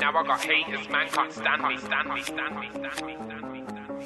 Now 0.00 0.16
I 0.16 0.22
got 0.22 0.40
haters, 0.40 0.88
man 0.88 1.08
can't 1.10 1.30
stand 1.30 1.62
me, 1.62 1.76
stand 1.76 2.08
me, 2.08 2.22
stand 2.22 2.58
me, 2.58 2.68
stand 2.72 3.02
me, 3.04 3.16
stand 3.16 3.52
me, 3.52 3.62
stand 3.68 3.88
me. 3.90 4.04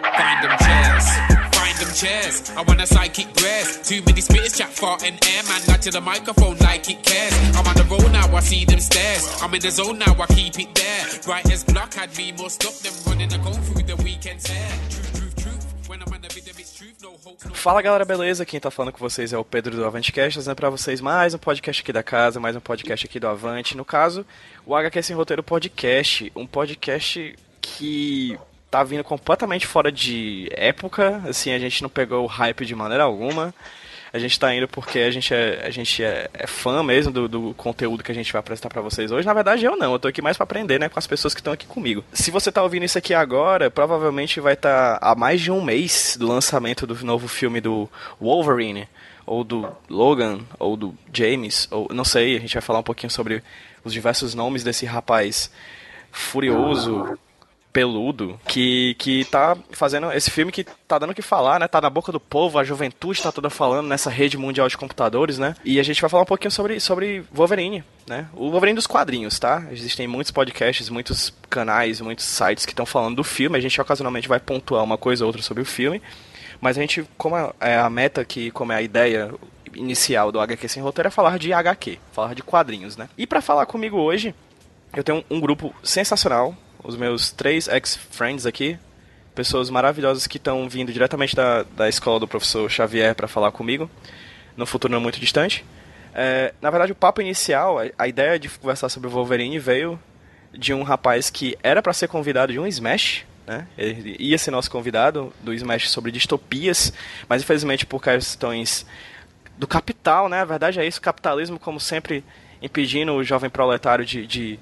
Find 0.00 0.38
them 0.42 0.56
chairs, 0.58 1.06
find 1.52 1.76
them 1.76 1.92
chairs. 1.94 2.50
I 2.56 2.62
want 2.62 2.80
a 2.80 2.86
psychic 2.86 3.34
breath. 3.34 3.86
Too 3.86 4.00
many 4.06 4.22
spitters 4.22 4.56
chat 4.56 4.70
farting 4.70 5.20
air, 5.28 5.42
man. 5.44 5.60
Not 5.68 5.82
to 5.82 5.90
the 5.90 6.00
microphone 6.00 6.56
like 6.58 6.88
it 6.88 7.04
cares. 7.04 7.34
I'm 7.54 7.66
on 7.66 7.76
the 7.76 7.84
road 7.84 8.10
now, 8.10 8.34
I 8.34 8.40
see 8.40 8.64
them 8.64 8.80
stairs. 8.80 9.28
I'm 9.42 9.52
in 9.52 9.60
the 9.60 9.70
zone 9.70 9.98
now, 9.98 10.16
I 10.18 10.26
keep 10.28 10.58
it 10.58 10.74
there. 10.74 11.04
Right 11.28 11.44
as 11.52 11.62
block 11.62 11.92
had 11.92 12.16
me 12.16 12.32
more 12.32 12.48
stop 12.48 12.72
them 12.80 12.94
running 13.06 13.34
a 13.34 13.38
go 13.44 13.52
through 13.52 13.82
the 13.82 13.96
weekend's 14.02 14.48
air. 14.50 14.72
Truth, 14.88 15.12
truth, 15.12 15.36
truth. 15.36 15.88
When 15.88 16.00
I'm 16.00 16.10
on 16.10 16.22
the 16.22 16.28
video, 16.28 16.54
Fala 17.54 17.82
galera, 17.82 18.04
beleza? 18.04 18.44
Quem 18.44 18.58
tá 18.58 18.70
falando 18.70 18.92
com 18.92 18.98
vocês 18.98 19.32
é 19.32 19.38
o 19.38 19.44
Pedro 19.44 19.76
do 19.76 19.84
Avantcast, 19.84 20.34
trazendo 20.34 20.56
pra 20.56 20.70
vocês 20.70 21.00
mais 21.00 21.34
um 21.34 21.38
podcast 21.38 21.82
aqui 21.82 21.92
da 21.92 22.02
casa, 22.02 22.40
mais 22.40 22.56
um 22.56 22.60
podcast 22.60 23.06
aqui 23.06 23.20
do 23.20 23.28
Avante. 23.28 23.76
No 23.76 23.84
caso, 23.84 24.26
o 24.66 24.74
HQ 24.74 25.02
Sem 25.02 25.16
Roteiro 25.16 25.42
Podcast, 25.42 26.32
um 26.34 26.46
podcast 26.46 27.36
que 27.60 28.38
tá 28.70 28.82
vindo 28.82 29.04
completamente 29.04 29.66
fora 29.66 29.92
de 29.92 30.48
época, 30.52 31.22
assim, 31.28 31.52
a 31.52 31.58
gente 31.58 31.82
não 31.82 31.90
pegou 31.90 32.24
o 32.24 32.28
hype 32.28 32.64
de 32.64 32.74
maneira 32.74 33.04
alguma. 33.04 33.54
A 34.12 34.18
gente 34.18 34.38
tá 34.38 34.54
indo 34.54 34.68
porque 34.68 34.98
a 34.98 35.10
gente 35.10 35.32
é, 35.32 35.64
a 35.64 35.70
gente 35.70 36.04
é, 36.04 36.28
é 36.34 36.46
fã 36.46 36.82
mesmo 36.82 37.10
do, 37.10 37.26
do, 37.26 37.54
conteúdo 37.54 38.04
que 38.04 38.12
a 38.12 38.14
gente 38.14 38.30
vai 38.30 38.40
apresentar 38.40 38.68
para 38.68 38.82
vocês 38.82 39.10
hoje. 39.10 39.26
Na 39.26 39.32
verdade, 39.32 39.64
eu 39.64 39.74
não. 39.74 39.92
Eu 39.94 39.98
tô 39.98 40.06
aqui 40.06 40.20
mais 40.20 40.36
para 40.36 40.44
aprender, 40.44 40.78
né? 40.78 40.90
Com 40.90 40.98
as 40.98 41.06
pessoas 41.06 41.32
que 41.32 41.40
estão 41.40 41.52
aqui 41.52 41.66
comigo. 41.66 42.04
Se 42.12 42.30
você 42.30 42.52
tá 42.52 42.62
ouvindo 42.62 42.84
isso 42.84 42.98
aqui 42.98 43.14
agora, 43.14 43.70
provavelmente 43.70 44.38
vai 44.38 44.52
estar 44.52 44.98
tá 44.98 45.10
há 45.10 45.14
mais 45.14 45.40
de 45.40 45.50
um 45.50 45.62
mês 45.62 46.14
do 46.20 46.28
lançamento 46.28 46.86
do 46.86 46.94
novo 47.06 47.26
filme 47.26 47.58
do 47.58 47.88
Wolverine. 48.20 48.86
Ou 49.24 49.44
do 49.44 49.66
Logan, 49.88 50.40
ou 50.58 50.76
do 50.76 50.94
James, 51.12 51.68
ou 51.70 51.88
não 51.92 52.04
sei, 52.04 52.36
a 52.36 52.40
gente 52.40 52.54
vai 52.54 52.60
falar 52.60 52.80
um 52.80 52.82
pouquinho 52.82 53.10
sobre 53.10 53.42
os 53.84 53.92
diversos 53.92 54.34
nomes 54.34 54.64
desse 54.64 54.84
rapaz 54.84 55.48
furioso, 56.10 57.16
peludo, 57.72 58.38
que, 58.46 58.94
que 58.98 59.24
tá 59.24 59.56
fazendo 59.70 60.12
esse 60.12 60.30
filme 60.30 60.52
que 60.52 60.64
tá 60.86 60.98
dando 60.98 61.10
o 61.10 61.14
que 61.14 61.22
falar, 61.22 61.58
né? 61.58 61.66
Tá 61.66 61.80
na 61.80 61.88
boca 61.88 62.12
do 62.12 62.20
povo, 62.20 62.58
a 62.58 62.64
juventude 62.64 63.22
tá 63.22 63.32
toda 63.32 63.48
falando 63.48 63.88
nessa 63.88 64.10
rede 64.10 64.36
mundial 64.36 64.68
de 64.68 64.76
computadores, 64.76 65.38
né? 65.38 65.54
E 65.64 65.80
a 65.80 65.82
gente 65.82 66.00
vai 66.00 66.10
falar 66.10 66.24
um 66.24 66.26
pouquinho 66.26 66.50
sobre, 66.50 66.78
sobre 66.78 67.24
Wolverine, 67.32 67.82
né? 68.06 68.28
O 68.34 68.50
Wolverine 68.50 68.76
dos 68.76 68.86
quadrinhos, 68.86 69.38
tá? 69.38 69.66
Existem 69.70 70.06
muitos 70.06 70.30
podcasts, 70.30 70.88
muitos 70.90 71.32
canais, 71.48 72.00
muitos 72.00 72.26
sites 72.26 72.66
que 72.66 72.72
estão 72.72 72.84
falando 72.84 73.16
do 73.16 73.24
filme. 73.24 73.56
A 73.56 73.60
gente 73.60 73.80
ocasionalmente 73.80 74.28
vai 74.28 74.38
pontuar 74.38 74.84
uma 74.84 74.98
coisa 74.98 75.24
ou 75.24 75.28
outra 75.28 75.42
sobre 75.42 75.62
o 75.62 75.66
filme. 75.66 76.02
Mas 76.60 76.78
a 76.78 76.80
gente, 76.80 77.04
como 77.16 77.34
é 77.60 77.76
a 77.76 77.90
meta 77.90 78.24
que, 78.24 78.50
como 78.52 78.72
é 78.72 78.76
a 78.76 78.82
ideia 78.82 79.34
inicial 79.74 80.30
do 80.30 80.38
HQ 80.38 80.68
Sem 80.68 80.82
Roteiro, 80.82 81.08
é 81.08 81.10
falar 81.10 81.38
de 81.38 81.52
HQ, 81.52 81.98
falar 82.12 82.34
de 82.34 82.42
quadrinhos, 82.42 82.96
né? 82.96 83.08
E 83.16 83.26
para 83.26 83.40
falar 83.40 83.66
comigo 83.66 83.96
hoje, 83.96 84.34
eu 84.94 85.02
tenho 85.02 85.24
um 85.30 85.40
grupo 85.40 85.74
sensacional, 85.82 86.54
os 86.82 86.96
meus 86.96 87.30
três 87.30 87.68
ex-friends 87.68 88.46
aqui, 88.46 88.78
pessoas 89.34 89.70
maravilhosas 89.70 90.26
que 90.26 90.36
estão 90.36 90.68
vindo 90.68 90.92
diretamente 90.92 91.34
da, 91.34 91.62
da 91.62 91.88
escola 91.88 92.20
do 92.20 92.28
professor 92.28 92.70
Xavier 92.70 93.14
para 93.14 93.28
falar 93.28 93.52
comigo, 93.52 93.90
no 94.56 94.66
futuro 94.66 94.92
não 94.92 95.00
muito 95.00 95.20
distante. 95.20 95.64
É, 96.14 96.52
na 96.60 96.70
verdade, 96.70 96.92
o 96.92 96.94
papo 96.94 97.20
inicial, 97.22 97.78
a, 97.98 98.06
ideia 98.06 98.38
de 98.38 98.48
conversar 98.48 98.88
sobre 98.88 99.08
o 99.08 99.10
Wolverine 99.10 99.58
veio 99.58 99.98
de 100.52 100.74
um 100.74 100.82
rapaz 100.82 101.30
que 101.30 101.56
era 101.62 101.80
para 101.80 101.92
ser 101.94 102.08
convidado 102.08 102.52
de 102.52 102.58
um 102.58 102.66
Smash, 102.66 103.24
né? 103.46 103.66
Ele 103.76 104.16
ia 104.18 104.36
ser 104.36 104.50
nosso 104.50 104.70
convidado 104.70 105.32
do 105.40 105.54
Smash 105.54 105.90
sobre 105.90 106.12
distopias, 106.12 106.92
mas 107.28 107.42
infelizmente 107.42 107.86
por 107.86 108.02
questões 108.02 108.86
do 109.56 109.66
capital, 109.66 110.28
né? 110.28 110.40
A 110.40 110.44
verdade 110.44 110.78
é 110.78 110.86
isso, 110.86 111.00
capitalismo, 111.00 111.58
como 111.58 111.80
sempre, 111.80 112.22
impedindo 112.60 113.12
o 113.12 113.24
jovem 113.24 113.48
proletário 113.48 114.04
de, 114.04 114.26
de, 114.26 114.58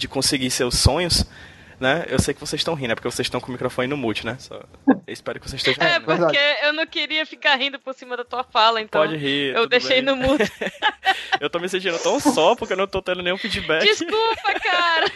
de 0.00 0.08
conseguir 0.08 0.50
seus 0.50 0.78
sonhos 0.78 1.26
né? 1.80 2.04
Eu 2.08 2.18
sei 2.18 2.34
que 2.34 2.40
vocês 2.40 2.60
estão 2.60 2.74
rindo, 2.74 2.92
é 2.92 2.94
porque 2.94 3.10
vocês 3.10 3.24
estão 3.24 3.40
com 3.40 3.48
o 3.48 3.52
microfone 3.52 3.88
no 3.88 3.96
mute, 3.96 4.26
né? 4.26 4.36
Só... 4.38 4.62
Eu 4.86 5.00
espero 5.08 5.40
que 5.40 5.48
vocês 5.48 5.66
estejam 5.66 5.82
É, 5.82 5.98
porque 5.98 6.38
eu 6.62 6.74
não 6.74 6.86
queria 6.86 7.24
ficar 7.24 7.56
rindo 7.56 7.78
por 7.78 7.94
cima 7.94 8.16
da 8.18 8.24
tua 8.24 8.44
fala, 8.44 8.82
então. 8.82 9.00
Pode 9.00 9.16
rir. 9.16 9.56
Eu 9.56 9.66
deixei 9.66 10.02
bem. 10.02 10.04
no 10.04 10.16
mute. 10.16 10.44
eu 11.40 11.48
tô 11.48 11.58
me 11.58 11.68
sentindo 11.70 11.98
tão 11.98 12.20
só 12.20 12.54
porque 12.54 12.74
eu 12.74 12.76
não 12.76 12.86
tô 12.86 13.00
tendo 13.00 13.22
nenhum 13.22 13.38
feedback. 13.38 13.82
Desculpa, 13.82 14.60
cara. 14.60 15.06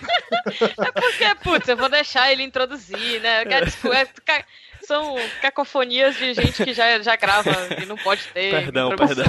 É 0.89 0.93
porque, 0.93 1.35
putz, 1.43 1.69
eu 1.69 1.77
vou 1.77 1.91
deixar 1.91 2.33
ele 2.33 2.43
introduzir, 2.43 3.21
né? 3.21 3.45
Desculpa, 3.45 3.99
é, 3.99 4.45
são 4.87 5.17
cacofonias 5.43 6.17
de 6.17 6.33
gente 6.33 6.65
que 6.65 6.73
já, 6.73 7.01
já 7.01 7.15
grava 7.17 7.51
e 7.81 7.85
não 7.85 7.97
pode 7.97 8.23
ter. 8.29 8.51
Perdão, 8.51 8.97
perdão. 8.97 9.27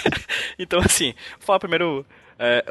então, 0.58 0.80
assim, 0.80 1.14
vou 1.38 1.46
falar 1.46 1.58
primeiro 1.58 2.04
é, 2.42 2.64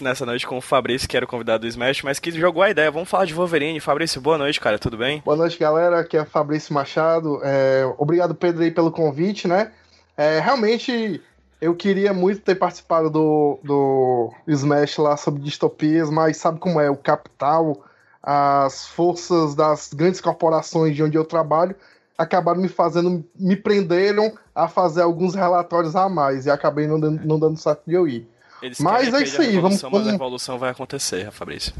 nessa 0.00 0.24
noite 0.24 0.46
com 0.46 0.56
o 0.56 0.60
Fabrício, 0.60 1.08
que 1.08 1.16
era 1.16 1.26
o 1.26 1.28
convidado 1.28 1.62
do 1.62 1.66
Smash, 1.66 2.02
mas 2.02 2.20
que 2.20 2.30
jogou 2.30 2.62
a 2.62 2.70
ideia. 2.70 2.92
Vamos 2.92 3.08
falar 3.08 3.24
de 3.24 3.34
Wolverine. 3.34 3.80
Fabrício, 3.80 4.20
boa 4.20 4.38
noite, 4.38 4.60
cara, 4.60 4.78
tudo 4.78 4.96
bem? 4.96 5.20
Boa 5.24 5.36
noite, 5.36 5.58
galera. 5.58 5.98
Aqui 5.98 6.16
é 6.16 6.24
Fabrício 6.24 6.72
Machado. 6.72 7.40
É, 7.42 7.84
obrigado, 7.98 8.36
Pedro, 8.36 8.62
aí, 8.62 8.70
pelo 8.70 8.92
convite, 8.92 9.48
né? 9.48 9.72
É, 10.16 10.38
realmente, 10.38 11.20
eu 11.60 11.74
queria 11.74 12.12
muito 12.12 12.40
ter 12.40 12.54
participado 12.54 13.10
do, 13.10 13.58
do 13.64 14.32
Smash 14.46 14.96
lá 14.98 15.16
sobre 15.16 15.42
distopias, 15.42 16.08
mas 16.08 16.36
sabe 16.36 16.60
como 16.60 16.80
é? 16.80 16.88
O 16.88 16.96
capital, 16.96 17.84
as 18.22 18.86
forças 18.86 19.56
das 19.56 19.92
grandes 19.92 20.20
corporações 20.20 20.94
de 20.94 21.02
onde 21.02 21.18
eu 21.18 21.24
trabalho 21.24 21.74
acabaram 22.16 22.60
me 22.60 22.68
fazendo, 22.68 23.24
me 23.34 23.56
prenderam 23.56 24.32
a 24.54 24.68
fazer 24.68 25.02
alguns 25.02 25.34
relatórios 25.34 25.94
a 25.94 26.08
mais 26.08 26.46
e 26.46 26.50
acabei 26.50 26.86
não 26.86 26.98
dando, 26.98 27.26
não 27.26 27.38
dando 27.38 27.58
certo 27.58 27.82
de 27.86 27.94
eu 27.94 28.08
ir. 28.08 28.26
Eles 28.62 28.78
mas 28.80 29.12
é 29.12 29.22
isso 29.22 29.40
aí, 29.40 29.58
vamos. 29.58 29.82
Mas 29.82 30.06
a 30.06 30.14
evolução 30.14 30.58
vai 30.58 30.70
acontecer, 30.70 31.30
Fabrício. 31.30 31.72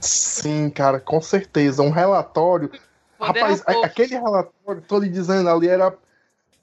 Sim, 0.00 0.70
cara, 0.70 0.98
com 0.98 1.20
certeza. 1.20 1.82
Um 1.82 1.90
relatório. 1.90 2.70
Rapaz, 3.20 3.62
aquele 3.66 4.16
relatório, 4.16 4.82
tô 4.86 4.98
lhe 4.98 5.08
dizendo 5.08 5.48
ali, 5.48 5.68
era. 5.68 5.94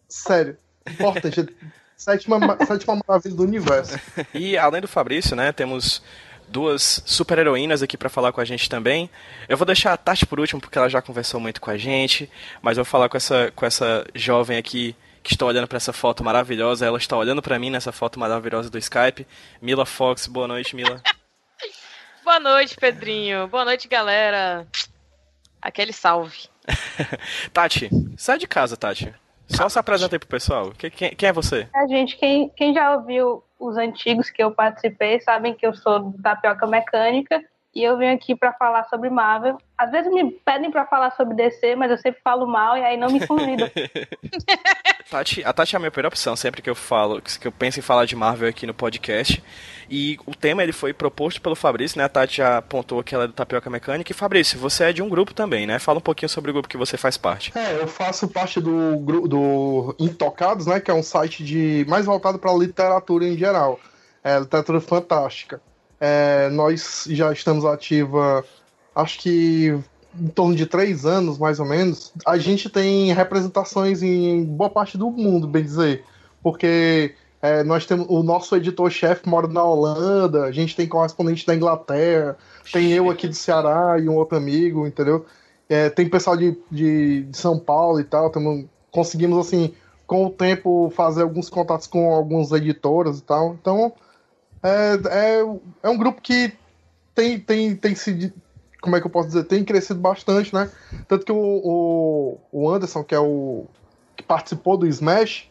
Sério, 0.08 0.58
importante. 0.88 1.48
sétima, 1.96 2.40
sétima 2.66 3.00
maravilha 3.08 3.36
do 3.36 3.44
universo. 3.44 3.98
E 4.34 4.58
além 4.58 4.82
do 4.82 4.88
Fabrício, 4.88 5.36
né, 5.36 5.52
temos 5.52 6.02
duas 6.50 7.04
super 7.06 7.38
heroínas 7.38 7.84
aqui 7.84 7.96
para 7.96 8.10
falar 8.10 8.32
com 8.32 8.42
a 8.42 8.46
gente 8.46 8.68
também. 8.68 9.10
Eu 9.48 9.56
vou 9.56 9.66
deixar 9.66 9.94
a 9.94 9.98
Tati 9.98 10.26
por 10.26 10.40
último, 10.40 10.60
porque 10.60 10.78
ela 10.78 10.90
já 10.90 11.02
conversou 11.02 11.40
muito 11.40 11.62
com 11.62 11.70
a 11.70 11.78
gente, 11.78 12.30
mas 12.62 12.78
eu 12.78 12.84
vou 12.84 12.90
falar 12.92 13.08
com 13.08 13.18
essa, 13.18 13.52
com 13.56 13.66
essa 13.66 14.06
jovem 14.16 14.58
aqui 14.58 14.96
que 15.30 15.36
estão 15.36 15.48
olhando 15.48 15.68
para 15.68 15.78
essa 15.78 15.94
foto 15.94 16.24
maravilhosa. 16.24 16.88
Ela 16.88 16.98
está 16.98 17.16
olhando 17.16 17.40
para 17.40 17.60
mim 17.60 17.70
nessa 17.70 17.92
foto 17.92 18.20
maravilhosa 18.20 18.68
do 18.68 18.80
Skype. 18.80 19.28
Mila 19.62 19.86
Fox, 19.86 20.26
boa 20.26 20.48
noite, 20.48 20.76
Mila. 20.76 21.04
boa 22.26 22.40
noite, 22.40 22.76
Pedrinho. 22.76 23.48
Boa 23.48 23.64
noite, 23.64 23.88
galera. 23.88 24.66
Aquele 25.62 25.94
salve. 25.94 26.50
Tati, 27.54 27.92
sai 28.18 28.40
de 28.40 28.48
casa, 28.48 28.76
Tati. 28.76 29.14
Só 29.48 29.70
se 29.70 29.78
apresenta 29.78 30.16
aí 30.16 30.20
pro 30.20 30.28
pessoal. 30.28 30.72
Quem, 30.76 30.90
quem, 30.90 31.16
quem 31.16 31.30
é 31.30 31.34
você? 31.34 31.68
É, 31.76 31.88
gente, 31.88 32.18
quem, 32.18 32.50
quem 32.50 32.74
já 32.74 32.96
ouviu 32.96 33.44
os 33.60 33.78
antigos 33.78 34.32
que 34.32 34.42
eu 34.42 34.52
participei 34.52 35.20
sabem 35.20 35.54
que 35.54 35.66
eu 35.66 35.76
sou 35.76 36.00
do 36.00 36.22
Tapioca 36.24 36.66
Mecânica 36.66 37.40
e 37.74 37.84
eu 37.84 37.98
vim 37.98 38.08
aqui 38.08 38.36
para 38.36 38.52
falar 38.54 38.86
sobre 38.86 39.10
Marvel. 39.10 39.58
Às 39.78 39.92
vezes 39.92 40.12
me 40.12 40.32
pedem 40.32 40.72
para 40.72 40.86
falar 40.86 41.12
sobre 41.12 41.36
DC, 41.36 41.76
mas 41.76 41.92
eu 41.92 41.98
sempre 41.98 42.20
falo 42.24 42.48
mal 42.48 42.76
e 42.76 42.84
aí 42.84 42.98
não 42.98 43.10
me 43.10 43.26
convidam. 43.26 43.70
Tati, 45.10 45.44
a 45.44 45.54
Tati 45.54 45.76
é 45.76 45.78
a 45.78 45.80
minha 45.80 45.92
primeira 45.92 46.08
opção 46.08 46.36
sempre 46.36 46.62
que 46.62 46.70
eu 46.70 46.76
falo, 46.76 47.22
que 47.22 47.48
eu 47.48 47.52
penso 47.52 47.80
em 47.80 47.82
falar 47.82 48.06
de 48.06 48.16
Marvel 48.16 48.50
aqui 48.50 48.66
no 48.66 48.74
podcast. 48.74 49.44
E 49.90 50.18
o 50.26 50.36
tema 50.36 50.64
ele 50.64 50.72
foi 50.72 50.94
proposto 50.94 51.42
pelo 51.42 51.56
Fabrício, 51.56 51.98
né? 51.98 52.04
A 52.04 52.10
Tati 52.10 52.38
já 52.38 52.58
apontou 52.58 53.04
que 53.04 53.14
ela 53.14 53.24
é 53.24 53.28
do 53.28 53.34
Tapioca 53.34 53.70
Mecânica. 53.70 54.12
E 54.12 54.16
Fabrício, 54.16 54.60
você 54.60 54.86
é 54.86 54.94
de 54.94 55.02
um 55.02 55.10
grupo 55.10 55.34
também, 55.34 55.66
né? 55.66 55.80
Fala 55.80 56.00
um 56.00 56.02
pouquinho 56.02 56.30
sobre 56.30 56.52
o 56.52 56.54
grupo 56.54 56.70
que 56.70 56.78
você 56.78 56.98
faz 56.98 57.18
parte. 57.18 57.52
É, 57.58 57.82
eu 57.82 57.88
faço 57.88 58.28
parte 58.28 58.60
do 58.60 58.98
do 59.28 59.96
Intocados, 60.00 60.66
né? 60.66 60.80
Que 60.80 60.92
é 60.92 60.94
um 60.94 61.04
site 61.04 61.44
de 61.44 61.86
mais 61.88 62.06
voltado 62.06 62.38
para 62.40 62.54
literatura 62.54 63.26
em 63.26 63.38
geral. 63.38 63.80
É, 64.24 64.38
literatura 64.38 64.82
fantástica. 64.82 65.62
É, 66.00 66.50
nós 66.50 67.06
já 67.10 67.32
estamos 67.32 67.66
ativa, 67.66 68.44
acho 68.96 69.20
que 69.20 69.78
em 70.20 70.28
torno 70.28 70.56
de 70.56 70.66
três 70.66 71.06
anos, 71.06 71.38
mais 71.38 71.60
ou 71.60 71.66
menos. 71.66 72.14
A 72.26 72.38
gente 72.38 72.70
tem 72.70 73.14
representações 73.14 74.02
em 74.02 74.44
boa 74.44 74.70
parte 74.70 74.98
do 74.98 75.12
mundo, 75.12 75.48
bem 75.48 75.64
dizer, 75.64 76.04
porque 76.42 77.16
É, 77.42 77.64
nós 77.64 77.86
temos 77.86 78.06
o 78.10 78.22
nosso 78.22 78.54
editor-chefe 78.56 79.28
mora 79.30 79.48
na 79.48 79.64
Holanda, 79.64 80.44
a 80.44 80.52
gente 80.52 80.76
tem 80.76 80.86
correspondente 80.88 81.46
da 81.46 81.56
Inglaterra, 81.56 82.38
tem 82.72 82.92
eu 82.92 83.10
aqui 83.10 83.30
do 83.30 83.34
Ceará 83.34 83.98
e 83.98 84.10
um 84.10 84.16
outro 84.16 84.38
amigo, 84.38 84.86
entendeu? 84.86 85.26
É, 85.70 85.90
tem 85.90 86.10
pessoal 86.10 86.36
de, 86.36 86.58
de, 86.70 87.24
de, 87.24 87.38
São 87.38 87.58
Paulo 87.58 88.00
e 88.00 88.04
tal. 88.04 88.30
Tamo, 88.30 88.68
conseguimos, 88.92 89.38
assim, 89.48 89.74
com 90.06 90.26
o 90.26 90.30
tempo, 90.32 90.92
fazer 90.96 91.22
alguns 91.22 91.50
contatos 91.50 91.88
com 91.88 92.12
algumas 92.14 92.52
editoras 92.52 93.20
e 93.20 93.24
tal. 93.24 93.54
Então, 93.54 93.94
é, 94.64 95.00
é, 95.10 95.40
é 95.84 95.90
um 95.90 95.98
grupo 95.98 96.22
que 96.22 96.54
tem, 97.16 97.40
tem, 97.40 97.76
tem 97.76 97.96
se. 97.96 98.34
Como 98.82 98.96
é 98.96 99.02
que 99.02 99.08
eu 99.08 99.12
posso 99.12 99.28
dizer? 99.28 99.44
Tem 99.44 99.64
crescido 99.64 100.00
bastante, 100.00 100.54
né? 100.54 100.70
Tanto 101.08 101.26
que 101.26 101.32
o, 101.32 101.38
o, 101.38 102.40
o 102.52 102.70
Anderson, 102.70 103.04
que 103.04 103.14
é 103.14 103.20
o. 103.20 103.66
que 104.16 104.24
participou 104.24 104.78
do 104.78 104.88
Smash, 104.88 105.50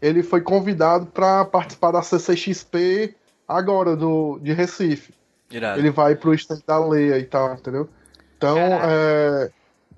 ele 0.00 0.22
foi 0.22 0.40
convidado 0.40 1.06
para 1.06 1.44
participar 1.44 1.90
da 1.90 2.02
CCXP 2.02 3.14
agora, 3.46 3.96
do, 3.96 4.38
de 4.40 4.52
Recife. 4.52 5.12
Irado. 5.50 5.80
Ele 5.80 5.90
vai 5.90 6.14
pro 6.14 6.34
stand 6.34 6.60
da 6.66 6.78
Leia 6.78 7.18
e 7.18 7.24
tal, 7.24 7.54
entendeu? 7.54 7.88
Então, 8.36 8.58
é, 8.58 9.50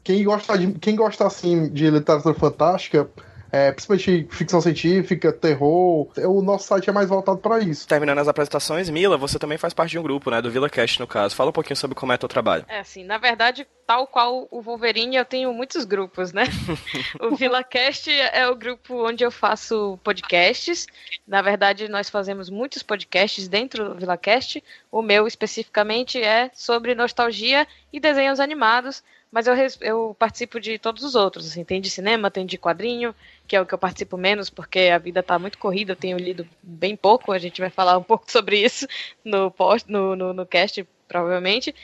quem 0.03 0.25
gosta 0.25 0.57
de, 0.57 0.73
quem 0.79 0.97
gosta 0.97 1.27
assim 1.27 1.69
de 1.69 1.91
literatura 1.91 2.35
fantástica 2.35 3.09
é, 3.53 3.73
principalmente 3.73 4.27
ficção 4.31 4.61
científica, 4.61 5.33
terror. 5.33 6.09
O 6.19 6.43
nosso 6.43 6.69
site 6.69 6.89
é 6.89 6.93
mais 6.93 7.09
voltado 7.09 7.39
para 7.39 7.61
isso. 7.61 7.87
Terminando 7.87 8.19
as 8.19 8.29
apresentações, 8.29 8.89
Mila, 8.89 9.17
você 9.17 9.39
também 9.39 9.59
faz 9.59 9.75
parte 9.75 9.91
de 9.91 9.99
um 9.99 10.03
grupo, 10.03 10.31
né? 10.31 10.41
Do 10.41 10.51
VilaCast, 10.51 11.01
no 11.01 11.07
caso. 11.07 11.35
Fala 11.35 11.51
um 11.51 11.53
pouquinho 11.53 11.77
sobre 11.77 11.95
como 11.95 12.13
é 12.13 12.15
o 12.15 12.19
teu 12.19 12.29
trabalho. 12.29 12.65
É, 12.69 12.81
assim, 12.81 13.05
na 13.05 13.19
verdade, 13.19 13.67
tal 13.87 14.07
qual 14.07 14.47
o 14.51 14.63
Wolverine, 14.63 15.17
eu 15.17 15.25
tenho 15.25 15.53
muitos 15.53 15.85
grupos, 15.85 16.33
né? 16.33 16.45
o 17.21 17.35
VilaCast 17.35 18.11
é 18.11 18.49
o 18.49 18.55
grupo 18.55 19.09
onde 19.09 19.25
eu 19.25 19.31
faço 19.31 19.99
podcasts. 20.05 20.87
Na 21.27 21.43
verdade, 21.43 21.89
nós 21.89 22.09
fazemos 22.09 22.49
muitos 22.49 22.83
podcasts 22.83 23.49
dentro 23.49 23.89
do 23.89 23.95
VilaCast. 23.97 24.63
O 24.93 25.03
meu, 25.03 25.27
especificamente, 25.27 26.23
é 26.23 26.51
sobre 26.55 26.95
nostalgia 26.95 27.67
e 27.93 27.99
desenhos 27.99 28.39
animados 28.39 29.03
mas 29.31 29.47
eu, 29.47 29.55
eu 29.81 30.17
participo 30.19 30.59
de 30.59 30.79
todos 30.79 31.05
os 31.05 31.15
outros, 31.15 31.47
assim, 31.47 31.65
tem 31.65 31.81
de 31.81 31.89
cinema, 31.89 32.31
tem 32.31 32.45
de 32.45 32.59
quadrinho, 32.59 33.15
que 33.47 33.55
é 33.55 33.61
o 33.61 33.67
que 33.67 33.73
eu 33.73 33.79
participo 33.79 34.17
menos, 34.17 34.51
porque 34.51 34.91
a 34.93 34.99
vida 34.99 35.21
está 35.21 35.39
muito 35.39 35.59
corrida, 35.59 35.93
eu 35.93 35.97
tenho 35.97 36.19
lido 36.19 36.47
bem 36.63 36.97
pouco, 36.97 37.33
a 37.33 37.39
gente 37.39 37.61
vai 37.61 37.71
falar 37.71 37.97
um 37.97 38.03
pouco 38.05 38.31
sobre 38.31 38.59
isso 38.59 38.87
no 39.25 39.51
post, 39.51 39.91
no, 39.91 40.17
no, 40.17 40.33
no 40.33 40.47
cast, 40.47 40.87
provavelmente. 41.07 41.75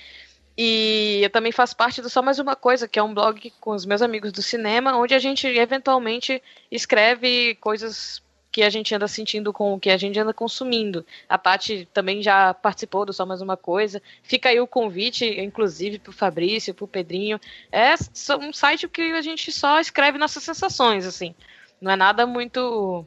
E 0.58 1.20
eu 1.22 1.31
também 1.31 1.52
faço 1.52 1.76
parte 1.76 2.00
do 2.00 2.08
Só 2.08 2.22
Mais 2.22 2.38
Uma 2.38 2.56
Coisa, 2.56 2.88
que 2.88 2.98
é 2.98 3.02
um 3.02 3.12
blog 3.12 3.52
com 3.60 3.72
os 3.72 3.84
meus 3.84 4.00
amigos 4.00 4.32
do 4.32 4.42
cinema, 4.42 4.96
onde 4.96 5.14
a 5.14 5.19
gente 5.19 5.46
eventualmente 5.46 6.42
escreve 6.70 7.54
coisas 7.56 8.22
que 8.56 8.62
a 8.62 8.70
gente 8.70 8.94
anda 8.94 9.06
sentindo 9.06 9.52
com 9.52 9.74
o 9.74 9.78
que 9.78 9.90
a 9.90 9.98
gente 9.98 10.18
anda 10.18 10.32
consumindo. 10.32 11.04
A 11.28 11.36
Tati 11.36 11.86
também 11.92 12.22
já 12.22 12.54
participou 12.54 13.04
do 13.04 13.12
Só 13.12 13.26
Mais 13.26 13.42
Uma 13.42 13.54
Coisa. 13.54 14.00
Fica 14.22 14.48
aí 14.48 14.58
o 14.58 14.66
convite, 14.66 15.26
inclusive, 15.26 15.98
para 15.98 16.08
o 16.08 16.14
Fabrício, 16.14 16.72
para 16.72 16.86
o 16.86 16.88
Pedrinho. 16.88 17.38
É 17.70 17.92
um 18.40 18.54
site 18.54 18.88
que 18.88 19.12
a 19.12 19.20
gente 19.20 19.52
só 19.52 19.78
escreve 19.78 20.16
nossas 20.16 20.42
sensações, 20.42 21.04
assim. 21.04 21.34
Não 21.78 21.92
é 21.92 21.96
nada 21.96 22.26
muito 22.26 23.04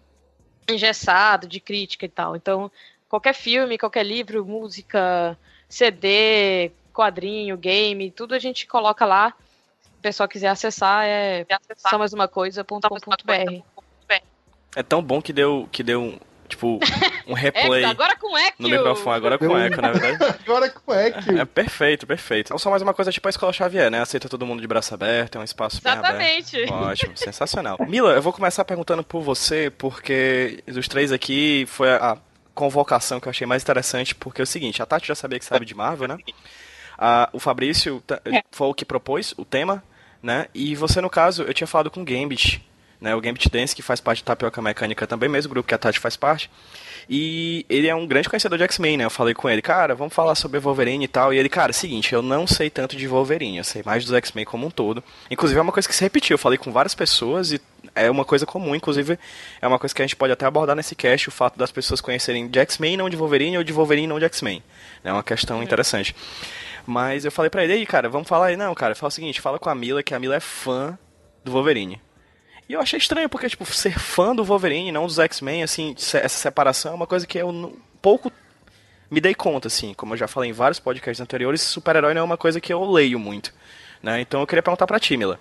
engessado 0.69 1.47
de 1.47 1.59
crítica 1.59 2.05
e 2.05 2.09
tal. 2.09 2.35
Então, 2.35 2.71
qualquer 3.09 3.33
filme, 3.33 3.75
qualquer 3.75 4.05
livro, 4.05 4.45
música, 4.45 5.35
CD, 5.67 6.71
quadrinho, 6.93 7.57
game, 7.57 8.11
tudo 8.11 8.35
a 8.35 8.39
gente 8.39 8.67
coloca 8.67 9.03
lá. 9.03 9.33
Se 9.81 9.97
o 9.97 10.01
pessoal 10.03 10.29
quiser 10.29 10.49
acessar, 10.49 11.05
é 11.07 11.43
só 11.75 11.97
mais 11.97 12.13
uma 12.13 12.27
coisa.com.br. 12.27 13.63
É 14.75 14.83
tão 14.83 15.01
bom 15.01 15.21
que 15.21 15.33
deu, 15.33 15.68
que 15.71 15.83
deu 15.83 16.19
tipo, 16.48 16.80
um 17.27 17.33
replay. 17.33 17.86
Agora 17.86 18.16
com 18.16 18.38
eco. 18.38 18.56
No 18.60 18.69
microfone, 18.69 19.16
agora 19.16 19.38
com 19.38 19.57
eco, 19.57 19.81
na 19.81 19.92
verdade. 19.92 20.39
agora 20.44 20.69
com 20.69 20.94
eco. 20.94 21.31
É, 21.31 21.39
é, 21.42 21.45
perfeito, 21.45 22.06
perfeito. 22.06 22.48
Então 22.48 22.57
só 22.57 22.69
mais 22.69 22.81
uma 22.81 22.94
coisa 22.94 23.12
tipo 23.12 23.27
a 23.27 23.30
Escola 23.30 23.54
Xavier, 23.54 23.89
né? 23.89 24.01
Aceita 24.01 24.27
todo 24.27 24.45
mundo 24.45 24.60
de 24.60 24.68
braço 24.68 24.94
aberto, 24.94 25.38
é 25.38 25.42
um 25.42 25.44
espaço 25.44 25.77
Exatamente. 25.77 26.57
bem 26.57 26.66
aberto. 26.66 26.89
Ótimo, 26.89 27.18
sensacional. 27.18 27.77
Mila, 27.88 28.12
eu 28.12 28.21
vou 28.21 28.33
começar 28.33 28.66
perguntando 28.66 29.04
por 29.04 29.21
você, 29.21 29.71
porque 29.77 30.63
dos 30.68 30.88
três 30.88 31.12
aqui 31.12 31.66
foi 31.68 31.92
a 31.92 32.18
convocação 32.54 33.21
que 33.21 33.27
eu 33.27 33.30
achei 33.30 33.48
mais 33.48 33.63
interessante, 33.63 34.13
porque 34.13 34.42
é 34.42 34.44
o 34.44 34.48
seguinte, 34.48 34.81
a 34.81 34.86
Tati 34.86 35.07
já 35.07 35.16
sabia 35.16 35.39
que 35.39 35.45
sabe 35.45 35.66
de 35.66 35.74
Marvel, 35.74 36.10
né? 36.10 36.18
A, 36.98 37.30
o 37.31 37.39
Fabrício 37.39 38.04
é. 38.25 38.44
foi 38.51 38.68
o 38.68 38.74
que 38.74 38.83
propôs 38.83 39.33
o 39.38 39.45
tema, 39.45 39.81
né? 40.21 40.48
E 40.54 40.75
você, 40.75 41.00
no 41.00 41.10
caso, 41.10 41.44
eu 41.44 41.54
tinha 41.54 41.68
falado 41.68 41.89
com 41.89 42.01
o 42.01 42.04
Gambit, 42.04 42.62
né, 42.99 43.15
o 43.15 43.21
Gambit 43.21 43.49
Dance, 43.49 43.75
que 43.75 43.81
faz 43.81 44.01
parte 44.01 44.21
do 44.21 44.25
Tapioca 44.25 44.61
Mecânica 44.61 45.07
também, 45.07 45.29
mesmo 45.29 45.49
grupo 45.49 45.67
que 45.67 45.73
a 45.73 45.77
Tati 45.77 45.99
faz 45.99 46.15
parte. 46.17 46.49
E 47.09 47.65
ele 47.69 47.87
é 47.87 47.95
um 47.95 48.05
grande 48.05 48.29
conhecedor 48.29 48.57
de 48.57 48.63
X-Men, 48.65 48.97
né? 48.97 49.05
Eu 49.05 49.09
falei 49.09 49.33
com 49.33 49.49
ele, 49.49 49.61
cara, 49.61 49.95
vamos 49.95 50.13
falar 50.13 50.35
sobre 50.35 50.59
Wolverine 50.59 51.05
e 51.05 51.07
tal. 51.07 51.33
E 51.33 51.37
ele, 51.37 51.49
cara, 51.49 51.73
seguinte, 51.73 52.13
eu 52.13 52.21
não 52.21 52.45
sei 52.45 52.69
tanto 52.69 52.95
de 52.95 53.07
Wolverine, 53.07 53.57
eu 53.57 53.63
sei 53.63 53.81
mais 53.83 54.05
dos 54.05 54.13
X-Men 54.13 54.45
como 54.45 54.67
um 54.67 54.69
todo. 54.69 55.03
Inclusive 55.31 55.57
é 55.57 55.61
uma 55.61 55.71
coisa 55.71 55.87
que 55.87 55.95
se 55.95 56.03
repetiu, 56.03 56.35
eu 56.35 56.37
falei 56.37 56.57
com 56.57 56.71
várias 56.71 56.93
pessoas 56.93 57.51
e 57.51 57.59
é 57.95 58.11
uma 58.11 58.23
coisa 58.23 58.45
comum, 58.45 58.75
inclusive 58.75 59.17
é 59.59 59.67
uma 59.67 59.79
coisa 59.79 59.95
que 59.95 60.01
a 60.01 60.05
gente 60.05 60.15
pode 60.15 60.33
até 60.33 60.45
abordar 60.45 60.75
nesse 60.75 60.93
cast, 60.93 61.27
o 61.27 61.31
fato 61.31 61.57
das 61.57 61.71
pessoas 61.71 61.99
conhecerem 61.99 62.47
de 62.47 62.59
X-Men 62.59 62.97
não 62.97 63.09
de 63.09 63.15
Wolverine 63.15 63.57
ou 63.57 63.63
de 63.63 63.73
Wolverine 63.73 64.05
não 64.07 64.19
de 64.19 64.25
X-Men. 64.25 64.61
É 65.03 65.11
uma 65.11 65.23
questão 65.23 65.63
interessante. 65.63 66.15
Mas 66.85 67.25
eu 67.25 67.31
falei 67.31 67.49
pra 67.49 67.63
ele, 67.63 67.73
aí, 67.73 67.85
cara, 67.85 68.09
vamos 68.09 68.27
falar 68.27 68.47
aí. 68.47 68.57
Não, 68.57 68.75
cara, 68.75 68.93
fala 68.93 69.07
o 69.07 69.11
seguinte, 69.11 69.41
fala 69.41 69.57
com 69.57 69.69
a 69.69 69.75
Mila, 69.75 70.03
que 70.03 70.13
a 70.13 70.19
Mila 70.19 70.35
é 70.35 70.39
fã 70.39 70.97
do 71.43 71.51
Wolverine. 71.51 71.99
E 72.69 72.74
eu 72.74 72.80
achei 72.80 73.00
estranho, 73.00 73.27
porque, 73.27 73.50
tipo, 73.50 73.66
ser 73.66 73.98
fã 73.98 74.36
do 74.36 74.44
Wolverine, 74.44 74.92
não 74.92 75.07
dos 75.07 75.18
X-Men, 75.18 75.63
assim, 75.63 75.95
essa 75.98 76.30
separação 76.30 76.92
é 76.92 76.95
uma 76.95 77.07
coisa 77.07 77.25
que 77.25 77.39
eu 77.39 77.75
pouco 78.00 78.31
me 79.10 79.19
dei 79.19 79.33
conta, 79.33 79.68
assim. 79.68 79.92
Como 79.95 80.13
eu 80.13 80.18
já 80.18 80.27
falei 80.27 80.51
em 80.51 80.54
vários 80.54 80.80
podcasts 80.80 81.19
anteriores, 81.19 81.62
super-herói 81.62 82.13
não 82.13 82.21
é 82.21 82.24
uma 82.24 82.38
coisa 82.38 82.62
que 82.62 82.71
eu 82.71 82.83
leio 82.86 83.18
muito. 83.18 83.51
Né? 84.04 84.21
Então 84.21 84.39
eu 84.39 84.45
queria 84.45 84.62
perguntar 84.62 84.86
pra 84.86 85.00
ti, 85.00 85.18
Mila. 85.18 85.39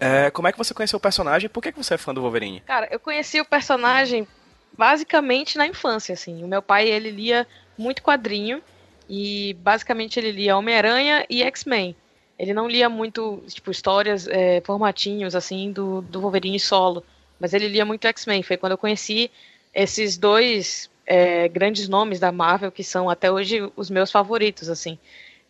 É, 0.00 0.32
como 0.32 0.48
é 0.48 0.52
que 0.52 0.58
você 0.58 0.74
conheceu 0.74 0.96
o 0.96 1.00
personagem 1.00 1.46
e 1.46 1.48
por 1.48 1.62
que, 1.62 1.70
que 1.70 1.78
você 1.78 1.94
é 1.94 1.98
fã 1.98 2.12
do 2.12 2.20
Wolverine? 2.20 2.60
Cara, 2.66 2.88
eu 2.90 2.98
conheci 2.98 3.40
o 3.40 3.44
personagem 3.44 4.26
basicamente 4.76 5.56
na 5.56 5.66
infância, 5.66 6.12
assim. 6.12 6.42
O 6.42 6.48
meu 6.48 6.60
pai, 6.60 6.88
ele 6.88 7.12
lia 7.12 7.46
muito 7.76 8.02
quadrinho 8.02 8.60
e 9.08 9.54
basicamente 9.60 10.18
ele 10.18 10.32
lia 10.32 10.56
Homem-Aranha 10.56 11.24
e 11.30 11.40
X-Men. 11.44 11.96
Ele 12.38 12.54
não 12.54 12.68
lia 12.68 12.88
muito, 12.88 13.42
tipo, 13.48 13.70
histórias, 13.70 14.28
é, 14.28 14.60
formatinhos, 14.60 15.34
assim, 15.34 15.72
do, 15.72 16.02
do 16.02 16.20
Wolverine 16.20 16.60
solo. 16.60 17.04
Mas 17.40 17.52
ele 17.52 17.68
lia 17.68 17.84
muito 17.84 18.06
X-Men. 18.06 18.42
Foi 18.42 18.56
quando 18.56 18.72
eu 18.72 18.78
conheci 18.78 19.30
esses 19.74 20.16
dois 20.16 20.88
é, 21.06 21.48
grandes 21.48 21.88
nomes 21.88 22.20
da 22.20 22.30
Marvel, 22.30 22.70
que 22.70 22.84
são 22.84 23.10
até 23.10 23.30
hoje 23.30 23.70
os 23.74 23.90
meus 23.90 24.10
favoritos, 24.10 24.68
assim. 24.68 24.98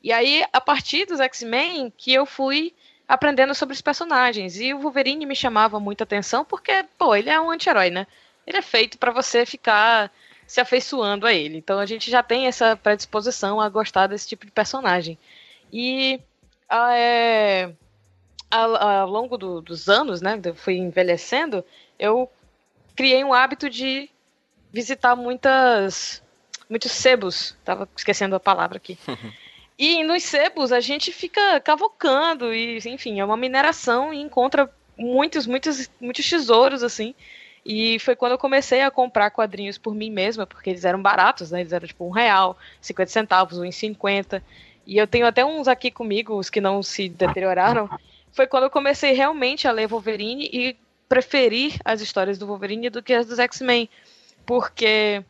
E 0.02 0.12
aí, 0.12 0.44
a 0.52 0.60
partir 0.60 1.04
dos 1.04 1.20
X-Men, 1.20 1.92
que 1.96 2.12
eu 2.12 2.24
fui 2.24 2.72
aprendendo 3.08 3.54
sobre 3.54 3.74
os 3.74 3.80
personagens. 3.80 4.60
E 4.60 4.74
o 4.74 4.80
Wolverine 4.80 5.24
me 5.24 5.34
chamava 5.34 5.80
muita 5.80 6.04
atenção 6.04 6.44
porque, 6.44 6.84
pô, 6.98 7.16
ele 7.16 7.30
é 7.30 7.40
um 7.40 7.50
anti-herói, 7.50 7.90
né? 7.90 8.06
Ele 8.46 8.58
é 8.58 8.62
feito 8.62 8.98
para 8.98 9.10
você 9.10 9.46
ficar 9.46 10.12
se 10.46 10.60
afeiçoando 10.60 11.26
a 11.26 11.32
ele. 11.32 11.56
Então 11.58 11.78
a 11.78 11.86
gente 11.86 12.10
já 12.10 12.22
tem 12.22 12.46
essa 12.46 12.76
predisposição 12.76 13.60
a 13.60 13.68
gostar 13.68 14.06
desse 14.06 14.28
tipo 14.28 14.44
de 14.44 14.52
personagem. 14.52 15.18
E 15.72 16.20
ah, 16.68 16.94
é, 16.96 17.72
ao, 18.50 18.76
ao 18.76 19.08
longo 19.08 19.36
do, 19.38 19.60
dos 19.60 19.88
anos, 19.88 20.20
né, 20.20 20.40
eu 20.44 20.54
fui 20.54 20.76
envelhecendo, 20.76 21.64
eu 21.98 22.30
criei 22.94 23.22
um 23.24 23.32
hábito 23.32 23.70
de 23.70 24.10
visitar 24.72 25.16
muitas 25.16 26.22
muitos 26.68 26.92
sebos, 26.92 27.56
tava 27.64 27.88
esquecendo 27.96 28.36
a 28.36 28.40
palavra 28.40 28.76
aqui. 28.76 28.98
e 29.78 30.04
nos 30.04 30.22
sebos 30.24 30.70
a 30.72 30.80
gente 30.80 31.12
fica 31.12 31.60
cavocando 31.60 32.52
e, 32.52 32.78
enfim, 32.86 33.20
é 33.20 33.24
uma 33.24 33.36
mineração 33.36 34.12
e 34.12 34.20
encontra 34.20 34.70
muitos, 34.96 35.46
muitos, 35.46 35.90
muitos 36.00 36.28
tesouros 36.28 36.82
assim. 36.82 37.14
E 37.64 37.98
foi 37.98 38.16
quando 38.16 38.32
eu 38.32 38.38
comecei 38.38 38.82
a 38.82 38.90
comprar 38.90 39.30
quadrinhos 39.30 39.78
por 39.78 39.94
mim 39.94 40.10
mesma, 40.10 40.46
porque 40.46 40.70
eles 40.70 40.84
eram 40.84 41.00
baratos, 41.02 41.50
né? 41.50 41.60
Eles 41.60 41.72
eram 41.72 41.86
tipo 41.86 42.06
um 42.06 42.10
real, 42.10 42.56
50 42.80 43.10
centavos, 43.10 43.58
um 43.58 43.64
em 43.64 43.72
50 43.72 44.42
e 44.88 44.96
eu 44.96 45.06
tenho 45.06 45.26
até 45.26 45.44
uns 45.44 45.68
aqui 45.68 45.90
comigo, 45.90 46.38
os 46.38 46.48
que 46.48 46.62
não 46.62 46.82
se 46.82 47.10
deterioraram, 47.10 47.90
foi 48.32 48.46
quando 48.46 48.64
eu 48.64 48.70
comecei 48.70 49.12
realmente 49.12 49.68
a 49.68 49.70
ler 49.70 49.86
Wolverine 49.86 50.48
e 50.50 50.74
preferir 51.06 51.78
as 51.84 52.00
histórias 52.00 52.38
do 52.38 52.46
Wolverine 52.46 52.88
do 52.88 53.02
que 53.02 53.12
as 53.12 53.26
dos 53.26 53.38
X-Men. 53.38 53.86
Porque, 54.46 55.22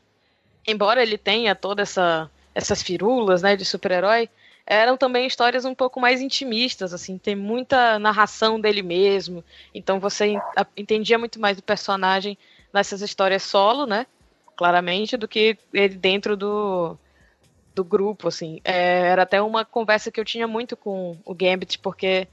embora 0.65 1.03
ele 1.03 1.19
tenha 1.19 1.57
toda 1.57 1.83
essa 1.83 2.31
essas 2.55 2.83
firulas, 2.83 3.43
né, 3.43 3.55
de 3.57 3.65
super-herói, 3.65 4.29
eram 4.67 4.97
também 4.97 5.27
histórias 5.27 5.65
um 5.65 5.75
pouco 5.75 6.01
mais 6.01 6.21
intimistas, 6.21 6.93
assim, 6.93 7.17
tem 7.17 7.37
muita 7.37 7.99
narração 8.01 8.61
dele 8.61 8.83
mesmo, 8.83 9.45
então 9.73 10.01
você 10.01 10.35
entendia 10.77 11.19
muito 11.19 11.39
mais 11.39 11.57
do 11.57 11.63
personagem 11.63 12.37
nessas 12.73 13.01
histórias 13.01 13.45
solo, 13.45 13.87
né, 13.87 14.07
claramente, 14.57 15.17
do 15.17 15.29
que 15.29 15.57
ele 15.73 15.95
dentro 15.95 16.37
do, 16.37 16.99
do 17.79 17.85
grupo, 17.85 18.27
assim. 18.27 18.61
É, 18.65 19.09
era 19.09 19.23
até 19.23 19.41
uma 19.41 19.65
conversa 19.65 20.11
que 20.11 20.19
eu 20.19 20.25
tinha 20.25 20.47
muito 20.49 20.77
com 20.77 21.17
o 21.25 21.35
Gambit, 21.35 21.79
porque 21.79 22.27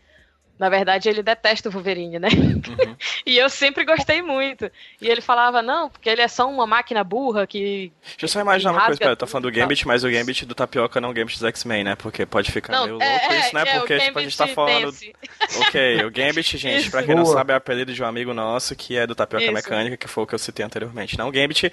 Na 0.57 0.69
verdade, 0.69 1.09
ele 1.09 1.21
detesta 1.21 1.67
o 1.67 1.71
Wolverine, 1.71 2.17
né? 2.17 2.29
Uhum. 2.29 2.95
e 3.25 3.37
eu 3.37 3.49
sempre 3.49 3.83
gostei 3.83 4.21
muito. 4.21 4.71
E 5.01 5.07
ele 5.07 5.19
falava, 5.19 5.61
não, 5.61 5.89
porque 5.89 6.09
ele 6.09 6.21
é 6.21 6.27
só 6.29 6.49
uma 6.49 6.65
máquina 6.65 7.03
burra 7.03 7.45
que. 7.45 7.91
Deixa 8.01 8.23
eu 8.23 8.27
só 8.29 8.39
imaginar 8.39 8.71
uma 8.71 8.85
coisa, 8.85 8.99
pera, 8.99 9.11
eu 9.11 9.17
tô 9.17 9.27
falando 9.27 9.51
do 9.51 9.51
Gambit, 9.51 9.85
mas 9.85 10.05
o 10.05 10.09
Gambit 10.09 10.45
do 10.45 10.55
Tapioca 10.55 11.01
não 11.01 11.09
é 11.09 11.11
o 11.11 11.13
Gambit 11.13 11.37
dos 11.37 11.43
X-Men, 11.43 11.83
né? 11.83 11.95
Porque 11.95 12.25
pode 12.25 12.51
ficar 12.51 12.71
não, 12.71 12.85
meio 12.85 13.01
é, 13.01 13.09
louco 13.09 13.33
é, 13.33 13.39
isso, 13.39 13.55
né? 13.55 13.63
É, 13.65 13.79
porque 13.79 13.99
tipo, 13.99 14.19
a 14.19 14.21
gente 14.21 14.37
tá 14.37 14.47
falando. 14.47 14.95
ok, 15.67 16.05
o 16.05 16.11
Gambit, 16.11 16.55
gente, 16.57 16.81
isso. 16.83 16.91
pra 16.91 17.03
quem 17.03 17.15
não 17.15 17.25
sabe, 17.25 17.51
é 17.51 17.55
o 17.55 17.57
apelido 17.57 17.93
de 17.93 18.01
um 18.01 18.05
amigo 18.05 18.33
nosso 18.33 18.75
que 18.77 18.97
é 18.97 19.05
do 19.05 19.13
Tapioca 19.13 19.43
isso. 19.43 19.53
Mecânica, 19.53 19.97
que 19.97 20.07
foi 20.07 20.23
o 20.23 20.27
que 20.27 20.35
eu 20.35 20.39
citei 20.39 20.65
anteriormente. 20.65 21.17
Não, 21.17 21.27
o 21.27 21.31
Gambit 21.31 21.71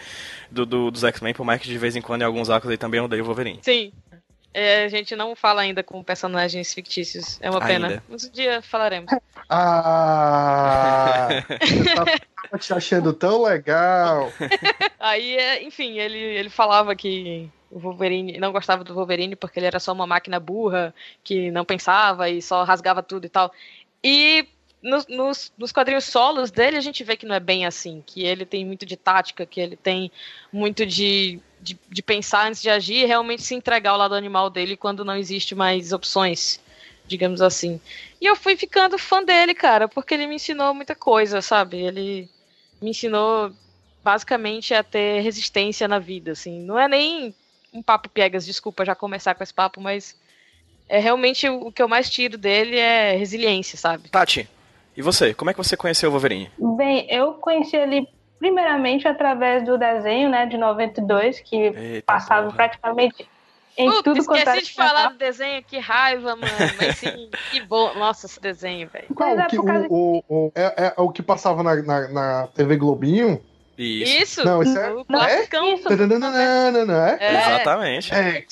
do, 0.50 0.66
do 0.66 0.90
dos 0.90 1.04
X-Men, 1.04 1.34
por 1.34 1.44
mais 1.44 1.60
que 1.60 1.68
de 1.68 1.78
vez 1.78 1.94
em 1.94 2.02
quando 2.02 2.22
em 2.22 2.24
alguns 2.24 2.50
arcos 2.50 2.68
ele 2.68 2.76
também 2.76 3.00
odeia 3.00 3.22
o 3.22 3.26
Wolverine. 3.26 3.60
Sim. 3.62 3.92
É, 4.54 4.84
a 4.84 4.88
gente 4.88 5.16
não 5.16 5.34
fala 5.34 5.62
ainda 5.62 5.82
com 5.82 6.02
personagens 6.02 6.74
fictícios. 6.74 7.38
É 7.40 7.50
uma 7.50 7.60
pena. 7.60 7.88
Ainda. 7.88 8.02
Mas 8.08 8.24
um 8.24 8.30
dia 8.30 8.60
falaremos. 8.62 9.10
Ah! 9.54 11.28
tá 12.50 12.58
te 12.58 12.72
achando 12.72 13.12
tão 13.12 13.42
legal. 13.42 14.32
Aí, 14.98 15.36
é, 15.36 15.62
enfim, 15.62 15.98
ele, 15.98 16.18
ele 16.18 16.48
falava 16.48 16.96
que 16.96 17.50
o 17.70 17.78
Wolverine 17.78 18.38
não 18.38 18.50
gostava 18.50 18.82
do 18.82 18.94
Wolverine 18.94 19.36
porque 19.36 19.58
ele 19.58 19.66
era 19.66 19.78
só 19.78 19.92
uma 19.92 20.06
máquina 20.06 20.40
burra 20.40 20.94
que 21.22 21.50
não 21.50 21.66
pensava 21.66 22.30
e 22.30 22.40
só 22.40 22.62
rasgava 22.64 23.02
tudo 23.02 23.26
e 23.26 23.28
tal. 23.28 23.52
E 24.02 24.46
nos, 24.82 25.06
nos, 25.06 25.52
nos, 25.56 25.72
quadrinhos 25.72 26.04
solos 26.04 26.50
dele 26.50 26.76
a 26.76 26.80
gente 26.80 27.04
vê 27.04 27.16
que 27.16 27.26
não 27.26 27.34
é 27.34 27.40
bem 27.40 27.66
assim, 27.66 28.02
que 28.06 28.24
ele 28.24 28.46
tem 28.46 28.64
muito 28.64 28.86
de 28.86 28.96
tática, 28.96 29.44
que 29.44 29.60
ele 29.60 29.76
tem 29.76 30.10
muito 30.52 30.86
de 30.86 31.40
de, 31.62 31.78
de 31.88 32.02
pensar 32.02 32.48
antes 32.48 32.60
de 32.60 32.68
agir 32.68 33.04
e 33.04 33.06
realmente 33.06 33.42
se 33.42 33.54
entregar 33.54 33.92
ao 33.92 33.98
lado 33.98 34.14
animal 34.14 34.50
dele 34.50 34.76
quando 34.76 35.04
não 35.04 35.16
existe 35.16 35.54
mais 35.54 35.92
opções, 35.92 36.60
digamos 37.06 37.40
assim. 37.40 37.80
E 38.20 38.26
eu 38.26 38.34
fui 38.34 38.56
ficando 38.56 38.98
fã 38.98 39.22
dele, 39.22 39.54
cara, 39.54 39.86
porque 39.88 40.12
ele 40.12 40.26
me 40.26 40.34
ensinou 40.34 40.74
muita 40.74 40.94
coisa, 40.94 41.40
sabe? 41.40 41.78
Ele 41.78 42.28
me 42.80 42.90
ensinou 42.90 43.52
basicamente 44.02 44.74
a 44.74 44.82
ter 44.82 45.20
resistência 45.20 45.86
na 45.86 46.00
vida, 46.00 46.32
assim. 46.32 46.60
Não 46.60 46.78
é 46.78 46.88
nem 46.88 47.34
um 47.72 47.82
papo 47.82 48.08
piegas, 48.08 48.44
desculpa 48.44 48.84
já 48.84 48.94
começar 48.94 49.34
com 49.34 49.44
esse 49.44 49.54
papo, 49.54 49.80
mas 49.80 50.20
é 50.88 50.98
realmente 50.98 51.48
o 51.48 51.70
que 51.70 51.80
eu 51.80 51.88
mais 51.88 52.10
tiro 52.10 52.36
dele 52.36 52.76
é 52.76 53.16
resiliência, 53.16 53.78
sabe? 53.78 54.08
Tati, 54.08 54.48
e 54.96 55.00
você? 55.00 55.32
Como 55.32 55.50
é 55.50 55.54
que 55.54 55.58
você 55.58 55.76
conheceu 55.76 56.08
o 56.08 56.12
Wolverine? 56.12 56.50
Bem, 56.76 57.06
eu 57.08 57.34
conheci 57.34 57.76
ele 57.76 58.06
primeiramente 58.42 59.06
através 59.06 59.64
do 59.64 59.78
desenho, 59.78 60.28
né, 60.28 60.46
de 60.46 60.58
92, 60.58 61.38
que 61.38 61.56
Eita, 61.56 62.02
passava 62.04 62.46
porra. 62.46 62.56
praticamente 62.56 63.28
em 63.78 63.88
Puta, 63.88 64.02
tudo 64.02 64.24
quanto 64.24 64.48
era 64.48 64.60
de 64.60 64.74
falar 64.74 65.10
do 65.10 65.16
desenho, 65.16 65.62
que 65.62 65.78
raiva, 65.78 66.34
mano. 66.34 66.52
Mas 66.76 66.98
sim, 66.98 67.30
que 67.52 67.60
bom. 67.62 67.94
Nossa, 67.94 68.26
esse 68.26 68.40
desenho, 68.40 68.88
velho. 68.88 69.06
Qual? 69.14 69.38
É 69.38 69.46
que, 69.46 69.58
o, 69.58 69.64
o, 69.88 70.24
o, 70.28 70.52
é, 70.54 70.88
é, 70.88 70.94
o 70.98 71.08
que 71.10 71.22
passava 71.22 71.62
na, 71.62 71.76
na, 71.76 72.08
na 72.08 72.46
TV 72.48 72.76
Globinho? 72.76 73.40
Isso. 73.78 74.22
isso. 74.22 74.44
Não, 74.44 74.62
isso 74.62 74.76
é. 74.76 74.92
O 74.92 75.06
é? 75.24 75.42
Isso. 75.74 75.88
Não, 75.88 76.84
não, 76.84 77.06
é? 77.06 77.16
é? 77.18 77.30
Exatamente. 77.30 78.12
É, 78.12 78.44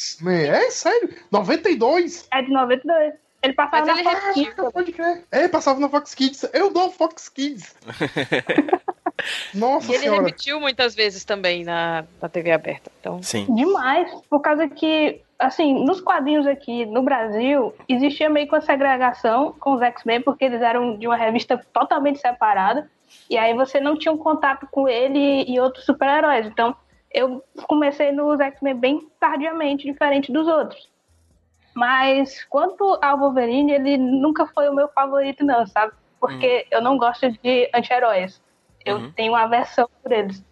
é, 0.46 0.70
sério. 0.70 1.14
92? 1.30 2.28
É 2.32 2.42
de 2.42 2.50
92. 2.50 3.14
Ele 3.42 3.54
passava 3.54 3.86
Mas 3.86 4.04
na 4.04 4.10
Fox 4.10 4.34
Kids. 4.34 4.54
Pode 4.72 4.92
crer. 4.92 5.24
É, 5.30 5.48
passava 5.48 5.80
na 5.80 5.88
Fox 5.88 6.14
Kids. 6.14 6.50
Eu 6.52 6.72
dou 6.72 6.90
Fox 6.90 7.28
Kids. 7.28 7.74
Nossa 9.54 9.90
e 9.90 9.94
ele 9.94 10.02
senhora. 10.04 10.22
repetiu 10.22 10.60
muitas 10.60 10.94
vezes 10.94 11.24
também 11.24 11.64
na, 11.64 12.04
na 12.20 12.28
TV 12.28 12.52
aberta. 12.52 12.90
Então... 13.00 13.22
Sim. 13.22 13.46
Demais. 13.54 14.10
Por 14.28 14.40
causa 14.40 14.68
que, 14.68 15.20
assim, 15.38 15.84
nos 15.84 16.00
quadrinhos 16.00 16.46
aqui 16.46 16.84
no 16.86 17.02
Brasil, 17.02 17.74
existia 17.88 18.28
meio 18.28 18.46
que 18.46 18.54
uma 18.54 18.60
segregação 18.60 19.54
com 19.58 19.74
os 19.74 19.82
X-Men, 19.82 20.22
porque 20.22 20.44
eles 20.44 20.60
eram 20.60 20.96
de 20.96 21.06
uma 21.06 21.16
revista 21.16 21.58
totalmente 21.72 22.18
separada. 22.18 22.90
E 23.28 23.36
aí 23.36 23.54
você 23.54 23.80
não 23.80 23.96
tinha 23.96 24.12
um 24.12 24.18
contato 24.18 24.66
com 24.70 24.88
ele 24.88 25.44
e 25.48 25.58
outros 25.58 25.84
super-heróis. 25.84 26.46
Então, 26.46 26.76
eu 27.12 27.42
comecei 27.66 28.12
nos 28.12 28.38
X-Men 28.38 28.74
bem 28.74 29.08
tardiamente, 29.18 29.90
diferente 29.90 30.30
dos 30.30 30.46
outros. 30.46 30.88
Mas 31.74 32.44
quanto 32.44 32.98
ao 33.00 33.18
Wolverine, 33.18 33.72
ele 33.72 33.96
nunca 33.96 34.46
foi 34.46 34.68
o 34.68 34.74
meu 34.74 34.88
favorito, 34.88 35.44
não, 35.44 35.66
sabe? 35.66 35.92
Porque 36.18 36.64
hum. 36.66 36.68
eu 36.70 36.82
não 36.82 36.98
gosto 36.98 37.30
de 37.30 37.70
anti-heróis. 37.74 38.40
Eu 38.84 38.96
uhum. 38.96 39.12
tenho 39.12 39.32
uma 39.32 39.42
aversão 39.42 39.88
por 40.02 40.12
eles. 40.12 40.44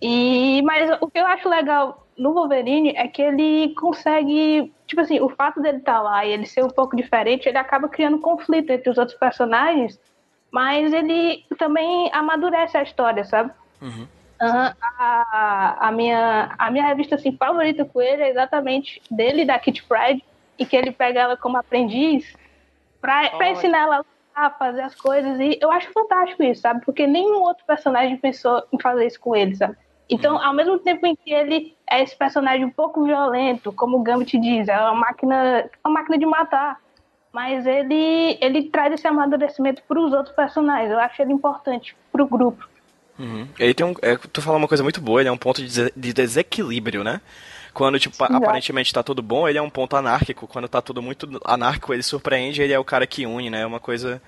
E, 0.00 0.62
mas 0.62 0.90
o 1.00 1.10
que 1.10 1.18
eu 1.18 1.26
acho 1.26 1.48
legal 1.48 2.06
no 2.16 2.34
Wolverine 2.34 2.90
é 2.96 3.08
que 3.08 3.22
ele 3.22 3.74
consegue. 3.74 4.72
Tipo 4.86 5.02
assim, 5.02 5.20
o 5.20 5.28
fato 5.28 5.60
dele 5.60 5.78
estar 5.78 5.94
tá 5.94 6.02
lá 6.02 6.24
e 6.24 6.32
ele 6.32 6.46
ser 6.46 6.64
um 6.64 6.68
pouco 6.68 6.96
diferente, 6.96 7.48
ele 7.48 7.58
acaba 7.58 7.88
criando 7.88 8.18
conflito 8.18 8.70
entre 8.70 8.90
os 8.90 8.98
outros 8.98 9.16
personagens, 9.16 10.00
mas 10.50 10.92
ele 10.92 11.44
também 11.56 12.10
amadurece 12.12 12.76
a 12.76 12.82
história, 12.82 13.24
sabe? 13.24 13.52
Uhum. 13.80 14.06
Uhum. 14.42 14.72
A, 14.98 15.88
a, 15.88 15.92
minha, 15.92 16.54
a 16.58 16.70
minha 16.70 16.86
revista 16.86 17.14
assim, 17.14 17.36
favorita 17.36 17.84
com 17.84 18.00
ele 18.00 18.22
é 18.22 18.30
exatamente 18.30 19.00
dele, 19.10 19.44
da 19.44 19.58
Kit 19.58 19.84
Pride, 19.84 20.24
e 20.60 20.66
que 20.66 20.76
ele 20.76 20.92
pega 20.92 21.20
ela 21.20 21.36
como 21.38 21.56
aprendiz 21.56 22.36
para 23.00 23.50
ensinar 23.50 23.78
ela 23.78 24.04
a 24.34 24.50
fazer 24.50 24.82
as 24.82 24.94
coisas. 24.94 25.40
E 25.40 25.58
eu 25.60 25.72
acho 25.72 25.90
fantástico 25.90 26.42
isso, 26.42 26.60
sabe? 26.60 26.84
Porque 26.84 27.06
nenhum 27.06 27.40
outro 27.40 27.64
personagem 27.66 28.16
pensou 28.18 28.62
em 28.70 28.78
fazer 28.78 29.06
isso 29.06 29.18
com 29.18 29.34
ele, 29.34 29.56
sabe? 29.56 29.74
Então, 30.08 30.34
uhum. 30.34 30.42
ao 30.42 30.52
mesmo 30.52 30.78
tempo 30.78 31.06
em 31.06 31.16
que 31.16 31.32
ele 31.32 31.74
é 31.88 32.02
esse 32.02 32.14
personagem 32.14 32.64
um 32.64 32.70
pouco 32.70 33.04
violento, 33.04 33.72
como 33.72 33.96
o 33.96 34.02
Gambit 34.02 34.38
diz, 34.38 34.68
é 34.68 34.78
uma 34.78 34.94
máquina, 34.94 35.70
uma 35.84 35.94
máquina 35.94 36.18
de 36.18 36.26
matar, 36.26 36.78
mas 37.32 37.64
ele, 37.64 38.36
ele 38.40 38.64
traz 38.64 38.92
esse 38.92 39.06
amadurecimento 39.06 39.82
para 39.88 40.00
os 40.00 40.12
outros 40.12 40.34
personagens. 40.34 40.90
Eu 40.90 40.98
acho 40.98 41.22
ele 41.22 41.32
importante 41.32 41.96
para 42.12 42.22
o 42.22 42.26
grupo. 42.26 42.68
Uhum. 43.18 43.48
Ele 43.58 43.72
tem 43.72 43.86
um, 43.86 43.94
é, 44.02 44.16
tu 44.16 44.42
fala 44.42 44.58
uma 44.58 44.68
coisa 44.68 44.82
muito 44.82 45.00
boa, 45.00 45.20
ele 45.20 45.28
é 45.28 45.32
um 45.32 45.38
ponto 45.38 45.62
de, 45.62 45.92
de 45.96 46.12
desequilíbrio, 46.12 47.04
né? 47.04 47.20
Quando, 47.72 47.98
tipo, 47.98 48.16
Sim, 48.16 48.34
aparentemente 48.34 48.92
tá 48.92 49.02
tudo 49.02 49.22
bom, 49.22 49.48
ele 49.48 49.58
é 49.58 49.62
um 49.62 49.70
ponto 49.70 49.96
anárquico. 49.96 50.46
Quando 50.46 50.68
tá 50.68 50.82
tudo 50.82 51.00
muito 51.00 51.28
anárquico, 51.44 51.92
ele 51.92 52.02
surpreende, 52.02 52.62
ele 52.62 52.72
é 52.72 52.78
o 52.78 52.84
cara 52.84 53.06
que 53.06 53.26
une, 53.26 53.50
né? 53.50 53.62
É 53.62 53.66
uma 53.66 53.80
coisa. 53.80 54.20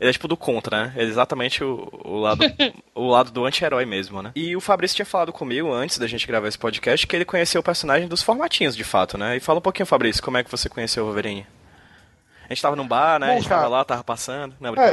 Ele 0.00 0.08
é 0.08 0.12
tipo 0.12 0.26
do 0.26 0.36
contra, 0.36 0.84
né? 0.84 0.92
Ele 0.96 1.06
é 1.06 1.08
exatamente 1.08 1.62
o, 1.62 1.88
o 2.04 2.18
lado, 2.18 2.40
o 2.94 3.06
lado 3.06 3.30
do 3.30 3.44
anti-herói 3.44 3.84
mesmo, 3.84 4.22
né? 4.22 4.32
E 4.34 4.56
o 4.56 4.60
Fabrício 4.60 4.96
tinha 4.96 5.06
falado 5.06 5.32
comigo 5.32 5.70
antes 5.72 5.98
da 5.98 6.06
gente 6.06 6.26
gravar 6.26 6.48
esse 6.48 6.58
podcast 6.58 7.06
que 7.06 7.14
ele 7.14 7.24
conheceu 7.24 7.60
o 7.60 7.64
personagem 7.64 8.08
dos 8.08 8.22
formatinhos, 8.22 8.74
de 8.74 8.84
fato, 8.84 9.18
né? 9.18 9.36
E 9.36 9.40
fala 9.40 9.58
um 9.58 9.62
pouquinho, 9.62 9.86
Fabrício, 9.86 10.22
como 10.22 10.38
é 10.38 10.44
que 10.44 10.50
você 10.50 10.68
conheceu 10.68 11.02
o 11.02 11.06
Wolverine? 11.06 11.46
A 12.50 12.54
gente 12.54 12.62
tava 12.62 12.74
num 12.74 12.88
bar, 12.88 13.20
né? 13.20 13.26
Bom, 13.28 13.32
a 13.32 13.36
gente 13.36 13.48
cara, 13.48 13.60
tava 13.60 13.76
lá, 13.76 13.84
tava 13.84 14.02
passando. 14.02 14.56
Não, 14.58 14.74
é. 14.74 14.92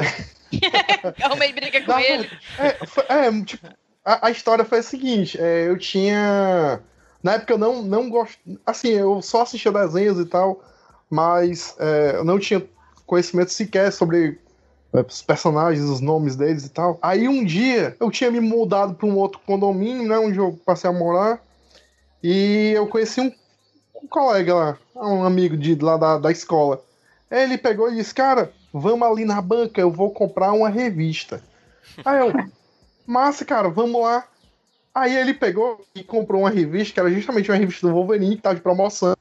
Arrumei 1.23 1.51
briga 1.53 1.81
com 1.81 1.91
Não, 1.91 1.99
ele. 1.99 2.29
É, 2.59 2.85
foi, 2.85 3.03
é 3.09 3.43
tipo, 3.43 3.67
a, 4.05 4.27
a, 4.27 4.31
história 4.31 4.63
foi 4.63 4.79
a 4.79 4.83
seguinte: 4.83 5.41
é, 5.41 5.67
eu 5.67 5.77
tinha 5.77 6.79
na 7.21 7.33
época 7.33 7.53
eu 7.53 7.57
não, 7.57 7.81
não 7.81 8.09
gosto. 8.09 8.37
Assim, 8.65 8.89
eu 8.89 9.21
só 9.21 9.41
assistia 9.41 9.71
desenhos 9.71 10.19
e 10.19 10.25
tal, 10.25 10.63
mas 11.09 11.75
é, 11.79 12.13
eu 12.15 12.23
não 12.23 12.39
tinha 12.39 12.63
conhecimento 13.05 13.51
sequer 13.51 13.91
sobre 13.91 14.39
é, 14.93 15.01
os 15.01 15.21
personagens, 15.21 15.85
os 15.85 16.01
nomes 16.01 16.35
deles 16.35 16.65
e 16.65 16.69
tal. 16.69 16.97
Aí 17.01 17.27
um 17.27 17.43
dia 17.43 17.95
eu 17.99 18.11
tinha 18.11 18.31
me 18.31 18.39
mudado 18.39 18.93
para 18.93 19.07
um 19.07 19.17
outro 19.17 19.39
condomínio, 19.45 20.07
né, 20.07 20.17
onde 20.17 20.37
eu 20.37 20.59
passei 20.65 20.89
a 20.89 20.93
morar, 20.93 21.41
e 22.21 22.73
eu 22.75 22.87
conheci 22.87 23.21
um, 23.21 23.31
um 24.03 24.07
colega 24.07 24.53
lá, 24.53 24.77
um 24.95 25.23
amigo 25.23 25.57
de 25.57 25.75
lá 25.75 25.97
da, 25.97 26.17
da 26.17 26.31
escola. 26.31 26.81
Ele 27.29 27.57
pegou 27.57 27.91
e 27.91 27.95
disse: 27.95 28.13
Cara, 28.13 28.51
vamos 28.73 29.07
ali 29.07 29.25
na 29.25 29.41
banca, 29.41 29.81
eu 29.81 29.91
vou 29.91 30.11
comprar 30.11 30.53
uma 30.53 30.69
revista. 30.69 31.41
Aí 32.05 32.19
eu, 32.19 32.33
massa, 33.05 33.43
cara, 33.43 33.69
vamos 33.69 34.01
lá. 34.01 34.25
Aí 34.97 35.15
ele 35.15 35.31
pegou 35.31 35.85
e 35.93 36.03
comprou 36.03 36.41
uma 36.41 36.49
revista, 36.49 36.95
que 36.95 36.99
era 36.99 37.11
justamente 37.11 37.51
uma 37.51 37.57
revista 37.57 37.85
do 37.85 37.93
Wolverine, 37.93 38.35
que 38.35 38.41
tava 38.41 38.55
de 38.55 38.61
promoção. 38.61 39.15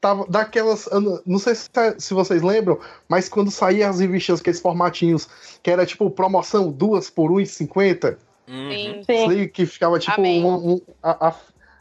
Tava 0.00 0.24
daquelas. 0.28 0.88
Não 1.26 1.40
sei 1.40 1.56
se, 1.56 1.68
se 1.98 2.14
vocês 2.14 2.40
lembram, 2.40 2.78
mas 3.08 3.28
quando 3.28 3.50
saía 3.50 3.88
as 3.88 3.98
revistas, 3.98 4.40
aqueles 4.40 4.60
formatinhos, 4.60 5.28
que 5.60 5.68
era 5.68 5.84
tipo 5.84 6.08
promoção 6.08 6.70
duas 6.70 7.10
por 7.10 7.32
R$1,50. 7.32 8.16
Uhum. 8.46 9.02
Sim. 9.04 9.48
Que 9.48 9.66
ficava 9.66 9.98
tipo 9.98 10.22
um, 10.22 10.74
um, 10.74 10.80
a, 11.02 11.34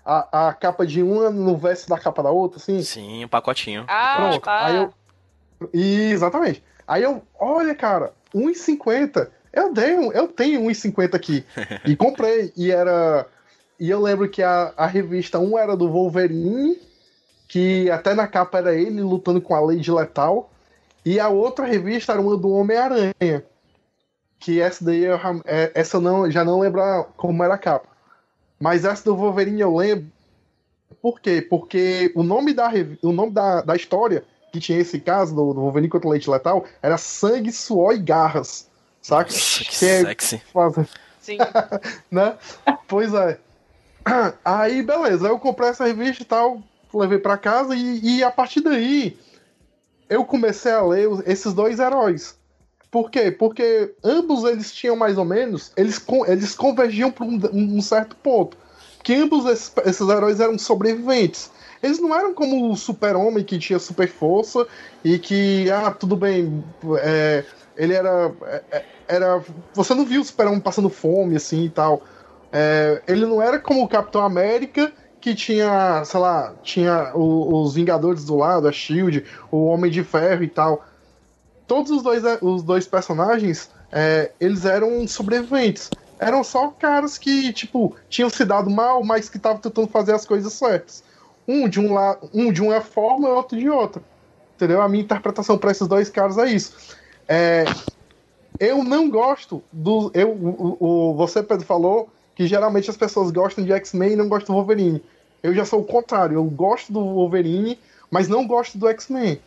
a, 0.03 0.47
a, 0.47 0.53
capa 0.53 0.83
de 0.83 1.03
uma 1.03 1.29
no 1.29 1.55
verso 1.55 1.87
da 1.87 1.99
capa 1.99 2.23
da 2.23 2.31
outra, 2.31 2.57
assim. 2.57 2.81
Sim, 2.81 3.25
um 3.25 3.27
pacotinho. 3.27 3.85
Ah, 3.87 4.15
Pronto. 4.17 4.41
Tá. 4.41 4.65
Aí 4.65 4.75
eu. 4.77 4.93
Exatamente. 5.71 6.63
Aí 6.87 7.03
eu, 7.03 7.21
olha, 7.39 7.75
cara, 7.75 8.13
R$1,50 8.33 9.29
eu 9.53 9.73
tenho, 9.73 10.11
eu 10.11 10.27
tenho 10.27 10.61
1,50 10.61 11.15
aqui. 11.15 11.45
e 11.85 11.95
comprei. 11.95 12.51
E 12.55 12.71
era. 12.71 13.25
E 13.79 13.89
eu 13.89 14.01
lembro 14.01 14.29
que 14.29 14.43
a, 14.43 14.73
a 14.77 14.85
revista 14.85 15.39
um 15.39 15.57
era 15.57 15.75
do 15.75 15.89
Wolverine, 15.89 16.79
que 17.47 17.89
até 17.89 18.13
na 18.13 18.27
capa 18.27 18.59
era 18.59 18.75
ele 18.75 19.01
lutando 19.01 19.41
com 19.41 19.55
a 19.55 19.59
Lady 19.59 19.91
Letal. 19.91 20.51
E 21.03 21.19
a 21.19 21.29
outra 21.29 21.65
revista 21.65 22.11
era 22.13 22.21
uma 22.21 22.37
do 22.37 22.51
Homem-Aranha. 22.51 23.43
Que 24.39 24.61
essa 24.61 24.83
daí 24.83 25.03
eu, 25.03 25.19
é, 25.45 25.71
essa 25.73 25.99
não, 25.99 26.29
já 26.29 26.45
não 26.45 26.59
lembro 26.59 26.81
como 27.17 27.43
era 27.43 27.55
a 27.55 27.57
capa. 27.57 27.87
Mas 28.59 28.85
essa 28.85 29.03
do 29.03 29.15
Wolverine 29.15 29.61
eu 29.61 29.75
lembro. 29.75 30.05
Por 31.01 31.19
quê? 31.19 31.41
Porque 31.41 32.11
o 32.15 32.21
nome 32.21 32.53
da, 32.53 32.69
o 33.01 33.11
nome 33.11 33.31
da, 33.31 33.61
da 33.61 33.75
história 33.75 34.23
que 34.51 34.59
tinha 34.59 34.79
esse 34.79 34.99
caso 34.99 35.33
do, 35.33 35.53
do 35.53 35.61
Wolverine 35.61 35.89
contra 35.89 36.07
o 36.07 36.11
Leite 36.11 36.29
Letal, 36.29 36.65
era 36.81 36.97
sangue, 36.97 37.51
suor 37.51 37.95
e 37.95 37.99
garras. 37.99 38.69
Saca? 39.01 39.31
Nossa, 39.31 39.63
que 39.63 39.79
Que 39.79 39.85
é- 39.85 40.01
sexy. 40.01 40.41
Faz- 40.53 40.75
Sim. 41.19 41.37
né? 42.11 42.35
Pois 42.87 43.13
é. 43.13 43.37
Aí, 44.43 44.81
beleza, 44.81 45.27
eu 45.27 45.37
comprei 45.39 45.69
essa 45.69 45.85
revista 45.85 46.23
e 46.23 46.25
tal, 46.25 46.61
levei 46.93 47.19
pra 47.19 47.37
casa 47.37 47.75
e, 47.75 48.17
e 48.17 48.23
a 48.23 48.31
partir 48.31 48.61
daí 48.61 49.17
eu 50.09 50.25
comecei 50.25 50.71
a 50.71 50.81
ler 50.81 51.07
esses 51.25 51.53
dois 51.53 51.79
heróis. 51.79 52.35
Por 52.89 53.09
quê? 53.09 53.31
Porque 53.31 53.93
ambos 54.03 54.43
eles 54.43 54.73
tinham 54.73 54.95
mais 54.97 55.17
ou 55.17 55.23
menos, 55.23 55.71
eles, 55.77 56.03
eles 56.27 56.53
convergiam 56.55 57.09
para 57.11 57.23
um, 57.25 57.39
um 57.53 57.81
certo 57.81 58.15
ponto. 58.17 58.57
Que 59.03 59.15
ambos 59.15 59.45
esses, 59.45 59.71
esses 59.85 60.07
heróis 60.09 60.39
eram 60.39 60.59
sobreviventes. 60.59 61.49
Eles 61.81 61.99
não 61.99 62.13
eram 62.13 62.33
como 62.33 62.69
o 62.69 62.75
super-homem 62.75 63.43
que 63.45 63.57
tinha 63.57 63.79
super 63.79 64.07
força 64.09 64.67
e 65.03 65.17
que, 65.17 65.71
ah, 65.71 65.89
tudo 65.91 66.15
bem, 66.17 66.63
é, 66.99 67.45
ele 67.77 67.93
era, 67.93 68.31
é, 68.71 68.83
era. 69.11 69.43
Você 69.73 69.93
não 69.93 70.05
viu 70.05 70.21
o 70.21 70.25
super-homem 70.25 70.59
passando 70.59 70.89
fome 70.89 71.35
assim 71.35 71.65
e 71.65 71.69
tal. 71.69 72.01
É, 72.51 73.01
ele 73.07 73.25
não 73.25 73.41
era 73.41 73.59
como 73.59 73.83
o 73.83 73.87
Capitão 73.87 74.23
América, 74.23 74.91
que 75.19 75.35
tinha, 75.35 76.03
sei 76.05 76.19
lá, 76.19 76.53
tinha 76.63 77.11
o- 77.13 77.61
os 77.61 77.75
Vingadores 77.75 78.25
do 78.25 78.35
lado, 78.35 78.67
a 78.67 78.71
Shield, 78.71 79.25
o 79.51 79.65
Homem 79.65 79.91
de 79.91 80.03
Ferro 80.03 80.43
e 80.43 80.47
tal. 80.47 80.85
Todos 81.67 81.91
os 81.91 82.01
dois, 82.01 82.23
os 82.41 82.63
dois 82.63 82.87
personagens, 82.87 83.69
é, 83.91 84.31
eles 84.39 84.65
eram 84.65 85.07
sobreviventes. 85.07 85.89
Eram 86.19 86.43
só 86.43 86.69
caras 86.69 87.17
que, 87.17 87.51
tipo, 87.53 87.95
tinham 88.09 88.29
se 88.29 88.45
dado 88.45 88.69
mal, 88.69 89.03
mas 89.03 89.29
que 89.29 89.37
estavam 89.37 89.59
tentando 89.59 89.87
fazer 89.87 90.13
as 90.13 90.25
coisas 90.25 90.53
certas. 90.53 91.03
Um 91.47 91.67
de 91.67 91.79
um 91.79 91.93
lado, 91.93 92.29
um 92.33 92.51
de 92.51 92.61
uma 92.61 92.81
forma 92.81 93.27
e 93.27 93.31
outro 93.31 93.57
de 93.57 93.69
outra. 93.69 94.01
Entendeu? 94.55 94.81
A 94.81 94.89
minha 94.89 95.03
interpretação 95.03 95.57
para 95.57 95.71
esses 95.71 95.87
dois 95.87 96.09
caras 96.09 96.37
é 96.37 96.45
isso. 96.45 96.73
É, 97.27 97.65
eu 98.59 98.83
não 98.83 99.09
gosto 99.09 99.63
do. 99.71 100.11
Eu, 100.13 100.31
o, 100.31 100.77
o- 101.11 101.15
você, 101.15 101.41
Pedro, 101.43 101.65
falou 101.65 102.09
que 102.35 102.47
geralmente 102.47 102.89
as 102.89 102.97
pessoas 102.97 103.31
gostam 103.31 103.63
de 103.63 103.71
X-Men 103.73 104.13
e 104.13 104.15
não 104.15 104.29
gostam 104.29 104.55
do 104.55 104.59
Wolverine. 104.59 105.03
Eu 105.43 105.53
já 105.53 105.65
sou 105.65 105.81
o 105.81 105.85
contrário. 105.85 106.35
Eu 106.35 106.43
gosto 106.45 106.93
do 106.93 106.99
Wolverine, 107.03 107.79
mas 108.09 108.27
não 108.27 108.45
gosto 108.47 108.77
do 108.77 108.87
X-Men. 108.87 109.39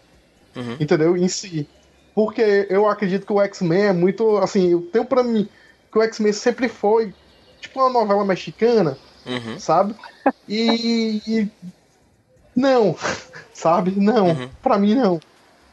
Uhum. 0.57 0.77
Entendeu? 0.81 1.17
Em 1.17 1.29
si. 1.29 1.69
Porque 2.15 2.67
eu 2.71 2.89
acredito 2.89 3.27
que 3.27 3.33
o 3.33 3.41
X-Men 3.41 3.83
é 3.87 3.93
muito. 3.93 4.37
Assim, 4.39 4.71
eu 4.71 4.83
tenho 4.83 5.05
pra 5.05 5.23
mim 5.23 5.49
que 5.91 5.99
o 5.99 6.03
X-Men 6.03 6.33
sempre 6.33 6.69
foi 6.69 7.13
tipo 7.61 7.81
uma 7.81 7.91
novela 7.91 8.25
mexicana, 8.25 8.97
Uhum. 9.27 9.59
sabe? 9.59 9.95
E. 10.49 11.21
e- 11.27 11.49
não, 12.57 12.95
sabe? 13.53 13.93
Não, 13.99 14.29
Uhum. 14.29 14.49
pra 14.63 14.79
mim 14.79 14.95
não. 14.95 15.19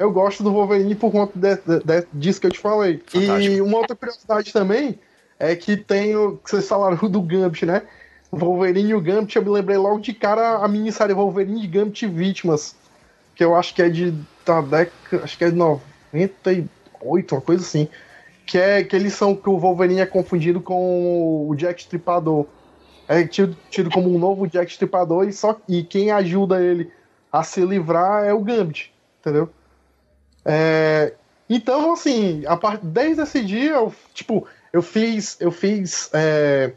Eu 0.02 0.12
gosto 0.12 0.42
do 0.44 0.52
Wolverine 0.52 0.96
por 0.96 1.12
conta 1.12 1.34
de- 1.38 1.56
de- 1.58 1.84
de- 1.84 2.08
disso 2.12 2.42
que 2.42 2.48
eu 2.48 2.52
te 2.52 2.60
falei. 2.60 3.02
E 3.14 3.26
Fantástico. 3.28 3.64
uma 3.66 3.78
outra 3.78 3.96
curiosidade 3.96 4.52
também 4.52 4.98
é 5.38 5.56
que 5.56 5.78
tem 5.78 6.16
o 6.16 6.38
que 6.38 6.50
vocês 6.50 6.68
falaram 6.68 6.98
do 7.08 7.22
Gambit, 7.22 7.66
né? 7.66 7.84
O 8.32 8.38
Wolverine 8.38 8.90
e 8.90 8.94
o 8.96 9.02
Gambit, 9.02 9.36
eu 9.36 9.44
me 9.44 9.50
lembrei 9.50 9.78
logo 9.78 10.00
de 10.00 10.12
cara 10.14 10.58
a 10.58 10.68
minissérie 10.68 11.14
Wolverine 11.14 11.64
e 11.64 11.68
Gambit 11.68 12.08
Vítimas. 12.08 12.76
Que 13.36 13.44
eu 13.44 13.56
acho 13.56 13.76
que 13.76 13.82
é 13.84 13.90
de. 13.90 14.14
Da 14.46 14.60
década. 14.62 15.24
Acho 15.24 15.38
que 15.38 15.44
é 15.44 15.50
de 15.52 15.56
98, 15.56 17.36
uma 17.36 17.42
coisa 17.42 17.64
assim. 17.64 17.88
Que 18.46 18.58
é 18.58 18.84
que 18.84 18.96
eles 18.96 19.14
são. 19.14 19.36
Que 19.36 19.50
o 19.50 19.58
Wolverine 19.60 20.02
é 20.02 20.06
confundido 20.06 20.60
com 20.62 21.48
o 21.48 21.56
Jack 21.56 21.82
Stripador. 21.82 22.46
É 23.08 23.24
tido, 23.26 23.56
tido 23.70 23.90
como 23.90 24.14
um 24.14 24.18
novo 24.18 24.48
Jack 24.48 24.72
Stripador 24.72 25.28
e, 25.28 25.34
só, 25.34 25.58
e 25.68 25.84
quem 25.84 26.12
ajuda 26.12 26.62
ele 26.62 26.90
a 27.32 27.44
se 27.44 27.64
livrar 27.66 28.24
é 28.24 28.34
o 28.34 28.40
Gambit, 28.40 28.92
entendeu? 29.20 29.50
É, 30.46 31.14
então, 31.50 31.94
assim, 31.94 32.44
a 32.46 32.56
part... 32.56 32.80
desde 32.84 33.22
esse 33.22 33.44
dia, 33.44 33.72
eu, 33.72 33.94
tipo, 34.14 34.48
eu 34.72 34.82
fiz. 34.82 35.38
Eu 35.40 35.52
fiz. 35.52 36.10
é, 36.14 36.74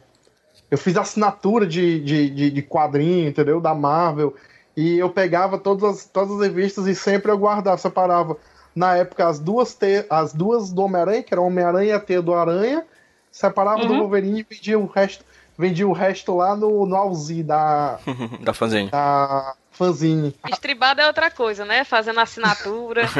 eu 0.70 0.78
fiz 0.78 0.96
assinatura 0.96 1.66
de, 1.66 2.00
de, 2.00 2.30
de, 2.30 2.50
de 2.50 2.62
quadrinho, 2.62 3.28
entendeu? 3.28 3.60
Da 3.60 3.74
Marvel. 3.74 4.34
E 4.76 4.98
eu 4.98 5.08
pegava 5.08 5.56
todas 5.58 5.84
as, 5.98 6.04
todas 6.06 6.32
as 6.32 6.40
revistas 6.40 6.86
e 6.86 6.94
sempre 6.94 7.30
eu 7.30 7.38
guardava, 7.38 7.76
separava. 7.78 8.36
Na 8.74 8.96
época, 8.96 9.28
as 9.28 9.38
duas, 9.38 9.74
te... 9.74 10.04
as 10.10 10.32
duas 10.32 10.72
do 10.72 10.82
Homem-Aranha, 10.82 11.22
que 11.22 11.32
era 11.32 11.40
Homem-Aranha 11.40 11.90
e 11.90 11.92
a 11.92 12.00
Teia 12.00 12.20
do 12.20 12.34
Aranha, 12.34 12.84
separava 13.30 13.86
do 13.86 13.92
Uhum. 13.92 14.00
Wolverine 14.00 14.40
e 14.40 14.54
vendia 14.54 14.76
o 14.78 14.86
resto, 14.86 15.24
vendia 15.56 15.86
o 15.86 15.92
resto 15.92 16.34
lá 16.36 16.56
no, 16.56 16.84
no 16.84 16.96
Alzi 16.96 17.44
da, 17.44 18.00
da 18.42 18.52
fanzine. 18.52 18.90
da 18.90 19.54
fanzine. 19.74 20.34
Estribada 20.50 21.02
é 21.02 21.06
outra 21.06 21.30
coisa, 21.30 21.64
né? 21.64 21.84
Fazendo 21.84 22.20
assinatura. 22.20 23.02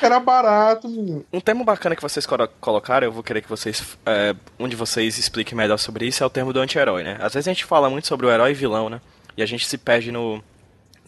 Era 0.00 0.20
barato, 0.20 0.88
menino. 0.88 1.24
Um 1.32 1.40
termo 1.40 1.64
bacana 1.64 1.96
que 1.96 2.02
vocês 2.02 2.24
colo- 2.24 2.48
colocaram, 2.60 3.06
eu 3.06 3.12
vou 3.12 3.22
querer 3.22 3.40
que 3.42 3.48
vocês. 3.48 3.96
É, 4.06 4.34
um 4.58 4.68
de 4.68 4.76
vocês 4.76 5.18
explique 5.18 5.54
melhor 5.56 5.76
sobre 5.76 6.06
isso, 6.06 6.22
é 6.22 6.26
o 6.26 6.30
termo 6.30 6.52
do 6.52 6.60
anti-herói, 6.60 7.02
né? 7.02 7.16
Às 7.20 7.34
vezes 7.34 7.48
a 7.48 7.52
gente 7.52 7.64
fala 7.64 7.90
muito 7.90 8.06
sobre 8.06 8.26
o 8.26 8.30
herói 8.30 8.52
e 8.52 8.54
vilão, 8.54 8.88
né? 8.88 9.00
E 9.36 9.42
a 9.42 9.46
gente 9.46 9.66
se 9.66 9.76
perde 9.76 10.12
no. 10.12 10.42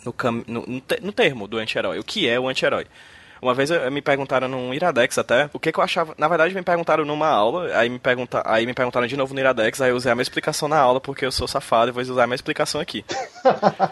no, 0.04 0.12
cam- 0.12 0.42
no, 0.48 0.64
no 0.66 0.80
te- 0.80 1.00
no 1.00 1.12
termo 1.12 1.46
do 1.46 1.56
anti-herói. 1.58 2.00
O 2.00 2.04
que 2.04 2.28
é 2.28 2.38
o 2.38 2.48
anti-herói? 2.48 2.87
Uma 3.42 3.52
vez 3.55 3.70
eu- 3.72 3.90
me 3.90 4.00
perguntaram 4.00 4.46
num 4.46 4.72
Iradex 4.72 5.18
até, 5.18 5.50
o 5.52 5.59
que, 5.59 5.72
que 5.72 5.78
eu 5.81 5.83
achava. 5.83 6.14
Na 6.16 6.28
verdade, 6.28 6.55
me 6.55 6.62
perguntaram 6.62 7.05
numa 7.05 7.26
aula, 7.28 7.76
aí 7.76 7.88
me, 7.88 7.98
pergunta, 7.98 8.40
aí 8.46 8.64
me 8.64 8.72
perguntaram 8.72 9.05
de 9.09 9.16
novo 9.16 9.35
no 9.35 9.40
Iradex, 9.40 9.81
aí 9.81 9.90
eu 9.90 9.96
usei 9.96 10.12
a 10.12 10.14
mesma 10.14 10.22
explicação 10.22 10.68
na 10.68 10.78
aula, 10.78 11.00
porque 11.00 11.26
eu 11.26 11.33
sou 11.33 11.48
safado 11.48 11.90
e 11.90 11.92
vou 11.92 12.00
usar 12.02 12.22
a 12.22 12.26
mesma 12.26 12.37
explicação 12.37 12.81
aqui. 12.81 13.05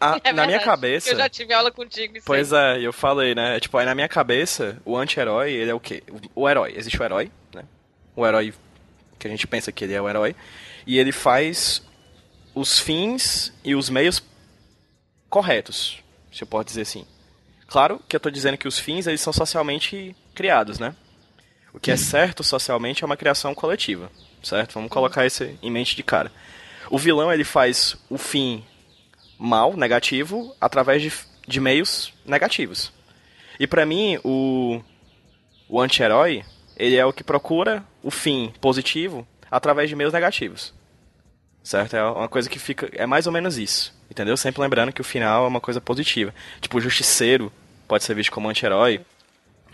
A- 0.00 0.18
É 0.24 0.32
na 0.32 0.46
minha 0.48 0.58
cabeça. 0.58 1.10
Eu 1.10 1.16
já 1.16 1.28
tive 1.28 1.54
aula 1.54 1.70
contigo. 1.70 2.16
Isso 2.16 2.26
Pois 2.26 2.52
é, 2.52 2.80
eu 2.80 2.92
falei, 2.92 3.36
né? 3.36 3.60
Tipo, 3.60 3.78
aí 3.78 3.86
na 3.86 3.94
minha 3.94 4.08
cabeça, 4.08 4.76
o 4.84 4.96
anti-herói, 4.96 5.52
ele 5.52 5.70
é 5.70 5.74
o 5.74 5.78
quê? 5.78 6.02
O, 6.34 6.42
o 6.42 6.48
herói. 6.50 6.74
Existe 6.76 7.00
o 7.00 7.04
herói, 7.04 7.30
né? 7.54 7.62
O 8.16 8.26
herói 8.26 8.52
que 9.16 9.28
a 9.28 9.30
gente 9.30 9.46
pensa 9.46 9.70
que 9.70 9.84
ele 9.84 9.94
é 9.94 10.02
o 10.02 10.08
herói. 10.08 10.34
E 10.84 10.98
ele 10.98 11.12
faz 11.12 11.82
os 12.52 12.80
fins 12.80 13.52
e 13.62 13.76
os 13.76 13.88
meios 13.88 14.20
corretos, 15.28 16.02
se 16.32 16.42
eu 16.42 16.46
posso 16.48 16.64
dizer 16.64 16.82
assim. 16.82 17.06
Claro 17.72 18.02
que 18.06 18.14
eu 18.14 18.20
tô 18.20 18.30
dizendo 18.30 18.58
que 18.58 18.68
os 18.68 18.78
fins, 18.78 19.06
eles 19.06 19.22
são 19.22 19.32
socialmente 19.32 20.14
criados, 20.34 20.78
né? 20.78 20.94
O 21.72 21.80
que 21.80 21.90
é 21.90 21.96
certo 21.96 22.44
socialmente 22.44 23.02
é 23.02 23.06
uma 23.06 23.16
criação 23.16 23.54
coletiva, 23.54 24.12
certo? 24.42 24.74
Vamos 24.74 24.90
colocar 24.90 25.24
isso 25.24 25.42
em 25.62 25.70
mente 25.70 25.96
de 25.96 26.02
cara. 26.02 26.30
O 26.90 26.98
vilão, 26.98 27.32
ele 27.32 27.44
faz 27.44 27.96
o 28.10 28.18
fim 28.18 28.62
mal, 29.38 29.74
negativo, 29.74 30.54
através 30.60 31.00
de, 31.00 31.10
de 31.48 31.60
meios 31.60 32.12
negativos. 32.26 32.92
E 33.58 33.66
pra 33.66 33.86
mim, 33.86 34.18
o, 34.22 34.82
o 35.66 35.80
anti-herói, 35.80 36.44
ele 36.76 36.96
é 36.96 37.06
o 37.06 37.12
que 37.12 37.24
procura 37.24 37.82
o 38.02 38.10
fim 38.10 38.52
positivo 38.60 39.26
através 39.50 39.88
de 39.88 39.96
meios 39.96 40.12
negativos. 40.12 40.74
Certo? 41.62 41.96
É 41.96 42.04
uma 42.04 42.28
coisa 42.28 42.50
que 42.50 42.58
fica. 42.58 42.90
É 42.92 43.06
mais 43.06 43.26
ou 43.26 43.32
menos 43.32 43.56
isso. 43.56 43.94
Entendeu? 44.10 44.36
Sempre 44.36 44.60
lembrando 44.60 44.92
que 44.92 45.00
o 45.00 45.04
final 45.04 45.46
é 45.46 45.48
uma 45.48 45.60
coisa 45.60 45.80
positiva. 45.80 46.34
Tipo, 46.60 46.76
o 46.76 46.80
Justiceiro 46.82 47.50
pode 47.92 48.04
ser 48.04 48.14
visto 48.14 48.32
como 48.32 48.48
anti-herói. 48.48 49.02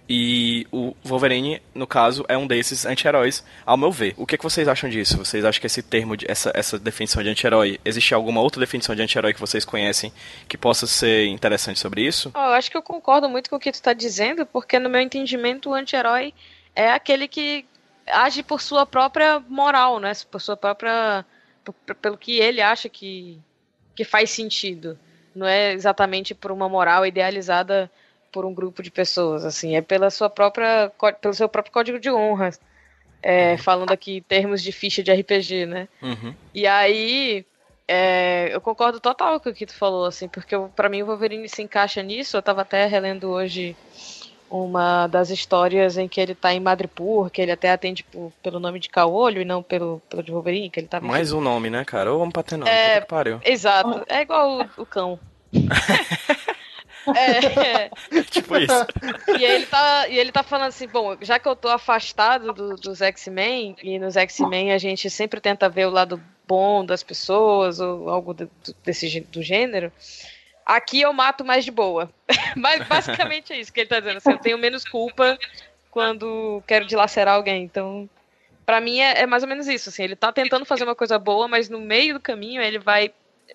E 0.09 0.67
o 0.73 0.93
Wolverine, 1.05 1.63
no 1.73 1.87
caso, 1.87 2.25
é 2.29 2.37
um 2.37 2.49
desses 2.49 2.85
anti-heróis, 2.85 3.45
ao 3.65 3.77
meu 3.77 3.93
ver. 3.93 4.13
O 4.17 4.27
que, 4.27 4.37
que 4.37 4.43
vocês 4.43 4.67
acham 4.67 4.91
disso? 4.91 5.19
Vocês 5.19 5.45
acham 5.45 5.61
que 5.61 5.69
esse 5.69 5.85
termo, 5.85 6.17
de, 6.17 6.29
essa, 6.29 6.51
essa 6.53 6.81
definição 6.81 7.23
de 7.23 7.29
anti-herói, 7.29 7.79
existe 7.85 8.13
alguma 8.13 8.41
outra 8.41 8.59
definição 8.59 8.93
de 8.93 9.03
anti-herói 9.03 9.33
que 9.33 9.39
vocês 9.39 9.65
conhecem 9.65 10.13
que 10.49 10.59
possa 10.59 10.85
ser 10.85 11.27
interessante 11.27 11.79
sobre 11.79 12.03
isso? 12.05 12.33
Ó, 12.35 12.45
eu 12.47 12.55
acho 12.55 12.69
que 12.69 12.77
eu 12.77 12.83
concordo 12.83 13.29
muito 13.29 13.49
com 13.49 13.55
o 13.55 13.61
que 13.61 13.71
tu 13.71 13.77
está 13.77 13.93
dizendo, 13.93 14.45
porque 14.45 14.81
no 14.81 14.91
meu 14.91 15.01
entendimento 15.01 15.71
o 15.71 15.75
anti-herói 15.75 16.35
é 16.75 16.91
aquele 16.91 17.29
que 17.29 17.65
age 18.05 18.43
por 18.43 18.61
sua 18.61 18.85
própria 18.85 19.39
moral, 19.49 20.01
né? 20.01 20.11
Por 20.29 20.41
sua 20.41 20.57
própria. 20.57 21.25
pelo 22.03 22.19
que 22.19 22.41
ele 22.41 22.61
acha 22.61 22.89
que, 22.89 23.39
que 23.95 24.03
faz 24.03 24.29
sentido. 24.31 24.99
Não 25.37 25.47
é 25.47 25.73
exatamente 25.73 26.35
por 26.35 26.51
uma 26.51 26.69
moral 26.69 27.07
idealizada 27.07 27.89
por 28.33 28.45
um 28.45 28.53
grupo 28.55 28.83
de 28.83 28.91
pessoas, 28.91 29.45
assim, 29.45 29.77
é 29.77 29.83
pela 29.83 30.11
sua 30.11 30.29
própria, 30.31 30.91
pelo 31.21 31.35
seu 31.35 31.49
próprio 31.49 31.73
código 31.73 31.99
de 31.99 32.11
honra. 32.11 32.51
É, 33.23 33.57
falando 33.57 33.91
aqui 33.91 34.19
em 34.19 34.23
termos 34.23 34.63
de 34.63 34.71
ficha 34.71 35.03
de 35.03 35.13
RPG, 35.13 35.67
né? 35.67 35.89
Uhum. 36.01 36.33
E 36.55 36.67
aí, 36.69 37.45
é, 37.89 38.49
eu 38.53 38.61
concordo 38.61 39.01
total 39.01 39.41
com 39.41 39.51
o 39.51 39.53
que 39.53 39.67
tu 39.67 39.75
falou, 39.75 40.05
assim, 40.07 40.29
porque 40.29 40.55
pra 40.77 40.89
mim 40.89 41.03
o 41.03 41.07
Wolverine 41.07 41.49
se 41.49 41.61
encaixa 41.63 42.01
nisso. 42.01 42.37
Eu 42.37 42.43
tava 42.43 42.63
até 42.63 42.87
relendo 42.87 43.29
hoje 43.29 43.75
uma 44.49 45.09
das 45.09 45.31
histórias 45.31 45.99
em 45.99 46.07
que 46.07 46.21
ele 46.21 46.35
tá 46.35 46.55
em 46.55 46.61
Madripoor, 46.61 47.29
que 47.29 47.43
ele 47.43 47.51
até 47.53 47.71
atende 47.73 48.05
por- 48.05 48.33
pelo 48.43 48.61
nome 48.61 48.79
de 48.79 48.89
Caolho 48.89 49.43
e 49.43 49.45
não 49.45 49.63
pelo, 49.65 50.01
pelo 50.09 50.23
de 50.23 50.31
Wolverine, 50.31 50.71
que 50.71 50.79
ele 50.81 50.87
tava. 50.87 51.05
Mais 51.07 51.33
um 51.33 51.41
nome, 51.41 51.69
né, 51.71 51.85
cara? 51.85 52.13
Ou 52.13 52.21
vamos 52.21 52.33
pra 52.33 52.43
ter 52.45 52.57
nome. 52.57 52.71
É. 52.71 53.01
pariu. 53.01 53.41
Exato, 53.45 54.05
é 54.09 54.23
igual 54.23 54.61
o, 54.77 54.83
o 54.83 54.87
cão. 54.87 55.19
é, 57.17 57.91
tipo 58.31 58.57
isso. 58.57 58.87
e 59.39 59.45
ele 59.45 59.67
tá, 59.67 60.09
e 60.09 60.19
ele 60.19 60.33
tá 60.33 60.43
falando 60.43 60.69
assim, 60.69 60.87
bom, 60.89 61.17
já 61.21 61.39
que 61.39 61.49
eu 61.49 61.57
tô 61.57 61.69
afastado 61.69 62.53
do- 62.53 62.77
dos 62.77 63.01
X-Men, 63.03 63.77
e 63.83 63.99
nos 63.99 64.17
X-Men 64.17 64.73
a 64.73 64.79
gente 64.79 65.09
sempre 65.11 65.41
tenta 65.41 65.69
ver 65.69 65.87
o 65.87 65.91
lado 65.91 66.21
bom 66.47 66.85
das 66.85 67.03
pessoas, 67.03 67.79
ou 67.81 68.09
algo 68.09 68.33
do, 68.35 68.51
desse 68.85 69.21
do 69.21 69.43
gênero, 69.43 69.93
aqui 70.65 71.01
eu 71.01 71.13
mato 71.13 71.45
mais 71.45 71.65
de 71.65 71.71
boa. 71.71 72.11
Mas 72.57 72.87
basicamente 72.87 73.53
é 73.53 73.61
isso 73.61 73.73
que 73.73 73.81
ele 73.81 73.89
tá 73.89 74.01
dizendo. 74.01 74.17
Assim, 74.19 74.33
eu 74.33 74.39
tenho 74.39 74.59
menos 74.59 74.85
culpa 74.85 75.39
quando 75.91 76.63
quero 76.67 76.87
dilacerar 76.87 77.35
alguém. 77.35 77.65
Então, 77.65 78.09
para 78.65 78.81
mim 78.81 79.01
é, 79.01 79.21
é, 79.23 79.27
mais 79.27 79.43
ou 79.43 79.49
menos 79.49 79.67
isso. 79.69 79.89
Assim, 79.89 80.05
ele 80.05 80.17
tá 80.17 80.33
tentando 80.33 80.65
fazer 80.65 80.85
uma 80.85 80.95
coisa 80.95 81.19
boa, 81.19 81.49
mas 81.49 81.69
no 81.69 81.81
meio 81.81 82.15
do 82.15 82.21
caminho 82.21 82.61
ele 82.63 82.79
vai 82.79 83.13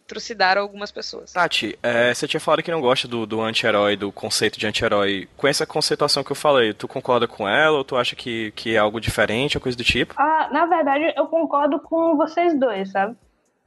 trucidar 0.07 0.57
algumas 0.57 0.91
pessoas. 0.91 1.33
Tati, 1.33 1.77
é, 1.81 2.13
você 2.13 2.27
tinha 2.27 2.39
falado 2.39 2.63
que 2.63 2.71
não 2.71 2.81
gosta 2.81 3.07
do, 3.07 3.25
do 3.25 3.41
anti-herói, 3.41 3.95
do 3.95 4.11
conceito 4.11 4.59
de 4.59 4.67
anti-herói. 4.67 5.27
Com 5.37 5.47
essa 5.47 5.65
conceituação 5.65 6.23
que 6.23 6.31
eu 6.31 6.35
falei, 6.35 6.73
tu 6.73 6.87
concorda 6.87 7.27
com 7.27 7.47
ela 7.47 7.77
ou 7.77 7.83
tu 7.83 7.95
acha 7.95 8.15
que, 8.15 8.51
que 8.51 8.75
é 8.75 8.79
algo 8.79 8.99
diferente, 8.99 9.57
ou 9.57 9.61
coisa 9.61 9.77
do 9.77 9.83
tipo? 9.83 10.13
Ah, 10.17 10.49
na 10.51 10.65
verdade, 10.65 11.13
eu 11.15 11.27
concordo 11.27 11.79
com 11.79 12.15
vocês 12.17 12.57
dois, 12.59 12.91
sabe? 12.91 13.15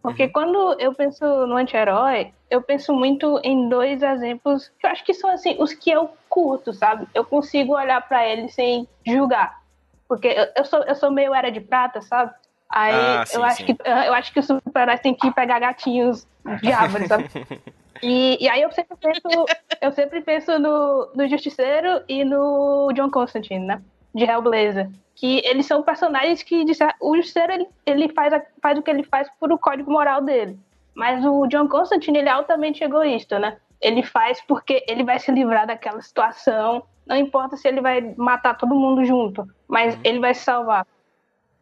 Porque 0.03 0.25
uhum. 0.25 0.33
quando 0.33 0.81
eu 0.81 0.95
penso 0.95 1.25
no 1.47 1.57
anti-herói, 1.57 2.33
eu 2.49 2.63
penso 2.63 2.93
muito 2.93 3.41
em 3.43 3.69
dois 3.69 4.03
exemplos 4.03 4.71
que 4.79 4.87
eu 4.87 4.91
acho 4.91 5.05
que 5.05 5.13
são 5.13 5.31
assim, 5.31 5.57
os 5.59 5.73
que 5.73 5.91
eu 5.91 6.11
curto, 6.29 6.73
sabe? 6.73 7.09
Eu 7.13 7.25
consigo 7.25 7.75
olhar 7.75 8.01
para 8.07 8.27
eles 8.29 8.55
sem 8.55 8.87
julgar. 9.05 9.61
Porque 10.09 10.29
eu, 10.29 10.47
eu, 10.57 10.65
sou, 10.65 10.83
eu 10.85 10.95
sou 10.95 11.11
meio 11.11 11.35
era 11.35 11.51
de 11.51 11.61
prata, 11.61 12.01
sabe? 12.01 12.33
Aí 12.69 12.95
ah, 12.95 13.27
sim, 13.27 13.37
eu, 13.37 13.45
acho 13.45 13.65
que, 13.65 13.77
eu 13.85 14.15
acho 14.15 14.33
que 14.33 14.41
os 14.41 14.47
super-heróis 14.47 15.01
têm 15.01 15.15
que 15.15 15.31
pegar 15.31 15.59
gatinhos 15.61 16.27
de 16.63 16.73
árvore, 16.73 17.07
sabe? 17.07 17.29
E, 18.03 18.37
e 18.45 18.49
aí 18.49 18.63
eu 18.63 18.71
sempre 18.73 18.97
penso, 18.97 19.47
eu 19.81 19.93
sempre 19.93 20.21
penso 20.21 20.59
no, 20.59 21.11
no 21.15 21.29
Justiceiro 21.29 22.03
e 22.09 22.25
no 22.25 22.93
John 22.95 23.11
Constantine, 23.11 23.65
né? 23.65 23.83
De 24.15 24.25
Hellblazer. 24.25 24.91
Que 25.15 25.41
eles 25.47 25.67
são 25.67 25.83
personagens 25.83 26.43
que 26.43 26.65
o 27.01 27.17
Justiceiro 27.17 27.53
ele, 27.53 27.67
ele 27.87 28.09
faz, 28.13 28.35
faz 28.61 28.79
o 28.79 28.83
que 28.83 28.91
ele 28.91 29.03
faz 29.03 29.29
por 29.41 29.51
o 29.51 29.59
código 29.59 29.91
moral 29.91 30.21
dele. 30.21 30.59
Mas 30.95 31.25
o 31.25 31.47
John 31.47 31.69
Constantine 31.69 32.19
ele 32.19 32.29
é 32.29 32.33
altamente 32.33 32.83
egoísta, 32.83 33.39
né? 33.39 33.57
Ele 33.81 34.03
faz 34.03 34.41
porque 34.47 34.85
ele 34.89 35.05
vai 35.05 35.19
se 35.19 35.31
livrar 35.31 35.67
daquela 35.67 36.01
situação. 36.01 36.83
Não 37.07 37.17
importa 37.17 37.57
se 37.57 37.69
ele 37.69 37.81
vai 37.81 38.15
matar 38.17 38.57
todo 38.57 38.75
mundo 38.75 39.05
junto, 39.05 39.47
mas 39.69 39.95
uhum. 39.95 40.01
ele 40.05 40.19
vai 40.19 40.35
se 40.35 40.45
salvar. 40.45 40.87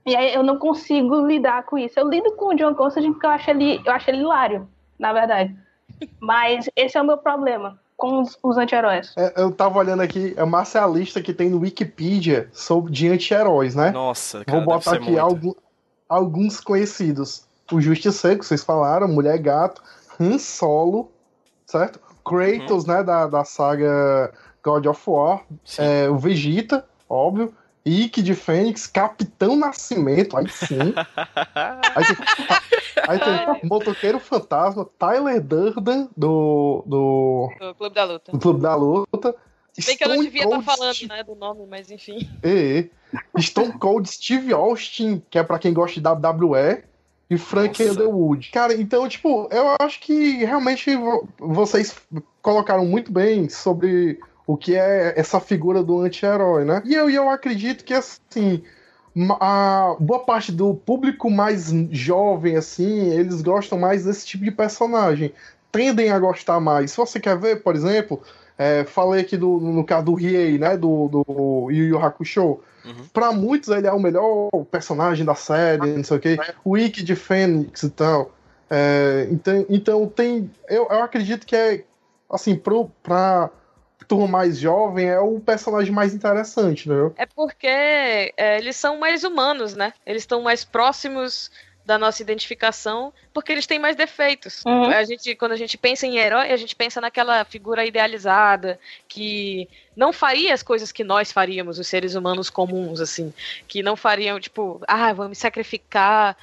E 0.06 0.14
aí 0.14 0.34
eu 0.34 0.42
não 0.42 0.58
consigo 0.58 1.26
lidar 1.26 1.64
com 1.64 1.78
isso. 1.78 1.98
Eu 1.98 2.08
lido 2.08 2.32
com 2.32 2.46
o 2.46 2.54
John 2.54 2.74
Constantine 2.74 3.12
porque 3.12 3.26
eu 3.26 3.30
acho 3.30 3.50
ele, 3.50 3.80
eu 3.84 3.92
acho 3.92 4.10
ele 4.10 4.18
hilário, 4.18 4.68
na 4.98 5.12
verdade. 5.12 5.56
Mas 6.20 6.68
esse 6.76 6.96
é 6.96 7.02
o 7.02 7.06
meu 7.06 7.18
problema 7.18 7.78
com 7.96 8.20
os, 8.20 8.38
os 8.42 8.58
anti-heróis. 8.58 9.14
É, 9.16 9.40
eu 9.40 9.52
tava 9.52 9.78
olhando 9.78 10.02
aqui, 10.02 10.34
é 10.36 10.44
uma 10.44 10.64
lista 10.92 11.22
que 11.22 11.32
tem 11.32 11.48
no 11.48 11.60
Wikipedia 11.60 12.48
sobre 12.52 12.92
de 12.92 13.08
anti-heróis, 13.08 13.74
né? 13.74 13.90
Nossa, 13.90 14.44
cara, 14.44 14.58
Vou 14.58 14.66
botar 14.66 14.96
aqui 14.96 15.18
algum, 15.18 15.54
alguns 16.08 16.60
conhecidos. 16.60 17.46
O 17.72 17.80
Justiceiro, 17.80 18.38
que 18.38 18.46
vocês 18.46 18.62
falaram, 18.62 19.08
Mulher 19.08 19.38
Gato, 19.38 19.82
Han 20.20 20.38
Solo, 20.38 21.10
certo? 21.66 21.98
Kratos, 22.24 22.84
uhum. 22.84 22.94
né, 22.94 23.02
da, 23.02 23.26
da 23.26 23.44
saga 23.44 24.32
God 24.62 24.86
of 24.86 25.02
War, 25.08 25.42
é, 25.78 26.08
o 26.08 26.16
Vegeta, 26.16 26.86
óbvio, 27.08 27.54
Ike 27.86 28.22
de 28.22 28.34
Fênix, 28.34 28.86
Capitão 28.86 29.56
Nascimento, 29.56 30.36
aí 30.36 30.48
sim. 30.48 30.78
aí 31.94 32.04
tem, 32.04 32.16
aí 33.08 33.18
tem 33.60 33.68
Motoqueiro 33.68 34.18
Fantasma, 34.18 34.88
Tyler 34.98 35.40
Durden, 35.40 36.08
do, 36.16 36.82
do. 36.86 37.50
Do 37.58 37.74
Clube 37.74 37.94
da 37.94 38.04
Luta. 38.04 38.32
Do 38.32 38.38
Clube 38.38 38.60
da 38.60 38.74
Luta. 38.74 39.34
Bem 39.84 39.96
que 39.96 40.04
eu 40.04 40.08
não 40.08 40.22
devia 40.22 40.44
estar 40.44 40.62
falando, 40.62 40.94
Steve... 40.94 41.12
né, 41.12 41.24
do 41.24 41.34
nome, 41.34 41.66
mas 41.68 41.90
enfim. 41.90 42.30
É, 42.42 42.78
é. 42.78 43.40
Stone 43.40 43.72
Cold 43.72 44.08
Steve 44.08 44.52
Austin, 44.52 45.22
que 45.28 45.38
é 45.38 45.42
pra 45.42 45.58
quem 45.58 45.74
gosta 45.74 46.00
de 46.00 46.06
WWE, 46.06 46.84
e 47.28 47.36
Frank 47.36 47.82
Nossa. 47.82 47.92
Underwood. 47.92 48.50
Cara, 48.50 48.74
então, 48.74 49.08
tipo, 49.08 49.48
eu 49.50 49.76
acho 49.80 50.00
que 50.00 50.44
realmente 50.44 50.90
vocês 51.38 51.96
colocaram 52.40 52.86
muito 52.86 53.10
bem 53.10 53.48
sobre 53.48 54.20
o 54.46 54.56
que 54.56 54.76
é 54.76 55.14
essa 55.16 55.40
figura 55.40 55.82
do 55.82 56.00
anti-herói, 56.00 56.64
né? 56.64 56.82
E 56.84 56.94
eu, 56.94 57.08
eu 57.08 57.30
acredito 57.30 57.84
que, 57.84 57.94
assim, 57.94 58.62
a 59.40 59.96
boa 59.98 60.20
parte 60.20 60.52
do 60.52 60.74
público 60.74 61.30
mais 61.30 61.72
jovem, 61.90 62.56
assim, 62.56 63.10
eles 63.10 63.40
gostam 63.40 63.78
mais 63.78 64.04
desse 64.04 64.26
tipo 64.26 64.44
de 64.44 64.50
personagem. 64.50 65.32
Tendem 65.72 66.10
a 66.10 66.18
gostar 66.18 66.60
mais. 66.60 66.90
Se 66.90 66.96
você 66.96 67.18
quer 67.18 67.38
ver, 67.38 67.62
por 67.62 67.74
exemplo, 67.74 68.22
é, 68.58 68.84
falei 68.84 69.22
aqui 69.22 69.36
do, 69.36 69.58
no 69.58 69.84
caso 69.84 70.06
do 70.06 70.14
Riei, 70.14 70.58
né? 70.58 70.76
Do, 70.76 71.08
do 71.08 71.70
Yu 71.70 71.88
Yu 71.88 71.98
Hakusho. 71.98 72.60
Uhum. 72.84 73.06
Pra 73.12 73.32
muitos 73.32 73.70
ele 73.70 73.86
é 73.86 73.92
o 73.92 73.98
melhor 73.98 74.50
personagem 74.70 75.24
da 75.24 75.34
série, 75.34 75.96
não 75.96 76.04
sei 76.04 76.16
o 76.16 76.20
quê. 76.20 76.38
O 76.62 76.76
Ikki 76.76 77.02
de 77.02 77.16
Fênix 77.16 77.82
e 77.82 77.90
tal. 77.90 78.30
É, 78.68 79.26
então, 79.30 79.66
então 79.68 80.06
tem. 80.06 80.50
Eu, 80.68 80.86
eu 80.90 81.02
acredito 81.02 81.46
que 81.46 81.56
é 81.56 81.84
assim, 82.30 82.56
pro, 82.56 82.90
pra 83.02 83.50
turma 84.06 84.26
mais 84.26 84.58
jovem 84.58 85.08
é 85.08 85.18
o 85.18 85.40
personagem 85.40 85.92
mais 85.92 86.14
interessante, 86.14 86.88
né? 86.88 87.10
É 87.16 87.26
porque 87.26 87.66
é, 87.66 88.58
eles 88.58 88.76
são 88.76 88.98
mais 88.98 89.24
humanos, 89.24 89.74
né? 89.74 89.92
Eles 90.06 90.22
estão 90.22 90.42
mais 90.42 90.64
próximos 90.64 91.50
da 91.84 91.98
nossa 91.98 92.22
identificação, 92.22 93.12
porque 93.32 93.52
eles 93.52 93.66
têm 93.66 93.78
mais 93.78 93.94
defeitos. 93.94 94.62
Uhum. 94.64 94.84
A 94.86 95.04
gente, 95.04 95.34
quando 95.34 95.52
a 95.52 95.56
gente 95.56 95.76
pensa 95.76 96.06
em 96.06 96.16
herói, 96.16 96.50
a 96.50 96.56
gente 96.56 96.74
pensa 96.74 97.00
naquela 97.00 97.44
figura 97.44 97.84
idealizada 97.84 98.80
que 99.06 99.68
não 99.94 100.12
faria 100.12 100.54
as 100.54 100.62
coisas 100.62 100.90
que 100.90 101.04
nós 101.04 101.30
faríamos, 101.30 101.78
os 101.78 101.86
seres 101.86 102.14
humanos 102.14 102.48
comuns, 102.48 103.00
assim, 103.00 103.34
que 103.68 103.82
não 103.82 103.96
fariam 103.96 104.40
tipo, 104.40 104.80
ah, 104.88 105.12
vou 105.12 105.28
me 105.28 105.34
sacrificar 105.34 106.36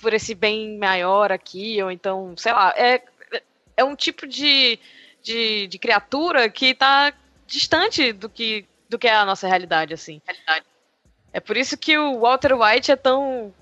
por 0.00 0.12
esse 0.12 0.34
bem 0.34 0.76
maior 0.76 1.30
aqui, 1.30 1.80
ou 1.80 1.90
então, 1.90 2.34
sei 2.36 2.52
lá, 2.52 2.74
é, 2.76 3.00
é 3.76 3.84
um 3.84 3.94
tipo 3.94 4.26
de 4.26 4.78
de, 5.24 5.66
de 5.66 5.78
criatura 5.78 6.48
que 6.50 6.66
está 6.66 7.12
distante 7.46 8.12
do 8.12 8.28
que, 8.28 8.66
do 8.88 8.98
que 8.98 9.08
é 9.08 9.14
a 9.14 9.24
nossa 9.24 9.48
realidade, 9.48 9.94
assim. 9.94 10.20
É 11.32 11.40
por 11.40 11.56
isso 11.56 11.76
que 11.76 11.98
o 11.98 12.20
Walter 12.20 12.52
White 12.52 12.92
é 12.92 12.96
tão 12.96 13.52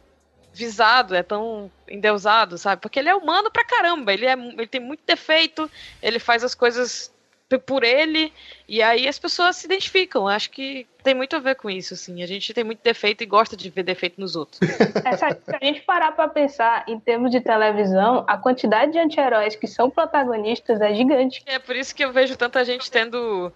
visado, 0.52 1.14
é 1.14 1.22
tão 1.22 1.70
endeusado, 1.88 2.58
sabe? 2.58 2.82
Porque 2.82 2.98
ele 2.98 3.08
é 3.08 3.14
humano 3.14 3.50
pra 3.50 3.64
caramba, 3.64 4.12
ele, 4.12 4.26
é, 4.26 4.32
ele 4.32 4.66
tem 4.66 4.80
muito 4.80 5.02
defeito, 5.06 5.70
ele 6.02 6.18
faz 6.18 6.44
as 6.44 6.54
coisas 6.54 7.10
por 7.58 7.84
ele, 7.84 8.32
e 8.68 8.82
aí 8.82 9.08
as 9.08 9.18
pessoas 9.18 9.56
se 9.56 9.66
identificam. 9.66 10.28
Acho 10.28 10.50
que 10.50 10.86
tem 11.02 11.14
muito 11.14 11.34
a 11.36 11.38
ver 11.38 11.56
com 11.56 11.68
isso, 11.68 11.94
assim. 11.94 12.22
A 12.22 12.26
gente 12.26 12.52
tem 12.54 12.64
muito 12.64 12.80
defeito 12.82 13.22
e 13.22 13.26
gosta 13.26 13.56
de 13.56 13.68
ver 13.70 13.82
defeito 13.82 14.20
nos 14.20 14.36
outros. 14.36 14.60
É, 15.04 15.16
se 15.16 15.24
a 15.24 15.64
gente 15.64 15.80
parar 15.82 16.12
pra 16.12 16.28
pensar 16.28 16.84
em 16.88 16.98
termos 16.98 17.30
de 17.30 17.40
televisão, 17.40 18.24
a 18.26 18.36
quantidade 18.36 18.92
de 18.92 18.98
anti-heróis 18.98 19.56
que 19.56 19.66
são 19.66 19.90
protagonistas 19.90 20.80
é 20.80 20.94
gigante. 20.94 21.42
É 21.46 21.58
por 21.58 21.76
isso 21.76 21.94
que 21.94 22.04
eu 22.04 22.12
vejo 22.12 22.36
tanta 22.36 22.64
gente 22.64 22.90
tendo 22.90 23.52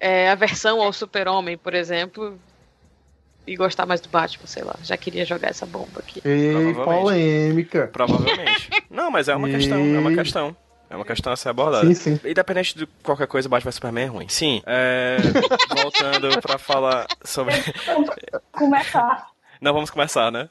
é, 0.00 0.30
aversão 0.30 0.80
ao 0.80 0.92
super-homem, 0.92 1.56
por 1.56 1.74
exemplo, 1.74 2.38
e 3.46 3.56
gostar 3.56 3.86
mais 3.86 4.00
do 4.00 4.08
Batman, 4.08 4.46
sei 4.46 4.64
lá. 4.64 4.74
Já 4.82 4.96
queria 4.96 5.24
jogar 5.24 5.48
essa 5.48 5.66
bomba 5.66 6.00
aqui. 6.00 6.20
Ei, 6.24 6.74
polêmica. 6.74 7.88
Provavelmente. 7.92 8.70
Não, 8.90 9.10
mas 9.10 9.28
é 9.28 9.36
uma 9.36 9.48
questão, 9.48 9.78
é 9.78 9.98
uma 9.98 10.14
questão. 10.14 10.56
É 10.92 10.96
uma 10.96 11.06
questão 11.06 11.32
a 11.32 11.36
ser 11.36 11.48
abordada. 11.48 11.86
Sim, 11.86 11.94
sim. 12.18 12.20
Independente 12.28 12.76
de 12.76 12.86
qualquer 13.02 13.26
coisa, 13.26 13.48
Batman 13.48 13.72
Superman 13.72 14.04
é 14.04 14.08
ruim. 14.08 14.28
Sim. 14.28 14.62
É... 14.66 15.16
voltando 15.74 16.38
pra 16.42 16.58
falar 16.58 17.06
sobre. 17.24 17.54
Começar. 18.52 19.28
Não, 19.58 19.72
vamos 19.72 19.88
começar, 19.88 20.30
né? 20.30 20.50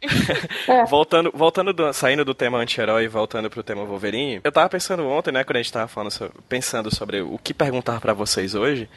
É. 0.68 0.84
voltando, 0.84 1.32
voltando 1.34 1.72
do, 1.72 1.92
saindo 1.92 2.24
do 2.24 2.32
tema 2.32 2.58
anti-herói 2.58 3.04
e 3.04 3.08
voltando 3.08 3.50
pro 3.50 3.64
tema 3.64 3.84
Wolverine, 3.84 4.40
eu 4.44 4.52
tava 4.52 4.68
pensando 4.68 5.04
ontem, 5.04 5.32
né, 5.32 5.42
quando 5.42 5.56
a 5.56 5.62
gente 5.62 5.72
tava 5.72 5.88
falando 5.88 6.12
sobre, 6.12 6.34
pensando 6.48 6.94
sobre 6.94 7.20
o 7.20 7.36
que 7.36 7.52
perguntar 7.52 8.00
para 8.00 8.12
vocês 8.12 8.54
hoje, 8.54 8.88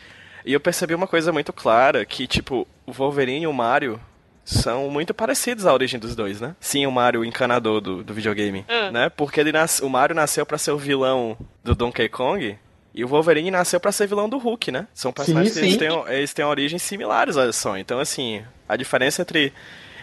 e 0.46 0.54
eu 0.54 0.60
percebi 0.60 0.94
uma 0.94 1.08
coisa 1.08 1.32
muito 1.32 1.52
clara, 1.52 2.06
que 2.06 2.28
tipo, 2.28 2.68
o 2.86 2.92
Wolverine 2.92 3.46
e 3.46 3.48
o 3.48 3.54
Mario 3.54 4.00
são 4.44 4.90
muito 4.90 5.14
parecidos 5.14 5.66
à 5.66 5.74
origem 5.74 6.00
dos 6.00 6.16
dois, 6.16 6.42
né? 6.42 6.56
Sim, 6.60 6.86
o 6.86 6.92
Mario, 6.92 7.22
o 7.22 7.26
encanador 7.26 7.82
do, 7.82 8.04
do 8.04 8.14
videogame, 8.14 8.66
uh. 8.68 8.92
né? 8.92 9.10
Porque 9.10 9.40
ele 9.40 9.52
nasce, 9.52 9.84
o 9.84 9.90
Mario 9.90 10.16
nasceu 10.16 10.46
para 10.46 10.58
ser 10.58 10.72
o 10.72 10.78
vilão 10.78 11.38
do 11.64 11.76
Donkey 11.76 12.10
Kong 12.10 12.58
e 12.94 13.04
o 13.04 13.08
Wolverine 13.08 13.52
nasceu 13.52 13.80
para 13.80 13.92
ser 13.92 14.08
vilão 14.08 14.28
do 14.28 14.38
Hulk, 14.38 14.72
né? 14.72 14.88
São 14.94 15.14
personagens 15.14 15.54
sim, 15.54 15.72
sim. 15.72 15.78
que 15.78 15.84
eles 15.84 15.94
têm, 15.94 16.16
eles 16.16 16.34
têm 16.34 16.46
origens 16.46 16.82
similares, 16.82 17.38
olha 17.38 17.54
só. 17.54 17.78
Então, 17.78 18.00
assim, 18.00 18.44
a 18.68 18.76
diferença 18.76 19.22
entre, 19.22 19.54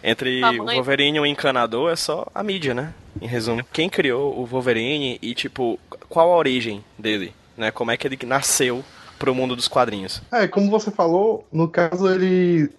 entre 0.02 0.42
o 0.42 0.64
Wolverine 0.64 1.18
e 1.18 1.20
o 1.20 1.26
encanador 1.26 1.90
é 1.92 1.96
só 1.96 2.26
a 2.34 2.42
mídia, 2.42 2.72
né? 2.72 2.94
Em 3.20 3.26
resumo. 3.26 3.64
Quem 3.72 3.90
criou 3.90 4.38
o 4.38 4.46
Wolverine 4.46 5.18
e, 5.20 5.34
tipo, 5.34 5.78
qual 6.08 6.32
a 6.32 6.36
origem 6.36 6.82
dele, 6.98 7.34
né? 7.56 7.70
Como 7.70 7.90
é 7.90 7.96
que 7.96 8.06
ele 8.06 8.18
nasceu 8.24 8.82
pro 9.18 9.34
mundo 9.34 9.56
dos 9.56 9.68
quadrinhos. 9.68 10.22
É, 10.32 10.46
como 10.46 10.70
você 10.70 10.90
falou, 10.90 11.44
no 11.52 11.68
caso 11.68 12.08
ele 12.08 12.70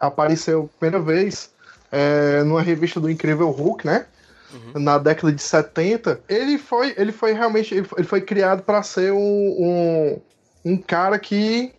apareceu 0.00 0.70
primeira 0.78 1.04
vez 1.04 1.50
é, 1.92 2.42
numa 2.42 2.62
revista 2.62 2.98
do 2.98 3.10
Incrível 3.10 3.50
Hulk, 3.50 3.86
né? 3.86 4.06
Uhum. 4.52 4.82
Na 4.82 4.98
década 4.98 5.32
de 5.32 5.42
70. 5.42 6.20
Ele 6.28 6.58
foi, 6.58 6.94
ele 6.96 7.12
foi 7.12 7.32
realmente. 7.32 7.74
Ele 7.74 7.84
foi, 7.84 8.20
criado 8.20 8.62
para 8.62 8.82
ser 8.82 9.12
um, 9.12 9.18
um, 9.18 10.20
um, 10.64 10.76
cara 10.76 11.18
que 11.18 11.72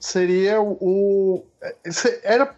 seria 0.00 0.60
o. 0.60 0.76
o 0.80 1.44
era, 2.24 2.54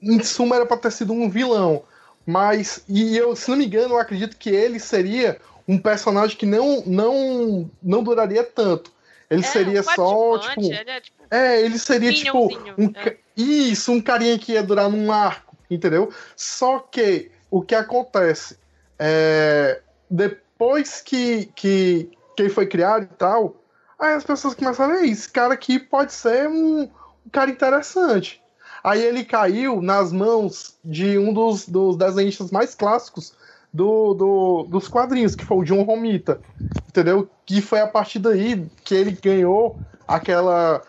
em 0.00 0.22
suma, 0.22 0.56
era 0.56 0.64
para 0.64 0.76
ter 0.78 0.92
sido 0.92 1.12
um 1.12 1.28
vilão. 1.28 1.82
Mas, 2.24 2.82
e 2.88 3.16
eu, 3.16 3.36
se 3.36 3.50
não 3.50 3.58
me 3.58 3.66
engano, 3.66 3.94
eu 3.94 3.98
acredito 3.98 4.36
que 4.36 4.50
ele 4.50 4.80
seria 4.80 5.38
um 5.68 5.78
personagem 5.78 6.36
que 6.36 6.46
não, 6.46 6.82
não, 6.86 7.70
não 7.82 8.02
duraria 8.02 8.42
tanto. 8.42 8.90
Ele 9.28 9.42
É, 9.42 9.44
seria 9.44 9.80
um 9.80 9.84
só, 9.84 10.38
tipo. 10.38 10.62
ele 10.62 10.90
é, 10.90 11.00
tipo, 11.00 11.15
É, 11.30 11.60
ele 11.60 11.78
seria 11.78 12.12
tipo. 12.12 12.48
Um, 12.78 12.90
é. 12.94 13.16
Isso, 13.36 13.92
um 13.92 14.00
carinha 14.00 14.38
que 14.38 14.52
ia 14.52 14.62
durar 14.62 14.88
num 14.90 15.12
arco, 15.12 15.56
entendeu? 15.70 16.12
Só 16.34 16.78
que 16.78 17.30
o 17.50 17.62
que 17.62 17.74
acontece 17.74 18.58
é. 18.98 19.82
Depois 20.08 21.00
que, 21.00 21.46
que, 21.54 22.10
que 22.36 22.42
ele 22.42 22.48
foi 22.48 22.66
criado 22.66 23.02
e 23.04 23.16
tal, 23.16 23.56
aí 23.98 24.14
as 24.14 24.24
pessoas 24.24 24.54
começaram 24.54 24.94
a 24.94 24.96
ver, 24.98 25.06
esse 25.06 25.28
cara 25.28 25.52
aqui 25.54 25.78
pode 25.78 26.12
ser 26.12 26.48
um, 26.48 26.82
um 26.82 27.30
cara 27.30 27.50
interessante. 27.50 28.40
Aí 28.82 29.02
ele 29.02 29.24
caiu 29.24 29.82
nas 29.82 30.12
mãos 30.12 30.76
de 30.84 31.18
um 31.18 31.32
dos, 31.32 31.68
dos 31.68 31.96
desenhistas 31.96 32.50
mais 32.52 32.74
clássicos 32.74 33.34
do, 33.72 34.14
do- 34.14 34.62
dos 34.70 34.86
quadrinhos, 34.88 35.34
que 35.34 35.44
foi 35.44 35.56
o 35.58 35.64
John 35.64 35.82
Romita. 35.82 36.40
Entendeu? 36.88 37.28
Que 37.44 37.60
foi 37.60 37.80
a 37.80 37.86
partir 37.88 38.20
daí 38.20 38.64
que 38.84 38.94
ele 38.94 39.10
ganhou 39.20 39.78
aquela 40.06 40.82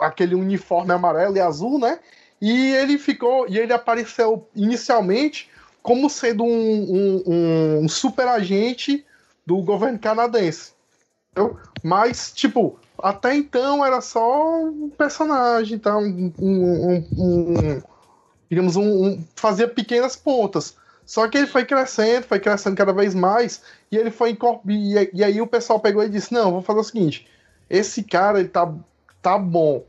aquele 0.00 0.34
uniforme 0.34 0.92
amarelo 0.92 1.36
e 1.36 1.40
azul, 1.40 1.78
né? 1.78 1.98
E 2.40 2.74
ele 2.74 2.98
ficou. 2.98 3.46
E 3.48 3.58
ele 3.58 3.72
apareceu 3.72 4.46
inicialmente 4.54 5.50
como 5.82 6.08
sendo 6.08 6.44
um, 6.44 6.48
um, 7.26 7.82
um- 7.82 7.88
super 7.88 8.26
agente 8.26 9.04
do 9.46 9.60
governo 9.62 9.98
canadense. 9.98 10.72
Entendeu? 11.32 11.58
Mas, 11.82 12.32
tipo, 12.32 12.78
até 12.98 13.34
então 13.36 13.84
era 13.84 14.00
só 14.00 14.62
um 14.62 14.90
personagem, 14.90 15.78
tá? 15.78 15.96
Um, 15.98 16.32
um- 16.38 17.06
um- 17.18 17.82
digamos, 18.50 18.76
um, 18.76 19.22
fazia 19.34 19.68
pequenas 19.68 20.16
pontas. 20.16 20.76
Só 21.04 21.28
que 21.28 21.36
ele 21.36 21.46
foi 21.46 21.64
crescendo, 21.66 22.24
foi 22.24 22.40
crescendo 22.40 22.76
cada 22.76 22.92
vez 22.92 23.14
mais, 23.14 23.62
e 23.90 23.96
ele 23.96 24.10
foi 24.10 24.30
incorpor... 24.30 24.70
e, 24.70 25.10
e 25.12 25.22
aí 25.22 25.40
o 25.40 25.46
pessoal 25.46 25.78
pegou 25.80 26.02
e 26.02 26.08
disse: 26.08 26.32
Não, 26.32 26.50
vou 26.52 26.62
fazer 26.62 26.80
o 26.80 26.84
seguinte: 26.84 27.28
esse 27.68 28.02
cara 28.02 28.40
ele 28.40 28.48
tá, 28.48 28.72
tá 29.24 29.38
bom, 29.38 29.82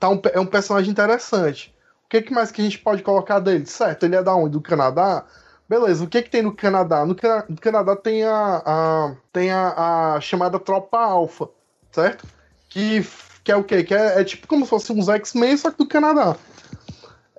tá 0.00 0.08
um, 0.10 0.20
é 0.32 0.40
um 0.40 0.46
personagem 0.46 0.90
interessante. 0.90 1.72
O 2.04 2.08
que, 2.08 2.22
que 2.22 2.32
mais 2.34 2.50
que 2.50 2.60
a 2.60 2.64
gente 2.64 2.78
pode 2.78 3.02
colocar 3.04 3.38
dele? 3.38 3.64
Certo, 3.66 4.02
ele 4.04 4.16
é 4.16 4.22
da 4.22 4.34
onde? 4.34 4.50
Do 4.54 4.60
Canadá? 4.60 5.24
Beleza, 5.68 6.02
o 6.04 6.08
que, 6.08 6.22
que 6.22 6.30
tem 6.30 6.42
no 6.42 6.52
Canadá? 6.54 7.04
No, 7.06 7.14
Cana- 7.14 7.44
no 7.48 7.56
Canadá 7.56 7.94
tem 7.94 8.24
a, 8.24 8.62
a- 8.66 9.16
tem 9.32 9.50
a, 9.52 10.14
a 10.16 10.20
chamada 10.20 10.58
Tropa 10.58 10.98
Alpha, 10.98 11.48
certo? 11.92 12.26
Que, 12.68 13.06
que 13.44 13.52
é 13.52 13.56
o 13.56 13.62
quê? 13.62 13.84
Que 13.84 13.94
é, 13.94 14.20
é 14.20 14.24
tipo 14.24 14.46
como 14.48 14.64
se 14.64 14.70
fosse 14.70 14.92
uns 14.92 15.08
X-Men, 15.08 15.56
só 15.56 15.70
que 15.70 15.78
do 15.78 15.86
Canadá. 15.86 16.34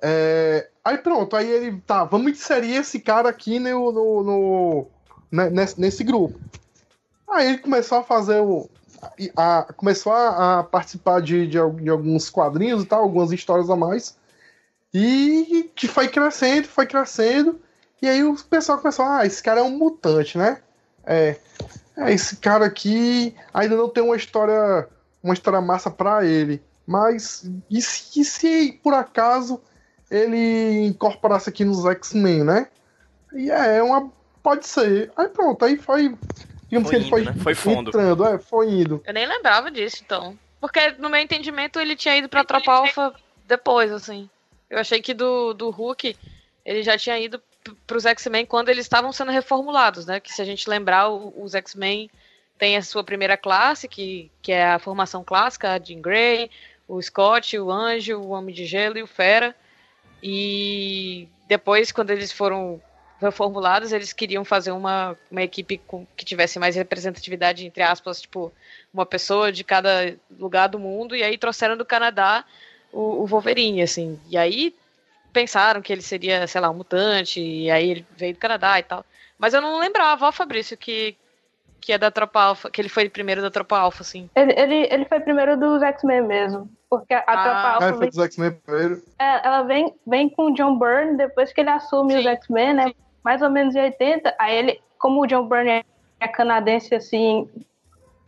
É, 0.00 0.68
aí 0.84 0.96
pronto, 0.98 1.36
aí 1.36 1.50
ele, 1.50 1.80
tá, 1.82 2.04
vamos 2.04 2.32
inserir 2.32 2.76
esse 2.76 3.00
cara 3.00 3.28
aqui 3.28 3.58
no, 3.58 3.92
no, 3.92 4.22
no- 4.22 4.86
né, 5.30 5.50
nesse, 5.50 5.80
nesse 5.80 6.02
grupo. 6.04 6.40
Aí 7.28 7.48
ele 7.48 7.58
começou 7.58 7.98
a 7.98 8.02
fazer 8.04 8.40
o. 8.40 8.68
a- 9.36 9.66
começou 9.76 10.12
a, 10.12 10.60
a 10.60 10.64
participar 10.64 11.20
de, 11.20 11.46
de, 11.46 11.58
de 11.82 11.90
alguns 11.90 12.28
quadrinhos 12.30 12.82
e 12.82 12.86
tal, 12.86 13.02
algumas 13.02 13.32
histórias 13.32 13.70
a 13.70 13.76
mais. 13.76 14.16
E 14.92 15.70
que 15.74 15.86
foi 15.86 16.08
crescendo, 16.08 16.66
foi 16.66 16.86
crescendo. 16.86 17.60
E 18.02 18.08
aí 18.08 18.24
o 18.24 18.34
pessoal 18.44 18.78
começou, 18.78 19.04
ah, 19.04 19.24
esse 19.26 19.42
cara 19.42 19.60
é 19.60 19.62
um 19.62 19.76
mutante, 19.76 20.36
né? 20.36 20.60
É, 21.04 21.36
é 21.96 22.12
esse 22.12 22.36
cara 22.36 22.66
aqui 22.66 23.34
ainda 23.52 23.76
não 23.76 23.88
tem 23.88 24.02
uma 24.02 24.16
história, 24.16 24.88
uma 25.22 25.34
história 25.34 25.60
massa 25.60 25.90
pra 25.90 26.24
ele. 26.24 26.62
Mas 26.86 27.48
e 27.70 27.80
se, 27.80 28.20
e 28.20 28.24
se 28.24 28.72
por 28.82 28.94
acaso 28.94 29.60
ele 30.10 30.86
incorporasse 30.86 31.48
aqui 31.48 31.64
nos 31.64 31.84
X-Men, 31.84 32.42
né? 32.42 32.66
E 33.32 33.50
é 33.50 33.82
uma 33.82 34.10
pode 34.42 34.66
ser. 34.66 35.12
Aí 35.16 35.28
pronto, 35.28 35.64
aí 35.64 35.76
foi 35.76 36.16
digamos 36.70 36.88
Foi 36.88 36.98
que 36.98 37.02
ele 37.02 37.10
foi, 37.10 37.20
indo, 37.22 37.30
né? 37.32 37.42
Foi 37.42 37.54
fundo. 37.54 37.90
entrando, 37.90 38.24
é, 38.24 38.38
foi 38.38 38.70
indo. 38.70 39.02
Eu 39.04 39.12
nem 39.12 39.26
lembrava 39.26 39.70
disso, 39.70 40.02
então. 40.04 40.38
Porque, 40.60 40.92
no 40.98 41.10
meu 41.10 41.20
entendimento, 41.20 41.80
ele 41.80 41.96
tinha 41.96 42.16
ido 42.16 42.28
pra 42.28 42.44
Tropa 42.44 42.72
Alpha 42.72 43.12
depois, 43.46 43.90
assim. 43.90 44.30
Eu 44.68 44.78
achei 44.78 45.02
que 45.02 45.12
do, 45.12 45.52
do 45.52 45.70
Hulk, 45.70 46.16
ele 46.64 46.82
já 46.82 46.96
tinha 46.96 47.18
ido 47.18 47.42
pros 47.86 48.06
X-Men 48.06 48.46
quando 48.46 48.68
eles 48.68 48.84
estavam 48.84 49.12
sendo 49.12 49.32
reformulados, 49.32 50.06
né? 50.06 50.20
Que 50.20 50.32
se 50.32 50.40
a 50.40 50.44
gente 50.44 50.70
lembrar, 50.70 51.08
os 51.10 51.54
X-Men 51.54 52.08
têm 52.56 52.76
a 52.76 52.82
sua 52.82 53.02
primeira 53.02 53.36
classe, 53.36 53.88
que, 53.88 54.30
que 54.40 54.52
é 54.52 54.70
a 54.70 54.78
formação 54.78 55.24
clássica, 55.24 55.72
a 55.72 55.78
Jean 55.78 56.00
Grey, 56.00 56.50
o 56.86 57.02
Scott, 57.02 57.58
o 57.58 57.70
Anjo, 57.70 58.18
o 58.18 58.30
Homem 58.30 58.54
de 58.54 58.64
Gelo 58.64 58.98
e 58.98 59.02
o 59.02 59.06
Fera. 59.06 59.56
E 60.22 61.26
depois, 61.48 61.90
quando 61.90 62.10
eles 62.10 62.30
foram 62.30 62.80
reformulados, 63.20 63.92
eles 63.92 64.12
queriam 64.12 64.44
fazer 64.44 64.72
uma, 64.72 65.16
uma 65.30 65.42
equipe 65.42 65.78
com, 65.86 66.06
que 66.16 66.24
tivesse 66.24 66.58
mais 66.58 66.74
representatividade, 66.76 67.66
entre 67.66 67.82
aspas, 67.82 68.22
tipo, 68.22 68.52
uma 68.92 69.04
pessoa 69.04 69.52
de 69.52 69.62
cada 69.62 70.14
lugar 70.38 70.68
do 70.68 70.78
mundo, 70.78 71.14
e 71.14 71.22
aí 71.22 71.36
trouxeram 71.36 71.76
do 71.76 71.84
Canadá 71.84 72.44
o, 72.92 73.22
o 73.22 73.26
Wolverine, 73.26 73.82
assim. 73.82 74.18
E 74.28 74.36
aí 74.38 74.74
pensaram 75.32 75.80
que 75.82 75.92
ele 75.92 76.02
seria, 76.02 76.46
sei 76.46 76.60
lá, 76.60 76.70
um 76.70 76.74
mutante, 76.74 77.40
e 77.40 77.70
aí 77.70 77.90
ele 77.90 78.06
veio 78.16 78.32
do 78.34 78.38
Canadá 78.40 78.78
e 78.78 78.82
tal. 78.82 79.04
Mas 79.38 79.54
eu 79.54 79.60
não 79.60 79.78
lembrava, 79.78 80.26
ó, 80.26 80.32
Fabrício, 80.32 80.76
que, 80.76 81.16
que 81.80 81.92
é 81.92 81.98
da 81.98 82.10
Tropa 82.10 82.40
Alpha, 82.40 82.70
que 82.70 82.80
ele 82.80 82.88
foi 82.88 83.08
primeiro 83.08 83.40
da 83.40 83.50
Tropa 83.50 83.78
Alpha, 83.78 84.02
assim. 84.02 84.28
Ele, 84.34 84.52
ele, 84.58 84.88
ele 84.90 85.04
foi 85.04 85.20
primeiro 85.20 85.56
dos 85.58 85.82
X-Men 85.82 86.22
mesmo. 86.22 86.70
Porque 86.88 87.14
a 87.14 87.22
Ah. 87.26 87.42
Tropa 87.42 87.68
Alpha 87.68 87.88
foi 87.90 87.98
vem, 87.98 88.08
dos 88.10 88.18
X-Men 88.18 88.50
primeiro. 88.66 89.02
é, 89.18 89.46
ela 89.46 89.62
vem, 89.62 89.94
vem 90.06 90.28
com 90.28 90.46
o 90.50 90.54
John 90.54 90.76
Byrne 90.78 91.16
depois 91.16 91.52
que 91.52 91.60
ele 91.60 91.70
assume 91.70 92.16
os 92.16 92.22
Sim. 92.22 92.28
X-Men, 92.28 92.74
né? 92.74 92.92
Mais 93.24 93.42
ou 93.42 93.50
menos 93.50 93.74
em 93.74 93.80
80. 93.80 94.34
Aí 94.38 94.56
ele, 94.56 94.80
como 94.98 95.22
o 95.22 95.26
John 95.26 95.46
Byrne 95.46 95.84
é 96.20 96.28
canadense, 96.28 96.94
assim, 96.94 97.48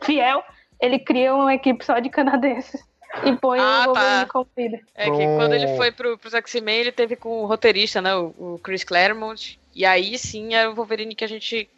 fiel, 0.01 0.43
ele 0.79 0.99
cria 0.99 1.33
uma 1.33 1.53
equipe 1.53 1.83
só 1.83 1.99
de 1.99 2.09
canadenses. 2.09 2.83
E 3.23 3.35
põe 3.35 3.59
Ah, 3.59 3.81
o 3.81 3.85
Wolverine 3.93 4.25
tá. 4.25 4.27
como 4.31 4.47
líder. 4.57 4.83
É 4.95 5.05
que 5.05 5.11
Oh. 5.27 5.37
quando 5.37 5.53
ele 5.53 5.67
foi 5.77 5.91
pro, 5.91 6.17
pros 6.17 6.33
X-Men, 6.33 6.79
ele 6.79 6.91
teve 6.91 7.15
com 7.15 7.43
o 7.43 7.45
roteirista, 7.45 8.01
né? 8.01 8.15
O, 8.15 8.33
o 8.55 8.59
Chris 8.63 8.83
Claremont. 8.83 9.59
E 9.75 9.85
aí 9.85 10.17
sim 10.17 10.55
é 10.55 10.67
o 10.67 10.73
Wolverine 10.73 11.13
que 11.13 11.23
a 11.23 11.27
gente 11.27 11.69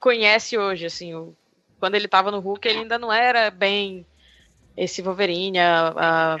conhece 0.00 0.56
hoje, 0.56 0.86
assim. 0.86 1.14
O, 1.14 1.34
quando 1.78 1.94
ele 1.94 2.08
tava 2.08 2.30
no 2.30 2.40
Hulk, 2.40 2.66
ele 2.66 2.78
ainda 2.80 2.98
não 2.98 3.12
era 3.12 3.50
bem 3.50 4.06
esse 4.76 5.02
Wolverine. 5.02 5.58
A, 5.58 5.88
a- 5.96 6.36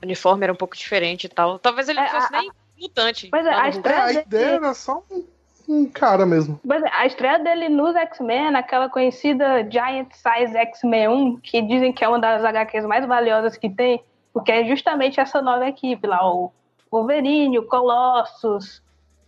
o 0.00 0.06
uniforme 0.06 0.44
era 0.44 0.52
um 0.52 0.56
pouco 0.56 0.76
diferente 0.76 1.24
e 1.24 1.28
tal. 1.28 1.58
Talvez 1.58 1.88
ele 1.88 1.98
não 1.98 2.06
É, 2.06 2.10
fosse 2.10 2.34
a- 2.34 2.40
nem 2.40 2.50
mutante. 2.80 3.28
Pois 3.30 3.44
é, 3.46 3.50
a 3.52 3.62
a 3.64 4.12
ideia 4.12 4.46
era 4.46 4.74
só 4.74 5.02
um, 5.10 5.24
um 5.68 5.86
cara 5.86 6.24
mesmo. 6.24 6.60
É, 6.70 7.00
a 7.00 7.06
estreia 7.06 7.38
dele 7.38 7.68
nos 7.68 7.94
X-Men, 7.96 8.52
naquela 8.52 8.88
conhecida 8.88 9.68
Giant 9.70 10.12
Size 10.12 10.56
X-Men 10.56 11.08
1, 11.08 11.36
que 11.38 11.62
dizem 11.62 11.92
que 11.92 12.04
é 12.04 12.08
uma 12.08 12.18
das 12.18 12.44
HQs 12.44 12.84
mais 12.86 13.06
valiosas 13.06 13.56
que 13.56 13.68
tem, 13.68 14.02
porque 14.32 14.52
é 14.52 14.64
justamente 14.64 15.20
essa 15.20 15.42
nova 15.42 15.66
equipe 15.66 16.06
lá, 16.06 16.24
o 16.30 16.52
Wolverine, 16.90 17.58
o 17.58 17.66
Colossus, 17.66 18.82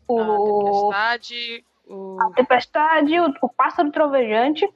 A 0.08 0.12
o 0.12 0.90
Tempestade, 0.90 1.64
o... 1.86 2.16
a 2.20 2.30
Tempestade, 2.30 3.20
o, 3.20 3.34
o 3.42 3.48
Pássaro 3.48 3.90
Trovejante. 3.90 4.68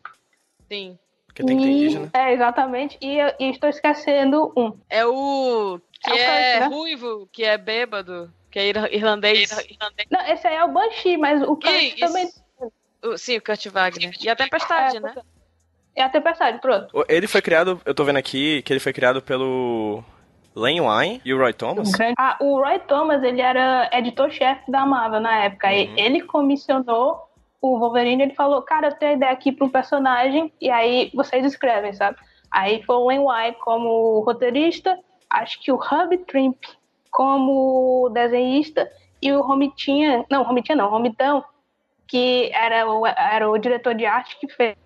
Sim. 0.69 0.99
Porque 1.27 1.45
tem 1.45 1.57
que 1.57 1.63
ter 1.63 1.71
indígena. 1.71 2.11
É, 2.13 2.33
exatamente. 2.33 2.99
E, 3.01 3.19
e 3.41 3.51
estou 3.51 3.71
esquecendo 3.71 4.53
um. 4.57 4.73
É 4.91 5.07
o... 5.07 5.81
Que 6.01 6.11
É 6.11 6.15
o 6.15 6.19
é, 6.19 6.61
né? 6.61 6.67
ruivo, 6.67 7.29
que 7.33 7.45
é 7.45 7.57
bêbado, 7.57 8.31
que 8.53 8.59
é 8.59 8.69
ir- 8.69 8.95
irlandês. 8.95 9.51
Não, 10.11 10.21
esse 10.27 10.47
aí 10.47 10.55
é 10.57 10.65
o 10.65 10.69
Banshee, 10.69 11.17
mas 11.17 11.43
o 11.43 11.57
Kurt 11.57 11.99
também. 11.99 12.29
sim, 13.17 13.37
o 13.39 13.43
Kurt 13.43 13.67
Wagner. 13.67 14.13
E 14.23 14.29
a 14.29 14.37
Tempestade, 14.37 14.99
é, 14.99 15.01
né? 15.01 15.15
É 15.97 16.03
a 16.03 16.09
Tempestade, 16.09 16.61
pronto. 16.61 17.05
Ele 17.09 17.27
foi 17.27 17.43
criado, 17.43 17.81
eu 17.85 17.95
tô 17.95 18.05
vendo 18.05 18.19
aqui, 18.19 18.63
que 18.63 18.73
ele 18.73 18.81
foi 18.81 18.93
criado 18.93 19.21
pelo 19.23 20.05
Len 20.55 20.81
Wein 20.83 21.21
e 21.25 21.33
o 21.35 21.39
Roy 21.39 21.53
Thomas. 21.53 21.91
Ah, 22.19 22.37
o 22.41 22.61
Roy 22.63 22.79
Thomas, 22.81 23.23
ele 23.23 23.41
era 23.41 23.89
editor-chefe 23.93 24.71
da 24.71 24.85
Marvel 24.87 25.21
na 25.21 25.45
época. 25.45 25.73
E 25.73 25.87
Uhum. 25.89 25.95
ele 25.99 26.21
comissionou 26.23 27.29
o 27.61 27.79
Wolverine, 27.79 28.23
ele 28.25 28.35
falou, 28.35 28.61
cara, 28.63 28.89
eu 28.89 28.95
tenho 28.97 29.17
ideia 29.17 29.33
aqui 29.33 29.53
para 29.53 29.65
um 29.67 29.71
personagem, 29.71 30.53
e 30.61 30.69
aí 30.69 31.11
vocês 31.15 31.45
escrevem, 31.47 31.93
sabe? 31.93 32.19
Aí 32.51 32.83
foi 32.83 32.97
o 32.97 33.07
Len 33.07 33.21
Wein 33.21 33.53
como 33.61 34.21
roteirista, 34.21 34.99
acho 35.31 35.61
que 35.63 35.71
o 35.73 35.77
Hub 35.77 36.19
Trimp 36.27 36.59
como 37.13 38.11
desenhista, 38.13 38.91
e 39.21 39.33
o 39.33 39.41
Romitinha, 39.41 40.25
não, 40.29 40.43
Romitinha 40.43 40.75
não, 40.75 40.91
Romitão, 40.91 41.45
que 42.09 42.51
era 42.53 42.91
o, 42.91 43.07
era 43.07 43.49
o 43.49 43.57
diretor 43.57 43.95
de 43.95 44.05
arte 44.05 44.37
que 44.41 44.49
fez 44.49 44.77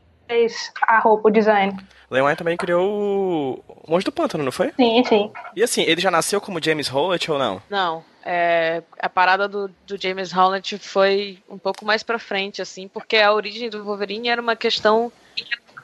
a 0.83 0.99
roupa, 0.99 1.29
o 1.29 1.33
design. 1.33 1.75
Wein 2.11 2.37
também 2.37 2.57
criou 2.57 2.85
o 2.87 3.77
o 3.87 3.93
Monge 3.93 4.05
do 4.05 4.12
Pântano, 4.12 4.43
não 4.43 4.51
foi? 4.51 4.73
Sim, 4.77 5.05
sim. 5.05 5.33
E 5.55 5.62
assim, 5.62 5.83
ele 5.83 6.01
já 6.01 6.11
nasceu 6.11 6.41
como 6.41 6.62
James 6.62 6.93
Howlett 6.93 7.31
ou 7.31 7.39
não? 7.39 7.62
Não, 7.71 8.05
é, 8.25 8.83
a 8.99 9.09
parada 9.09 9.47
do, 9.47 9.69
do 9.87 10.01
James 10.01 10.33
Holland 10.33 10.79
foi 10.79 11.39
um 11.49 11.57
pouco 11.57 11.85
mais 11.85 12.03
pra 12.03 12.19
frente, 12.19 12.61
assim, 12.61 12.89
porque 12.89 13.17
a 13.17 13.33
origem 13.33 13.71
do 13.71 13.85
Wolverine 13.85 14.29
era 14.29 14.43
uma 14.43 14.57
questão 14.57 15.12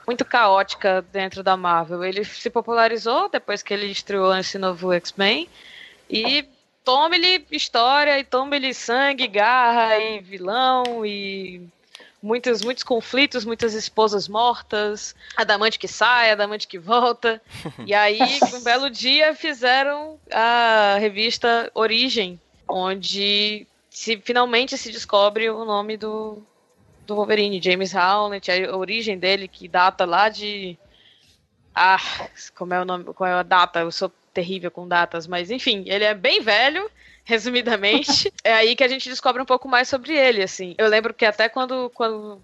muito 0.05 0.24
caótica 0.24 1.05
dentro 1.12 1.44
da 1.44 1.57
Marvel. 1.57 2.02
Ele 2.02 2.24
se 2.24 2.50
popularizou 2.50 3.28
depois 3.28 3.62
que 3.62 3.72
ele 3.72 3.87
estreou 3.87 4.37
esse 4.37 4.59
novo 4.59 4.92
X-Men 4.92 5.48
e 6.12 6.44
tome-lhe 6.85 7.44
história 7.51 8.18
e 8.18 8.25
tome-lhe 8.25 8.75
sangue, 8.75 9.27
garra 9.27 9.98
e 9.98 10.20
vilão 10.20 11.07
e 11.07 11.66
muitos, 12.22 12.62
muitos 12.62 12.85
conflitos, 12.85 13.44
muitas 13.44 13.75
esposas 13.75 14.29
mortas, 14.29 15.14
adamante 15.37 15.79
que 15.79 15.88
sai, 15.88 16.31
adamante 16.31 16.68
que 16.68 16.79
volta. 16.79 17.40
e 17.87 17.94
aí, 17.94 18.20
um 18.55 18.62
belo 18.62 18.90
dia, 18.90 19.35
fizeram 19.35 20.18
a 20.31 20.96
revista 21.01 21.70
Origem, 21.75 22.40
onde 22.68 23.66
se, 23.90 24.16
finalmente 24.18 24.79
se 24.79 24.92
descobre 24.92 25.51
o 25.51 25.64
nome 25.64 25.96
do, 25.96 26.42
do 27.07 27.16
Wolverine, 27.16 27.61
James 27.62 27.94
Howlett, 27.94 28.51
a 28.51 28.77
origem 28.77 29.18
dele, 29.18 29.48
que 29.48 29.66
data 29.66 30.05
lá 30.05 30.29
de. 30.29 30.79
Ah, 31.75 32.01
como 32.55 32.75
é 32.75 32.81
o 32.81 32.85
nome, 32.85 33.05
qual 33.05 33.29
é 33.29 33.33
a 33.33 33.42
data? 33.42 33.81
Eu 33.81 33.90
sou 33.90 34.12
terrível 34.32 34.70
com 34.70 34.88
datas, 34.88 35.26
mas 35.26 35.50
enfim, 35.50 35.84
ele 35.86 36.04
é 36.04 36.14
bem 36.14 36.40
velho, 36.40 36.90
resumidamente. 37.24 38.32
é 38.42 38.52
aí 38.52 38.74
que 38.74 38.84
a 38.84 38.88
gente 38.88 39.08
descobre 39.08 39.42
um 39.42 39.46
pouco 39.46 39.68
mais 39.68 39.88
sobre 39.88 40.16
ele, 40.16 40.42
assim. 40.42 40.74
Eu 40.78 40.88
lembro 40.88 41.14
que 41.14 41.24
até 41.24 41.48
quando, 41.48 41.90
quando 41.90 42.40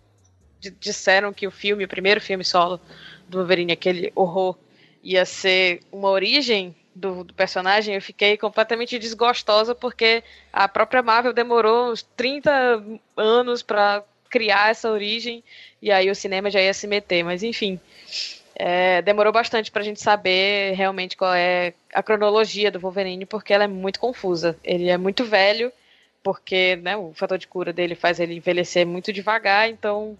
disseram 0.80 1.32
que 1.32 1.46
o 1.46 1.50
filme, 1.50 1.84
o 1.84 1.88
primeiro 1.88 2.20
filme 2.20 2.44
solo 2.44 2.80
do 3.28 3.38
Wolverine, 3.38 3.72
aquele 3.72 4.12
horror, 4.14 4.56
ia 5.02 5.24
ser 5.24 5.80
uma 5.92 6.10
origem 6.10 6.74
do, 6.94 7.22
do, 7.22 7.32
personagem, 7.32 7.94
eu 7.94 8.02
fiquei 8.02 8.36
completamente 8.36 8.98
desgostosa 8.98 9.74
porque 9.74 10.22
a 10.52 10.66
própria 10.66 11.02
Marvel 11.02 11.32
demorou 11.32 11.92
uns 11.92 12.02
30 12.16 12.82
anos 13.16 13.62
para 13.62 14.02
criar 14.28 14.70
essa 14.70 14.90
origem 14.90 15.42
e 15.80 15.90
aí 15.90 16.10
o 16.10 16.14
cinema 16.14 16.50
já 16.50 16.60
ia 16.60 16.74
se 16.74 16.86
meter, 16.86 17.22
mas 17.22 17.42
enfim. 17.42 17.80
É, 18.60 19.00
demorou 19.02 19.32
bastante 19.32 19.70
pra 19.70 19.84
gente 19.84 20.02
saber 20.02 20.74
realmente 20.74 21.16
qual 21.16 21.32
é 21.32 21.72
a 21.94 22.02
cronologia 22.02 22.72
do 22.72 22.80
Wolverine, 22.80 23.24
porque 23.24 23.54
ela 23.54 23.64
é 23.64 23.68
muito 23.68 24.00
confusa. 24.00 24.56
Ele 24.64 24.88
é 24.88 24.98
muito 24.98 25.24
velho, 25.24 25.72
porque 26.24 26.74
né, 26.82 26.96
o 26.96 27.12
fator 27.14 27.38
de 27.38 27.46
cura 27.46 27.72
dele 27.72 27.94
faz 27.94 28.18
ele 28.18 28.34
envelhecer 28.34 28.84
muito 28.84 29.12
devagar, 29.12 29.70
então 29.70 30.18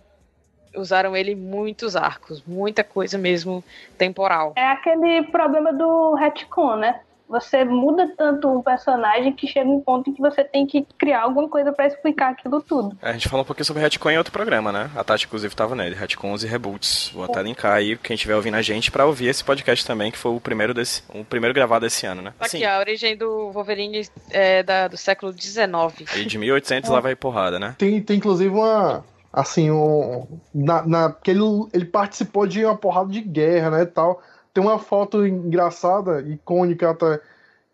usaram 0.76 1.16
ele 1.16 1.34
muitos 1.34 1.96
arcos, 1.96 2.42
muita 2.46 2.84
coisa 2.84 3.18
mesmo 3.18 3.64
temporal. 3.96 4.52
É 4.54 4.66
aquele 4.68 5.24
problema 5.24 5.72
do 5.72 6.14
retcon, 6.14 6.76
né? 6.76 7.00
Você 7.28 7.64
muda 7.64 8.10
tanto 8.16 8.48
um 8.48 8.62
personagem 8.62 9.32
que 9.32 9.46
chega 9.46 9.68
um 9.68 9.80
ponto 9.80 10.08
em 10.08 10.14
que 10.14 10.20
você 10.20 10.42
tem 10.42 10.66
que 10.66 10.86
criar 10.96 11.22
alguma 11.22 11.48
coisa 11.48 11.72
para 11.72 11.86
explicar 11.86 12.30
aquilo 12.30 12.62
tudo. 12.62 12.96
A 13.02 13.12
gente 13.12 13.28
falou 13.28 13.42
um 13.42 13.46
pouquinho 13.46 13.66
sobre 13.66 13.82
retcon 13.82 14.10
em 14.10 14.18
outro 14.18 14.32
programa, 14.32 14.72
né? 14.72 14.90
A 14.96 15.04
Tati, 15.04 15.26
inclusive, 15.26 15.54
tava 15.54 15.74
nele, 15.74 15.94
retcons 15.94 16.42
e 16.42 16.46
reboots. 16.46 17.10
Vou 17.12 17.24
até 17.24 17.42
linkar 17.42 17.72
aí, 17.72 17.96
quem 17.98 18.14
estiver 18.14 18.34
ouvindo 18.34 18.56
a 18.56 18.62
gente, 18.62 18.90
para 18.90 19.04
ouvir 19.04 19.26
esse 19.26 19.44
podcast 19.44 19.86
também, 19.86 20.10
que 20.10 20.18
foi 20.18 20.32
o 20.32 20.40
primeiro 20.40 20.72
desse, 20.72 21.02
o 21.14 21.24
primeiro 21.24 21.54
gravado 21.54 21.84
esse 21.84 22.06
ano, 22.06 22.22
né? 22.22 22.32
Aqui, 22.40 22.58
Sim. 22.58 22.64
a 22.64 22.78
origem 22.78 23.16
do 23.16 23.50
Wolverine 23.52 24.08
é 24.30 24.62
da, 24.62 24.88
do 24.88 24.96
século 24.96 25.32
XIX. 25.32 26.16
E 26.16 26.24
de 26.24 26.38
1800 26.38 26.88
lá 26.90 27.00
vai 27.00 27.14
porrada, 27.14 27.58
né? 27.58 27.74
Tem, 27.76 28.00
tem 28.00 28.16
inclusive 28.16 28.54
uma 28.54 29.04
assim, 29.32 29.70
um, 29.70 30.26
na, 30.54 30.86
na, 30.86 31.12
que 31.12 31.30
ele, 31.30 31.40
ele 31.72 31.84
participou 31.84 32.46
de 32.46 32.64
uma 32.64 32.76
porrada 32.76 33.10
de 33.10 33.20
guerra, 33.20 33.70
né, 33.70 33.84
tal. 33.84 34.22
Tem 34.52 34.62
uma 34.62 34.78
foto 34.78 35.26
engraçada, 35.26 36.20
icônica 36.22 36.90
até, 36.90 37.20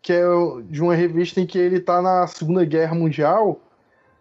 que 0.01 0.13
é 0.13 0.23
de 0.65 0.81
uma 0.81 0.95
revista 0.95 1.39
em 1.39 1.45
que 1.45 1.57
ele 1.57 1.79
tá 1.79 2.01
na 2.01 2.27
Segunda 2.27 2.63
Guerra 2.63 2.93
Mundial 2.93 3.59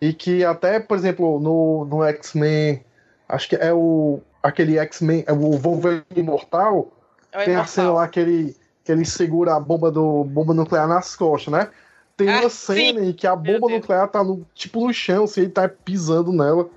e 0.00 0.12
que 0.12 0.44
até, 0.44 0.80
por 0.80 0.96
exemplo, 0.96 1.38
no, 1.40 1.84
no 1.84 2.04
X-Men, 2.04 2.84
acho 3.28 3.48
que 3.48 3.56
é 3.56 3.72
o 3.72 4.20
aquele 4.42 4.78
X-Men, 4.78 5.24
é 5.26 5.32
o 5.32 5.52
Wolverine 5.52 6.04
Imortal, 6.14 6.92
é 7.32 7.44
tem 7.44 7.56
a 7.56 7.64
cena 7.64 7.92
lá 7.92 8.08
que 8.08 8.20
ele, 8.20 8.56
que 8.84 8.92
ele 8.92 9.04
segura 9.04 9.54
a 9.54 9.60
bomba 9.60 9.90
do 9.90 10.24
bomba 10.24 10.52
nuclear 10.52 10.86
nas 10.86 11.16
costas, 11.16 11.52
né? 11.52 11.70
Tem 12.16 12.28
ah, 12.28 12.40
uma 12.40 12.50
cena 12.50 13.00
sim. 13.00 13.08
em 13.08 13.12
que 13.12 13.26
a 13.26 13.34
bomba 13.34 13.68
nuclear 13.68 14.06
tá 14.08 14.22
no, 14.22 14.46
tipo 14.54 14.86
no 14.86 14.92
chão, 14.92 15.26
se 15.26 15.32
assim, 15.32 15.40
ele 15.42 15.50
tá 15.50 15.68
pisando 15.68 16.32
nela 16.32 16.68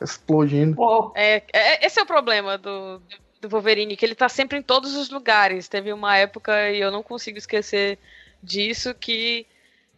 explodindo. 0.00 0.76
É, 1.14 1.42
é, 1.52 1.86
esse 1.86 1.98
é 1.98 2.02
o 2.02 2.06
problema 2.06 2.58
do, 2.58 2.98
do 2.98 3.21
Wolverine, 3.48 3.96
que 3.96 4.04
ele 4.04 4.14
tá 4.14 4.28
sempre 4.28 4.58
em 4.58 4.62
todos 4.62 4.94
os 4.94 5.10
lugares. 5.10 5.68
Teve 5.68 5.92
uma 5.92 6.16
época, 6.16 6.70
e 6.70 6.80
eu 6.80 6.90
não 6.90 7.02
consigo 7.02 7.38
esquecer 7.38 7.98
disso, 8.42 8.94
que 8.94 9.46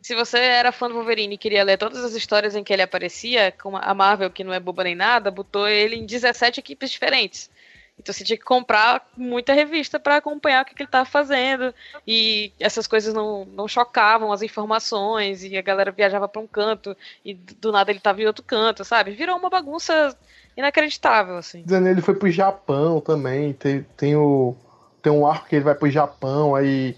se 0.02 0.14
você 0.14 0.38
era 0.38 0.70
fã 0.70 0.88
do 0.88 0.94
Wolverine 0.94 1.34
e 1.34 1.38
queria 1.38 1.64
ler 1.64 1.78
todas 1.78 2.04
as 2.04 2.14
histórias 2.14 2.54
em 2.54 2.62
que 2.62 2.72
ele 2.72 2.82
aparecia, 2.82 3.52
como 3.52 3.78
a 3.78 3.94
Marvel, 3.94 4.30
que 4.30 4.44
não 4.44 4.52
é 4.52 4.60
boba 4.60 4.84
nem 4.84 4.94
nada, 4.94 5.30
botou 5.30 5.66
ele 5.66 5.96
em 5.96 6.04
17 6.04 6.60
equipes 6.60 6.90
diferentes. 6.90 7.50
Então 7.98 8.12
você 8.12 8.24
tinha 8.24 8.36
que 8.36 8.44
comprar 8.44 9.08
muita 9.16 9.52
revista 9.52 10.00
para 10.00 10.16
acompanhar 10.16 10.62
o 10.62 10.66
que, 10.66 10.74
que 10.74 10.82
ele 10.82 10.88
estava 10.88 11.04
fazendo. 11.04 11.72
E 12.06 12.52
essas 12.58 12.86
coisas 12.86 13.14
não, 13.14 13.44
não 13.46 13.68
chocavam 13.68 14.32
as 14.32 14.42
informações. 14.42 15.44
E 15.44 15.56
a 15.56 15.62
galera 15.62 15.92
viajava 15.92 16.28
para 16.28 16.42
um 16.42 16.46
canto 16.46 16.96
e 17.24 17.34
do 17.34 17.70
nada 17.70 17.90
ele 17.90 17.98
estava 17.98 18.20
em 18.20 18.26
outro 18.26 18.44
canto, 18.44 18.84
sabe? 18.84 19.12
Virou 19.12 19.38
uma 19.38 19.48
bagunça 19.48 20.16
inacreditável, 20.56 21.36
assim. 21.36 21.62
Dizendo 21.62 21.88
ele 21.88 22.00
foi 22.00 22.14
pro 22.14 22.30
Japão 22.30 23.00
também. 23.00 23.52
Tem, 23.52 23.86
tem, 23.96 24.16
o, 24.16 24.56
tem 25.02 25.12
um 25.12 25.26
arco 25.26 25.48
que 25.48 25.56
ele 25.56 25.64
vai 25.64 25.74
pro 25.74 25.90
Japão. 25.90 26.54
Aí 26.54 26.96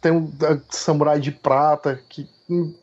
tem 0.00 0.12
um 0.12 0.30
samurai 0.70 1.20
de 1.20 1.32
prata 1.32 2.00
que. 2.08 2.28
Hum, 2.48 2.74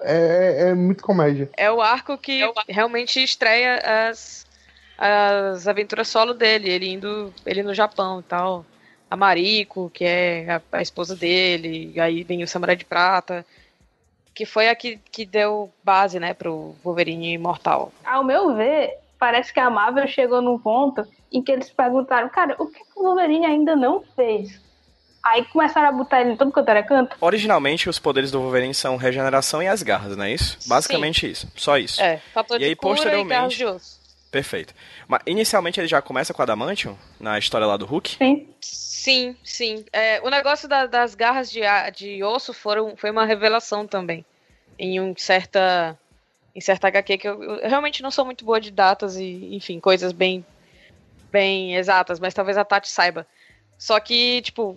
é, 0.00 0.68
é 0.68 0.74
muito 0.74 1.02
comédia. 1.02 1.48
É 1.56 1.70
o 1.70 1.80
arco 1.80 2.18
que 2.18 2.42
é 2.42 2.48
o... 2.48 2.52
realmente 2.68 3.22
estreia 3.22 3.80
as 4.08 4.44
as 4.96 5.66
aventuras 5.66 6.08
solo 6.08 6.34
dele, 6.34 6.70
ele 6.70 6.88
indo, 6.88 7.32
ele 7.44 7.62
no 7.62 7.74
Japão 7.74 8.20
e 8.20 8.22
tal. 8.22 8.64
A 9.10 9.16
Mariko, 9.16 9.90
que 9.90 10.04
é 10.04 10.50
a, 10.50 10.62
a 10.78 10.82
esposa 10.82 11.14
dele, 11.14 11.92
e 11.94 12.00
aí 12.00 12.24
vem 12.24 12.42
o 12.42 12.48
Samurai 12.48 12.74
de 12.74 12.84
Prata, 12.84 13.44
que 14.34 14.46
foi 14.46 14.68
a 14.68 14.74
que, 14.74 14.98
que 15.10 15.24
deu 15.24 15.70
base, 15.82 16.18
né, 16.18 16.34
pro 16.34 16.74
Wolverine 16.82 17.34
Imortal. 17.34 17.92
Ao 18.04 18.24
meu 18.24 18.54
ver, 18.54 18.98
parece 19.24 19.54
que 19.54 19.58
a 19.58 19.70
Marvel 19.70 20.06
chegou 20.06 20.42
num 20.42 20.58
ponto 20.58 21.02
em 21.32 21.42
que 21.42 21.50
eles 21.50 21.70
perguntaram, 21.70 22.28
cara, 22.28 22.54
o 22.58 22.66
que 22.66 22.78
o 22.94 23.04
Wolverine 23.04 23.46
ainda 23.46 23.74
não 23.74 24.02
fez? 24.14 24.60
Aí 25.24 25.42
começaram 25.46 25.88
a 25.88 25.92
botar 25.92 26.20
ele 26.20 26.32
em 26.32 26.36
todo 26.36 26.52
quanto 26.52 26.68
era 26.68 26.82
canto. 26.82 27.16
Originalmente, 27.22 27.88
os 27.88 27.98
poderes 27.98 28.30
do 28.30 28.38
Wolverine 28.38 28.74
são 28.74 28.98
regeneração 28.98 29.62
e 29.62 29.66
as 29.66 29.82
garras, 29.82 30.14
não 30.14 30.24
é 30.24 30.32
isso? 30.34 30.58
Basicamente 30.66 31.22
Sim. 31.22 31.28
isso. 31.28 31.52
Só 31.56 31.78
isso. 31.78 32.02
É, 32.02 32.18
fator 32.34 32.60
e 32.60 32.64
aí, 32.64 32.76
posteriormente, 32.76 33.64
e 33.64 33.66
Perfeito. 34.30 34.74
Mas 35.08 35.22
inicialmente 35.24 35.80
ele 35.80 35.88
já 35.88 36.02
começa 36.02 36.34
com 36.34 36.42
Adamantium, 36.42 36.94
na 37.18 37.38
história 37.38 37.66
lá 37.66 37.78
do 37.78 37.86
Hulk? 37.86 38.16
Sim. 38.18 38.46
Sim, 38.60 39.36
sim. 39.42 39.86
É, 39.90 40.20
o 40.22 40.28
negócio 40.28 40.68
da, 40.68 40.84
das 40.84 41.14
garras 41.14 41.50
de, 41.50 41.60
de 41.96 42.22
osso 42.22 42.52
foram, 42.52 42.94
foi 42.94 43.10
uma 43.10 43.24
revelação 43.24 43.86
também. 43.86 44.22
Em 44.78 45.00
um 45.00 45.16
certa. 45.16 45.98
Em 46.54 46.60
certa 46.60 46.88
HQ 46.88 47.18
que 47.18 47.28
eu, 47.28 47.42
eu 47.42 47.68
realmente 47.68 48.02
não 48.02 48.10
sou 48.10 48.24
muito 48.24 48.44
boa 48.44 48.60
de 48.60 48.70
datas 48.70 49.16
e, 49.16 49.54
enfim, 49.54 49.80
coisas 49.80 50.12
bem 50.12 50.44
bem 51.32 51.74
exatas, 51.74 52.20
mas 52.20 52.32
talvez 52.32 52.56
a 52.56 52.64
Tati 52.64 52.88
saiba. 52.88 53.26
Só 53.76 53.98
que, 53.98 54.40
tipo, 54.42 54.76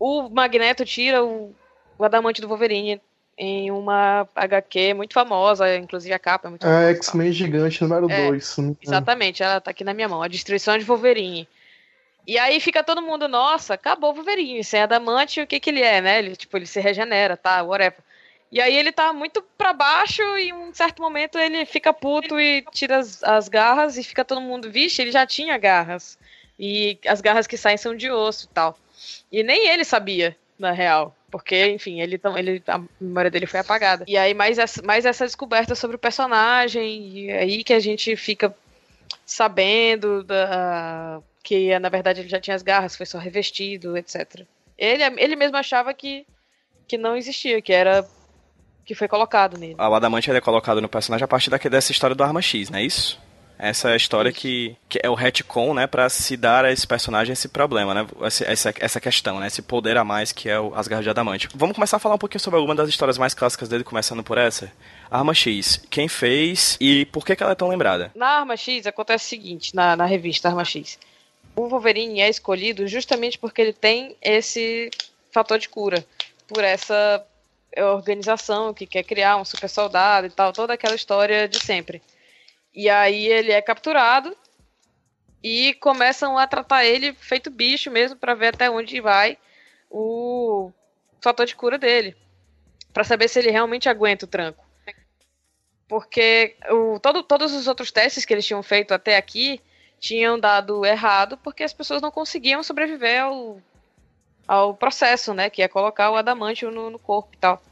o 0.00 0.28
Magneto 0.28 0.84
tira 0.84 1.24
o, 1.24 1.54
o 1.96 2.04
adamante 2.04 2.40
do 2.40 2.48
Wolverine 2.48 3.00
em 3.38 3.70
uma 3.70 4.28
HQ 4.34 4.94
muito 4.94 5.14
famosa, 5.14 5.76
inclusive 5.76 6.12
a 6.12 6.18
capa 6.18 6.48
é 6.48 6.50
muito 6.50 6.62
famosa. 6.62 6.82
É 6.82 6.90
X-Men 6.90 7.32
Gigante 7.32 7.82
número 7.82 8.08
2. 8.08 8.58
É, 8.58 8.62
exatamente, 8.82 9.42
ela 9.42 9.60
tá 9.60 9.70
aqui 9.70 9.84
na 9.84 9.94
minha 9.94 10.08
mão. 10.08 10.22
A 10.22 10.28
Destruição 10.28 10.76
de 10.76 10.84
Wolverine. 10.84 11.48
E 12.26 12.38
aí 12.38 12.60
fica 12.60 12.82
todo 12.84 13.02
mundo, 13.02 13.26
nossa, 13.26 13.74
acabou 13.74 14.10
o 14.10 14.14
Wolverine, 14.14 14.62
sem 14.62 14.82
adamante, 14.82 15.40
o 15.40 15.46
que 15.46 15.58
que 15.58 15.70
ele 15.70 15.82
é, 15.82 16.00
né? 16.00 16.18
Ele, 16.18 16.36
tipo, 16.36 16.56
ele 16.56 16.66
se 16.66 16.80
regenera, 16.80 17.36
tá, 17.36 17.62
whatever. 17.62 17.98
E 18.52 18.60
aí 18.60 18.76
ele 18.76 18.92
tá 18.92 19.14
muito 19.14 19.42
para 19.56 19.72
baixo 19.72 20.22
e 20.36 20.50
em 20.50 20.52
um 20.52 20.74
certo 20.74 21.00
momento 21.00 21.38
ele 21.38 21.64
fica 21.64 21.90
puto 21.90 22.38
e 22.38 22.62
tira 22.70 22.98
as, 22.98 23.24
as 23.24 23.48
garras 23.48 23.96
e 23.96 24.04
fica 24.04 24.26
todo 24.26 24.42
mundo, 24.42 24.70
vixe, 24.70 25.00
ele 25.00 25.10
já 25.10 25.26
tinha 25.26 25.56
garras. 25.56 26.18
E 26.58 26.98
as 27.06 27.22
garras 27.22 27.46
que 27.46 27.56
saem 27.56 27.78
são 27.78 27.96
de 27.96 28.10
osso 28.10 28.44
e 28.44 28.48
tal. 28.48 28.78
E 29.32 29.42
nem 29.42 29.68
ele 29.68 29.86
sabia, 29.86 30.36
na 30.58 30.70
real. 30.70 31.16
Porque, 31.30 31.66
enfim, 31.68 32.02
ele, 32.02 32.20
ele, 32.36 32.62
a 32.66 32.82
memória 33.00 33.30
dele 33.30 33.46
foi 33.46 33.60
apagada. 33.60 34.04
E 34.06 34.18
aí, 34.18 34.34
mais 34.34 34.58
essa, 34.58 34.82
mais 34.82 35.06
essa 35.06 35.24
descoberta 35.24 35.74
sobre 35.74 35.96
o 35.96 35.98
personagem, 35.98 37.08
e 37.08 37.32
aí 37.32 37.64
que 37.64 37.72
a 37.72 37.80
gente 37.80 38.14
fica 38.16 38.54
sabendo 39.24 40.22
da, 40.22 41.22
que, 41.42 41.78
na 41.78 41.88
verdade, 41.88 42.20
ele 42.20 42.28
já 42.28 42.38
tinha 42.38 42.54
as 42.54 42.62
garras, 42.62 42.94
foi 42.94 43.06
só 43.06 43.16
revestido, 43.16 43.96
etc. 43.96 44.42
Ele, 44.76 45.02
ele 45.16 45.36
mesmo 45.36 45.56
achava 45.56 45.94
que, 45.94 46.26
que 46.86 46.98
não 46.98 47.16
existia, 47.16 47.62
que 47.62 47.72
era 47.72 48.06
que 48.84 48.94
foi 48.94 49.08
colocado 49.08 49.58
nele. 49.58 49.76
O 49.78 49.94
Adamante 49.94 50.30
é 50.30 50.40
colocado 50.40 50.80
no 50.80 50.88
personagem 50.88 51.24
a 51.24 51.28
partir 51.28 51.50
dessa 51.68 51.92
história 51.92 52.14
do 52.14 52.22
Arma 52.22 52.42
X, 52.42 52.70
não 52.70 52.78
é 52.78 52.82
isso? 52.82 53.20
Essa 53.58 53.90
é 53.90 53.92
a 53.92 53.96
história 53.96 54.32
que, 54.32 54.76
que 54.88 54.98
é 55.00 55.08
o 55.08 55.14
retcon, 55.14 55.72
né, 55.72 55.86
para 55.86 56.08
se 56.08 56.36
dar 56.36 56.64
a 56.64 56.72
esse 56.72 56.84
personagem 56.84 57.32
esse 57.32 57.48
problema, 57.48 57.94
né, 57.94 58.06
essa, 58.20 58.74
essa 58.76 59.00
questão, 59.00 59.38
né, 59.38 59.46
esse 59.46 59.62
poder 59.62 59.96
a 59.96 60.02
mais 60.02 60.32
que 60.32 60.48
é 60.48 60.58
o 60.58 60.74
Asgard 60.74 61.04
de 61.04 61.10
Adamante. 61.10 61.48
Vamos 61.54 61.76
começar 61.76 61.98
a 61.98 62.00
falar 62.00 62.16
um 62.16 62.18
pouquinho 62.18 62.40
sobre 62.40 62.58
alguma 62.58 62.74
das 62.74 62.88
histórias 62.88 63.16
mais 63.16 63.34
clássicas 63.34 63.68
dele, 63.68 63.84
começando 63.84 64.24
por 64.24 64.36
essa. 64.36 64.72
Arma 65.08 65.32
X, 65.32 65.80
quem 65.88 66.08
fez 66.08 66.76
e 66.80 67.06
por 67.06 67.24
que, 67.24 67.36
que 67.36 67.42
ela 67.44 67.52
é 67.52 67.54
tão 67.54 67.68
lembrada? 67.68 68.10
Na 68.16 68.40
Arma 68.40 68.56
X 68.56 68.84
acontece 68.84 69.26
o 69.26 69.28
seguinte, 69.28 69.76
na, 69.76 69.94
na 69.94 70.06
revista 70.06 70.48
Arma 70.48 70.64
X. 70.64 70.98
O 71.54 71.68
Wolverine 71.68 72.20
é 72.20 72.28
escolhido 72.28 72.88
justamente 72.88 73.38
porque 73.38 73.62
ele 73.62 73.72
tem 73.72 74.16
esse 74.20 74.90
fator 75.30 75.58
de 75.58 75.68
cura, 75.68 76.04
por 76.48 76.64
essa 76.64 77.24
organização 77.78 78.74
que 78.74 78.86
quer 78.86 79.02
criar 79.02 79.36
um 79.36 79.44
super 79.44 79.68
soldado 79.68 80.26
e 80.26 80.30
tal, 80.30 80.52
toda 80.52 80.74
aquela 80.74 80.94
história 80.94 81.48
de 81.48 81.58
sempre. 81.60 82.02
E 82.74 82.88
aí 82.88 83.26
ele 83.26 83.52
é 83.52 83.60
capturado 83.60 84.36
e 85.42 85.74
começam 85.74 86.38
a 86.38 86.46
tratar 86.46 86.84
ele 86.84 87.12
feito 87.14 87.50
bicho 87.50 87.90
mesmo 87.90 88.16
para 88.16 88.34
ver 88.34 88.48
até 88.48 88.70
onde 88.70 89.00
vai 89.00 89.36
o 89.90 90.72
fator 91.20 91.46
de 91.46 91.54
cura 91.54 91.78
dele, 91.78 92.16
para 92.92 93.04
saber 93.04 93.28
se 93.28 93.38
ele 93.38 93.50
realmente 93.50 93.88
aguenta 93.88 94.24
o 94.24 94.28
tranco. 94.28 94.64
Porque 95.88 96.56
o, 96.70 96.98
todo, 96.98 97.22
todos 97.22 97.52
os 97.52 97.66
outros 97.66 97.90
testes 97.90 98.24
que 98.24 98.32
eles 98.32 98.46
tinham 98.46 98.62
feito 98.62 98.94
até 98.94 99.16
aqui 99.16 99.60
tinham 100.00 100.38
dado 100.38 100.84
errado 100.84 101.36
porque 101.36 101.62
as 101.62 101.72
pessoas 101.72 102.00
não 102.00 102.10
conseguiam 102.10 102.62
sobreviver 102.62 103.22
ao, 103.22 103.60
ao 104.46 104.74
processo, 104.74 105.32
né? 105.34 105.48
Que 105.50 105.62
é 105.62 105.68
colocar 105.68 106.10
o 106.10 106.16
adamante 106.16 106.64
no, 106.64 106.90
no 106.90 106.98
corpo 106.98 107.30
e 107.34 107.38
tal. 107.38 107.62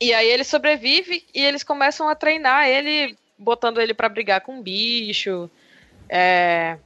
E 0.00 0.12
aí 0.12 0.28
ele 0.28 0.44
sobrevive 0.44 1.24
e 1.34 1.44
eles 1.44 1.62
começam 1.62 2.08
a 2.08 2.14
treinar 2.14 2.68
ele, 2.68 3.16
botando 3.38 3.80
ele 3.80 3.94
para 3.94 4.08
brigar 4.08 4.40
com 4.40 4.60
bicho. 4.60 5.48
É, 6.08 6.76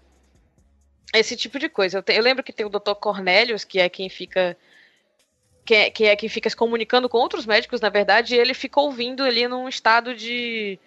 esse 1.14 1.36
tipo 1.36 1.58
de 1.58 1.68
coisa. 1.68 1.98
Eu, 1.98 2.02
te, 2.02 2.12
eu, 2.12 2.22
lembro 2.22 2.44
que 2.44 2.52
tem 2.52 2.66
o 2.66 2.70
Dr. 2.70 2.94
Cornelius, 3.00 3.64
que 3.64 3.80
é 3.80 3.88
quem 3.88 4.08
fica. 4.08 4.56
Que 5.64 5.74
é, 5.74 5.90
que 5.90 6.04
é 6.04 6.14
quem 6.14 6.28
fica 6.28 6.48
se 6.48 6.54
comunicando 6.54 7.08
com 7.08 7.18
outros 7.18 7.44
médicos, 7.44 7.80
na 7.80 7.88
verdade, 7.88 8.34
e 8.34 8.38
ele 8.38 8.54
fica 8.54 8.80
ouvindo 8.80 9.22
ali 9.22 9.48
num 9.48 9.68
estado 9.68 10.14
de. 10.14 10.78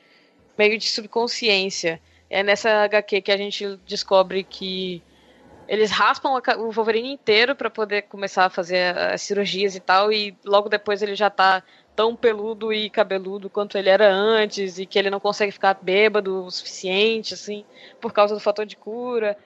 meio 0.58 0.78
de 0.78 0.88
subconsciência. 0.88 2.00
É 2.30 2.44
nessa 2.44 2.84
HQ 2.84 3.22
que 3.22 3.32
a 3.32 3.38
gente 3.38 3.76
descobre 3.88 4.44
que 4.44 5.02
eles 5.70 5.92
raspam 5.92 6.32
o 6.58 6.72
Wolverine 6.72 7.14
inteiro 7.14 7.56
para 7.56 7.70
poder 7.70 8.02
começar 8.04 8.46
a 8.46 8.50
fazer 8.50 8.98
as 8.98 9.22
cirurgias 9.22 9.76
e 9.76 9.80
tal, 9.80 10.12
e 10.12 10.36
logo 10.44 10.68
depois 10.68 11.02
ele 11.02 11.16
já 11.16 11.30
tá 11.30 11.62
tão 11.96 12.16
peludo 12.16 12.74
e 12.74 12.90
cabeludo 12.90 13.50
quanto 13.50 13.78
ele 13.78 13.88
era 13.88 14.12
antes, 14.12 14.80
e 14.80 14.86
que 14.86 14.98
ele 14.98 15.10
não 15.10 15.20
consegue 15.20 15.52
ficar 15.52 15.78
bêbado 15.80 16.44
o 16.44 16.52
suficiente, 16.52 17.36
assim, 17.36 17.64
por 18.02 18.12
causa 18.12 18.34
do 18.34 18.40
fator 18.42 18.66
de 18.66 18.76
cura. 18.76 19.38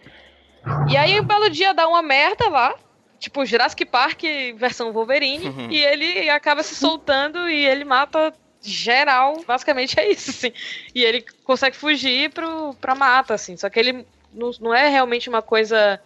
E 0.89 0.95
aí, 0.95 1.19
um 1.19 1.25
belo 1.25 1.49
dia 1.49 1.73
dá 1.73 1.87
uma 1.87 2.01
merda 2.01 2.47
lá, 2.47 2.73
tipo 3.19 3.45
Jurassic 3.45 3.85
Park 3.85 4.21
versão 4.55 4.93
Wolverine, 4.93 5.47
uhum. 5.47 5.71
e 5.71 5.83
ele 5.83 6.29
acaba 6.29 6.63
se 6.63 6.73
soltando 6.73 7.49
e 7.49 7.65
ele 7.65 7.83
mata 7.83 8.33
geral. 8.61 9.43
Basicamente 9.45 9.99
é 9.99 10.09
isso, 10.09 10.29
assim. 10.29 10.53
E 10.95 11.03
ele 11.03 11.25
consegue 11.43 11.75
fugir 11.75 12.31
pro, 12.31 12.73
pra 12.75 12.95
mata, 12.95 13.33
assim. 13.33 13.57
Só 13.57 13.69
que 13.69 13.79
ele 13.79 14.05
não, 14.33 14.51
não 14.59 14.73
é 14.73 14.87
realmente 14.87 15.29
uma 15.29 15.41
coisa. 15.41 15.99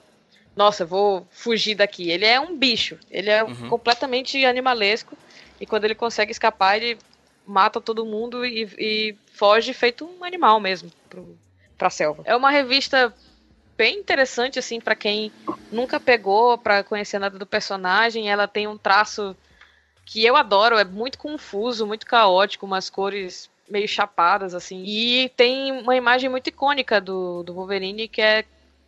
Nossa, 0.58 0.84
vou 0.84 1.28
fugir 1.30 1.76
daqui. 1.76 2.10
Ele 2.10 2.26
é 2.26 2.40
um 2.40 2.58
bicho. 2.58 2.98
Ele 3.12 3.30
é 3.30 3.44
uhum. 3.44 3.70
completamente 3.70 4.44
animalesco. 4.44 5.16
E 5.62 5.68
quando 5.68 5.86
ele 5.86 5.94
consegue 5.94 6.32
escapar, 6.32 6.78
ele 6.78 6.98
mata 7.46 7.80
todo 7.80 8.04
mundo 8.04 8.44
e, 8.44 8.64
e 8.80 9.16
foge 9.34 9.72
feito 9.72 10.04
um 10.04 10.24
animal 10.24 10.60
mesmo 10.60 10.92
pro, 11.08 11.38
pra 11.78 11.92
selva. 11.92 12.24
É 12.26 12.36
uma 12.36 12.50
revista 12.50 13.14
bem 13.78 14.00
interessante, 14.00 14.58
assim, 14.58 14.82
para 14.82 14.96
quem 14.96 15.32
nunca 15.72 16.00
pegou 16.00 16.58
para 16.58 16.84
conhecer 16.84 17.20
nada 17.20 17.38
do 17.38 17.46
personagem. 17.46 18.28
Ela 18.28 18.48
tem 18.48 18.68
um 18.68 18.80
traço 18.80 19.38
que 20.04 20.26
eu 20.26 20.36
adoro, 20.36 20.80
é 20.80 20.84
muito 20.84 21.20
confuso, 21.20 21.86
muito 21.86 22.08
caótico, 22.08 22.66
umas 22.66 22.90
cores 22.90 23.48
meio 23.70 23.88
chapadas, 23.88 24.56
assim. 24.56 24.84
E 24.88 25.30
tem 25.38 25.72
uma 25.72 25.96
imagem 25.96 26.32
muito 26.32 26.48
icônica 26.48 27.00
do, 27.00 27.44
do 27.44 27.54
Wolverine, 27.54 28.08
que 28.08 28.24
é 28.24 28.44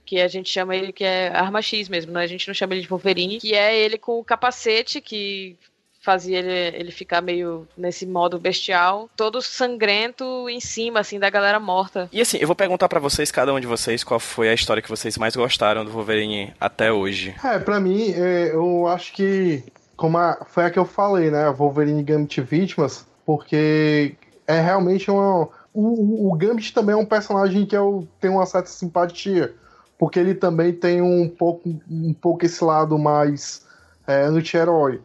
que 0.09 0.19
a 0.19 0.27
gente 0.27 0.49
chama 0.49 0.75
ele 0.75 0.91
que 0.91 1.03
é 1.03 1.27
arma 1.27 1.61
X 1.61 1.87
mesmo, 1.87 2.11
né? 2.11 2.23
A 2.23 2.27
gente 2.27 2.47
não 2.47 2.53
chama 2.55 2.73
ele 2.73 2.81
de 2.81 2.87
Wolverine, 2.87 3.39
que 3.39 3.53
é 3.53 3.77
ele 3.77 3.95
com 3.95 4.19
o 4.19 4.23
capacete 4.23 4.99
que 4.99 5.55
fazia 6.01 6.39
ele, 6.39 6.77
ele 6.77 6.91
ficar 6.91 7.21
meio 7.21 7.67
nesse 7.77 8.07
modo 8.07 8.39
bestial, 8.39 9.07
todo 9.15 9.39
sangrento 9.39 10.49
em 10.49 10.59
cima, 10.59 11.01
assim, 11.01 11.19
da 11.19 11.29
galera 11.29 11.59
morta. 11.59 12.09
E 12.11 12.19
assim, 12.19 12.39
eu 12.39 12.47
vou 12.47 12.55
perguntar 12.55 12.89
para 12.89 12.99
vocês, 12.99 13.31
cada 13.31 13.53
um 13.53 13.59
de 13.59 13.67
vocês, 13.67 14.03
qual 14.03 14.19
foi 14.19 14.49
a 14.49 14.53
história 14.55 14.81
que 14.81 14.89
vocês 14.89 15.15
mais 15.15 15.35
gostaram 15.35 15.85
do 15.85 15.91
Wolverine 15.91 16.55
até 16.59 16.91
hoje. 16.91 17.35
É, 17.43 17.59
pra 17.59 17.79
mim, 17.79 18.11
é, 18.11 18.49
eu 18.51 18.87
acho 18.87 19.13
que 19.13 19.63
como 19.95 20.17
a, 20.17 20.43
foi 20.47 20.65
a 20.65 20.71
que 20.71 20.79
eu 20.79 20.85
falei, 20.85 21.29
né? 21.29 21.51
Wolverine 21.51 22.01
Gambit 22.01 22.41
Vítimas, 22.41 23.05
porque 23.23 24.15
é 24.47 24.59
realmente 24.59 25.11
uma. 25.11 25.49
O, 25.71 26.31
o 26.31 26.35
Gambit 26.35 26.73
também 26.73 26.93
é 26.93 26.97
um 26.97 27.05
personagem 27.05 27.63
que 27.67 27.77
eu 27.77 28.07
tenho 28.19 28.33
uma 28.33 28.45
certa 28.47 28.69
simpatia, 28.69 29.53
porque 29.99 30.17
ele 30.17 30.33
também 30.33 30.71
tem 30.71 31.01
um 31.01 31.27
pouco, 31.27 31.77
um 31.91 32.13
pouco 32.13 32.45
esse 32.45 32.63
lado 32.63 32.97
mais 32.97 33.67
é, 34.07 34.23
anti-herói. 34.23 35.01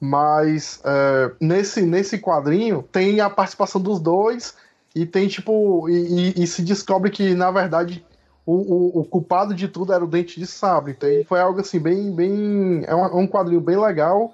Mas 0.00 0.80
é, 0.82 1.30
nesse, 1.38 1.82
nesse 1.82 2.18
quadrinho 2.18 2.82
tem 2.90 3.20
a 3.20 3.28
participação 3.28 3.78
dos 3.78 4.00
dois 4.00 4.56
e 4.94 5.04
tem 5.04 5.28
tipo. 5.28 5.86
E, 5.90 6.32
e, 6.38 6.42
e 6.42 6.46
se 6.46 6.62
descobre 6.62 7.10
que, 7.10 7.34
na 7.34 7.50
verdade, 7.50 8.02
o, 8.46 8.54
o, 8.54 9.00
o, 9.00 9.04
culpado 9.04 9.54
de 9.54 9.68
tudo 9.68 9.92
era 9.92 10.02
o 10.02 10.08
Dente 10.08 10.40
de 10.40 10.46
Sabre. 10.46 10.92
Então, 10.92 11.10
foi 11.26 11.38
algo 11.38 11.60
assim, 11.60 11.78
bem. 11.78 12.10
bem 12.10 12.82
é 12.86 12.94
um, 12.94 13.18
um 13.18 13.26
quadrinho 13.26 13.60
bem 13.60 13.78
legal, 13.78 14.32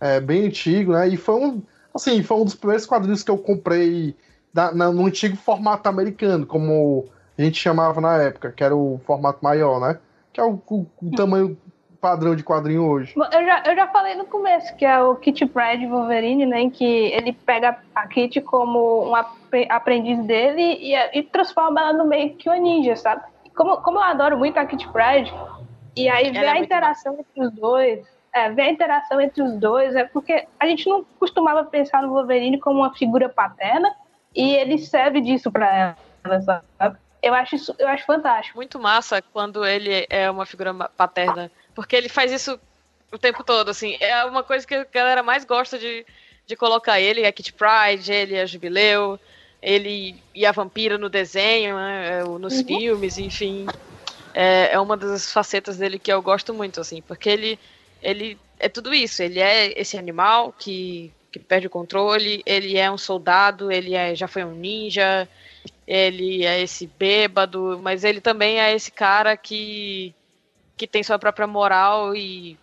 é, 0.00 0.20
bem 0.20 0.46
antigo, 0.46 0.92
né? 0.92 1.08
E 1.08 1.16
foi 1.16 1.34
um. 1.34 1.60
Assim, 1.92 2.22
foi 2.22 2.36
um 2.36 2.44
dos 2.44 2.54
primeiros 2.54 2.86
quadrinhos 2.86 3.24
que 3.24 3.30
eu 3.32 3.36
comprei 3.36 4.14
da, 4.54 4.72
na, 4.72 4.92
no 4.92 5.06
antigo 5.06 5.36
formato 5.36 5.88
americano, 5.88 6.46
como 6.46 7.08
a 7.40 7.44
gente 7.44 7.58
chamava 7.58 8.00
na 8.00 8.16
época, 8.18 8.52
que 8.52 8.62
era 8.62 8.74
o 8.76 9.00
formato 9.06 9.38
maior, 9.42 9.80
né? 9.80 9.98
Que 10.32 10.40
é 10.40 10.44
o, 10.44 10.60
o, 10.68 10.86
o 11.02 11.10
tamanho 11.16 11.56
padrão 12.00 12.34
de 12.34 12.42
quadrinho 12.42 12.84
hoje. 12.84 13.14
Eu 13.16 13.44
já, 13.44 13.62
eu 13.66 13.76
já 13.76 13.86
falei 13.88 14.14
no 14.14 14.24
começo, 14.24 14.74
que 14.76 14.84
é 14.84 15.00
o 15.02 15.14
Kit 15.16 15.44
Pride 15.46 15.86
Wolverine, 15.86 16.46
né? 16.46 16.60
Em 16.62 16.70
que 16.70 16.84
ele 16.84 17.32
pega 17.32 17.78
a 17.94 18.06
Kit 18.06 18.40
como 18.40 19.10
um 19.10 19.14
aprendiz 19.68 20.18
dele 20.24 20.78
e, 20.80 20.94
e 21.18 21.22
transforma 21.22 21.80
ela 21.80 21.92
no 21.92 22.06
meio 22.06 22.34
que 22.36 22.48
uma 22.48 22.58
ninja, 22.58 22.96
sabe? 22.96 23.22
Como, 23.54 23.76
como 23.78 23.98
eu 23.98 24.02
adoro 24.02 24.38
muito 24.38 24.58
a 24.58 24.64
Kit 24.64 24.88
Pride, 24.88 25.32
e 25.96 26.08
aí 26.08 26.30
ver 26.30 26.44
é 26.44 26.48
a 26.48 26.58
interação 26.58 27.18
entre 27.18 27.42
os 27.42 27.52
dois, 27.52 28.06
é, 28.32 28.50
ver 28.50 28.62
a 28.62 28.70
interação 28.70 29.20
entre 29.20 29.42
os 29.42 29.54
dois, 29.58 29.94
é 29.94 30.04
porque 30.04 30.46
a 30.58 30.66
gente 30.66 30.88
não 30.88 31.04
costumava 31.18 31.64
pensar 31.64 32.02
no 32.02 32.10
Wolverine 32.10 32.58
como 32.58 32.78
uma 32.80 32.94
figura 32.94 33.28
paterna, 33.28 33.92
e 34.34 34.54
ele 34.54 34.78
serve 34.78 35.20
disso 35.20 35.50
para 35.50 35.96
ela, 36.24 36.40
sabe? 36.40 36.96
Eu 37.22 37.34
acho 37.34 37.54
isso, 37.54 37.74
eu 37.78 37.88
acho 37.88 38.04
fantástico. 38.06 38.56
Muito 38.56 38.78
massa 38.78 39.22
quando 39.32 39.64
ele 39.64 40.06
é 40.08 40.30
uma 40.30 40.46
figura 40.46 40.72
paterna 40.74 41.50
porque 41.74 41.96
ele 41.96 42.08
faz 42.08 42.32
isso 42.32 42.60
o 43.12 43.18
tempo 43.18 43.42
todo, 43.42 43.70
assim. 43.70 43.96
É 44.00 44.24
uma 44.24 44.42
coisa 44.42 44.66
que 44.66 44.74
a 44.74 44.84
galera 44.84 45.22
mais 45.22 45.44
gosta 45.44 45.78
de, 45.78 46.04
de 46.46 46.56
colocar 46.56 47.00
ele, 47.00 47.26
a 47.26 47.32
Kit 47.32 47.52
Pride, 47.52 48.12
ele 48.12 48.38
a 48.38 48.46
Jubileu, 48.46 49.18
ele 49.62 50.22
e 50.34 50.46
a 50.46 50.52
vampira 50.52 50.98
no 50.98 51.08
desenho, 51.08 51.76
né, 51.76 52.22
nos 52.38 52.58
uhum. 52.58 52.66
filmes, 52.66 53.18
enfim. 53.18 53.66
É, 54.34 54.72
é 54.72 54.78
uma 54.80 54.96
das 54.96 55.32
facetas 55.32 55.76
dele 55.76 55.98
que 55.98 56.12
eu 56.12 56.22
gosto 56.22 56.54
muito, 56.54 56.80
assim, 56.80 57.02
porque 57.02 57.28
ele, 57.28 57.58
ele 58.02 58.38
é 58.58 58.68
tudo 58.68 58.94
isso. 58.94 59.22
Ele 59.22 59.40
é 59.40 59.78
esse 59.80 59.96
animal 59.96 60.54
que, 60.56 61.12
que 61.32 61.38
perde 61.38 61.66
o 61.66 61.70
controle, 61.70 62.42
ele 62.46 62.76
é 62.76 62.90
um 62.90 62.98
soldado, 62.98 63.72
ele 63.72 63.94
é, 63.94 64.14
já 64.14 64.28
foi 64.28 64.44
um 64.44 64.52
ninja, 64.52 65.26
ele 65.90 66.46
é 66.46 66.62
esse 66.62 66.86
bêbado, 66.86 67.80
mas 67.82 68.04
ele 68.04 68.20
também 68.20 68.60
é 68.60 68.72
esse 68.72 68.92
cara 68.92 69.36
que 69.36 70.14
que 70.76 70.86
tem 70.86 71.02
sua 71.02 71.18
própria 71.18 71.46
moral 71.46 72.14
e 72.14 72.56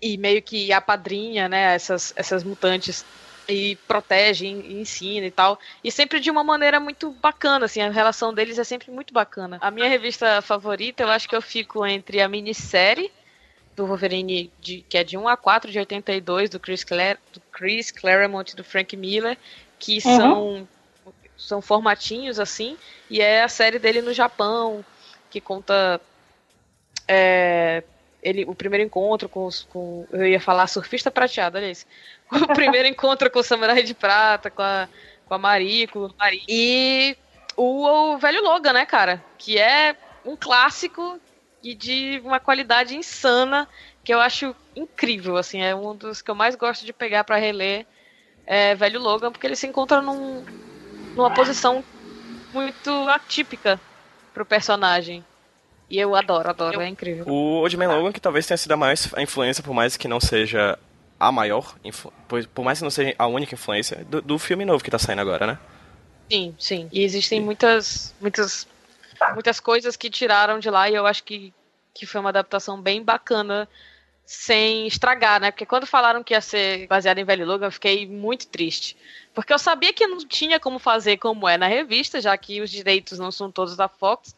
e 0.00 0.16
meio 0.16 0.40
que 0.40 0.72
apadrinha, 0.72 1.48
né, 1.48 1.74
essas, 1.74 2.14
essas 2.16 2.42
mutantes 2.44 3.04
e 3.48 3.76
protege, 3.86 4.46
e 4.46 4.80
ensina 4.80 5.26
e 5.26 5.30
tal. 5.30 5.58
E 5.82 5.90
sempre 5.90 6.20
de 6.20 6.30
uma 6.30 6.44
maneira 6.44 6.78
muito 6.78 7.10
bacana, 7.10 7.66
assim, 7.66 7.82
a 7.82 7.90
relação 7.90 8.32
deles 8.32 8.58
é 8.58 8.64
sempre 8.64 8.90
muito 8.90 9.12
bacana. 9.12 9.58
A 9.60 9.70
minha 9.70 9.88
revista 9.88 10.40
favorita, 10.40 11.02
eu 11.02 11.08
acho 11.08 11.28
que 11.28 11.34
eu 11.34 11.42
fico 11.42 11.84
entre 11.84 12.20
a 12.20 12.28
minissérie 12.28 13.10
do 13.74 13.86
Wolverine, 13.86 14.52
de, 14.60 14.84
que 14.88 14.98
é 14.98 15.04
de 15.04 15.16
1 15.16 15.28
a 15.28 15.36
4 15.36 15.70
de 15.70 15.78
82, 15.78 16.50
do 16.50 16.60
Chris, 16.60 16.84
Clare, 16.84 17.18
do 17.32 17.40
Chris 17.52 17.90
Claremont 17.90 18.52
e 18.52 18.56
do 18.56 18.64
Frank 18.64 18.96
Miller, 18.96 19.36
que 19.78 19.94
uhum. 20.04 20.16
são, 20.16 20.68
são 21.38 21.62
formatinhos, 21.62 22.40
assim, 22.40 22.76
e 23.08 23.20
é 23.20 23.44
a 23.44 23.48
série 23.48 23.78
dele 23.78 24.02
no 24.02 24.12
Japão, 24.12 24.84
que 25.30 25.40
conta 25.40 26.00
é, 27.06 27.84
ele, 28.22 28.44
o 28.44 28.54
primeiro 28.54 28.84
encontro 28.84 29.28
com, 29.28 29.46
os, 29.46 29.62
com. 29.62 30.06
Eu 30.12 30.26
ia 30.26 30.40
falar 30.40 30.66
surfista 30.66 31.10
prateado, 31.10 31.56
olha 31.56 31.70
isso. 31.70 31.86
O 32.30 32.48
primeiro 32.48 32.86
encontro 32.88 33.30
com 33.30 33.38
o 33.38 33.42
Samurai 33.42 33.82
de 33.82 33.94
Prata, 33.94 34.50
com 34.50 34.60
a, 34.60 34.88
com 35.26 35.34
a 35.34 35.38
Mariko. 35.38 36.14
E 36.46 37.16
o, 37.56 37.86
o 37.86 38.18
velho 38.18 38.42
Logan, 38.42 38.74
né, 38.74 38.84
cara? 38.84 39.24
Que 39.38 39.58
é 39.58 39.96
um 40.26 40.36
clássico 40.36 41.18
e 41.62 41.74
de 41.74 42.20
uma 42.24 42.38
qualidade 42.38 42.96
insana 42.96 43.66
que 44.04 44.12
eu 44.12 44.20
acho 44.20 44.54
incrível, 44.74 45.36
assim, 45.36 45.62
é 45.62 45.74
um 45.74 45.94
dos 45.94 46.22
que 46.22 46.30
eu 46.30 46.34
mais 46.34 46.54
gosto 46.54 46.84
de 46.84 46.92
pegar 46.92 47.24
para 47.24 47.36
reler 47.36 47.86
é 48.46 48.74
Velho 48.74 48.98
Logan, 48.98 49.30
porque 49.30 49.46
ele 49.46 49.54
se 49.54 49.66
encontra 49.66 50.00
num, 50.00 50.42
numa 51.18 51.34
posição 51.34 51.84
muito 52.54 52.90
atípica 53.08 53.80
pro 54.32 54.46
personagem. 54.46 55.24
E 55.90 55.98
eu 55.98 56.14
adoro, 56.14 56.48
adoro, 56.48 56.80
é 56.80 56.88
incrível. 56.88 57.26
O 57.26 57.60
Old 57.60 57.76
Man 57.76 57.88
Logan, 57.88 58.12
que 58.12 58.20
talvez 58.20 58.46
tenha 58.46 58.56
sido 58.56 58.72
a 58.72 58.76
mais 58.76 59.12
a 59.14 59.22
influência, 59.22 59.62
por 59.62 59.74
mais 59.74 59.96
que 59.96 60.06
não 60.06 60.20
seja 60.20 60.78
a 61.18 61.32
maior, 61.32 61.74
por, 62.28 62.46
por 62.46 62.64
mais 62.64 62.78
que 62.78 62.84
não 62.84 62.90
seja 62.90 63.14
a 63.18 63.26
única 63.26 63.54
influência, 63.54 64.04
do, 64.08 64.22
do 64.22 64.38
filme 64.38 64.64
novo 64.64 64.84
que 64.84 64.90
tá 64.90 64.98
saindo 64.98 65.20
agora, 65.20 65.46
né? 65.46 65.58
Sim, 66.30 66.54
sim. 66.58 66.88
E 66.92 67.02
existem 67.02 67.40
muitas, 67.40 68.14
muitas, 68.20 68.68
muitas 69.32 69.58
coisas 69.58 69.96
que 69.96 70.10
tiraram 70.10 70.60
de 70.60 70.70
lá 70.70 70.88
e 70.88 70.94
eu 70.94 71.06
acho 71.06 71.24
que, 71.24 71.52
que 71.94 72.06
foi 72.06 72.20
uma 72.20 72.30
adaptação 72.30 72.80
bem 72.80 73.02
bacana 73.02 73.66
sem 74.28 74.86
estragar, 74.86 75.40
né? 75.40 75.50
Porque 75.50 75.64
quando 75.64 75.86
falaram 75.86 76.22
que 76.22 76.34
ia 76.34 76.40
ser 76.42 76.86
baseado 76.86 77.16
em 77.16 77.24
Velho 77.24 77.46
Logan, 77.46 77.68
eu 77.68 77.72
fiquei 77.72 78.06
muito 78.06 78.46
triste. 78.46 78.94
Porque 79.32 79.50
eu 79.50 79.58
sabia 79.58 79.90
que 79.90 80.06
não 80.06 80.18
tinha 80.18 80.60
como 80.60 80.78
fazer 80.78 81.16
como 81.16 81.48
é 81.48 81.56
na 81.56 81.66
revista, 81.66 82.20
já 82.20 82.36
que 82.36 82.60
os 82.60 82.70
direitos 82.70 83.18
não 83.18 83.32
são 83.32 83.50
todos 83.50 83.74
da 83.74 83.88
Fox. 83.88 84.36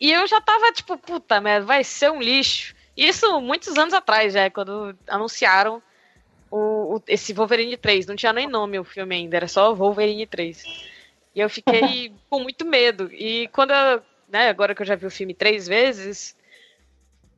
E 0.00 0.12
eu 0.12 0.28
já 0.28 0.40
tava 0.40 0.70
tipo, 0.70 0.96
puta 0.96 1.40
merda, 1.40 1.66
vai 1.66 1.82
ser 1.82 2.08
um 2.08 2.22
lixo. 2.22 2.72
Isso 2.96 3.40
muitos 3.40 3.76
anos 3.76 3.94
atrás, 3.94 4.32
já, 4.32 4.48
quando 4.48 4.96
anunciaram 5.08 5.82
o, 6.48 6.94
o, 6.94 7.02
esse 7.08 7.32
Wolverine 7.32 7.76
3. 7.76 8.06
Não 8.06 8.14
tinha 8.14 8.32
nem 8.32 8.46
nome 8.46 8.78
o 8.78 8.84
filme 8.84 9.16
ainda, 9.16 9.38
era 9.38 9.48
só 9.48 9.74
Wolverine 9.74 10.24
3. 10.24 10.62
E 11.34 11.40
eu 11.40 11.50
fiquei 11.50 12.12
com 12.30 12.38
muito 12.38 12.64
medo. 12.64 13.10
E 13.12 13.48
quando 13.48 13.72
eu, 13.72 14.00
né, 14.28 14.48
agora 14.50 14.72
que 14.72 14.82
eu 14.82 14.86
já 14.86 14.94
vi 14.94 15.04
o 15.06 15.10
filme 15.10 15.34
três 15.34 15.66
vezes, 15.66 16.36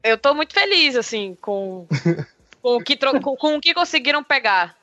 eu 0.02 0.18
tô 0.18 0.34
muito 0.34 0.54
feliz, 0.54 0.96
assim, 0.96 1.36
com, 1.40 1.86
com, 2.62 2.76
o, 2.76 2.82
que 2.82 2.96
com, 2.96 3.36
com, 3.36 3.56
o 3.56 3.60
que 3.60 3.74
conseguiram 3.74 4.22
pegar, 4.22 4.76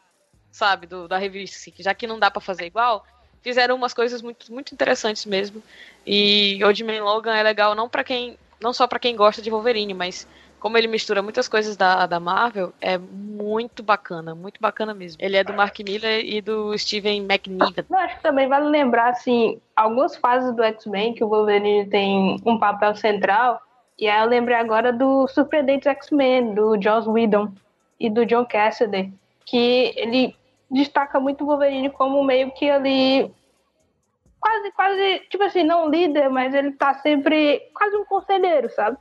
sabe, 0.51 0.87
do, 0.87 1.07
da 1.07 1.17
revista. 1.17 1.57
Assim, 1.57 1.73
já 1.79 1.93
que 1.93 2.07
não 2.07 2.19
dá 2.19 2.29
para 2.29 2.41
fazer 2.41 2.65
igual, 2.65 3.05
fizeram 3.41 3.75
umas 3.75 3.93
coisas 3.93 4.21
muito, 4.21 4.51
muito 4.51 4.73
interessantes 4.73 5.25
mesmo. 5.25 5.61
E 6.05 6.63
Old 6.63 6.83
Man 6.83 7.03
Logan 7.03 7.35
é 7.35 7.43
legal 7.43 7.75
não 7.75 7.89
para 7.89 8.03
quem. 8.03 8.37
Não 8.59 8.71
só 8.71 8.87
para 8.87 8.99
quem 8.99 9.15
gosta 9.15 9.41
de 9.41 9.49
Wolverine, 9.49 9.93
mas 9.93 10.25
como 10.65 10.77
ele 10.79 10.87
mistura 10.87 11.21
muitas 11.21 11.47
coisas 11.47 11.77
da, 11.77 12.07
da 12.07 12.19
Marvel, 12.19 12.73
é 12.81 12.97
muito 12.97 13.83
bacana, 13.83 14.33
muito 14.33 14.59
bacana 14.59 14.95
mesmo. 14.95 15.21
Ele 15.21 15.37
é 15.37 15.43
do 15.43 15.53
Mark 15.53 15.77
Miller 15.79 16.25
e 16.25 16.41
do 16.41 16.75
Steven 16.75 17.21
McNiven. 17.21 17.85
Eu 17.87 17.97
acho 17.97 18.15
que 18.15 18.23
também 18.23 18.47
vale 18.47 18.67
lembrar, 18.69 19.09
assim, 19.09 19.61
algumas 19.75 20.15
fases 20.15 20.55
do 20.55 20.63
X-Men 20.63 21.13
que 21.13 21.23
o 21.23 21.27
Wolverine 21.27 21.85
tem 21.87 22.41
um 22.43 22.57
papel 22.57 22.95
central 22.95 23.61
e 23.97 24.07
aí 24.07 24.21
eu 24.21 24.27
lembrei 24.27 24.57
agora 24.57 24.91
do 24.91 25.27
Surpreendentes 25.27 25.87
X-Men, 25.87 26.53
do 26.53 26.81
Joss 26.81 27.07
Whedon 27.07 27.51
e 27.99 28.09
do 28.09 28.25
John 28.25 28.45
Cassidy, 28.45 29.13
que 29.45 29.93
ele 29.95 30.35
destaca 30.69 31.19
muito 31.19 31.43
o 31.43 31.47
Wolverine 31.47 31.89
como 31.89 32.23
meio 32.23 32.51
que 32.51 32.69
ali 32.69 33.31
quase, 34.39 34.71
quase, 34.73 35.19
tipo 35.29 35.43
assim, 35.43 35.63
não 35.63 35.89
líder, 35.89 36.29
mas 36.29 36.53
ele 36.53 36.71
tá 36.73 36.93
sempre 36.95 37.59
quase 37.73 37.95
um 37.95 38.05
conselheiro, 38.05 38.69
sabe? 38.69 38.97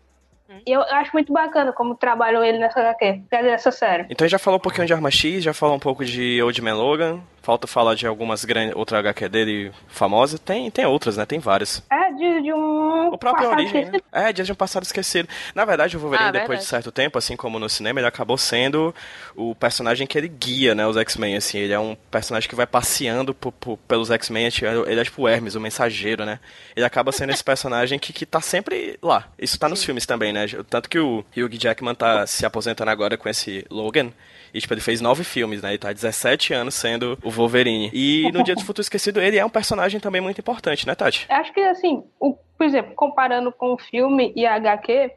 Hum. 0.49 0.61
E 0.66 0.72
eu 0.72 0.82
acho 0.82 1.11
muito 1.12 1.32
bacana 1.32 1.72
como 1.72 1.95
trabalham 1.95 2.45
ele 2.45 2.59
nessa 2.59 2.80
HQ, 2.80 3.22
nessa 3.30 3.70
série. 3.70 4.07
Então 4.11 4.26
já 4.28 4.38
falou 4.38 4.59
um 4.59 4.62
pouquinho 4.62 4.86
de 4.86 4.92
Arma 4.92 5.11
X, 5.11 5.42
já 5.42 5.55
falou 5.55 5.76
um 5.76 5.80
pouco 5.80 6.05
de 6.05 6.42
Old 6.42 6.61
Man 6.61 6.74
Logan, 6.74 7.20
Falta 7.45 7.66
falar 7.66 7.95
de 7.95 8.07
algumas 8.07 8.42
grandes. 8.42 8.74
Outra 8.74 9.01
HQ 9.01 9.28
dele 9.28 9.70
famosa. 9.86 10.38
Tem, 10.38 10.70
tem 10.70 10.86
outras, 10.86 11.18
né? 11.18 11.26
Tem 11.26 11.38
várias. 11.38 11.82
É, 11.90 12.11
de, 12.11 12.40
de 12.40 12.53
um. 12.55 13.09
O 13.09 13.18
próprio 13.18 13.51
Origem, 13.51 13.84
né? 13.84 13.99
É, 14.11 14.32
Dias 14.32 14.47
de 14.47 14.53
um 14.55 14.57
Passado 14.57 14.84
Esquecido. 14.84 15.28
Na 15.55 15.66
verdade, 15.66 15.95
o 15.95 16.01
Wolverine, 16.01 16.30
ah, 16.30 16.32
depois 16.32 16.49
verdade. 16.49 16.64
de 16.64 16.70
certo 16.70 16.90
tempo, 16.90 17.18
assim 17.18 17.36
como 17.36 17.59
no 17.59 17.68
cinema, 17.68 18.01
ele 18.01 18.07
acabou 18.07 18.38
sendo 18.38 18.95
o 19.36 19.55
personagem 19.55 20.07
que 20.07 20.16
ele 20.16 20.26
guia, 20.26 20.74
né? 20.74 20.86
Os 20.86 20.97
X-Men, 20.97 21.36
assim. 21.36 21.59
Ele 21.59 21.74
é 21.74 21.78
um 21.78 21.95
personagem 22.11 22.49
que 22.49 22.55
vai 22.55 22.66
passeando 22.66 23.34
por, 23.34 23.53
por, 23.53 23.76
pelos 23.76 24.11
X-Men. 24.11 24.49
Ele 24.86 25.01
é 25.01 25.05
tipo 25.05 25.20
o 25.20 25.28
Hermes, 25.28 25.55
o 25.55 25.61
mensageiro, 25.61 26.24
né? 26.24 26.40
Ele 26.74 26.86
acaba 26.86 27.12
sendo 27.12 27.28
esse 27.28 27.45
personagem 27.45 27.99
que, 27.99 28.14
que 28.14 28.24
tá 28.24 28.40
sempre 28.40 28.99
lá. 29.03 29.28
Isso 29.38 29.59
tá 29.59 29.68
nos 29.68 29.80
Sim. 29.80 29.86
filmes 29.86 30.07
também, 30.07 30.32
né? 30.35 30.47
Tanto 30.68 30.91
que 30.91 30.99
o 30.99 31.24
Hugh 31.37 31.59
Jackman 31.59 31.95
tá 31.95 32.26
se 32.26 32.45
aposentando 32.45 32.91
agora 32.91 33.16
com 33.16 33.28
esse 33.28 33.64
Logan. 33.70 34.12
E, 34.53 34.61
tipo, 34.61 34.72
ele 34.72 34.80
fez 34.80 35.01
nove 35.01 35.24
filmes, 35.24 35.62
né? 35.62 35.70
Ele 35.70 35.78
tá 35.78 35.89
há 35.89 35.93
17 35.93 36.53
anos 36.53 36.74
sendo 36.74 37.18
o 37.24 37.30
Wolverine. 37.30 37.91
E 37.93 38.30
no 38.32 38.45
Dia 38.45 38.55
do 38.55 38.62
Futuro 38.64 38.82
Esquecido, 38.82 39.20
ele 39.20 39.39
é 39.39 39.45
um 39.45 39.51
personagem 39.51 39.99
também 39.99 40.20
muito 40.20 40.41
importante, 40.41 40.87
né, 40.87 40.95
Tati? 40.95 41.26
Acho 41.28 41.53
que, 41.53 41.61
assim, 41.61 42.05
o, 42.20 42.35
por 42.57 42.64
exemplo, 42.64 42.95
comparando 42.95 43.51
com 43.51 43.72
o 43.72 43.78
filme 43.78 44.32
e 44.37 44.47
a 44.47 44.55
HQ, 44.55 45.11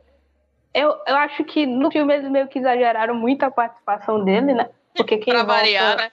eu, 0.73 0.95
eu 1.07 1.15
acho 1.17 1.43
que 1.43 1.65
no 1.65 1.91
filme 1.91 2.13
eles 2.15 2.31
meio 2.31 2.47
que 2.47 2.59
exageraram 2.59 3.13
muito 3.13 3.43
a 3.43 3.51
participação 3.51 4.23
dele, 4.23 4.53
né? 4.53 4.69
Porque 4.95 5.17
quem 5.17 5.33
pra 5.33 5.43
volta... 5.43 5.61
variar, 5.61 5.97
né? 5.97 6.11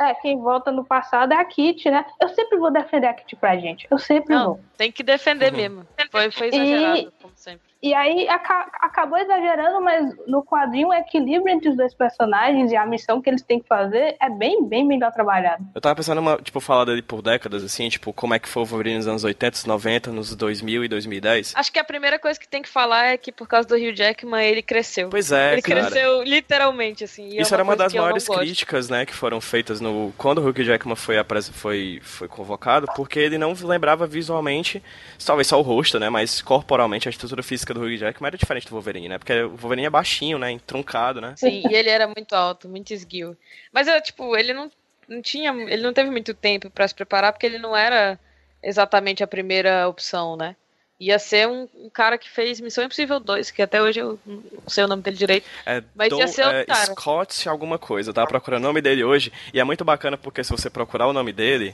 É, 0.00 0.14
quem 0.14 0.38
volta 0.40 0.70
no 0.70 0.84
passado 0.84 1.32
é 1.32 1.36
a 1.36 1.44
Kit, 1.44 1.90
né? 1.90 2.06
Eu 2.20 2.28
sempre 2.28 2.56
vou 2.56 2.70
defender 2.70 3.08
a 3.08 3.14
Kit 3.14 3.34
pra 3.34 3.56
gente. 3.56 3.86
Eu 3.90 3.98
sempre 3.98 4.32
Não, 4.32 4.46
vou. 4.46 4.60
Tem 4.76 4.92
que 4.92 5.02
defender 5.02 5.52
uhum. 5.52 5.56
mesmo. 5.56 5.86
Foi, 6.10 6.30
foi 6.30 6.48
exagerado, 6.48 6.98
e... 6.98 7.10
como 7.20 7.34
sempre. 7.36 7.67
E 7.80 7.94
aí 7.94 8.28
aca 8.28 8.66
acabou 8.80 9.18
exagerando, 9.18 9.80
mas 9.80 10.12
no 10.26 10.42
quadrinho 10.42 10.88
o 10.88 10.94
equilíbrio 10.94 11.54
entre 11.54 11.68
os 11.68 11.76
dois 11.76 11.94
personagens 11.94 12.72
e 12.72 12.76
a 12.76 12.84
missão 12.84 13.20
que 13.22 13.30
eles 13.30 13.42
têm 13.42 13.60
que 13.60 13.68
fazer 13.68 14.16
é 14.20 14.28
bem, 14.28 14.66
bem 14.66 14.84
melhor 14.84 15.12
trabalhado. 15.12 15.64
Eu 15.74 15.80
tava 15.80 15.94
pensando, 15.94 16.20
uma, 16.20 16.36
tipo, 16.38 16.58
falar 16.58 16.86
dele 16.86 17.02
por 17.02 17.22
décadas, 17.22 17.62
assim, 17.62 17.88
tipo, 17.88 18.12
como 18.12 18.34
é 18.34 18.38
que 18.38 18.48
foi 18.48 18.62
o 18.62 18.66
Wolverine 18.66 18.96
nos 18.96 19.06
anos 19.06 19.24
80, 19.24 19.60
90, 19.66 20.10
nos 20.10 20.34
2000 20.34 20.84
e 20.84 20.88
2010. 20.88 21.52
Acho 21.54 21.72
que 21.72 21.78
a 21.78 21.84
primeira 21.84 22.18
coisa 22.18 22.38
que 22.38 22.48
tem 22.48 22.62
que 22.62 22.68
falar 22.68 23.06
é 23.06 23.16
que 23.16 23.30
por 23.30 23.46
causa 23.46 23.68
do 23.68 23.76
Hugh 23.76 23.94
Jackman 23.94 24.44
ele 24.44 24.62
cresceu. 24.62 25.08
Pois 25.08 25.30
é, 25.30 25.52
Ele 25.52 25.62
cara. 25.62 25.82
cresceu 25.82 26.22
literalmente, 26.24 27.04
assim. 27.04 27.38
É 27.38 27.42
Isso 27.42 27.54
é 27.54 27.56
era 27.56 27.62
uma 27.62 27.76
das 27.76 27.92
maiores 27.92 28.26
críticas, 28.26 28.88
né, 28.88 29.06
que 29.06 29.14
foram 29.14 29.40
feitas 29.40 29.80
no... 29.80 30.12
Quando 30.16 30.38
o 30.38 30.48
Hugh 30.48 30.64
Jackman 30.64 30.96
foi, 30.96 31.16
foi, 31.52 32.00
foi 32.02 32.28
convocado, 32.28 32.88
porque 32.96 33.20
ele 33.20 33.38
não 33.38 33.52
lembrava 33.62 34.06
visualmente, 34.06 34.82
talvez 35.24 35.46
só 35.46 35.58
o 35.58 35.62
rosto, 35.62 36.00
né, 36.00 36.10
mas 36.10 36.42
corporalmente 36.42 37.08
a 37.08 37.10
estrutura 37.10 37.42
física 37.42 37.67
do 37.72 37.80
Hugh 37.80 37.96
Jackman 37.96 38.28
era 38.28 38.38
diferente 38.38 38.66
do 38.66 38.72
Wolverine, 38.72 39.08
né? 39.08 39.18
Porque 39.18 39.32
o 39.42 39.56
Wolverine 39.56 39.86
é 39.86 39.90
baixinho, 39.90 40.38
né? 40.38 40.50
Entroncado, 40.50 41.20
né? 41.20 41.34
Sim, 41.36 41.62
e 41.68 41.74
ele 41.74 41.88
era 41.88 42.06
muito 42.06 42.34
alto, 42.34 42.68
muito 42.68 42.92
esguio. 42.92 43.36
Mas, 43.72 43.88
é, 43.88 44.00
tipo, 44.00 44.36
ele 44.36 44.52
não, 44.52 44.70
não 45.08 45.22
tinha. 45.22 45.50
Ele 45.50 45.82
não 45.82 45.92
teve 45.92 46.10
muito 46.10 46.34
tempo 46.34 46.70
para 46.70 46.86
se 46.86 46.94
preparar, 46.94 47.32
porque 47.32 47.46
ele 47.46 47.58
não 47.58 47.76
era 47.76 48.18
exatamente 48.62 49.22
a 49.22 49.26
primeira 49.26 49.88
opção, 49.88 50.36
né? 50.36 50.56
Ia 51.00 51.18
ser 51.18 51.46
um, 51.46 51.68
um, 51.76 51.88
cara 51.88 52.18
que 52.18 52.28
fez 52.28 52.60
Missão 52.60 52.82
Impossível 52.82 53.20
2, 53.20 53.52
que 53.52 53.62
até 53.62 53.80
hoje 53.80 54.00
eu 54.00 54.18
não 54.26 54.42
sei 54.66 54.82
o 54.82 54.88
nome 54.88 55.00
dele 55.00 55.16
direito. 55.16 55.46
É, 55.64 55.80
mas 55.94 56.08
do, 56.08 56.18
ia 56.18 56.26
ser 56.26 56.44
é, 56.44 56.64
cara. 56.64 56.86
Scott 56.86 57.48
alguma 57.48 57.78
coisa. 57.78 58.10
Eu 58.10 58.14
tava 58.14 58.26
procurando 58.26 58.64
o 58.64 58.66
nome 58.66 58.80
dele 58.80 59.04
hoje. 59.04 59.32
E 59.54 59.60
é 59.60 59.64
muito 59.64 59.84
bacana 59.84 60.18
porque 60.18 60.42
se 60.42 60.50
você 60.50 60.68
procurar 60.68 61.06
o 61.06 61.12
nome 61.12 61.32
dele, 61.32 61.72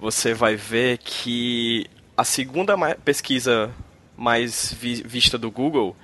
você 0.00 0.34
vai 0.34 0.56
ver 0.56 0.98
que 0.98 1.88
a 2.16 2.24
segunda 2.24 2.76
pesquisa 2.96 3.72
mais 4.16 4.72
vi 4.72 5.02
vista 5.02 5.36
do 5.36 5.50
Google 5.50 5.96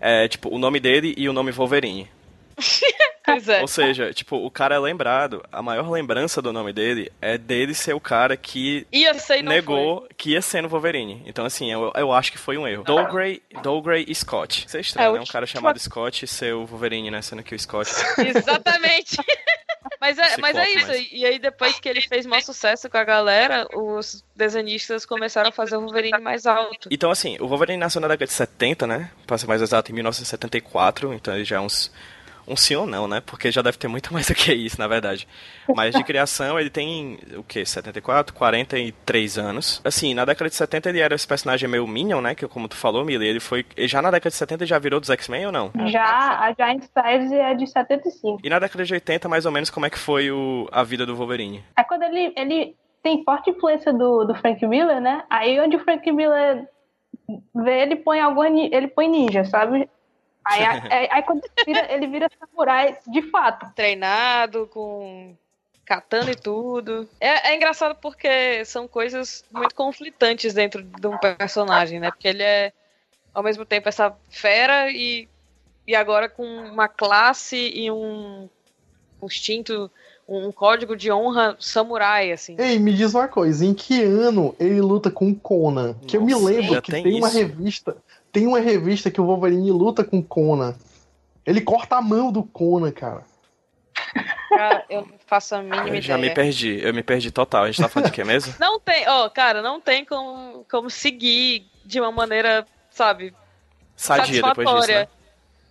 é, 0.00 0.28
tipo, 0.28 0.54
o 0.54 0.58
nome 0.58 0.80
dele 0.80 1.14
e 1.16 1.28
o 1.28 1.32
nome 1.32 1.50
Wolverine. 1.50 2.08
pois 3.24 3.48
é. 3.48 3.60
Ou 3.60 3.68
seja, 3.68 4.12
tipo, 4.12 4.36
o 4.36 4.50
cara 4.50 4.74
é 4.74 4.78
lembrado, 4.78 5.44
a 5.50 5.62
maior 5.62 5.90
lembrança 5.90 6.40
do 6.40 6.52
nome 6.52 6.72
dele 6.72 7.10
é 7.20 7.36
dele 7.36 7.74
ser 7.74 7.94
o 7.94 8.00
cara 8.00 8.36
que 8.36 8.86
negou 9.44 10.00
foi. 10.00 10.08
que 10.16 10.30
ia 10.30 10.42
ser 10.42 10.62
no 10.62 10.68
Wolverine. 10.68 11.22
Então, 11.26 11.44
assim, 11.44 11.70
eu, 11.70 11.92
eu 11.94 12.12
acho 12.12 12.32
que 12.32 12.38
foi 12.38 12.56
um 12.56 12.66
erro. 12.66 12.84
Dougray, 12.84 13.42
Dougray 13.62 14.12
Scott. 14.14 14.66
Isso 14.66 14.76
é 14.76 14.80
estranho, 14.80 15.10
é, 15.10 15.12
né? 15.14 15.20
Um 15.20 15.26
cara 15.26 15.46
chamado 15.46 15.78
Scott 15.78 16.26
ser 16.26 16.54
o 16.54 16.66
Wolverine, 16.66 17.10
né? 17.10 17.22
Sendo 17.22 17.42
que 17.42 17.54
o 17.54 17.58
Scott... 17.58 17.90
Exatamente. 18.18 19.18
Mas 20.08 20.18
é, 20.18 20.36
mas 20.38 20.56
é 20.56 20.70
isso. 20.70 20.92
E 21.12 21.26
aí, 21.26 21.38
depois 21.38 21.78
que 21.78 21.88
ele 21.88 22.00
fez 22.00 22.24
maior 22.24 22.40
sucesso 22.40 22.88
com 22.88 22.96
a 22.96 23.04
galera, 23.04 23.66
os 23.74 24.24
desenhistas 24.34 25.04
começaram 25.04 25.50
a 25.50 25.52
fazer 25.52 25.76
o 25.76 25.80
Wolverine 25.80 26.18
mais 26.18 26.46
alto. 26.46 26.88
Então, 26.90 27.10
assim, 27.10 27.36
o 27.40 27.46
Wolverine 27.46 27.78
nasceu 27.78 28.00
na 28.00 28.08
década 28.08 28.26
de 28.26 28.32
70, 28.32 28.86
né? 28.86 29.10
Pra 29.26 29.36
ser 29.36 29.46
mais 29.46 29.60
exato, 29.60 29.90
em 29.90 29.94
1974. 29.94 31.12
Então, 31.12 31.34
ele 31.34 31.44
já 31.44 31.56
é 31.56 31.60
uns 31.60 31.92
um 32.48 32.56
sim 32.56 32.74
ou 32.74 32.86
não, 32.86 33.06
né? 33.06 33.22
Porque 33.24 33.50
já 33.50 33.62
deve 33.62 33.78
ter 33.78 33.88
muito 33.88 34.12
mais 34.14 34.26
do 34.26 34.34
que 34.34 34.52
isso, 34.52 34.78
na 34.78 34.88
verdade. 34.88 35.28
Mas 35.74 35.94
de 35.94 36.02
criação, 36.02 36.58
ele 36.58 36.70
tem, 36.70 37.18
o 37.36 37.42
quê? 37.42 37.64
74, 37.64 38.34
43 38.34 39.38
anos. 39.38 39.80
Assim, 39.84 40.14
na 40.14 40.24
década 40.24 40.48
de 40.48 40.56
70 40.56 40.88
ele 40.88 41.00
era 41.00 41.14
esse 41.14 41.26
personagem 41.26 41.68
meio 41.68 41.86
Minion, 41.86 42.20
né? 42.20 42.34
Que 42.34 42.46
como 42.48 42.68
tu 42.68 42.76
falou, 42.76 43.04
Mili, 43.04 43.26
ele 43.26 43.40
foi... 43.40 43.64
Já 43.78 44.00
na 44.00 44.10
década 44.10 44.30
de 44.30 44.36
70 44.36 44.64
ele 44.64 44.68
já 44.68 44.78
virou 44.78 45.00
dos 45.00 45.10
X-Men 45.10 45.46
ou 45.46 45.52
não? 45.52 45.70
Já, 45.86 46.38
a 46.40 46.52
Giant 46.52 46.82
Size 46.82 47.34
é 47.34 47.54
de 47.54 47.66
75. 47.66 48.40
E 48.42 48.48
na 48.48 48.58
década 48.58 48.84
de 48.84 48.94
80, 48.94 49.28
mais 49.28 49.46
ou 49.46 49.52
menos, 49.52 49.70
como 49.70 49.86
é 49.86 49.90
que 49.90 49.98
foi 49.98 50.30
o, 50.30 50.68
a 50.72 50.82
vida 50.82 51.04
do 51.04 51.14
Wolverine? 51.14 51.64
É 51.76 51.84
quando 51.84 52.02
ele, 52.02 52.32
ele 52.36 52.76
tem 53.02 53.22
forte 53.24 53.50
influência 53.50 53.92
do, 53.92 54.24
do 54.24 54.34
Frank 54.34 54.64
Miller, 54.66 55.00
né? 55.00 55.24
Aí 55.28 55.60
onde 55.60 55.76
o 55.76 55.80
Frank 55.80 56.10
Miller 56.10 56.66
vê, 57.54 57.82
ele 57.82 57.96
põe 57.96 58.20
algum... 58.20 58.42
Ele 58.42 58.88
põe 58.88 59.08
ninja, 59.08 59.44
sabe? 59.44 59.88
Aí, 60.44 60.64
aí, 60.64 61.08
aí 61.12 61.22
quando 61.22 61.42
ele 61.44 61.64
vira, 61.66 61.92
ele 61.92 62.06
vira 62.06 62.30
samurai 62.38 62.98
de 63.06 63.22
fato. 63.30 63.70
Treinado, 63.74 64.66
com 64.68 65.36
catando 65.88 66.30
e 66.30 66.36
tudo. 66.36 67.08
É, 67.18 67.50
é, 67.50 67.56
engraçado 67.56 67.96
porque 68.00 68.62
são 68.66 68.86
coisas 68.86 69.42
muito 69.50 69.74
conflitantes 69.74 70.52
dentro 70.52 70.82
de 70.82 71.06
um 71.06 71.16
personagem, 71.16 71.98
né? 71.98 72.10
Porque 72.10 72.28
ele 72.28 72.42
é, 72.42 72.72
ao 73.32 73.42
mesmo 73.42 73.64
tempo, 73.64 73.88
essa 73.88 74.14
fera 74.28 74.90
e, 74.90 75.26
e 75.86 75.96
agora 75.96 76.28
com 76.28 76.44
uma 76.44 76.88
classe 76.88 77.56
e 77.56 77.90
um, 77.90 78.50
um 79.22 79.26
instinto, 79.26 79.90
um 80.28 80.52
código 80.52 80.94
de 80.94 81.10
honra 81.10 81.56
samurai, 81.58 82.32
assim. 82.32 82.54
Ei, 82.58 82.78
me 82.78 82.92
diz 82.92 83.14
uma 83.14 83.26
coisa, 83.26 83.64
em 83.64 83.72
que 83.72 84.02
ano 84.02 84.54
ele 84.60 84.82
luta 84.82 85.10
com 85.10 85.34
Conan? 85.34 85.94
Que 86.06 86.18
eu 86.18 86.22
me 86.22 86.34
lembro 86.34 86.82
que 86.82 86.92
tem, 86.92 87.02
tem 87.02 87.14
uma 87.16 87.30
revista 87.30 87.96
tem 88.32 88.46
uma 88.46 88.60
revista 88.60 89.10
que 89.10 89.20
o 89.20 89.24
Wolverine 89.26 89.70
luta 89.70 90.04
com 90.04 90.22
Conan. 90.22 90.74
Ele 91.46 91.60
corta 91.60 91.96
a 91.96 92.02
mão 92.02 92.30
do 92.30 92.42
Conan, 92.42 92.90
cara. 92.92 93.24
Cara, 94.48 94.84
eu 94.88 95.02
não 95.02 95.14
faço 95.26 95.54
a 95.54 95.58
mínima 95.58 95.82
Eu 95.82 95.86
ideia. 95.88 96.02
já 96.02 96.18
me 96.18 96.30
perdi, 96.30 96.78
eu 96.82 96.94
me 96.94 97.02
perdi 97.02 97.30
total. 97.30 97.64
A 97.64 97.66
gente 97.66 97.80
tá 97.82 97.88
falando 97.88 98.06
de 98.10 98.14
quê 98.14 98.24
mesmo? 98.24 98.54
Não 98.60 98.78
tem, 98.80 99.06
ó, 99.08 99.28
cara, 99.28 99.60
não 99.60 99.80
tem 99.80 100.04
como, 100.04 100.64
como 100.70 100.88
seguir 100.88 101.66
de 101.84 102.00
uma 102.00 102.10
maneira, 102.12 102.66
sabe, 102.90 103.34
Sadia 103.96 104.40
depois 104.42 104.56
disso, 104.66 104.66
satisfatória. 104.78 105.00
né? 105.00 105.08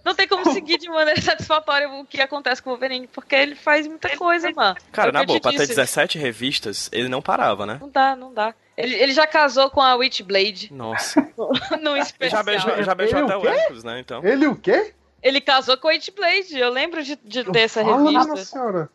Não 0.03 0.13
tem 0.15 0.27
como 0.27 0.51
seguir 0.53 0.77
de 0.77 0.89
maneira 0.89 1.19
satisfatória 1.21 1.89
o 1.89 2.05
que 2.05 2.21
acontece 2.21 2.61
com 2.61 2.69
o 2.69 2.73
Wolverine, 2.73 3.07
porque 3.07 3.35
ele 3.35 3.55
faz 3.55 3.87
muita 3.87 4.15
coisa, 4.17 4.51
mano. 4.51 4.75
Cara, 4.91 5.09
É 5.09 5.11
na 5.11 5.23
boa, 5.23 5.39
pra 5.39 5.51
ter 5.51 5.57
disse. 5.59 5.69
17 5.69 6.17
revistas, 6.17 6.89
ele 6.93 7.07
não 7.09 7.21
parava, 7.21 7.65
né? 7.65 7.77
Não 7.81 7.89
dá, 7.89 8.15
não 8.15 8.33
dá. 8.33 8.53
Ele, 8.77 8.95
ele 8.95 9.11
já 9.11 9.25
casou 9.25 9.69
com 9.71 9.81
a 9.81 9.95
Witchblade 9.95 10.71
Nossa. 10.71 11.19
no 11.81 11.91
Ele 11.95 11.99
especial. 12.01 12.29
já 12.29 12.43
beijou, 12.43 12.83
já 12.83 12.95
beijou 12.95 13.17
Ele 13.19 13.25
até 13.25 13.37
o? 13.37 13.47
Hércules, 13.49 13.83
né? 13.83 13.99
Então. 13.99 14.23
Ele 14.23 14.47
o 14.47 14.55
quê? 14.55 14.93
Ele 15.23 15.41
casou 15.41 15.75
com 15.77 15.87
a 15.87 15.91
Witchblade, 15.91 16.57
eu 16.57 16.69
lembro 16.69 17.01
de, 17.03 17.15
de 17.23 17.43
ter 17.51 17.61
essa 17.61 17.81
revista. 17.81 18.11
Nossa 18.27 18.45
senhora. 18.45 18.89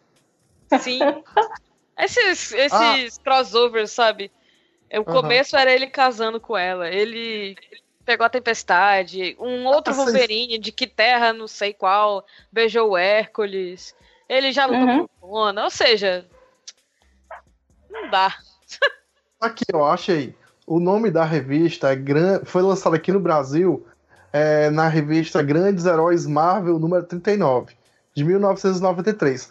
Sim. 0.80 1.00
Esses, 1.98 2.52
esses 2.52 3.18
crossovers, 3.18 3.90
sabe? 3.90 4.30
O 4.92 4.96
Aham. 4.98 5.04
começo 5.04 5.56
era 5.56 5.72
ele 5.72 5.86
casando 5.88 6.38
com 6.40 6.56
ela. 6.56 6.88
Ele 6.88 7.56
pegou 8.04 8.24
a 8.24 8.30
tempestade. 8.30 9.36
Um 9.38 9.66
outro 9.66 9.94
Nossa, 9.94 10.04
Wolverine, 10.10 10.58
de 10.58 10.70
que 10.72 10.86
terra, 10.86 11.32
não 11.32 11.48
sei 11.48 11.72
qual, 11.74 12.24
beijou 12.52 12.90
o 12.90 12.96
Hércules. 12.96 13.94
Ele 14.28 14.52
já 14.52 14.64
lutou 14.66 14.86
Uhum. 14.88 15.08
com. 15.20 15.60
Ou 15.60 15.70
seja, 15.70 16.24
não 17.90 18.08
dá. 18.08 18.34
Aqui, 19.42 19.64
eu 19.72 19.84
achei. 19.84 20.34
O 20.66 20.78
nome 20.78 21.10
da 21.10 21.24
revista 21.24 21.90
é 21.92 21.96
gran... 21.96 22.40
foi 22.44 22.62
lançado 22.62 22.94
aqui 22.94 23.10
no 23.10 23.18
Brasil 23.20 23.84
é, 24.32 24.70
na 24.70 24.86
revista 24.88 25.42
Grandes 25.42 25.84
Heróis 25.84 26.24
Marvel, 26.26 26.78
número 26.78 27.04
39, 27.04 27.74
de 28.14 28.24
1993. 28.24 29.50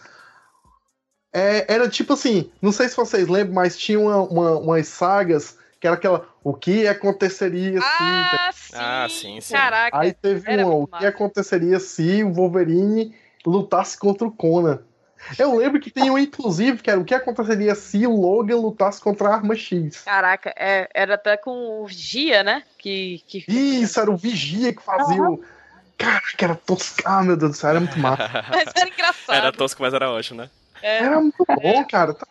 É, 1.33 1.73
era 1.73 1.87
tipo 1.89 2.13
assim, 2.13 2.49
não 2.61 2.71
sei 2.71 2.89
se 2.89 2.95
vocês 2.97 3.27
lembram, 3.27 3.53
mas 3.55 3.77
tinha 3.77 3.99
uma, 3.99 4.17
uma- 4.21 4.57
umas 4.57 4.87
sagas 4.87 5.57
que 5.79 5.87
era 5.87 5.95
aquela. 5.95 6.27
O 6.43 6.53
que 6.53 6.87
aconteceria 6.87 7.79
se. 7.79 7.87
Ah, 7.87 8.49
sim. 8.53 8.73
Ah, 8.75 9.07
sim, 9.09 9.41
sim. 9.41 9.53
Caraca. 9.53 9.97
Aí 9.97 10.13
teve 10.13 10.49
era 10.49 10.65
uma, 10.65 10.75
o 10.75 10.87
que 10.87 11.05
aconteceria 11.05 11.79
se 11.79 12.23
o 12.23 12.31
Wolverine 12.33 13.15
lutasse 13.45 13.97
contra 13.97 14.27
o 14.27 14.31
Conan. 14.31 14.79
Eu 15.37 15.55
lembro 15.55 15.79
que 15.79 15.89
tem 15.91 16.09
um, 16.09 16.17
inclusive, 16.17 16.81
que 16.81 16.89
era 16.89 16.99
o 16.99 17.05
que 17.05 17.13
aconteceria 17.13 17.75
se 17.75 18.05
o 18.07 18.15
Logan 18.15 18.57
lutasse 18.57 18.99
contra 18.99 19.29
a 19.29 19.33
Arma 19.35 19.55
X. 19.55 20.01
Caraca, 20.01 20.53
é, 20.57 20.89
era 20.93 21.15
até 21.15 21.37
com 21.37 21.83
o 21.83 21.87
Gia, 21.89 22.43
né? 22.43 22.63
Que, 22.77 23.23
que... 23.27 23.45
Isso, 23.47 23.99
era 23.99 24.11
o 24.11 24.17
Vigia 24.17 24.73
que 24.73 24.81
fazia 24.81 25.21
o. 25.21 25.43
Caraca, 25.97 26.45
era 26.45 26.55
tosco. 26.55 27.01
Ah, 27.05 27.21
meu 27.21 27.37
Deus 27.37 27.51
do 27.51 27.57
céu, 27.57 27.69
era 27.69 27.79
muito 27.79 27.99
massa. 27.99 28.27
Mas 28.49 28.65
era 28.75 28.89
engraçado. 28.89 29.35
Era 29.35 29.51
tosco, 29.51 29.81
mas 29.83 29.93
era 29.93 30.09
ótimo, 30.09 30.41
né? 30.41 30.49
É, 30.81 31.03
Era 31.03 31.19
muito 31.21 31.45
bom, 31.45 31.85
cara. 31.85 32.13
Tá- 32.15 32.25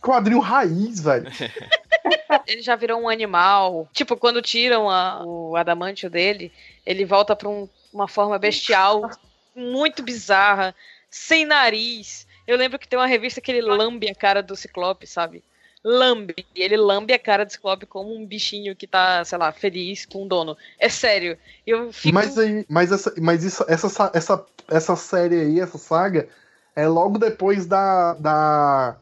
Quadrinho 0.00 0.40
raiz, 0.40 1.00
velho. 1.00 1.30
ele 2.46 2.60
já 2.60 2.74
virou 2.74 3.00
um 3.00 3.08
animal. 3.08 3.88
Tipo, 3.92 4.16
quando 4.16 4.42
tiram 4.42 4.90
a- 4.90 5.22
o 5.24 5.54
adamantio 5.54 6.10
dele, 6.10 6.52
ele 6.84 7.04
volta 7.04 7.36
pra 7.36 7.48
um- 7.48 7.68
uma 7.92 8.08
forma 8.08 8.36
bestial, 8.38 9.08
muito 9.54 10.02
bizarra, 10.02 10.74
sem 11.12 11.44
nariz. 11.46 12.26
Eu 12.46 12.56
lembro 12.56 12.78
que 12.78 12.88
tem 12.88 12.98
uma 12.98 13.06
revista 13.06 13.40
que 13.40 13.52
ele 13.52 13.60
lambe 13.62 14.08
a 14.10 14.14
cara 14.14 14.42
do 14.42 14.56
Ciclope, 14.56 15.06
sabe? 15.06 15.44
Lambe. 15.84 16.34
Ele 16.54 16.76
lambe 16.76 17.12
a 17.12 17.18
cara 17.18 17.44
do 17.44 17.52
Ciclope 17.52 17.86
como 17.86 18.14
um 18.14 18.24
bichinho 18.24 18.74
que 18.74 18.86
tá, 18.86 19.24
sei 19.24 19.36
lá, 19.36 19.52
feliz 19.52 20.06
com 20.06 20.24
o 20.24 20.28
dono. 20.28 20.56
É 20.78 20.88
sério. 20.88 21.36
Eu 21.66 21.92
fico. 21.92 22.14
Mas 22.14 22.38
aí, 22.38 22.64
mas 22.68 22.90
essa, 22.90 23.12
mas 23.20 23.44
isso, 23.44 23.64
essa, 23.68 23.88
sa- 23.88 24.10
essa, 24.14 24.44
essa 24.68 24.96
série 24.96 25.40
aí, 25.40 25.60
essa 25.60 25.78
saga, 25.78 26.28
é 26.74 26.86
logo 26.86 27.18
depois 27.18 27.66
da, 27.66 28.14
da, 28.14 28.96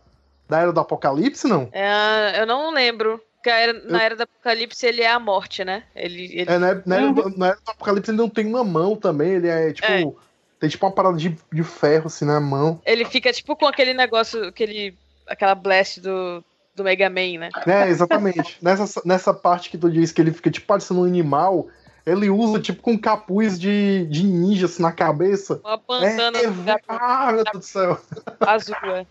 da 0.49 0.59
Era 0.59 0.73
do 0.73 0.81
Apocalipse, 0.81 1.47
não? 1.47 1.69
É, 1.73 2.41
eu 2.41 2.47
não 2.47 2.71
lembro. 2.73 3.23
Porque 3.37 3.51
era- 3.51 3.73
na 3.85 4.03
Era 4.03 4.17
do 4.17 4.23
Apocalipse 4.23 4.85
ele 4.87 5.03
é 5.03 5.11
a 5.11 5.19
morte, 5.21 5.65
né? 5.65 5.85
Ele, 5.95 6.25
ele 6.33 6.51
É, 6.51 6.59
na, 6.59 6.83
na, 6.85 6.97
era 6.97 7.13
do, 7.13 7.39
na 7.39 7.47
Era 7.49 7.57
do 7.57 7.71
Apocalipse 7.71 8.11
ele 8.11 8.19
não 8.19 8.29
tem 8.29 8.47
uma 8.47 8.65
mão 8.65 8.97
também, 8.97 9.33
ele 9.33 9.49
é 9.49 9.73
tipo. 9.73 9.87
É. 9.87 10.30
Tem 10.61 10.69
tipo 10.69 10.85
uma 10.85 10.93
parada 10.93 11.17
de, 11.17 11.37
de 11.51 11.65
ferro 11.65 12.07
assim 12.07 12.27
na 12.27 12.39
mão. 12.39 12.81
Ele 12.85 13.07
fica 13.07 13.33
tipo 13.33 13.57
com 13.57 13.67
aquele 13.67 13.95
negócio, 13.95 14.45
aquele, 14.45 14.95
aquela 15.27 15.55
blast 15.55 16.01
do, 16.03 16.45
do 16.77 16.85
Mega 16.85 17.09
Man, 17.09 17.39
né? 17.39 17.51
É, 17.67 17.89
exatamente. 17.89 18.59
nessa, 18.61 19.01
nessa 19.03 19.33
parte 19.33 19.71
que 19.71 19.79
tu 19.79 19.91
disse 19.91 20.13
que 20.13 20.21
ele 20.21 20.33
fica 20.33 20.51
tipo 20.51 20.67
parecendo 20.67 21.01
um 21.01 21.05
animal, 21.05 21.69
ele 22.05 22.29
usa 22.29 22.61
tipo 22.61 22.83
com 22.83 22.99
capuz 22.99 23.59
de, 23.59 24.05
de 24.11 24.23
ninja 24.23 24.67
assim 24.67 24.83
na 24.83 24.93
cabeça. 24.93 25.63
Uma 25.65 25.79
bandana 25.79 26.39
é, 26.39 26.51
gato 26.51 26.85
ah, 26.89 27.33
meu 27.33 27.45
Deus 27.45 27.57
do 27.57 27.63
céu. 27.63 27.99
azul. 28.41 28.77
É. 28.85 29.07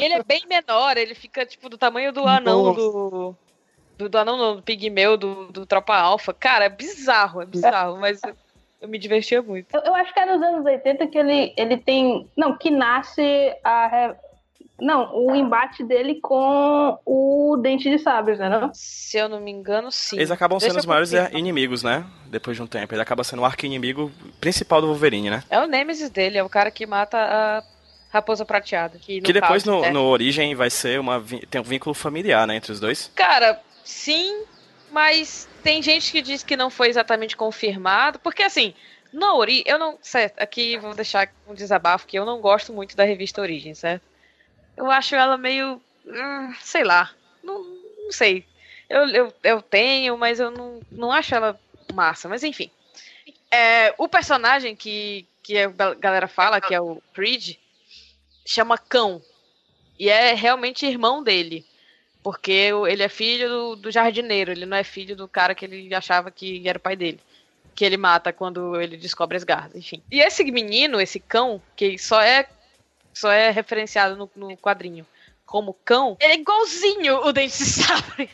E 0.00 0.04
ele 0.04 0.14
é 0.14 0.22
bem 0.24 0.46
menor, 0.48 0.96
ele 0.96 1.14
fica 1.14 1.46
tipo 1.46 1.68
do 1.68 1.78
tamanho 1.78 2.12
do 2.12 2.26
anão 2.26 2.72
do. 2.72 3.36
Do, 3.96 4.10
do 4.10 4.18
anão, 4.18 4.36
não, 4.36 4.56
do 4.56 4.62
pigmeu, 4.62 5.16
do, 5.16 5.46
do 5.46 5.64
Tropa 5.64 5.96
Alpha. 5.96 6.34
Cara, 6.34 6.66
é 6.66 6.68
bizarro, 6.68 7.40
é 7.40 7.46
bizarro, 7.46 7.96
mas 7.96 8.20
eu, 8.80 8.88
me 8.88 8.98
divertia 8.98 9.40
muito. 9.42 9.74
Eu, 9.74 9.80
eu 9.82 9.94
acho 9.94 10.12
que 10.12 10.20
é 10.20 10.26
nos 10.26 10.42
anos 10.42 10.64
80 10.64 11.06
que 11.06 11.18
ele, 11.18 11.52
ele 11.56 11.76
tem. 11.76 12.28
Não, 12.36 12.56
que 12.56 12.70
nasce 12.70 13.54
a. 13.64 13.86
re- 13.88 14.14
Não, 14.80 15.14
o 15.16 15.34
embate 15.34 15.82
dele 15.82 16.20
com 16.20 16.98
o 17.06 17.56
Dente 17.62 17.88
de 17.90 17.98
Sabres, 17.98 18.38
né? 18.38 18.48
Não? 18.48 18.70
Se 18.74 19.16
eu 19.16 19.28
não 19.28 19.40
me 19.40 19.50
engano, 19.50 19.90
sim. 19.90 20.16
Eles 20.16 20.30
acabam 20.30 20.58
Deixa 20.58 20.72
sendo 20.72 20.80
os 20.80 20.86
maiores 20.86 21.10
confirmar. 21.10 21.34
inimigos, 21.38 21.82
né? 21.82 22.04
Depois 22.26 22.56
de 22.56 22.62
um 22.62 22.66
tempo. 22.66 22.94
Ele 22.94 23.00
acaba 23.02 23.24
sendo 23.24 23.40
o 23.42 23.44
arqui-inimigo 23.46 24.12
principal 24.40 24.80
do 24.80 24.86
Wolverine, 24.88 25.30
né? 25.30 25.42
É 25.48 25.58
o 25.60 25.66
Nemesis 25.66 26.10
dele, 26.10 26.36
é 26.38 26.42
o 26.44 26.48
cara 26.48 26.70
que 26.70 26.84
mata 26.86 27.16
a 27.18 27.62
Raposa 28.10 28.44
Prateada. 28.44 28.98
Que, 28.98 29.16
no 29.20 29.22
Que 29.26 29.32
depois 29.32 29.64
caso, 29.64 29.78
no, 29.78 29.84
é- 29.84 29.90
no 29.90 30.02
Origem 30.04 30.54
vai 30.54 30.68
ser 30.68 31.00
uma. 31.00 31.22
Tem 31.50 31.60
um 31.60 31.64
vínculo 31.64 31.94
familiar, 31.94 32.46
né? 32.46 32.56
Entre 32.56 32.70
os 32.72 32.78
dois. 32.80 33.10
Cara, 33.14 33.58
sim, 33.82 34.42
mas 34.90 35.48
tem 35.62 35.82
gente 35.82 36.10
que 36.12 36.22
diz 36.22 36.42
que 36.42 36.56
não 36.56 36.70
foi 36.70 36.88
exatamente 36.88 37.36
confirmado, 37.36 38.18
porque 38.18 38.42
assim, 38.42 38.74
na 39.12 39.34
Ori, 39.34 39.62
eu 39.66 39.78
não, 39.78 39.98
certo, 40.02 40.40
aqui 40.40 40.76
vou 40.78 40.94
deixar 40.94 41.32
um 41.46 41.54
desabafo 41.54 42.06
que 42.06 42.18
eu 42.18 42.24
não 42.24 42.40
gosto 42.40 42.72
muito 42.72 42.96
da 42.96 43.04
revista 43.04 43.40
Origem, 43.40 43.74
certo? 43.74 44.02
Eu 44.76 44.90
acho 44.90 45.14
ela 45.14 45.36
meio, 45.36 45.80
hum, 46.06 46.54
sei 46.60 46.84
lá, 46.84 47.10
não, 47.42 47.62
não 47.62 48.12
sei. 48.12 48.44
Eu, 48.88 49.08
eu, 49.08 49.34
eu 49.42 49.62
tenho, 49.62 50.16
mas 50.16 50.38
eu 50.38 50.50
não, 50.50 50.80
não 50.90 51.10
acho 51.10 51.34
ela 51.34 51.58
massa, 51.92 52.28
mas 52.28 52.44
enfim. 52.44 52.70
É, 53.50 53.94
o 53.98 54.08
personagem 54.08 54.76
que, 54.76 55.26
que 55.42 55.58
a 55.58 55.68
galera 55.94 56.28
fala, 56.28 56.60
que 56.60 56.74
é 56.74 56.80
o 56.80 57.00
Creed, 57.14 57.56
chama 58.44 58.78
Cão. 58.78 59.22
E 59.98 60.08
é 60.08 60.34
realmente 60.34 60.86
irmão 60.86 61.22
dele. 61.22 61.64
Porque 62.26 62.72
ele 62.88 63.04
é 63.04 63.08
filho 63.08 63.48
do, 63.48 63.76
do 63.76 63.92
jardineiro, 63.92 64.50
ele 64.50 64.66
não 64.66 64.76
é 64.76 64.82
filho 64.82 65.14
do 65.14 65.28
cara 65.28 65.54
que 65.54 65.64
ele 65.64 65.94
achava 65.94 66.28
que 66.28 66.68
era 66.68 66.76
o 66.76 66.80
pai 66.80 66.96
dele. 66.96 67.20
Que 67.72 67.84
ele 67.84 67.96
mata 67.96 68.32
quando 68.32 68.80
ele 68.80 68.96
descobre 68.96 69.36
as 69.36 69.44
garras, 69.44 69.76
enfim. 69.76 70.02
E 70.10 70.18
esse 70.18 70.42
menino, 70.50 71.00
esse 71.00 71.20
cão, 71.20 71.62
que 71.76 71.96
só 71.96 72.20
é 72.20 72.48
só 73.14 73.30
é 73.30 73.52
referenciado 73.52 74.16
no, 74.16 74.28
no 74.34 74.56
quadrinho 74.56 75.06
como 75.46 75.72
cão, 75.84 76.16
ele 76.18 76.32
é 76.32 76.34
igualzinho 76.34 77.18
o 77.18 77.32
Dente 77.32 77.58
de 77.58 77.64
Sabre. 77.64 78.28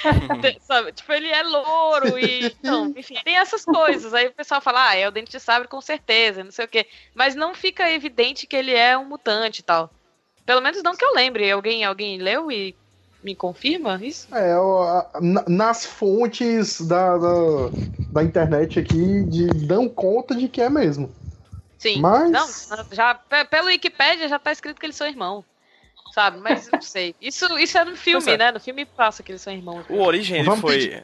Sabe? 0.62 0.92
Tipo, 0.92 1.12
ele 1.12 1.28
é 1.28 1.42
louro 1.42 2.18
e. 2.18 2.46
Então, 2.46 2.94
enfim, 2.96 3.16
tem 3.22 3.36
essas 3.36 3.62
coisas. 3.62 4.14
Aí 4.14 4.28
o 4.28 4.32
pessoal 4.32 4.62
fala, 4.62 4.88
ah, 4.88 4.96
é 4.96 5.06
o 5.06 5.10
Dente 5.12 5.32
de 5.32 5.40
Sabre 5.40 5.68
com 5.68 5.82
certeza, 5.82 6.42
não 6.42 6.50
sei 6.50 6.64
o 6.64 6.68
quê. 6.68 6.86
Mas 7.14 7.34
não 7.34 7.54
fica 7.54 7.92
evidente 7.92 8.46
que 8.46 8.56
ele 8.56 8.72
é 8.72 8.96
um 8.96 9.04
mutante 9.04 9.60
e 9.60 9.64
tal. 9.64 9.90
Pelo 10.46 10.62
menos 10.62 10.82
não 10.82 10.96
que 10.96 11.04
eu 11.04 11.12
lembre. 11.12 11.50
Alguém, 11.50 11.84
alguém 11.84 12.16
leu 12.16 12.50
e 12.50 12.74
me 13.22 13.34
confirma 13.34 13.98
isso? 14.02 14.28
É, 14.34 14.54
nas 15.48 15.84
fontes 15.84 16.80
da, 16.80 17.16
da, 17.18 17.28
da 18.12 18.22
internet 18.22 18.78
aqui 18.78 19.24
de, 19.24 19.46
dão 19.66 19.88
conta 19.88 20.34
de 20.34 20.48
que 20.48 20.60
é 20.60 20.70
mesmo. 20.70 21.12
Sim. 21.78 22.00
Mas- 22.00 22.30
Não, 22.30 22.48
já, 22.92 23.14
pe- 23.14 23.44
pelo 23.44 23.66
Wikipedia 23.68 24.28
já 24.28 24.38
tá 24.38 24.52
escrito 24.52 24.80
que 24.80 24.86
eles 24.86 24.96
são 24.96 25.06
irmãos. 25.06 25.44
Sabe? 26.12 26.38
Mas 26.38 26.68
não 26.72 26.80
sei. 26.80 27.14
Isso, 27.20 27.58
isso 27.58 27.76
é 27.78 27.84
no 27.84 27.94
filme, 27.96 28.32
é. 28.32 28.36
né? 28.36 28.50
No 28.52 28.58
filme 28.58 28.84
passa 28.84 29.22
que 29.22 29.30
eles 29.30 29.42
são 29.42 29.52
irmãos. 29.52 29.84
O 29.88 29.98
Origem, 30.00 30.40
ele 30.40 30.50
foi. 30.56 31.02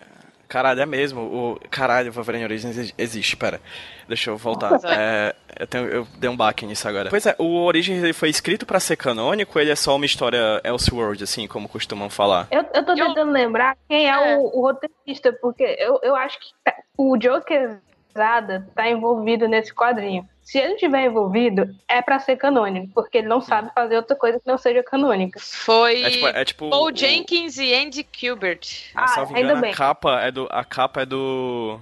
Caralho, 0.54 0.80
é 0.80 0.86
mesmo. 0.86 1.20
O... 1.20 1.60
Caralho, 1.68 2.10
o 2.10 2.12
Wolverine 2.12 2.44
Origins 2.44 2.76
exi- 2.78 2.94
existe, 2.96 3.36
pera. 3.36 3.60
Deixa 4.06 4.30
eu 4.30 4.36
voltar. 4.36 4.78
É, 4.84 5.34
eu, 5.58 5.66
tenho- 5.66 5.86
eu 5.88 6.06
dei 6.16 6.30
um 6.30 6.36
baque 6.36 6.64
nisso 6.64 6.86
agora. 6.88 7.10
Pois 7.10 7.26
é, 7.26 7.34
o 7.40 7.64
Origins 7.64 8.02
ele 8.04 8.12
foi 8.12 8.28
escrito 8.28 8.64
pra 8.64 8.78
ser 8.78 8.94
canônico, 8.96 9.58
ele 9.58 9.70
é 9.72 9.74
só 9.74 9.96
uma 9.96 10.06
história 10.06 10.60
Elseworld, 10.62 11.24
assim, 11.24 11.48
como 11.48 11.68
costumam 11.68 12.08
falar. 12.08 12.46
Eu, 12.52 12.64
eu 12.72 12.84
tô 12.84 12.92
Eu- 12.92 13.06
tentando 13.08 13.32
lembrar 13.32 13.76
quem 13.88 14.08
é, 14.08 14.32
É. 14.34 14.36
O, 14.36 14.42
o 14.58 14.62
roteirista, 14.62 15.32
porque 15.42 15.64
eu, 15.80 15.98
eu 16.04 16.14
acho 16.14 16.38
que 16.38 16.46
o 16.96 17.16
Joker 17.16 17.80
Zada 18.16 18.68
tá 18.74 18.88
envolvido 18.88 19.48
nesse 19.48 19.74
quadrinho. 19.74 20.28
Se 20.42 20.58
ele 20.58 20.74
estiver 20.74 21.06
envolvido, 21.06 21.74
é 21.88 22.00
pra 22.02 22.18
ser 22.18 22.36
canônico, 22.36 22.88
porque 22.94 23.18
ele 23.18 23.28
não 23.28 23.40
sabe 23.40 23.70
fazer 23.74 23.96
outra 23.96 24.14
coisa 24.14 24.38
que 24.38 24.46
não 24.46 24.58
seja 24.58 24.82
canônica. 24.82 25.40
Foi 25.40 26.02
É 26.02 26.10
tipo, 26.10 26.26
é 26.28 26.44
tipo 26.44 26.70
Paul 26.70 26.92
o- 26.92 26.96
Jenkins 26.96 27.56
e 27.58 27.74
Andy 27.74 28.04
Kubert. 28.04 28.90
Mas, 28.94 29.10
Ah, 29.10 29.14
salvo 29.14 29.34
ainda 29.34 29.48
engano, 29.48 29.60
bem. 29.62 29.72
a 29.72 29.74
capa 29.74 30.20
é 30.20 30.30
do. 30.30 30.46
A 30.50 30.64
capa 30.64 31.02
é 31.02 31.06
do. 31.06 31.80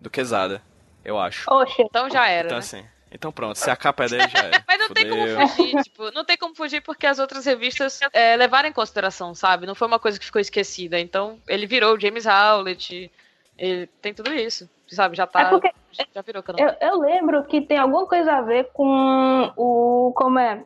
Do 0.00 0.10
Quesada, 0.10 0.60
eu 1.04 1.18
acho. 1.18 1.44
Oxe, 1.52 1.82
Então 1.82 2.08
já 2.10 2.26
era, 2.26 2.46
Então 2.48 2.56
né? 2.56 2.58
assim. 2.58 2.84
Então 3.12 3.30
pronto, 3.32 3.56
se 3.56 3.68
a 3.70 3.76
capa 3.76 4.04
é 4.04 4.08
dele 4.08 4.28
já 4.28 4.38
é. 4.44 4.50
Mas 4.66 4.78
não 4.78 4.86
Fudeu. 4.88 4.94
tem 4.94 5.10
como 5.10 5.48
fugir, 5.48 5.82
tipo, 5.82 6.10
não 6.12 6.24
tem 6.24 6.36
como 6.36 6.54
fugir 6.54 6.80
porque 6.80 7.06
as 7.06 7.18
outras 7.18 7.44
revistas 7.44 8.00
é, 8.12 8.36
levaram 8.36 8.68
em 8.68 8.72
consideração, 8.72 9.34
sabe? 9.34 9.66
Não 9.66 9.74
foi 9.74 9.86
uma 9.88 9.98
coisa 9.98 10.18
que 10.18 10.24
ficou 10.24 10.40
esquecida. 10.40 10.98
Então, 10.98 11.38
ele 11.48 11.66
virou 11.66 11.94
o 11.94 12.00
James 12.00 12.24
Howlett, 12.26 13.10
ele 13.58 13.86
tem 14.00 14.14
tudo 14.14 14.32
isso, 14.32 14.68
sabe? 14.94 15.16
Já 15.16 15.26
tá. 15.26 15.40
É 15.42 15.44
porque 15.46 15.70
já 16.14 16.22
virou 16.22 16.42
canal. 16.42 16.60
eu, 16.80 16.88
eu 16.88 16.98
lembro 17.00 17.44
que 17.44 17.60
tem 17.60 17.78
alguma 17.78 18.06
coisa 18.06 18.32
a 18.34 18.40
ver 18.42 18.70
com 18.72 19.52
o. 19.56 20.12
Como 20.14 20.38
é? 20.38 20.62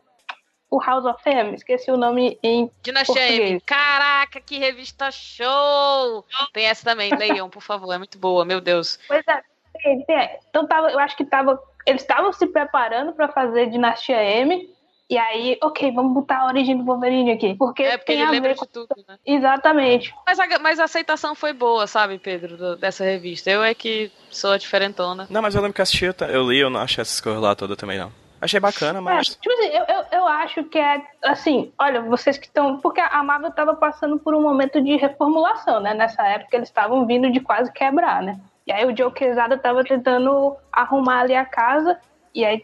O 0.69 0.79
House 0.81 1.05
of 1.05 1.21
M. 1.29 1.53
Esqueci 1.55 1.89
o 1.91 1.97
nome 1.97 2.37
em. 2.43 2.69
Dinastia 2.81 3.31
M. 3.31 3.61
Caraca, 3.61 4.41
que 4.41 4.57
revista 4.57 5.09
show! 5.11 6.25
Tem 6.53 6.65
essa 6.65 6.83
também, 6.83 7.15
leiam, 7.15 7.49
por 7.49 7.61
favor, 7.61 7.93
é 7.93 7.97
muito 7.97 8.17
boa, 8.17 8.43
meu 8.43 8.59
Deus. 8.59 8.99
Pois 9.07 9.23
é. 9.27 9.41
tem- 9.81 10.03
tem- 10.05 10.39
Então 10.49 10.67
tava, 10.67 10.89
eu 10.91 10.99
acho 10.99 11.15
que 11.15 11.23
tava. 11.25 11.61
Eles 11.85 12.01
estavam 12.01 12.33
se 12.33 12.47
preparando 12.47 13.13
pra 13.13 13.27
fazer 13.29 13.69
Dinastia 13.69 14.21
M. 14.23 14.73
E 15.07 15.17
aí, 15.17 15.57
ok, 15.61 15.91
vamos 15.91 16.13
botar 16.13 16.39
a 16.39 16.47
origem 16.47 16.75
do 16.77 16.83
Wolverine 16.83 17.31
aqui. 17.31 17.53
Porque, 17.53 17.83
É 17.83 17.97
porque 17.97 18.13
tem 18.13 18.21
ele 18.21 18.27
a 18.27 18.31
lembra 18.31 18.49
ver 18.49 18.55
com. 18.55 18.65
de 18.65 18.71
tudo, 18.71 18.87
né? 19.07 19.17
Exatamente. 19.23 20.13
Mas 20.25 20.39
a, 20.39 20.59
mas 20.59 20.79
a 20.79 20.85
aceitação 20.85 21.35
foi 21.35 21.53
boa, 21.53 21.85
sabe, 21.85 22.17
Pedro, 22.17 22.57
do- 22.57 22.75
dessa 22.75 23.03
revista. 23.03 23.49
Eu 23.51 23.63
é 23.63 23.73
que 23.75 24.11
sou 24.31 24.51
a 24.53 24.57
diferentona. 24.57 25.27
Não, 25.29 25.41
mas 25.43 25.53
eu 25.53 25.61
lembro 25.61 25.75
que 25.75 25.81
assisti, 25.81 26.05
eu 26.05 26.49
li, 26.49 26.59
eu 26.59 26.69
não 26.71 26.79
achei 26.81 27.01
essas 27.03 27.21
coisas 27.21 27.39
lá 27.41 27.53
toda 27.55 27.75
também, 27.75 27.99
não. 27.99 28.11
Achei 28.41 28.59
bacana, 28.59 28.97
É, 28.99 29.01
mas. 29.01 29.27
tipo 29.29 29.51
assim, 29.53 29.67
eu, 29.67 29.83
eu, 29.87 30.03
eu 30.11 30.27
acho 30.27 30.63
que 30.65 30.77
é 30.77 31.01
assim, 31.23 31.71
olha, 31.79 32.01
vocês 32.01 32.37
que 32.37 32.47
estão. 32.47 32.79
Porque 32.79 32.99
a 32.99 33.23
Marvel 33.23 33.49
estava 33.49 33.75
passando 33.75 34.19
por 34.19 34.35
um 34.35 34.41
momento 34.41 34.81
de 34.83 34.95
reformulação, 34.97 35.79
né? 35.79 35.93
Nessa 35.93 36.23
época 36.27 36.55
eles 36.57 36.67
estavam 36.69 37.05
vindo 37.05 37.31
de 37.31 37.39
quase 37.39 37.71
quebrar, 37.71 38.21
né? 38.21 38.39
E 38.67 38.71
aí 38.71 38.85
o 38.85 38.95
Joe 38.95 39.11
Quesada 39.11 39.55
estava 39.55 39.83
tentando 39.83 40.55
arrumar 40.71 41.21
ali 41.21 41.35
a 41.35 41.45
casa 41.45 41.97
e 42.33 42.43
aí 42.43 42.63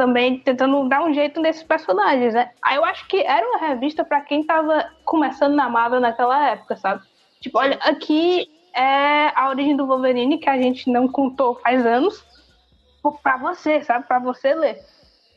também 0.00 0.38
tentando 0.38 0.88
dar 0.88 1.04
um 1.04 1.12
jeito 1.12 1.42
nesses 1.42 1.62
personagens, 1.62 2.32
né? 2.32 2.52
Aí 2.62 2.76
eu 2.76 2.84
acho 2.86 3.06
que 3.06 3.18
era 3.18 3.46
uma 3.46 3.58
revista 3.58 4.02
para 4.02 4.22
quem 4.22 4.42
tava 4.42 4.90
começando 5.04 5.54
na 5.54 5.68
Marvel 5.68 6.00
naquela 6.00 6.48
época, 6.48 6.74
sabe? 6.74 7.02
Tipo, 7.38 7.58
olha, 7.58 7.78
aqui 7.82 8.48
é 8.74 9.30
a 9.38 9.50
origem 9.50 9.76
do 9.76 9.86
Wolverine 9.86 10.38
que 10.38 10.48
a 10.48 10.56
gente 10.56 10.90
não 10.90 11.06
contou 11.06 11.56
faz 11.56 11.84
anos 11.84 12.24
pra 13.22 13.36
você, 13.36 13.82
sabe? 13.82 14.06
Pra 14.06 14.18
você 14.18 14.54
ler. 14.54 14.78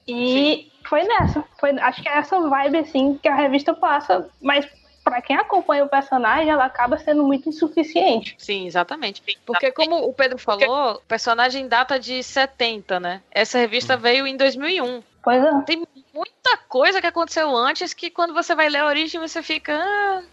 E 0.07 0.71
foi 0.87 1.03
nessa. 1.03 1.43
Foi, 1.59 1.71
acho 1.71 2.01
que 2.01 2.07
é 2.07 2.19
essa 2.19 2.39
vibe, 2.39 2.77
assim, 2.77 3.19
que 3.21 3.27
a 3.27 3.35
revista 3.35 3.73
passa. 3.73 4.29
Mas 4.41 4.65
pra 5.03 5.21
quem 5.21 5.35
acompanha 5.35 5.83
o 5.83 5.89
personagem, 5.89 6.49
ela 6.49 6.65
acaba 6.65 6.97
sendo 6.97 7.23
muito 7.23 7.49
insuficiente. 7.49 8.35
Sim, 8.37 8.65
exatamente. 8.65 9.21
Porque 9.45 9.71
como 9.71 9.97
o 9.97 10.13
Pedro 10.13 10.37
falou, 10.37 10.93
o 10.95 11.01
personagem 11.01 11.67
data 11.67 11.99
de 11.99 12.23
70, 12.23 12.99
né? 12.99 13.21
Essa 13.29 13.57
revista 13.57 13.97
veio 13.97 14.25
em 14.25 14.37
2001. 14.37 15.03
Pois 15.21 15.43
é. 15.43 15.61
Tem 15.61 15.83
muita 16.13 16.57
coisa 16.67 17.01
que 17.01 17.07
aconteceu 17.07 17.55
antes 17.55 17.93
que 17.93 18.09
quando 18.09 18.33
você 18.33 18.55
vai 18.55 18.69
ler 18.69 18.79
a 18.79 18.87
origem 18.87 19.19
você 19.19 19.43
fica... 19.43 19.77
Ah, 19.77 20.23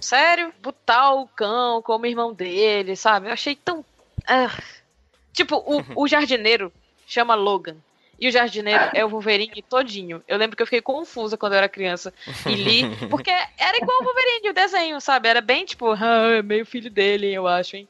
sério? 0.00 0.52
Botar 0.62 1.12
o 1.14 1.26
cão 1.26 1.82
como 1.82 2.06
irmão 2.06 2.32
dele, 2.32 2.96
sabe? 2.96 3.28
Eu 3.28 3.32
achei 3.32 3.54
tão... 3.54 3.84
ah. 4.26 4.50
Tipo, 5.32 5.56
o, 5.56 5.84
o 6.04 6.08
jardineiro 6.08 6.72
chama 7.06 7.34
Logan. 7.34 7.76
E 8.20 8.28
o 8.28 8.30
jardineiro 8.30 8.90
é 8.94 9.04
o 9.04 9.08
Wolverine 9.08 9.62
todinho. 9.68 10.22
Eu 10.28 10.36
lembro 10.36 10.54
que 10.56 10.62
eu 10.62 10.66
fiquei 10.66 10.82
confusa 10.82 11.36
quando 11.38 11.52
eu 11.54 11.58
era 11.58 11.68
criança 11.68 12.12
e 12.46 12.54
li, 12.54 12.82
porque 13.08 13.30
era 13.30 13.76
igual 13.78 14.00
o 14.00 14.04
Wolverine, 14.04 14.50
o 14.50 14.52
desenho, 14.54 15.00
sabe? 15.00 15.28
Era 15.28 15.40
bem 15.40 15.64
tipo, 15.64 15.92
ah, 15.92 16.28
é 16.38 16.42
meio 16.42 16.66
filho 16.66 16.90
dele, 16.90 17.32
eu 17.32 17.46
acho, 17.48 17.76
hein? 17.76 17.88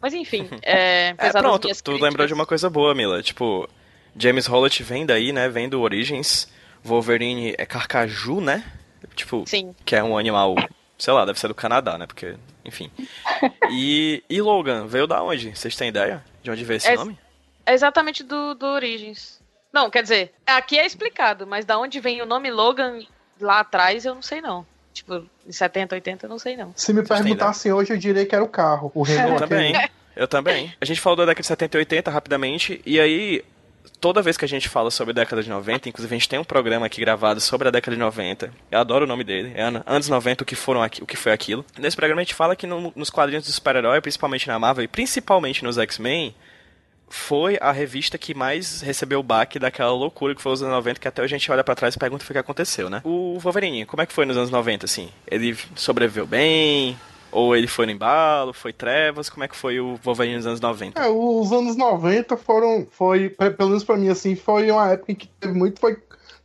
Mas 0.00 0.12
enfim, 0.14 0.48
é, 0.62 1.14
É, 1.18 1.30
pronto, 1.30 1.68
tu 1.68 1.68
críticas- 1.68 2.00
lembrou 2.00 2.26
de 2.26 2.34
uma 2.34 2.46
coisa 2.46 2.68
boa, 2.68 2.94
Mila. 2.94 3.22
Tipo, 3.22 3.68
James 4.16 4.48
Howlett 4.48 4.82
vem 4.82 5.06
daí, 5.06 5.30
né? 5.32 5.48
Vem 5.48 5.68
do 5.68 5.80
Origins. 5.82 6.48
Wolverine 6.82 7.54
é 7.58 7.64
carcaju, 7.66 8.40
né? 8.40 8.64
Tipo, 9.14 9.44
Sim, 9.46 9.74
que 9.84 9.94
é 9.94 10.02
um 10.02 10.16
animal, 10.18 10.54
sei 10.98 11.12
lá, 11.12 11.24
deve 11.24 11.38
ser 11.38 11.48
do 11.48 11.54
Canadá, 11.54 11.96
né? 11.98 12.06
Porque, 12.06 12.34
enfim. 12.64 12.90
E, 13.70 14.22
e 14.28 14.40
Logan, 14.42 14.86
veio 14.86 15.06
da 15.06 15.22
onde? 15.22 15.54
Vocês 15.56 15.76
têm 15.76 15.88
ideia 15.90 16.24
de 16.42 16.50
onde 16.50 16.64
veio 16.64 16.78
esse 16.78 16.88
É- 16.88 16.96
nome? 16.96 17.16
é 17.64 17.72
exatamente 17.72 18.24
do, 18.24 18.54
do 18.54 18.66
Origins. 18.66 19.39
Não, 19.72 19.88
quer 19.90 20.02
dizer, 20.02 20.32
aqui 20.46 20.78
é 20.78 20.84
explicado, 20.86 21.46
mas 21.46 21.64
da 21.64 21.78
onde 21.78 22.00
vem 22.00 22.20
o 22.22 22.26
nome 22.26 22.50
Logan 22.50 23.00
lá 23.40 23.60
atrás, 23.60 24.04
eu 24.04 24.14
não 24.14 24.22
sei 24.22 24.40
não. 24.40 24.66
Tipo, 24.92 25.24
em 25.46 25.52
70, 25.52 25.94
80, 25.94 26.26
eu 26.26 26.30
não 26.30 26.38
sei 26.38 26.56
não. 26.56 26.72
Se 26.76 26.92
me 26.92 27.02
perguntassem 27.06 27.72
hoje, 27.72 27.92
eu 27.92 27.96
diria 27.96 28.26
que 28.26 28.34
era 28.34 28.42
o 28.44 28.48
carro. 28.48 28.90
O 28.94 29.00
Eu 29.02 29.04
Renault 29.04 29.38
também. 29.38 29.74
aquele. 29.76 29.92
Eu 30.16 30.26
também. 30.28 30.74
A 30.80 30.84
gente 30.84 31.00
falou 31.00 31.16
da 31.16 31.24
década 31.24 31.42
de 31.42 31.46
70 31.46 31.76
e 31.76 31.78
80 31.78 32.10
rapidamente, 32.10 32.82
e 32.84 32.98
aí, 33.00 33.44
toda 34.00 34.20
vez 34.20 34.36
que 34.36 34.44
a 34.44 34.48
gente 34.48 34.68
fala 34.68 34.90
sobre 34.90 35.12
a 35.12 35.14
década 35.14 35.42
de 35.42 35.48
90, 35.48 35.88
inclusive 35.88 36.12
a 36.14 36.18
gente 36.18 36.28
tem 36.28 36.38
um 36.38 36.44
programa 36.44 36.84
aqui 36.86 37.00
gravado 37.00 37.40
sobre 37.40 37.68
a 37.68 37.70
década 37.70 37.96
de 37.96 38.00
90. 38.00 38.52
Eu 38.70 38.80
adoro 38.80 39.04
o 39.04 39.08
nome 39.08 39.22
dele. 39.22 39.52
É 39.54 39.62
an- 39.62 39.82
anos 39.86 40.08
90, 40.08 40.42
o 40.42 40.46
que, 40.46 40.56
foram 40.56 40.82
aqui, 40.82 41.02
o 41.02 41.06
que 41.06 41.16
foi 41.16 41.30
aquilo. 41.32 41.64
Nesse 41.78 41.96
programa 41.96 42.20
a 42.20 42.24
gente 42.24 42.34
fala 42.34 42.56
que 42.56 42.66
no- 42.66 42.92
nos 42.96 43.08
quadrinhos 43.08 43.46
do 43.46 43.52
super-herói, 43.52 44.00
principalmente 44.00 44.48
na 44.48 44.58
Marvel 44.58 44.84
e 44.84 44.88
principalmente 44.88 45.62
nos 45.64 45.78
X-Men, 45.78 46.34
foi 47.10 47.58
a 47.60 47.72
revista 47.72 48.16
que 48.16 48.32
mais 48.34 48.80
recebeu 48.80 49.18
o 49.20 49.22
baque 49.22 49.58
daquela 49.58 49.90
loucura 49.92 50.34
que 50.34 50.40
foi 50.40 50.52
os 50.52 50.62
anos 50.62 50.74
90, 50.74 51.00
que 51.00 51.08
até 51.08 51.20
a 51.22 51.26
gente 51.26 51.50
olha 51.50 51.64
pra 51.64 51.74
trás 51.74 51.94
e 51.94 51.98
pergunta 51.98 52.24
o 52.24 52.26
que 52.26 52.38
aconteceu, 52.38 52.88
né? 52.88 53.02
O 53.04 53.38
Wolverine, 53.38 53.84
como 53.84 54.00
é 54.00 54.06
que 54.06 54.12
foi 54.12 54.24
nos 54.24 54.36
anos 54.36 54.50
90, 54.50 54.86
assim? 54.86 55.08
Ele 55.26 55.56
sobreviveu 55.74 56.26
bem? 56.26 56.96
Ou 57.32 57.54
ele 57.54 57.66
foi 57.68 57.86
no 57.86 57.92
embalo? 57.92 58.52
Foi 58.52 58.72
trevas? 58.72 59.28
Como 59.28 59.44
é 59.44 59.48
que 59.48 59.54
foi 59.56 59.78
o 59.78 59.96
Wolverine 60.02 60.36
nos 60.36 60.46
anos 60.46 60.60
90? 60.60 61.00
É, 61.00 61.08
os 61.08 61.52
anos 61.52 61.76
90 61.76 62.36
foram, 62.36 62.86
foi, 62.90 63.28
pe- 63.28 63.50
pelo 63.50 63.68
menos 63.70 63.84
pra 63.84 63.96
mim, 63.96 64.08
assim, 64.08 64.34
foi 64.34 64.70
uma 64.70 64.90
época 64.92 65.12
em 65.12 65.14
que 65.14 65.28
teve 65.40 65.54
muito, 65.54 65.78
foi, 65.80 65.96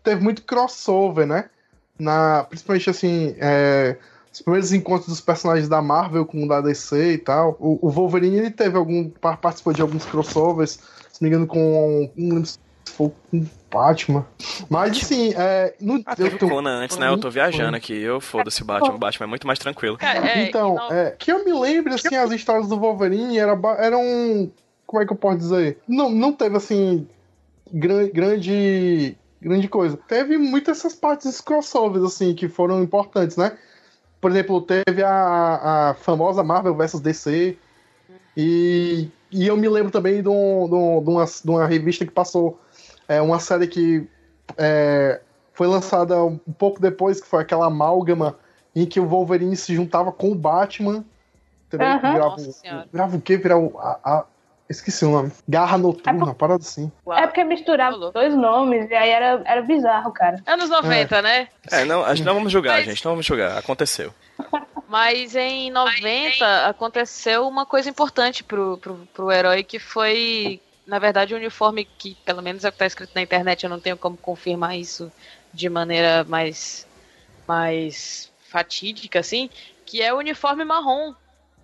teve 0.03 0.21
muito 0.21 0.43
crossover, 0.43 1.25
né? 1.25 1.49
Na, 1.97 2.43
principalmente, 2.43 2.89
assim, 2.89 3.35
é, 3.39 3.97
os 4.35 4.41
primeiros 4.41 4.73
encontros 4.73 5.07
dos 5.07 5.21
personagens 5.21 5.67
da 5.69 5.81
Marvel 5.81 6.25
com 6.25 6.43
o 6.43 6.47
da 6.47 6.61
DC 6.61 7.13
e 7.13 7.17
tal. 7.17 7.55
O, 7.59 7.79
o 7.87 7.89
Wolverine, 7.89 8.37
ele 8.37 8.51
teve 8.51 8.77
algum, 8.77 9.09
par- 9.09 9.37
participou 9.37 9.73
de 9.73 9.81
alguns 9.81 10.05
crossovers, 10.05 10.79
se 11.11 11.21
não 11.21 11.29
me 11.29 11.35
engano, 11.35 11.47
com, 11.47 12.11
se 12.45 12.59
foi 12.93 13.11
com 13.31 13.45
Batman. 13.71 14.25
Mas, 14.69 14.97
assim, 14.97 15.33
é, 15.35 15.73
no, 15.79 16.01
Ah, 16.05 16.11
eu 16.11 16.15
teve 16.15 16.35
o 16.35 16.39
tenho- 16.39 16.51
Conan 16.51 16.79
antes, 16.83 16.97
né? 16.97 17.07
Eu 17.09 17.17
tô 17.17 17.29
viajando 17.29 17.75
aqui. 17.77 17.93
Eu 17.93 18.19
foda-se 18.21 18.61
o 18.61 18.65
Batman. 18.65 18.95
O 18.95 18.97
Batman 18.97 19.25
é 19.25 19.29
muito 19.29 19.47
mais 19.47 19.57
tranquilo. 19.59 19.97
Cara, 19.97 20.27
é, 20.27 20.47
Então, 20.47 20.75
não- 20.75 20.91
é, 20.91 21.11
que 21.11 21.31
eu 21.31 21.43
me 21.45 21.53
lembro, 21.53 21.93
assim, 21.93 22.15
as 22.15 22.31
histórias 22.31 22.67
do 22.67 22.77
Wolverine 22.77 23.37
era, 23.39 23.57
eram. 23.79 24.51
Como 24.85 25.01
é 25.01 25.05
que 25.05 25.11
eu 25.13 25.17
posso 25.17 25.37
dizer? 25.37 25.79
Não, 25.87 26.09
não 26.09 26.31
teve, 26.33 26.57
assim, 26.57 27.07
gran- 27.73 28.09
grande. 28.09 29.17
Grande 29.41 29.67
coisa. 29.67 29.95
Teve 30.07 30.37
muitas 30.39 30.79
essas 30.79 30.95
partes 30.95 31.39
crossovers, 31.39 32.03
assim, 32.03 32.33
que 32.33 32.47
foram 32.49 32.81
importantes, 32.81 33.37
né? 33.37 33.55
Por 34.25 34.31
exemplo, 34.31 34.59
teve 34.59 35.03
a, 35.03 35.89
a 35.91 35.93
famosa 35.93 36.43
Marvel 36.43 36.73
vs 36.73 36.99
DC. 36.99 37.55
E, 38.35 39.07
e 39.31 39.45
eu 39.45 39.55
me 39.55 39.69
lembro 39.69 39.91
também 39.91 40.19
de, 40.23 40.27
um- 40.27 40.67
de 40.67 40.73
um- 40.73 41.03
de 41.03 41.09
uma, 41.11 41.25
de 41.25 41.47
uma 41.51 41.67
revista 41.67 42.03
que 42.03 42.11
passou 42.11 42.59
é, 43.07 43.21
uma 43.21 43.37
série 43.39 43.67
que 43.67 44.07
é, 44.57 45.21
foi 45.53 45.67
lançada 45.67 46.23
um 46.23 46.39
pouco 46.39 46.81
depois, 46.81 47.21
que 47.21 47.27
foi 47.27 47.43
aquela 47.43 47.67
amálgama 47.67 48.35
em 48.75 48.87
que 48.87 48.99
o 48.99 49.05
Wolverine 49.05 49.55
se 49.55 49.75
juntava 49.75 50.11
com 50.11 50.31
o 50.31 50.35
Batman. 50.35 51.05
Entendeu? 51.67 51.85
Aham. 51.87 52.11
Virava, 52.13 52.29
Nossa 52.31 52.51
Senhora. 52.51 52.87
virava 52.91 53.17
o 53.17 53.21
quê? 53.21 53.37
Virava 53.37 53.71
a- 54.03 54.25
Esqueci 54.67 55.05
o 55.05 55.11
nome. 55.11 55.31
Garra 55.47 55.77
Noturna, 55.77 56.25
uma 56.25 56.33
parada 56.33 56.61
assim. 56.63 56.91
Uau. 57.05 57.17
É 57.17 57.27
porque 57.27 57.43
misturava 57.43 57.95
os 57.97 58.11
dois 58.11 58.33
nomes 58.35 58.89
e 58.89 58.95
aí 58.95 59.09
era, 59.09 59.41
era 59.45 59.61
bizarro, 59.61 60.11
cara. 60.11 60.41
Anos 60.45 60.69
90, 60.69 61.21
né? 61.21 61.47
É, 61.71 61.85
não, 61.85 62.03
a 62.03 62.15
gente 62.15 62.25
não 62.25 62.33
vamos 62.33 62.51
julgar, 62.51 62.77
Mas- 62.77 62.85
gente. 62.85 63.05
Não 63.05 63.11
vamos 63.11 63.25
julgar. 63.25 63.57
Aconteceu. 63.57 64.11
Mas 64.89 65.35
em 65.35 65.69
90 65.71 66.67
aconteceu 66.67 67.47
uma 67.47 67.65
coisa 67.65 67.89
importante 67.89 68.43
pro, 68.43 68.77
pro, 68.77 68.95
pro 69.13 69.31
herói 69.31 69.63
que 69.63 69.77
foi, 69.79 70.59
na 70.85 70.99
verdade, 70.99 71.33
o 71.33 71.37
uniforme 71.37 71.85
que, 71.85 72.15
pelo 72.25 72.41
menos 72.41 72.63
é 72.63 72.69
o 72.69 72.71
que 72.71 72.77
tá 72.77 72.85
escrito 72.85 73.11
na 73.13 73.21
internet, 73.21 73.63
eu 73.63 73.69
não 73.69 73.79
tenho 73.79 73.97
como 73.97 74.15
confirmar 74.17 74.77
isso 74.77 75.11
de 75.53 75.69
maneira 75.69 76.23
mais, 76.27 76.87
mais 77.47 78.31
fatídica, 78.49 79.19
assim, 79.19 79.49
que 79.85 80.01
é 80.01 80.13
o 80.13 80.17
uniforme 80.17 80.63
marrom. 80.65 81.13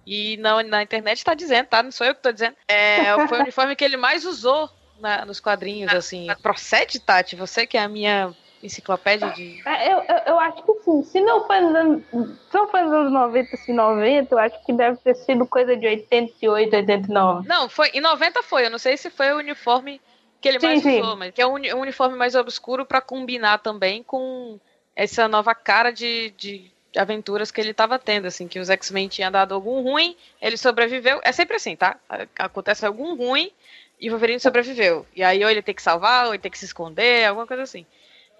E 0.05 0.37
na, 0.37 0.63
na 0.63 0.83
internet 0.83 1.23
tá 1.23 1.33
dizendo, 1.33 1.67
tá? 1.67 1.83
Não 1.83 1.91
sou 1.91 2.07
eu 2.07 2.15
que 2.15 2.21
tô 2.21 2.31
dizendo. 2.31 2.55
É, 2.67 3.13
foi 3.27 3.39
o 3.39 3.41
uniforme 3.41 3.75
que 3.75 3.83
ele 3.83 3.97
mais 3.97 4.25
usou 4.25 4.69
na- 4.99 5.25
nos 5.25 5.39
quadrinhos, 5.39 5.93
assim. 5.93 6.27
Procede, 6.41 6.99
Tati? 6.99 7.35
Você 7.35 7.65
que 7.67 7.77
é 7.77 7.81
a 7.81 7.87
minha 7.87 8.33
enciclopédia 8.63 9.31
de. 9.31 9.61
É, 9.65 9.91
eu, 9.93 9.97
eu, 9.99 10.17
eu 10.27 10.39
acho 10.39 10.63
que 10.63 10.73
sim. 10.83 11.03
Se 11.03 11.19
não 11.21 11.45
foi 11.45 11.61
nos 11.61 11.75
anos, 11.75 12.03
se 12.49 12.53
não 12.57 12.67
foi 12.67 12.81
nos 12.83 12.93
anos 12.93 13.11
90, 13.11 13.57
se 13.57 13.73
90, 13.73 14.35
eu 14.35 14.39
acho 14.39 14.65
que 14.65 14.73
deve 14.73 14.97
ter 14.97 15.15
sido 15.15 15.45
coisa 15.47 15.75
de 15.75 15.87
88, 15.87 16.75
89. 16.75 17.47
Não, 17.47 17.67
foi. 17.69 17.89
Em 17.89 18.01
90 18.01 18.43
foi. 18.43 18.65
Eu 18.65 18.69
não 18.69 18.79
sei 18.79 18.97
se 18.97 19.09
foi 19.09 19.31
o 19.33 19.37
uniforme 19.37 19.99
que 20.39 20.47
ele 20.49 20.59
Sim, 20.59 20.67
mais 20.67 20.81
sim. 20.81 20.99
usou, 21.01 21.15
mas 21.15 21.31
que 21.33 21.41
é 21.41 21.45
um, 21.47 21.53
um 21.55 21.79
uniforme 21.81 22.15
mais 22.17 22.33
obscuro 22.35 22.85
pra 22.85 22.99
combinar 23.01 23.59
também 23.59 24.01
com 24.03 24.59
essa 24.95 25.27
nova 25.27 25.53
cara 25.53 25.91
de, 25.91 26.31
de 26.31 26.70
aventuras 26.95 27.51
que 27.51 27.61
ele 27.61 27.73
tava 27.73 27.97
tendo, 27.97 28.27
assim, 28.27 28.47
que 28.47 28.59
os 28.59 28.69
X-Men 28.69 29.07
tinham 29.07 29.31
dado 29.31 29.53
algum 29.53 29.81
ruim, 29.81 30.15
ele 30.41 30.57
sobreviveu. 30.57 31.19
É 31.23 31.31
sempre 31.31 31.55
assim, 31.55 31.75
tá? 31.75 31.97
Acontece 32.37 32.85
algum 32.85 33.15
ruim 33.15 33.51
E 33.99 34.09
o 34.09 34.11
Wolverine 34.11 34.39
sobreviveu. 34.39 35.05
E 35.15 35.23
aí 35.23 35.43
ou 35.43 35.49
ele 35.49 35.61
tem 35.61 35.75
que 35.75 35.81
salvar, 35.81 36.25
ou 36.25 36.33
ele 36.33 36.41
tem 36.41 36.51
que 36.51 36.59
se 36.59 36.65
esconder, 36.65 37.25
alguma 37.25 37.47
coisa 37.47 37.63
assim. 37.63 37.85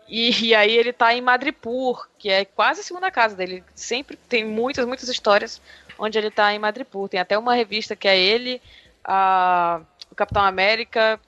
E, 0.08 0.48
e, 0.48 0.56
aí 0.56 0.76
ele 0.76 0.92
tá 0.92 1.14
em 1.14 1.22
Madripoor, 1.22 2.08
que 2.18 2.30
é 2.30 2.44
quase 2.44 2.82
a 2.82 2.84
segunda 2.84 3.10
casa 3.10 3.36
dele. 3.36 3.64
Sempre 3.74 4.18
tem 4.18 4.44
muitas, 4.44 4.86
muitas 4.86 5.08
histórias 5.08 5.62
onde 5.98 6.18
ele 6.18 6.32
tá 6.32 6.54
em 6.54 6.60
Madripoor. 6.60 7.08
Tem 7.08 7.20
até 7.20 7.38
uma 7.38 7.54
revista 7.54 7.96
que 7.96 8.08
é 8.08 8.20
ele, 8.20 8.62
a, 9.04 9.82
o 10.12 10.16
Capitão 10.16 10.44
América 10.44 11.20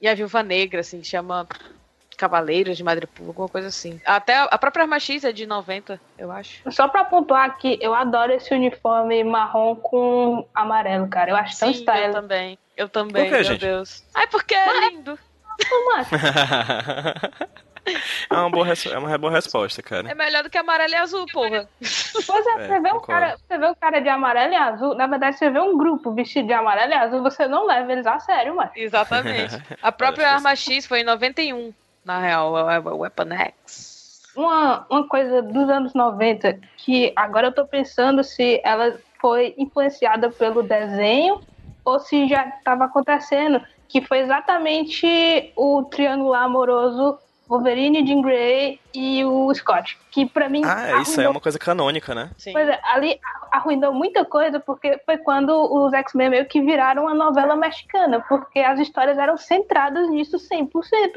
e 0.00 0.08
a 0.08 0.14
Viúva 0.14 0.42
Negra, 0.42 0.80
assim, 0.80 1.04
chama 1.04 1.46
Cavaleiros 2.16 2.76
de 2.76 2.84
Madripoor, 2.84 3.28
alguma 3.28 3.48
coisa 3.48 3.68
assim. 3.68 4.00
Até 4.04 4.36
a 4.38 4.58
própria 4.58 4.82
Arma 4.82 4.98
X 5.00 5.24
é 5.24 5.32
de 5.32 5.46
90, 5.46 6.00
eu 6.18 6.30
acho. 6.30 6.62
Só 6.70 6.88
pra 6.88 7.04
pontuar 7.04 7.44
aqui, 7.46 7.78
eu 7.80 7.94
adoro 7.94 8.32
esse 8.32 8.52
uniforme 8.54 9.22
marrom 9.24 9.74
com 9.76 10.46
amarelo, 10.54 11.08
cara. 11.08 11.30
Eu 11.30 11.36
acho 11.36 11.54
Sim, 11.54 11.60
tão 11.66 11.70
style. 11.74 12.06
Eu 12.06 12.12
também. 12.12 12.58
Eu 12.76 12.88
também, 12.88 13.22
Por 13.24 13.30
quê, 13.30 13.34
meu 13.36 13.44
gente? 13.44 13.60
Deus. 13.60 14.04
Ai, 14.14 14.26
porque 14.28 14.54
é 14.54 14.88
lindo. 14.88 15.18
é, 18.30 18.34
uma 18.34 18.48
boa 18.50 18.64
res- 18.64 18.86
é 18.86 18.96
uma 18.98 19.18
boa 19.18 19.32
resposta, 19.32 19.82
cara. 19.82 20.08
É 20.10 20.14
melhor 20.14 20.42
do 20.44 20.50
que 20.50 20.56
amarelo 20.56 20.92
e 20.92 20.96
azul, 20.96 21.26
porra. 21.32 21.68
Pois 22.26 22.46
é, 22.46 22.50
É, 22.50 22.66
você, 22.68 22.80
vê 22.80 22.88
um 22.88 22.92
concordo. 22.92 23.06
cara, 23.06 23.36
você 23.36 23.58
vê 23.58 23.66
um 23.66 23.74
cara 23.74 24.00
de 24.00 24.08
amarelo 24.08 24.52
e 24.52 24.56
azul, 24.56 24.94
na 24.94 25.06
verdade, 25.06 25.36
você 25.36 25.50
vê 25.50 25.60
um 25.60 25.76
grupo 25.76 26.12
vestido 26.12 26.46
de 26.46 26.52
amarelo 26.52 26.92
e 26.92 26.94
azul, 26.94 27.22
você 27.22 27.46
não 27.48 27.66
leva 27.66 27.92
eles 27.92 28.06
a 28.06 28.18
sério, 28.20 28.54
mano. 28.56 28.70
Exatamente. 28.76 29.60
A 29.82 29.90
própria 29.92 30.30
Arma 30.30 30.54
X 30.54 30.86
foi 30.86 31.00
em 31.00 31.04
91, 31.04 31.72
na 32.04 32.18
real, 32.18 32.56
a 32.56 32.76
a 32.76 32.80
Weapon 32.80 33.32
X. 33.32 34.22
Uma, 34.34 34.86
uma 34.88 35.06
coisa 35.06 35.42
dos 35.42 35.68
anos 35.68 35.92
90 35.94 36.58
que 36.78 37.12
agora 37.14 37.48
eu 37.48 37.52
tô 37.52 37.66
pensando 37.66 38.24
se 38.24 38.60
ela 38.64 38.98
foi 39.20 39.54
influenciada 39.58 40.30
pelo 40.30 40.62
desenho 40.62 41.40
ou 41.84 42.00
se 42.00 42.28
já 42.28 42.48
estava 42.48 42.84
acontecendo, 42.84 43.60
que 43.88 44.00
foi 44.00 44.20
exatamente 44.20 45.52
o 45.56 45.84
triangular 45.84 46.44
amoroso 46.44 47.18
Wolverine, 47.52 48.06
Jean 48.06 48.22
Grey 48.22 48.80
e 48.94 49.22
o 49.24 49.52
Scott, 49.54 49.98
que 50.10 50.24
pra 50.24 50.48
mim 50.48 50.62
Ah, 50.64 51.02
isso 51.02 51.20
aí 51.20 51.26
é 51.26 51.28
uma 51.28 51.40
coisa 51.40 51.58
canônica, 51.58 52.14
né? 52.14 52.30
Sim. 52.38 52.52
Pois 52.52 52.66
é, 52.66 52.80
ali 52.82 53.20
arruinou 53.50 53.92
muita 53.92 54.24
coisa, 54.24 54.58
porque 54.58 54.98
foi 55.04 55.18
quando 55.18 55.50
os 55.50 55.92
X-Men 55.92 56.30
meio 56.30 56.46
que 56.46 56.62
viraram 56.62 57.02
uma 57.02 57.14
novela 57.14 57.54
mexicana, 57.54 58.24
porque 58.26 58.60
as 58.60 58.80
histórias 58.80 59.18
eram 59.18 59.36
centradas 59.36 60.08
nisso 60.08 60.38
100%, 60.38 60.70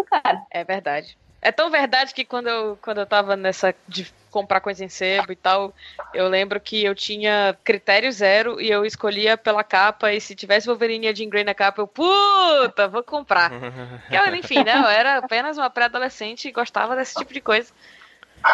cara. 0.10 0.42
É 0.52 0.66
verdade. 0.66 1.18
É 1.42 1.52
tão 1.52 1.70
verdade 1.70 2.14
que 2.14 2.26
quando 2.26 2.48
eu, 2.48 2.78
quando 2.82 2.98
eu 2.98 3.06
tava 3.06 3.38
nessa 3.38 3.74
de 3.88 4.12
comprar 4.36 4.60
coisa 4.60 4.84
em 4.84 4.90
sebo 4.90 5.32
e 5.32 5.36
tal, 5.36 5.74
eu 6.14 6.28
lembro 6.28 6.60
que 6.60 6.84
eu 6.84 6.94
tinha 6.94 7.58
critério 7.64 8.12
zero 8.12 8.60
e 8.60 8.70
eu 8.70 8.86
escolhia 8.86 9.38
pela 9.38 9.64
capa, 9.64 10.12
e 10.12 10.20
se 10.20 10.36
tivesse 10.36 10.68
Wolverine 10.68 11.08
e 11.08 11.16
Jean 11.16 11.30
Grey 11.30 11.46
na 11.46 11.54
capa, 11.54 11.82
eu, 11.82 11.88
puta, 11.88 12.86
vou 12.90 13.02
comprar. 13.02 13.50
Eu, 14.12 14.36
enfim, 14.36 14.64
né, 14.64 14.74
eu 14.76 14.88
era 14.88 15.18
apenas 15.18 15.58
uma 15.58 15.70
pré-adolescente 15.70 16.48
e 16.48 16.52
gostava 16.52 16.96
desse 16.96 17.16
tipo 17.16 17.34
de 17.34 17.40
coisa. 17.40 17.72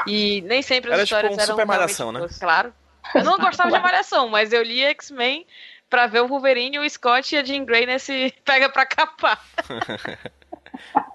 E 0.06 0.42
nem 0.42 0.62
sempre 0.62 0.92
as 0.92 0.98
Era 0.98 1.06
tipo 1.06 1.16
histórias 1.16 1.38
um 1.38 1.42
eram 1.42 1.54
Super 1.54 1.66
Malhação, 1.66 2.12
né? 2.12 2.28
Claro. 2.40 2.74
Eu 3.16 3.24
não 3.24 3.38
gostava 3.38 3.72
de 3.72 3.80
Malhação, 3.80 4.30
mas 4.30 4.54
eu 4.54 4.64
lia 4.64 4.90
X-Men 4.90 5.46
pra 5.90 6.08
ver 6.08 6.22
o 6.22 6.28
Wolverine, 6.28 6.80
o 6.80 6.90
Scott 6.90 7.36
e 7.36 7.38
a 7.38 7.44
Jean 7.44 7.66
Grey 7.66 7.86
nesse 7.86 8.34
pega 8.46 8.70
pra 8.70 8.86
capar. 8.86 9.44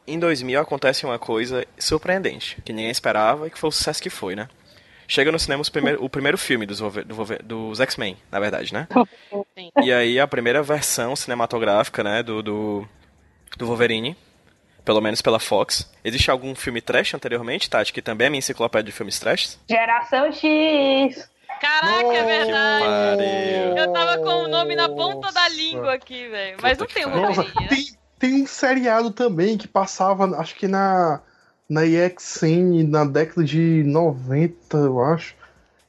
Em 0.07 0.19
2000 0.19 0.61
acontece 0.61 1.05
uma 1.05 1.19
coisa 1.19 1.67
surpreendente, 1.79 2.61
que 2.65 2.73
ninguém 2.73 2.91
esperava 2.91 3.47
e 3.47 3.51
que 3.51 3.59
foi 3.59 3.69
o 3.69 3.73
sucesso 3.73 4.03
que 4.03 4.11
foi, 4.11 4.37
né? 4.37 4.49
Chega 5.09 5.31
no 5.31 5.39
cinema 5.39 5.63
primeiro- 5.71 6.03
o 6.05 6.09
primeiro 6.09 6.37
filme 6.39 6.67
dos, 6.67 6.81
do 6.81 7.27
dos 7.45 7.81
X-Men, 7.81 8.17
na 8.31 8.41
verdade, 8.41 8.73
né? 8.75 8.89
Sim. 9.57 9.71
E 9.83 9.93
aí 9.93 10.19
a 10.19 10.27
primeira 10.27 10.63
versão 10.63 11.15
cinematográfica, 11.15 12.03
né, 12.03 12.23
do, 12.23 12.43
do, 12.43 12.89
do 13.57 13.67
Wolverine, 13.67 14.17
pelo 14.85 15.01
menos 15.01 15.23
pela 15.23 15.39
Fox. 15.39 15.89
Existe 16.05 16.31
algum 16.31 16.55
filme 16.55 16.81
trash 16.81 17.15
anteriormente, 17.15 17.71
Tati, 17.71 17.93
que 17.93 18.03
também 18.03 18.27
é 18.27 18.31
minha 18.31 18.39
enciclopédia 18.39 18.85
de 18.91 18.93
filmes 18.93 19.19
trash? 19.19 19.59
Geração 19.69 20.33
X. 20.33 21.29
Caraca, 21.61 22.13
é 22.13 22.25
verdade. 22.25 22.85
Pariu. 22.85 23.77
Eu 23.79 23.93
tava 23.93 24.19
com 24.19 24.45
o 24.45 24.49
nome 24.49 24.75
na 24.77 24.89
ponta 24.89 25.33
da 25.33 25.49
língua 25.49 25.95
aqui, 25.95 26.29
velho. 26.29 26.59
Mas 26.61 26.77
não 26.79 26.87
tem 26.87 27.07
o 27.07 27.11
Wolverine, 27.11 27.55
né? 27.63 27.69
tem, 27.69 27.87
tem 28.19 28.43
um 28.43 28.47
seriado 28.47 29.11
também 29.11 29.57
que 29.59 29.69
passava, 29.69 30.25
acho 30.39 30.55
que 30.55 30.67
na, 30.67 31.21
na 31.69 31.85
EXN, 31.85 32.83
na 32.89 33.05
década 33.05 33.45
de 33.45 33.83
90, 33.85 34.77
eu 34.77 35.03
acho. 35.03 35.35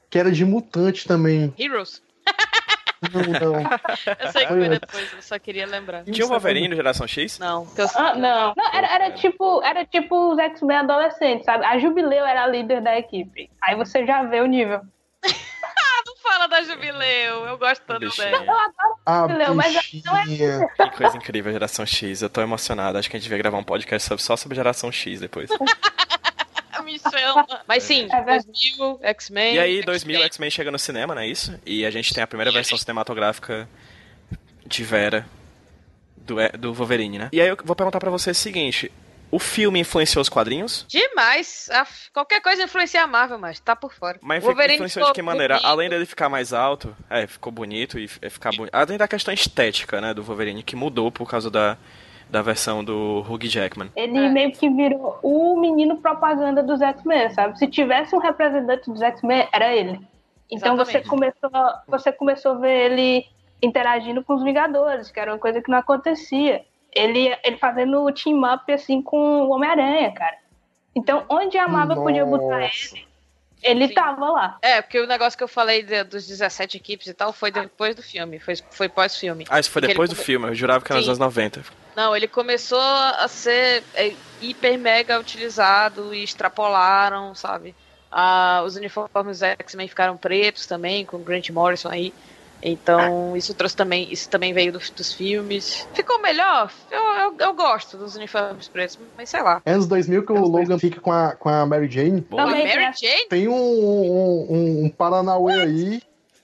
Que 0.10 0.18
era 0.18 0.32
de 0.32 0.46
mutante 0.46 1.08
também. 1.08 1.54
Heroes. 1.60 2.02
Não, 3.14 3.22
não. 3.22 3.62
Eu 4.20 4.32
sei 4.32 4.46
que 4.46 4.54
foi 4.54 4.70
depois, 4.70 5.14
eu 5.14 5.22
só 5.22 5.38
queria 5.38 5.68
lembrar. 5.68 6.04
Tinha 6.04 6.26
o 6.26 6.30
Wolverine 6.30 6.70
do 6.70 6.76
Geração 6.76 7.08
X? 7.08 7.38
Não, 7.38 7.68
Ah, 7.96 8.16
não, 8.16 8.54
não 8.58 8.74
era, 8.74 8.88
era 8.88 9.12
tipo 9.12 9.62
era 9.64 9.86
tipo 9.86 10.32
os 10.34 10.40
X-Men 10.40 10.78
adolescentes, 10.78 11.46
sabe? 11.46 11.64
A 11.64 11.78
Jubileu 11.78 12.26
era 12.26 12.44
a 12.44 12.48
líder 12.48 12.82
da 12.82 12.98
equipe. 12.98 13.52
Aí 13.62 13.76
você 13.76 14.04
já 14.06 14.24
vê 14.24 14.42
o 14.42 14.48
nível. 14.48 14.82
da 16.48 16.62
Jubileu, 16.64 17.46
eu 17.46 17.58
gosto 17.58 17.82
tanto 17.84 18.16
dela. 18.18 18.44
Eu 18.46 18.56
adoro 18.56 19.00
A 19.06 19.28
Não, 19.28 19.56
mas 19.56 19.74
não 20.06 20.18
é-. 20.18 20.68
Que 20.68 20.98
coisa 20.98 21.18
incrível, 21.18 21.52
Geração 21.52 21.86
X. 21.86 22.22
Eu 22.22 22.30
tô 22.30 22.42
emocionado. 22.42 22.98
Acho 22.98 23.10
que 23.10 23.16
a 23.16 23.20
gente 23.20 23.30
devia 23.30 23.38
gravar 23.38 23.58
um 23.58 23.64
podcast 23.64 24.18
só 24.22 24.36
sobre 24.36 24.56
Geração 24.56 24.92
X 24.92 25.20
depois. 25.20 25.50
Me 26.84 27.00
chama. 27.00 27.46
Mas 27.68 27.84
sim, 27.84 28.08
É 28.12 28.24
verdade. 28.24 28.46
2000, 28.46 29.00
X-Men. 29.02 29.56
E 29.56 29.60
aí, 29.60 29.84
2000, 29.84 30.22
X-Men. 30.24 30.50
Chega 30.50 30.72
no 30.72 30.80
cinema, 30.80 31.14
não 31.14 31.22
é 31.22 31.28
isso? 31.28 31.60
E 31.66 31.86
a 31.86 31.92
gente 31.92 32.14
tem 32.14 32.24
a 32.24 32.28
primeira 32.28 32.52
versão 32.52 32.78
cinematográfica 32.78 33.68
de 34.66 34.84
Vera 34.84 35.26
do, 36.16 36.36
do 36.58 36.74
Wolverine, 36.74 37.20
né? 37.20 37.30
E 37.34 37.42
aí 37.42 37.48
eu 37.48 37.58
vou 37.64 37.76
perguntar 37.76 38.00
pra 38.00 38.10
você 38.10 38.32
o 38.32 38.36
seguinte: 38.36 38.92
o 39.30 39.40
filme 39.40 39.80
influenciou 39.80 40.22
os 40.22 40.30
quadrinhos? 40.30 40.86
Demais. 40.88 41.70
Af- 41.72 42.10
Qualquer 42.14 42.42
coisa 42.42 42.64
influencia 42.64 43.04
a 43.04 43.08
Marvel, 43.08 43.38
mas 43.38 43.60
tá 43.60 43.76
por 43.76 43.94
fora. 43.94 44.18
Mas 44.22 44.44
Wolverine 44.44 44.76
influenciou 44.76 45.08
de 45.08 45.14
que 45.14 45.22
maneira? 45.22 45.56
bonito. 45.56 45.68
Além 45.68 45.90
dele 45.90 46.06
ficar 46.06 46.30
mais 46.30 46.54
alto, 46.54 46.96
é, 47.10 47.28
ficou 47.28 47.52
bonito 47.52 48.00
e 48.00 48.06
f- 48.06 48.30
ficar 48.30 48.52
bonito. 48.56 48.74
Além 48.74 48.98
da 48.98 49.08
questão 49.08 49.34
estética, 49.34 50.00
né, 50.00 50.14
do 50.14 50.24
Wolverine, 50.24 50.64
que 50.64 50.76
mudou 50.76 51.12
por 51.12 51.30
causa 51.30 51.52
da, 51.52 51.78
da 52.30 52.42
versão 52.42 52.84
do 52.84 53.26
Hugh 53.30 53.48
Jackman. 53.48 53.92
Ele 53.96 54.18
É. 54.18 54.30
meio 54.30 54.52
que 54.52 54.70
virou 54.70 55.20
o 55.22 55.60
menino 55.60 55.98
propaganda 55.98 56.64
dos 56.64 56.82
X-Men, 56.82 57.30
sabe? 57.32 57.58
Se 57.60 57.68
tivesse 57.68 58.16
um 58.16 58.20
representante 58.20 58.90
dos 58.90 59.02
X-Men, 59.02 59.48
era 59.52 59.74
ele. 59.76 60.00
Então 60.50 60.78
você 60.78 61.02
começou, 61.02 61.50
você 61.88 62.12
começou 62.12 62.54
a 62.54 62.56
ver 62.60 62.92
ele 62.92 63.26
interagindo 63.62 64.24
com 64.24 64.36
os 64.36 64.44
Vingadores, 64.44 65.12
que 65.12 65.20
era 65.20 65.34
uma 65.34 65.40
coisa 65.40 65.62
que 65.62 65.70
não 65.70 65.78
acontecia. 65.80 66.64
Ele, 66.94 67.36
ele 67.44 67.58
fazendo 67.58 68.12
team 68.12 68.42
up 68.44 68.72
assim 68.72 69.02
com 69.02 69.18
o 69.44 69.50
Homem-Aranha, 69.50 70.12
cara. 70.14 70.38
Então, 70.96 71.24
onde 71.30 71.58
a 71.58 71.68
Marvel 71.68 72.02
podia 72.02 72.26
botar 72.26 72.60
ele, 72.64 73.06
ele 73.62 73.88
Sim. 73.90 73.94
tava 73.94 74.30
lá. 74.32 74.58
É, 74.62 74.82
porque 74.82 75.00
o 75.00 75.06
negócio 75.06 75.38
que 75.38 75.44
eu 75.44 75.48
falei 75.48 75.84
de- 75.84 76.04
dos 76.06 76.26
17 76.26 76.78
equipes 76.78 77.06
e 77.08 77.14
tal 77.14 77.32
foi 77.32 77.52
depois 77.52 77.94
do 77.96 78.02
filme, 78.02 78.40
foi, 78.40 78.56
foi 78.72 78.90
pós-filme. 78.90 79.46
Ah, 79.50 79.60
isso 79.60 79.70
foi 79.70 79.82
Porque 79.82 79.94
depois 79.94 80.10
ele 80.10 80.16
do 80.16 80.18
come- 80.18 80.26
filme, 80.26 80.48
eu 80.48 80.56
jurava 80.56 80.84
que 80.84 80.92
era 80.92 80.98
nos 80.98 81.06
Sim. 81.06 81.12
anos 81.12 81.20
90. 81.20 81.64
Não, 81.96 82.16
ele 82.16 82.28
começou 82.28 82.80
a 82.80 83.28
ser 83.28 83.84
é, 83.94 84.14
hiper 84.42 84.78
mega 84.80 85.20
utilizado 85.20 86.14
e 86.16 86.24
extrapolaram, 86.24 87.36
sabe? 87.36 87.76
Ah, 88.12 88.64
os 88.66 88.76
uniformes 88.76 89.42
X-Men 89.44 89.88
ficaram 89.88 90.16
pretos 90.18 90.66
também, 90.66 91.06
com 91.06 91.18
o 91.18 91.24
Grant 91.24 91.50
Morrison 91.50 91.90
aí. 91.90 92.14
Então, 92.62 93.38
isso 93.38 93.54
trouxe 93.54 93.76
também, 93.76 94.12
isso 94.12 94.28
também 94.30 94.52
veio 94.52 94.72
dos, 94.72 94.90
dos 94.90 95.14
filmes. 95.14 95.88
Ficou 95.94 96.20
melhor? 96.22 96.72
Eu, 96.90 97.00
eu, 97.02 97.36
eu 97.40 97.54
gosto 97.54 97.98
dos 97.98 98.16
uniformes 98.16 98.68
pretos, 98.68 98.98
mas 99.16 99.30
sei 99.30 99.42
lá. 99.44 99.62
É 99.66 99.74
Anos 99.74 99.86
2000 99.88 100.26
que 100.26 100.32
o 100.32 100.40
Logan 100.48 100.80
fica 100.80 101.00
com 101.00 101.12
a, 101.12 101.34
com 101.36 101.50
a 101.50 101.66
Mary 101.66 101.88
Jane. 101.90 102.22
Boa. 102.22 102.44
A 102.44 102.48
Mary 102.48 102.68
Jane? 103.00 103.28
Tem 103.30 103.48
um, 103.48 103.54
um, 103.54 104.48
um, 104.50 104.86
um 104.86 104.90
Paranauê 104.90 105.54
aí. 105.62 106.02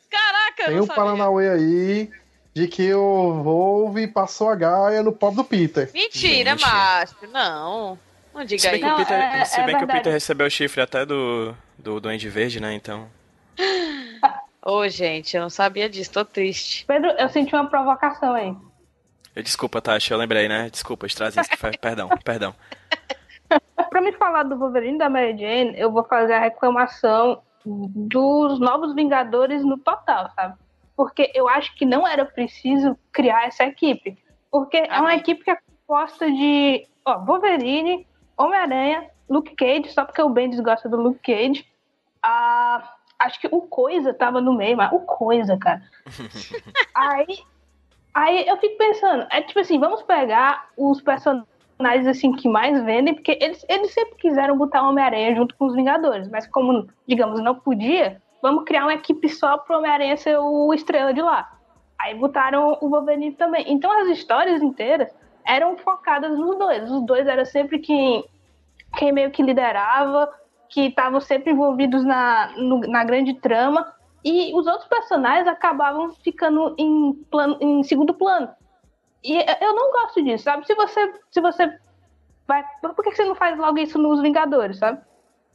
Caraca, 0.09 0.65
Tem 0.67 0.79
um 0.79 0.85
sabia. 0.85 1.03
Paranauê 1.03 1.49
aí 1.49 2.09
de 2.53 2.67
que 2.67 2.93
o 2.93 3.41
Volve 3.41 4.05
passou 4.07 4.49
a 4.49 4.55
gaia 4.55 5.01
no 5.01 5.11
pop 5.11 5.35
do 5.35 5.43
Peter. 5.43 5.89
Mentira, 5.91 6.51
Gente. 6.51 6.61
macho. 6.61 7.15
Não, 7.31 7.97
não 8.31 8.41
Se 8.41 8.47
diga 8.47 8.69
bem, 8.69 8.73
aí. 8.73 8.79
que, 8.79 8.85
o 8.85 8.89
Não, 8.89 8.97
Peter, 8.97 9.19
é- 9.19 9.45
se 9.45 9.59
é 9.59 9.65
bem 9.65 9.77
que 9.77 9.83
o. 9.83 9.87
Peter 9.87 10.13
recebeu 10.13 10.45
o 10.45 10.51
chifre 10.51 10.79
até 10.79 11.03
do, 11.03 11.55
do 11.79 11.99
Duende 11.99 12.29
Verde, 12.29 12.59
né? 12.59 12.71
Então. 12.75 13.07
Ô, 14.65 14.87
gente, 14.87 15.35
eu 15.35 15.41
não 15.41 15.49
sabia 15.49 15.89
disso, 15.89 16.11
tô 16.11 16.23
triste. 16.23 16.85
Pedro, 16.85 17.11
eu 17.11 17.27
senti 17.27 17.53
uma 17.53 17.67
provocação 17.67 18.33
aí. 18.33 18.55
Eu, 19.35 19.43
desculpa, 19.43 19.81
Tati, 19.81 20.11
eu 20.11 20.17
lembrei, 20.17 20.47
né? 20.47 20.69
Desculpa, 20.69 21.05
Strazinski. 21.05 21.57
perdão, 21.81 22.07
perdão. 22.23 22.55
Pra 23.89 23.99
me 23.99 24.13
falar 24.13 24.43
do 24.43 24.57
Wolverine 24.57 24.95
e 24.95 24.99
da 24.99 25.09
Mary 25.09 25.37
Jane, 25.37 25.73
eu 25.77 25.91
vou 25.91 26.03
fazer 26.05 26.33
a 26.33 26.39
reclamação 26.39 27.41
dos 27.65 28.59
novos 28.59 28.95
Vingadores 28.95 29.63
no 29.65 29.77
total, 29.77 30.31
sabe? 30.35 30.55
Porque 30.95 31.31
eu 31.33 31.49
acho 31.49 31.75
que 31.75 31.85
não 31.85 32.07
era 32.07 32.23
preciso 32.23 32.97
criar 33.11 33.47
essa 33.47 33.65
equipe. 33.65 34.17
Porque 34.49 34.77
é 34.77 34.99
uma 34.99 35.15
equipe 35.15 35.43
que 35.43 35.51
é 35.51 35.57
composta 35.85 36.31
de 36.31 36.87
ó, 37.03 37.19
Wolverine, 37.19 38.07
Homem-Aranha, 38.37 39.09
Luke 39.29 39.55
Cage, 39.55 39.91
só 39.91 40.05
porque 40.05 40.21
o 40.21 40.29
Bendis 40.29 40.59
gosta 40.59 40.87
do 40.87 40.97
Luke 40.97 41.19
Cage. 41.19 41.65
Ah, 42.21 42.95
acho 43.25 43.39
que 43.39 43.47
o 43.51 43.61
Coisa 43.61 44.13
tava 44.13 44.39
no 44.39 44.53
meio, 44.53 44.77
mas 44.77 44.91
o 44.91 44.99
Coisa, 44.99 45.57
cara. 45.57 45.81
Aí 46.93 47.43
Aí 48.13 48.45
eu 48.47 48.57
fico 48.57 48.77
pensando, 48.77 49.25
é 49.31 49.41
tipo 49.41 49.59
assim, 49.59 49.79
vamos 49.79 50.03
pegar 50.03 50.67
os 50.77 51.01
personagens 51.01 52.05
assim 52.07 52.31
que 52.31 52.47
mais 52.47 52.81
vendem, 52.83 53.15
porque 53.15 53.37
eles, 53.41 53.65
eles 53.67 53.91
sempre 53.91 54.15
quiseram 54.17 54.55
botar 54.55 54.83
o 54.83 54.89
Homem-Aranha 54.89 55.35
junto 55.35 55.55
com 55.55 55.65
os 55.65 55.73
Vingadores, 55.73 56.29
mas 56.29 56.45
como, 56.45 56.87
digamos, 57.07 57.41
não 57.41 57.55
podia, 57.55 58.21
vamos 58.39 58.65
criar 58.65 58.83
uma 58.83 58.93
equipe 58.93 59.27
só 59.27 59.57
pro 59.57 59.79
Homem-Aranha 59.79 60.15
ser 60.15 60.37
o 60.37 60.71
estrela 60.75 61.11
de 61.11 61.23
lá. 61.23 61.57
Aí 61.99 62.13
botaram 62.13 62.77
o 62.81 62.89
Wolverine 62.89 63.31
também. 63.31 63.65
Então 63.67 63.91
as 64.01 64.09
histórias 64.09 64.61
inteiras 64.61 65.09
eram 65.45 65.75
focadas 65.77 66.37
nos 66.37 66.57
dois. 66.57 66.91
Os 66.91 67.01
dois 67.05 67.25
eram 67.25 67.45
sempre 67.45 67.79
quem, 67.79 68.23
quem 68.97 69.11
meio 69.11 69.31
que 69.31 69.41
liderava, 69.41 70.29
que 70.73 70.87
estavam 70.87 71.21
sempre 71.21 71.51
envolvidos 71.51 72.03
na, 72.03 72.51
no, 72.57 72.79
na 72.79 73.03
grande 73.03 73.35
trama. 73.35 73.93
E 74.25 74.51
os 74.55 74.65
outros 74.65 74.87
personagens 74.87 75.47
acabavam 75.47 76.11
ficando 76.13 76.73
em, 76.77 77.13
plano, 77.29 77.57
em 77.61 77.83
segundo 77.83 78.13
plano. 78.13 78.49
E 79.23 79.37
eu 79.61 79.75
não 79.75 79.91
gosto 79.91 80.23
disso, 80.23 80.45
sabe? 80.45 80.65
Se 80.65 80.73
você, 80.73 81.13
se 81.29 81.39
você 81.39 81.77
vai. 82.47 82.63
Por 82.81 83.03
que 83.03 83.15
você 83.15 83.23
não 83.23 83.35
faz 83.35 83.57
logo 83.57 83.77
isso 83.77 83.99
nos 83.99 84.21
Vingadores, 84.21 84.79
sabe? 84.79 84.99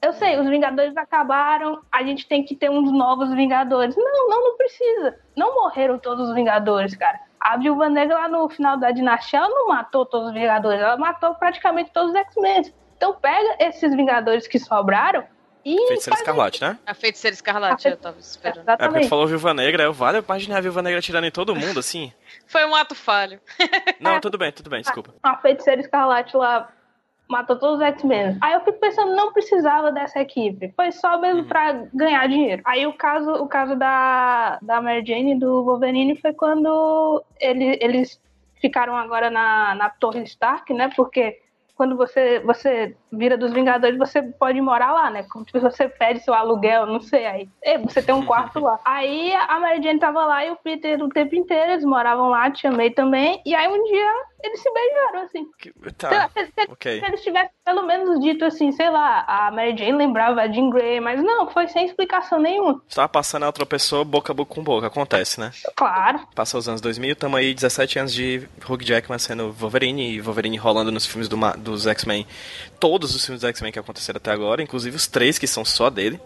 Eu 0.00 0.12
sei, 0.12 0.38
os 0.38 0.48
Vingadores 0.48 0.96
acabaram, 0.96 1.80
a 1.90 2.04
gente 2.04 2.28
tem 2.28 2.44
que 2.44 2.54
ter 2.54 2.70
uns 2.70 2.92
novos 2.92 3.34
Vingadores. 3.34 3.96
Não, 3.96 4.28
não, 4.28 4.50
não 4.50 4.56
precisa. 4.56 5.18
Não 5.36 5.54
morreram 5.56 5.98
todos 5.98 6.28
os 6.28 6.34
Vingadores, 6.34 6.94
cara. 6.94 7.18
A 7.40 7.56
Viúva 7.56 7.88
Negra 7.88 8.16
lá 8.16 8.28
no 8.28 8.48
final 8.48 8.76
da 8.76 8.92
dinastia, 8.92 9.40
ela 9.40 9.48
não 9.48 9.68
matou 9.68 10.06
todos 10.06 10.28
os 10.28 10.34
Vingadores, 10.34 10.80
ela 10.80 10.96
matou 10.96 11.34
praticamente 11.34 11.90
todos 11.92 12.10
os 12.10 12.16
X-Men. 12.16 12.72
Então 12.98 13.14
pega 13.14 13.56
esses 13.60 13.94
Vingadores 13.96 14.46
que 14.46 14.58
sobraram 14.58 15.24
e. 15.64 15.76
Feiticeira 15.86 16.18
Escarlate, 16.18 16.60
né? 16.60 16.78
A 16.84 16.94
Feiticeira 16.94 17.34
Escarlate, 17.34 17.88
eu 17.88 17.96
tava 17.96 18.18
esperando. 18.18 18.58
Exatamente. 18.58 18.82
É 18.82 18.88
porque 18.88 19.06
tu 19.06 19.08
falou 19.08 19.26
Viúva 19.26 19.54
Negra, 19.54 19.84
eu 19.84 19.92
vale, 19.92 20.18
eu 20.18 20.22
imaginei 20.22 20.58
a 20.58 20.60
Viúva 20.60 20.82
Negra 20.82 21.00
tirando 21.00 21.24
em 21.24 21.30
todo 21.30 21.54
mundo, 21.54 21.78
assim. 21.78 22.12
Foi 22.46 22.64
um 22.66 22.74
ato 22.74 22.94
falho. 22.94 23.40
Não, 24.00 24.20
tudo 24.20 24.36
bem, 24.36 24.52
tudo 24.52 24.68
bem, 24.68 24.82
desculpa. 24.82 25.14
A 25.22 25.36
Feiticeira 25.36 25.80
Escarlate 25.80 26.36
lá 26.36 26.68
matou 27.28 27.56
todos 27.56 27.76
os 27.76 27.84
X-Men. 27.84 28.38
Aí 28.40 28.54
eu 28.54 28.60
fico 28.60 28.78
pensando, 28.78 29.14
não 29.14 29.32
precisava 29.32 29.92
dessa 29.92 30.18
equipe. 30.18 30.72
Foi 30.74 30.90
só 30.90 31.20
mesmo 31.20 31.42
uhum. 31.42 31.48
pra 31.48 31.72
ganhar 31.92 32.26
dinheiro. 32.26 32.62
Aí 32.64 32.86
o 32.86 32.92
caso, 32.94 33.30
o 33.32 33.46
caso 33.46 33.76
da, 33.76 34.58
da 34.62 34.80
Mary 34.80 35.04
Jane 35.06 35.32
e 35.32 35.38
do 35.38 35.62
Wolverine 35.62 36.16
foi 36.16 36.32
quando 36.32 37.22
ele, 37.38 37.78
eles 37.82 38.18
ficaram 38.60 38.96
agora 38.96 39.28
na, 39.28 39.74
na 39.74 39.90
Torre 39.90 40.22
Stark, 40.22 40.72
né? 40.72 40.90
Porque 40.96 41.38
quando 41.78 41.96
você, 41.96 42.40
você 42.40 42.96
vira 43.12 43.36
dos 43.36 43.52
Vingadores, 43.52 43.98
você 43.98 44.22
pode 44.22 44.60
morar 44.60 44.92
lá, 44.92 45.10
né? 45.10 45.24
Como 45.24 45.44
se 45.48 45.58
você 45.58 45.88
pede 45.88 46.20
seu 46.20 46.34
aluguel, 46.34 46.86
não 46.86 47.00
sei. 47.00 47.26
Aí 47.26 47.48
você 47.84 48.02
tem 48.02 48.14
um 48.14 48.24
quarto 48.24 48.60
lá. 48.60 48.78
Aí 48.84 49.32
a 49.34 49.58
Mary 49.60 49.82
Jane 49.82 49.98
tava 49.98 50.24
lá 50.24 50.44
e 50.44 50.50
o 50.50 50.56
Peter 50.56 51.02
o 51.02 51.08
tempo 51.08 51.34
inteiro, 51.34 51.72
eles 51.72 51.84
moravam 51.84 52.28
lá, 52.28 52.50
te 52.50 52.66
amei 52.66 52.90
também. 52.90 53.40
E 53.44 53.54
aí 53.54 53.68
um 53.68 53.84
dia 53.84 54.14
eles 54.42 54.62
se 54.62 54.72
beijaram, 54.72 55.22
assim. 55.22 55.46
Tá. 55.96 56.10
Lá, 56.10 56.28
se, 56.28 56.46
se, 56.46 56.70
okay. 56.70 57.00
se, 57.00 57.06
eles 57.06 57.22
tivessem 57.22 57.50
pelo 57.64 57.82
menos 57.82 58.20
dito 58.20 58.44
assim, 58.44 58.70
sei 58.70 58.88
lá, 58.88 59.24
a 59.26 59.50
Mary 59.50 59.76
Jane 59.76 59.92
lembrava 59.92 60.42
a 60.42 60.48
Jean 60.48 60.70
Grey, 60.70 61.00
mas 61.00 61.22
não, 61.22 61.50
foi 61.50 61.66
sem 61.68 61.86
explicação 61.86 62.38
nenhuma. 62.38 62.80
Você 62.86 62.96
tava 62.96 63.08
passando 63.08 63.42
a 63.42 63.46
outra 63.46 63.66
pessoa 63.66 64.04
boca 64.04 64.32
a 64.32 64.34
boca 64.34 64.54
com 64.54 64.62
boca, 64.62 64.86
acontece, 64.86 65.40
né? 65.40 65.50
Claro. 65.74 66.20
Passa 66.34 66.56
os 66.56 66.68
anos 66.68 66.80
2000, 66.80 67.16
tamo 67.16 67.36
aí 67.36 67.52
17 67.52 67.98
anos 67.98 68.12
de 68.12 68.48
Hugh 68.68 68.82
Jackman 68.82 69.18
sendo 69.18 69.52
Wolverine 69.52 70.14
e 70.14 70.20
Wolverine 70.20 70.56
rolando 70.56 70.92
nos 70.92 71.04
filmes 71.04 71.28
do, 71.28 71.36
dos 71.58 71.86
X-Men. 71.86 72.26
Todos 72.98 73.14
os 73.14 73.24
filmes 73.24 73.42
dos 73.42 73.48
X-Men 73.50 73.70
que 73.70 73.78
aconteceram 73.78 74.16
até 74.16 74.32
agora, 74.32 74.60
inclusive 74.60 74.96
os 74.96 75.06
três 75.06 75.38
que 75.38 75.46
são 75.46 75.64
só 75.64 75.88
dele. 75.88 76.20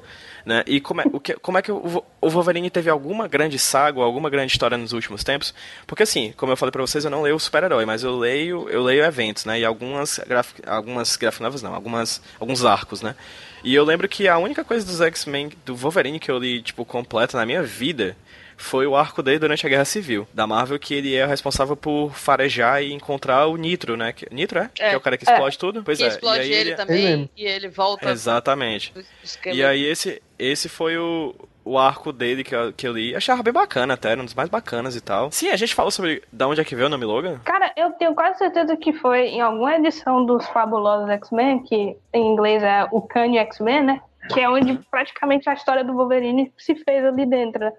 Né? 0.46 0.64
E 0.66 0.80
como 0.80 1.02
é, 1.02 1.04
o 1.12 1.20
que, 1.20 1.34
como 1.34 1.58
é 1.58 1.62
que 1.62 1.70
o, 1.70 2.02
Wolverine 2.22 2.70
teve 2.70 2.88
alguma 2.88 3.28
grande 3.28 3.58
saga, 3.58 4.00
alguma 4.00 4.30
grande 4.30 4.52
história 4.52 4.78
nos 4.78 4.94
últimos 4.94 5.22
tempos? 5.22 5.52
Porque 5.86 6.02
assim, 6.02 6.32
como 6.34 6.50
eu 6.50 6.56
falei 6.56 6.72
pra 6.72 6.80
vocês, 6.80 7.04
eu 7.04 7.10
não 7.10 7.20
leio 7.20 7.38
super-herói, 7.38 7.84
mas 7.84 8.02
eu 8.02 8.18
leio, 8.18 8.70
eu 8.70 8.82
leio 8.82 9.04
eventos, 9.04 9.44
né? 9.44 9.60
E 9.60 9.66
algumas 9.66 10.18
graf, 10.26 10.54
algumas 10.66 11.14
grafinovas 11.16 11.60
não, 11.60 11.74
algumas 11.74 12.22
alguns 12.40 12.64
arcos, 12.64 13.02
né? 13.02 13.14
E 13.62 13.74
eu 13.74 13.84
lembro 13.84 14.08
que 14.08 14.26
a 14.26 14.38
única 14.38 14.64
coisa 14.64 14.84
dos 14.86 15.02
X-Men 15.02 15.52
do 15.66 15.76
Wolverine 15.76 16.18
que 16.18 16.30
eu 16.30 16.38
li 16.38 16.62
tipo 16.62 16.86
completa 16.86 17.36
na 17.36 17.44
minha 17.44 17.62
vida 17.62 18.16
foi 18.56 18.86
o 18.86 18.96
arco 18.96 19.22
dele 19.22 19.38
durante 19.38 19.66
a 19.66 19.68
Guerra 19.68 19.84
Civil, 19.84 20.26
da 20.32 20.46
Marvel, 20.46 20.78
que 20.78 20.94
ele 20.94 21.14
é 21.14 21.24
responsável 21.24 21.76
por 21.76 22.12
farejar 22.14 22.82
e 22.82 22.92
encontrar 22.92 23.46
o 23.46 23.56
Nitro, 23.56 23.96
né? 23.96 24.14
Nitro, 24.30 24.58
é? 24.58 24.70
é. 24.78 24.88
Que 24.90 24.94
é 24.94 24.96
o 24.96 25.00
cara 25.00 25.16
que 25.16 25.24
explode 25.24 25.56
é. 25.56 25.58
tudo? 25.58 25.82
Pois 25.82 25.98
que 25.98 26.04
é. 26.04 26.08
explode 26.08 26.38
e 26.38 26.42
aí 26.42 26.52
ele, 26.52 26.70
ele 26.70 26.74
também, 26.74 27.30
e 27.36 27.44
ele 27.44 27.68
volta. 27.68 28.10
Exatamente. 28.10 28.92
E 29.46 29.64
aí 29.64 29.84
esse, 29.84 30.22
esse 30.38 30.68
foi 30.68 30.96
o, 30.96 31.34
o 31.64 31.78
arco 31.78 32.12
dele 32.12 32.44
que 32.44 32.54
eu, 32.54 32.72
que 32.72 32.86
eu 32.86 32.92
li. 32.92 33.14
Achava 33.14 33.42
bem 33.42 33.52
bacana 33.52 33.94
até, 33.94 34.14
um 34.16 34.24
dos 34.24 34.34
mais 34.34 34.48
bacanas 34.48 34.96
e 34.96 35.00
tal. 35.00 35.30
Sim, 35.30 35.50
a 35.50 35.56
gente 35.56 35.74
falou 35.74 35.90
sobre 35.90 36.22
da 36.32 36.46
onde 36.46 36.60
é 36.60 36.64
que 36.64 36.74
veio 36.74 36.86
o 36.86 36.90
nome 36.90 37.04
Logan? 37.04 37.38
Cara, 37.44 37.72
eu 37.76 37.90
tenho 37.92 38.14
quase 38.14 38.38
certeza 38.38 38.76
que 38.76 38.92
foi 38.92 39.28
em 39.28 39.40
alguma 39.40 39.76
edição 39.76 40.24
dos 40.24 40.46
Fabulosos 40.48 41.08
X-Men, 41.10 41.62
que 41.64 41.96
em 42.12 42.32
inglês 42.32 42.62
é 42.62 42.86
o 42.90 43.00
Kanye 43.02 43.38
X-Men, 43.38 43.82
né? 43.82 44.00
Que 44.32 44.40
é 44.40 44.48
onde 44.48 44.74
praticamente 44.90 45.48
a 45.48 45.54
história 45.54 45.82
do 45.82 45.94
Wolverine 45.94 46.52
se 46.56 46.74
fez 46.76 47.04
ali 47.04 47.26
dentro. 47.26 47.72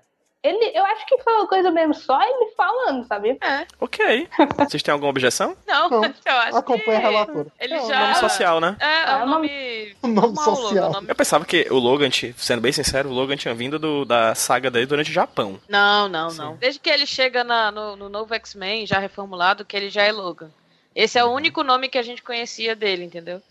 Ele, 0.44 0.78
eu 0.78 0.86
acho 0.86 1.06
que 1.06 1.18
foi 1.20 1.34
uma 1.34 1.48
coisa 1.48 1.72
mesmo 1.72 1.94
só 1.94 2.22
ele 2.22 2.52
falando, 2.58 3.08
sabia? 3.08 3.38
É. 3.42 3.66
Ok. 3.80 4.28
Vocês 4.60 4.84
têm 4.84 4.92
alguma 4.92 5.10
objeção? 5.10 5.56
Não, 5.66 5.90
Não. 5.90 6.04
eu 6.04 6.12
acho 6.34 6.58
Acompanha 6.58 7.00
que... 7.00 7.06
a 7.06 7.10
relatora. 7.10 7.48
Ele 7.58 7.74
é 7.74 7.86
já... 7.88 8.00
nome 8.02 8.16
social, 8.16 8.60
né? 8.60 8.76
É, 8.80 9.12
é 9.12 9.24
o 9.24 9.26
nome... 9.26 9.96
O 10.04 10.08
nome 10.08 10.36
social. 10.36 10.88
Logan, 10.88 10.90
nome... 10.90 11.08
Eu 11.10 11.16
pensava 11.16 11.46
que 11.46 11.66
o 11.72 11.76
Logan, 11.76 12.10
sendo 12.36 12.62
bem 12.62 12.74
sincero, 12.74 13.10
o 13.10 13.14
Logan 13.14 13.38
tinha 13.38 13.54
vindo 13.54 13.80
do, 13.80 14.04
da 14.04 14.36
saga 14.36 14.70
dele 14.70 14.86
durante 14.86 15.12
o 15.12 15.14
Japão. 15.14 15.60
Não, 15.70 16.10
não, 16.10 16.30
Sim. 16.30 16.38
não. 16.40 16.56
Desde 16.58 16.80
que 16.80 16.90
ele 16.90 17.06
chega 17.06 17.44
na, 17.44 17.72
no, 17.72 17.96
no 17.96 18.10
novo 18.10 18.34
X-Men, 18.34 18.86
já 18.86 19.00
reformulado, 19.00 19.64
que 19.64 19.78
ele 19.78 19.90
já 19.90 20.04
é 20.04 20.12
Logan. 20.12 20.52
Esse 20.94 21.18
é 21.18 21.24
o 21.24 21.32
único 21.32 21.64
nome 21.64 21.88
que 21.88 21.98
a 21.98 22.04
gente 22.04 22.22
conhecia 22.22 22.76
dele, 22.76 23.06
entendeu? 23.06 23.42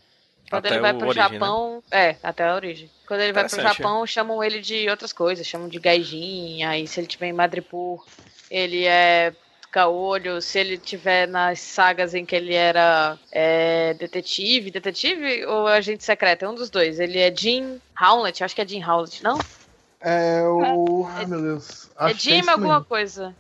Quando 0.53 0.67
até 0.67 0.75
ele 0.75 0.83
vai 0.83 0.95
pro 0.95 1.09
origem, 1.09 1.33
Japão. 1.33 1.83
Né? 1.91 2.09
É, 2.11 2.17
até 2.23 2.45
a 2.45 2.55
origem. 2.55 2.91
Quando 3.07 3.21
ele 3.21 3.33
vai 3.33 3.49
pro 3.49 3.61
Japão, 3.61 4.07
chamam 4.07 4.45
ele 4.45 4.61
de 4.61 4.89
outras 4.89 5.13
coisas. 5.13 5.47
Chamam 5.47 5.69
de 5.69 5.79
Gaijin. 5.79 6.63
Aí 6.65 6.87
se 6.87 7.01
ele 7.01 7.07
tiver 7.07 7.29
em 7.29 7.33
Madripoor, 7.33 8.05
ele 8.51 8.85
é 8.85 9.33
caolho. 9.71 10.43
Se 10.43 10.59
ele 10.59 10.77
tiver 10.77 11.27
nas 11.27 11.59
sagas 11.59 12.15
em 12.15 12.27
que 12.27 12.37
ele 12.37 12.55
era 12.55 13.19
é, 13.33 13.95
detetive. 13.95 14.71
Detetive 14.71 15.47
ou 15.47 15.67
agente 15.67 16.05
secreto? 16.05 16.45
É 16.45 16.49
um 16.49 16.55
dos 16.55 16.69
dois. 16.69 17.01
Ele 17.01 17.19
é 17.19 17.35
Jim 17.35 17.81
Howlett. 17.99 18.45
Acho 18.45 18.55
que 18.55 18.61
é 18.61 18.69
Jim 18.69 18.85
Howlett, 18.85 19.23
não? 19.23 19.39
É 20.01 20.43
o. 20.45 21.07
Ai, 21.09 21.25
meu 21.27 21.41
Deus. 21.41 21.91
É 21.99 22.05
Acho 22.05 22.15
é 22.15 22.19
Jim 22.19 22.49
alguma 22.49 22.75
mesmo. 22.75 22.85
coisa. 22.85 23.35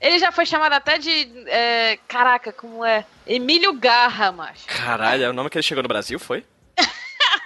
Ele 0.00 0.18
já 0.18 0.32
foi 0.32 0.46
chamado 0.46 0.72
até 0.72 0.98
de. 0.98 1.32
É, 1.46 1.98
caraca, 2.08 2.52
como 2.52 2.84
é? 2.84 3.04
Emílio 3.26 3.72
Garra, 3.72 4.32
macho. 4.32 4.66
Caralho, 4.66 5.24
é 5.24 5.30
o 5.30 5.32
nome 5.32 5.48
que 5.48 5.56
ele 5.56 5.62
chegou 5.62 5.82
no 5.82 5.88
Brasil, 5.88 6.18
foi? 6.18 6.44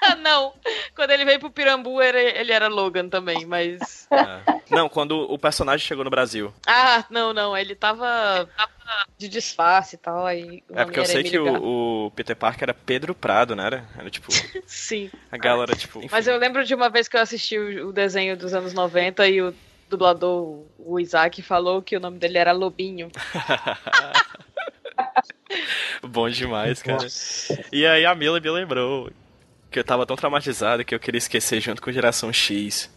não. 0.23 0.53
Quando 0.95 1.11
ele 1.11 1.25
veio 1.25 1.41
pro 1.41 1.51
Pirambu, 1.51 2.01
ele 2.03 2.53
era 2.53 2.69
Logan 2.69 3.09
também, 3.09 3.47
mas. 3.47 4.07
É. 4.11 4.61
Não, 4.71 4.89
quando 4.89 5.31
o 5.31 5.39
personagem 5.39 5.87
chegou 5.87 6.05
no 6.05 6.11
Brasil. 6.11 6.53
Ah, 6.67 7.05
não, 7.11 7.33
não. 7.33 7.57
Ele 7.57 7.75
tava, 7.75 8.49
de 9.19 9.29
disfarce 9.29 9.97
e 9.97 9.99
tal. 9.99 10.27
Aí 10.27 10.63
é 10.71 10.85
porque 10.85 11.01
eu 11.01 11.07
sei 11.07 11.23
que 11.23 11.39
o, 11.39 12.07
o, 12.07 12.11
Peter 12.13 12.37
Parker 12.37 12.65
era 12.65 12.75
Pedro 12.75 13.15
Prado, 13.15 13.57
né? 13.57 13.67
Era, 13.67 13.85
era 13.99 14.11
tipo. 14.11 14.29
Sim. 14.67 15.11
A 15.31 15.37
galera, 15.37 15.75
tipo. 15.75 15.99
Enfim. 15.99 16.09
Mas 16.11 16.27
eu 16.27 16.39
lembro 16.39 16.65
de 16.65 16.75
uma 16.75 16.89
vez 16.89 17.09
que 17.09 17.17
eu 17.17 17.21
assisti 17.21 17.59
o, 17.59 17.89
o 17.89 17.93
desenho 17.93 18.37
dos 18.37 18.55
anos 18.55 18.73
90 18.73 19.27
e 19.29 19.43
o 19.43 19.55
dublador, 19.89 20.65
o 20.79 20.99
Isaac, 20.99 21.41
falou 21.43 21.81
que 21.81 21.97
o 21.97 22.01
nome 22.01 22.19
dele 22.19 22.39
era 22.39 22.53
Lobinho. 22.53 23.09
Bom 26.03 26.29
demais, 26.29 26.83
cara. 26.83 27.03
Nossa. 27.03 27.65
E 27.73 27.87
aí 27.87 28.05
a 28.05 28.15
Mila 28.15 28.41
me 28.41 28.51
lembrou 28.51 29.11
que 29.77 29.81
eu 29.81 29.85
tava 29.85 30.07
tão 30.07 30.17
traumatizado 30.17 30.83
que 30.87 30.95
eu 30.95 30.99
queria 30.99 31.19
esquecer 31.19 31.61
junto 31.61 31.83
com 31.83 31.93
Geração 31.93 32.33
X. 32.33 32.91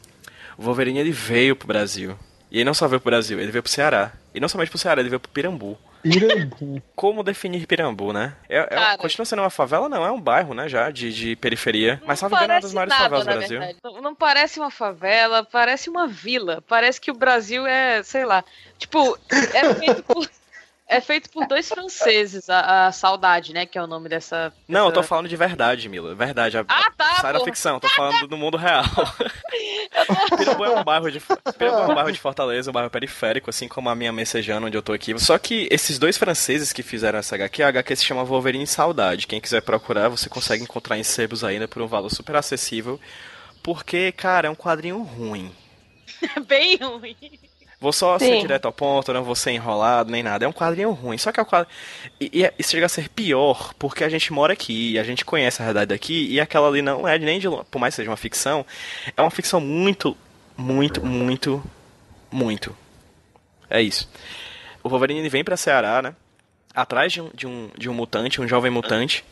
O 0.58 0.64
Wolverine 0.64 1.00
ele 1.00 1.12
veio 1.12 1.54
pro 1.54 1.68
Brasil. 1.68 2.18
E 2.50 2.60
ele 2.60 2.64
não 2.64 2.74
só 2.74 2.88
veio 2.88 3.02
pro 3.02 3.12
Brasil, 3.12 3.38
ele 3.38 3.52
veio 3.52 3.62
pro 3.62 3.70
Ceará. 3.70 4.14
E 4.34 4.40
não 4.40 4.48
somente 4.48 4.70
pro 4.70 4.78
Ceará, 4.78 5.02
ele 5.02 5.10
veio 5.10 5.20
pro 5.20 5.30
Pirambu. 5.30 5.78
Pirambu. 6.02 6.82
Como 6.96 7.22
definir 7.22 7.68
Pirambu, 7.68 8.14
né? 8.14 8.34
É, 8.48 8.94
é, 8.94 8.98
continua 8.98 9.26
sendo 9.26 9.42
uma 9.42 9.50
favela? 9.50 9.90
Não, 9.90 10.06
é 10.06 10.12
um 10.12 10.22
bairro, 10.22 10.54
né, 10.54 10.70
já, 10.70 10.90
de, 10.90 11.14
de 11.14 11.36
periferia. 11.36 12.02
Mas 12.06 12.20
salvo 12.20 12.36
engano 12.36 12.54
é 12.54 12.56
uma 12.56 12.62
das 12.62 12.74
maiores 12.74 12.96
favelas 12.96 13.26
do 13.26 13.34
Brasil. 13.34 13.60
Não, 13.84 14.02
não, 14.02 14.16
parece 14.16 14.58
uma 14.58 14.72
favela, 14.72 15.44
parece 15.44 15.90
uma 15.90 16.08
vila. 16.08 16.64
Parece 16.66 17.02
que 17.02 17.12
o 17.12 17.14
Brasil 17.14 17.68
é, 17.68 18.02
sei 18.04 18.24
lá, 18.24 18.42
tipo, 18.78 19.20
é 19.54 19.74
feito 19.76 20.02
por 20.04 20.26
é 20.90 21.00
feito 21.00 21.30
por 21.30 21.46
dois 21.48 21.70
franceses, 21.70 22.50
a, 22.50 22.88
a, 22.88 22.92
Saudade, 22.92 23.54
né? 23.54 23.68
Que 23.68 23.78
é 23.78 23.84
o 23.84 23.86
nome 23.86 24.10
dessa. 24.10 24.52
Não, 24.68 24.88
eu 24.88 24.92
tô 24.92 25.04
falando 25.04 25.30
de 25.30 25.36
verdade, 25.36 25.88
Mila. 25.88 26.16
Verdade. 26.16 26.58
A, 26.58 26.66
ah, 26.68 26.92
tá. 26.98 27.16
Sai 27.22 27.32
da 27.32 27.40
ficção, 27.42 27.80
tô 27.80 27.88
falando 27.90 28.28
do 28.28 28.36
mundo 28.36 28.58
real. 28.58 28.84
Pirambu 30.36 30.66
é 30.66 30.80
um 30.80 30.84
bairro 30.84 31.12
de. 31.12 31.20
Pirambu 31.20 31.78
é 31.78 31.88
um 31.92 31.96
bairro 31.96 32.12
de 32.12 32.20
Fortaleza, 32.20 32.72
um 32.72 32.74
bairro 32.74 32.90
periférico, 32.90 33.52
assim 33.52 33.68
como 33.68 33.88
a 33.88 33.96
minha 33.96 34.12
Messejana, 34.12 34.66
onde 34.66 34.76
eu 34.76 34.82
tô 34.82 34.92
aqui. 34.92 35.18
Só 35.20 35.38
que 35.38 35.68
esses 35.70 36.00
dois 36.00 36.18
franceses 36.18 36.74
que 36.74 36.82
fizeram 36.82 37.20
essa 37.20 37.36
HQ, 37.36 37.62
a 37.62 37.68
HQ 37.68 37.96
se 37.96 38.06
chama 38.06 38.24
Wolverine 38.24 38.66
Saudade. 38.66 39.28
Quem 39.28 39.40
quiser 39.40 39.62
procurar, 39.62 40.10
você 40.10 40.28
consegue 40.28 40.64
encontrar 40.64 40.98
em 40.98 41.04
sebos 41.04 41.44
ainda 41.44 41.68
por 41.68 41.84
um 41.84 41.88
valor 41.88 42.10
super 42.10 42.36
acessível. 42.36 43.00
Porque, 43.62 44.12
cara, 44.12 44.48
é 44.48 44.52
um 44.52 44.56
quadrinho 44.56 45.04
ruim. 45.04 45.52
Bem 46.48 46.78
ruim. 46.78 47.16
Vou 47.82 47.94
só 47.94 48.20
Sim. 48.20 48.26
ser 48.26 48.42
direto 48.42 48.66
ao 48.66 48.74
ponto, 48.74 49.14
não 49.14 49.24
vou 49.24 49.36
ser 49.36 49.52
enrolado 49.52 50.12
nem 50.12 50.22
nada. 50.22 50.44
É 50.44 50.48
um 50.48 50.52
quadrinho 50.52 50.92
ruim. 50.92 51.18
Só 51.18 51.32
que 51.32 51.40
é 51.40 51.44
um 51.44 51.46
quadro. 51.46 51.72
E, 52.20 52.30
e 52.34 52.44
é- 52.44 52.54
isso 52.60 52.72
chega 52.72 52.86
a 52.86 52.90
ser 52.90 53.08
pior 53.08 53.74
porque 53.80 54.04
a 54.04 54.10
gente 54.10 54.34
mora 54.34 54.52
aqui, 54.52 55.00
a 55.00 55.04
gente 55.04 55.24
conhece 55.24 55.62
a 55.62 55.66
realidade 55.66 55.90
daqui, 55.90 56.28
e 56.30 56.42
aquela 56.42 56.68
ali 56.68 56.82
não 56.82 57.08
é 57.08 57.18
nem 57.18 57.40
de 57.40 57.48
longe. 57.48 57.64
Por 57.72 57.80
mais 57.80 57.94
que 57.94 57.98
seja 57.98 58.10
uma 58.10 58.18
ficção, 58.18 58.66
é 59.16 59.22
uma 59.22 59.32
ficção 59.32 59.62
muito, 59.62 60.18
muito, 60.58 61.06
muito, 61.06 61.64
muito. 62.30 62.76
É 63.70 63.82
isso. 63.82 64.10
O 64.84 64.90
Wolverine 64.90 65.30
vem 65.30 65.44
pra 65.44 65.56
Ceará, 65.56 66.02
né? 66.02 66.14
Atrás 66.76 67.14
de 67.14 67.22
um, 67.22 67.30
de 67.34 67.48
um, 67.48 67.70
de 67.78 67.90
um 67.90 67.94
mutante, 67.94 68.42
um 68.42 68.48
jovem 68.48 68.72
mutante 68.72 69.24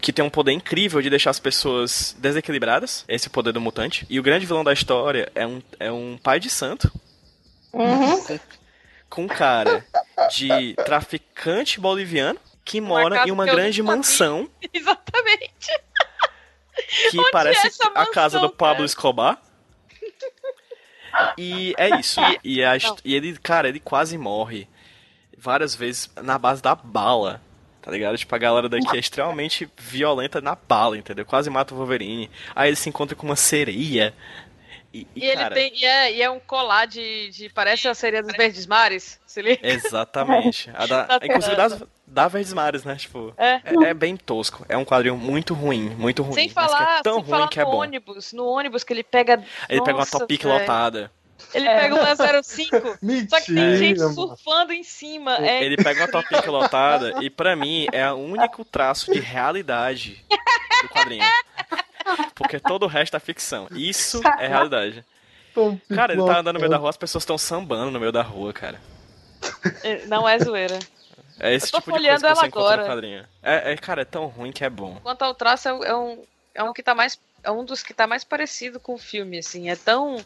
que 0.00 0.12
tem 0.12 0.24
um 0.24 0.30
poder 0.30 0.52
incrível 0.52 1.00
de 1.00 1.08
deixar 1.10 1.30
as 1.30 1.38
pessoas 1.40 2.16
desequilibradas. 2.18 3.04
Esse 3.08 3.26
é 3.28 3.30
poder 3.30 3.52
do 3.52 3.60
mutante. 3.60 4.06
E 4.08 4.18
o 4.20 4.22
grande 4.22 4.46
vilão 4.46 4.64
da 4.64 4.72
história 4.72 5.30
é 5.34 5.46
um, 5.46 5.62
é 5.78 5.92
um 5.92 6.18
pai 6.20 6.38
de 6.40 6.50
santo 6.50 6.92
Uhum. 7.72 8.38
com 9.08 9.24
um 9.24 9.28
cara 9.28 9.84
de 10.30 10.74
traficante 10.84 11.80
boliviano 11.80 12.38
que 12.64 12.80
mora 12.80 13.26
em 13.26 13.30
uma 13.30 13.46
grande 13.46 13.82
mansão 13.82 14.48
Exatamente. 14.72 15.80
que 17.10 17.18
Onde 17.18 17.28
é 17.28 17.30
parece 17.30 17.66
essa 17.66 17.86
a 17.88 18.06
casa 18.06 18.36
mansão, 18.36 18.40
do 18.42 18.50
Pablo 18.50 18.76
cara? 18.76 18.86
Escobar. 18.86 19.42
E 21.36 21.74
é 21.76 21.98
isso. 22.00 22.20
E, 22.42 22.64
a 22.64 22.76
e 23.04 23.14
ele, 23.14 23.36
cara, 23.38 23.68
ele 23.68 23.80
quase 23.80 24.16
morre 24.16 24.66
várias 25.36 25.74
vezes 25.74 26.10
na 26.22 26.38
base 26.38 26.62
da 26.62 26.74
bala. 26.74 27.40
Tá 27.82 27.90
ligado? 27.90 28.16
Tipo, 28.16 28.32
a 28.34 28.38
galera 28.38 28.68
daqui 28.68 28.96
é 28.96 29.00
extremamente 29.00 29.68
violenta 29.76 30.40
na 30.40 30.54
bala, 30.54 30.96
entendeu? 30.96 31.26
Quase 31.26 31.50
mata 31.50 31.74
o 31.74 31.76
Wolverine. 31.76 32.30
Aí 32.54 32.68
ele 32.68 32.76
se 32.76 32.88
encontra 32.88 33.16
com 33.16 33.26
uma 33.26 33.34
sereia. 33.34 34.14
E, 34.92 35.06
e, 35.16 35.20
E, 35.20 35.24
ele 35.24 35.36
cara, 35.36 35.54
tem. 35.54 35.72
E 35.74 35.84
é, 35.86 36.12
e 36.12 36.22
é 36.22 36.30
um 36.30 36.38
colar 36.40 36.86
de, 36.86 37.30
de. 37.30 37.48
Parece 37.48 37.88
a 37.88 37.94
sereia 37.94 38.22
dos 38.22 38.36
Verdes 38.36 38.66
Mares. 38.66 39.18
Se 39.26 39.40
liga? 39.40 39.66
Exatamente. 39.66 40.70
A 40.74 40.86
da- 40.86 41.04
Tá 41.04 41.20
inclusive 41.22 41.56
das, 41.56 41.82
da 42.06 42.28
Verdes 42.28 42.52
Mares, 42.52 42.84
né? 42.84 42.96
Tipo, 42.96 43.32
É. 43.38 43.60
é, 43.64 43.88
é 43.90 43.94
bem 43.94 44.16
tosco. 44.16 44.66
É 44.68 44.76
um 44.76 44.84
quadrinho 44.84 45.16
muito 45.16 45.54
ruim, 45.54 45.88
muito 45.90 46.22
ruim. 46.22 46.34
Sem 46.34 46.48
que 46.48 46.54
falar, 46.54 46.98
é 46.98 47.02
tão 47.02 47.14
sem 47.14 47.22
ruim 47.22 47.30
falar 47.30 47.48
que 47.48 47.60
é 47.60 47.64
no 47.64 47.70
bom. 47.70 47.76
ônibus. 47.78 48.32
No 48.34 48.44
ônibus 48.46 48.84
que 48.84 48.92
ele 48.92 49.02
pega. 49.02 49.42
Ele 49.68 49.80
pega 49.80 49.92
uma 49.96 49.98
Nossa, 50.00 50.18
topic 50.18 50.44
lotada. 50.44 51.10
Ele 51.54 51.66
É. 51.66 51.80
pega 51.80 51.94
uma 51.96 52.42
05. 52.42 52.76
Só 53.28 53.40
que 53.40 53.46
tem 53.54 53.76
gente 53.76 53.98
Mentira, 53.98 54.02
mano. 54.08 54.14
surfando 54.14 54.72
em 54.72 54.84
cima. 54.84 55.36
É 55.38 55.64
Ele 55.64 55.76
pega 55.76 56.02
uma 56.02 56.08
topic 56.08 56.46
lotada 56.46 57.14
e 57.22 57.28
pra 57.30 57.56
mim 57.56 57.86
é 57.92 58.10
o 58.12 58.16
único 58.16 58.64
traço 58.64 59.10
de 59.12 59.18
realidade 59.18 60.24
do 60.82 60.88
quadrinho. 60.90 61.24
Porque 62.34 62.58
todo 62.60 62.84
o 62.84 62.88
resto 62.88 63.16
é 63.16 63.20
ficção. 63.20 63.68
Isso 63.72 64.20
é 64.38 64.46
realidade. 64.48 65.04
Cara, 65.94 66.12
ele 66.12 66.22
tá 66.24 66.38
andando 66.40 66.54
no 66.54 66.60
meio 66.60 66.70
da 66.70 66.76
rua, 66.78 66.90
as 66.90 66.96
pessoas 66.96 67.22
estão 67.22 67.36
sambando 67.36 67.90
no 67.90 68.00
meio 68.00 68.12
da 68.12 68.22
rua, 68.22 68.52
cara. 68.52 68.80
É, 69.82 70.06
Não 70.06 70.28
é 70.28 70.38
zoeira. 70.38 70.78
É 71.38 71.52
esse 71.54 71.66
Eu 71.66 71.70
tô 71.72 71.78
tipo 71.78 71.98
de 71.98 72.08
coisa 72.08 72.26
que 72.28 72.34
você 72.34 72.40
no 72.40 72.46
agora. 72.46 72.86
quadrinho. 72.86 73.26
É, 73.42 73.72
é, 73.72 73.76
cara, 73.76 74.02
é 74.02 74.04
tão 74.04 74.26
ruim 74.26 74.52
que 74.52 74.64
é 74.64 74.70
bom. 74.70 74.98
Quanto 75.02 75.22
ao 75.22 75.34
traço, 75.34 75.68
é, 75.68 75.72
um- 75.74 75.84
é 75.84 75.94
um, 75.94 76.24
é 76.54 76.62
um 76.62 76.72
que 76.72 76.82
tá 76.82 76.94
mais. 76.94 77.18
É 77.42 77.50
um 77.50 77.64
dos 77.64 77.82
que 77.82 77.92
tá 77.92 78.06
mais 78.06 78.22
parecido 78.22 78.78
com 78.78 78.94
o 78.94 78.98
filme, 78.98 79.38
assim. 79.38 79.68
É 79.68 79.76
tão. 79.76 80.24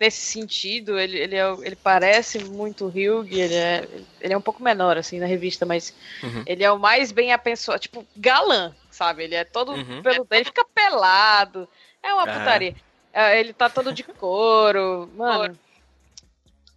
Nesse 0.00 0.20
sentido, 0.22 0.98
ele, 0.98 1.16
ele, 1.16 1.36
é, 1.36 1.48
ele 1.62 1.76
parece 1.76 2.42
muito 2.42 2.86
Hugh, 2.88 3.28
ele 3.30 3.54
é, 3.54 3.88
ele 4.20 4.34
é 4.34 4.36
um 4.36 4.40
pouco 4.42 4.60
menor, 4.60 4.98
assim, 4.98 5.20
na 5.20 5.26
revista, 5.26 5.64
mas 5.64 5.94
Uhum. 6.24 6.42
ele 6.44 6.64
é 6.64 6.72
o 6.72 6.78
mais 6.78 7.12
bem 7.12 7.32
apessoado, 7.32 7.78
tipo, 7.78 8.04
galã, 8.16 8.74
sabe? 8.94 9.24
Ele 9.24 9.34
é 9.34 9.44
todo 9.44 9.72
Uhum. 9.72 10.02
pelo 10.02 10.24
dele, 10.24 10.44
fica 10.44 10.64
pelado. 10.64 11.68
É 12.02 12.12
uma 12.14 12.28
É. 12.30 12.38
putaria. 12.38 12.74
É, 13.12 13.38
ele 13.40 13.52
tá 13.52 13.68
todo 13.68 13.92
de 13.92 14.02
couro. 14.04 15.10
Mano. 15.16 15.58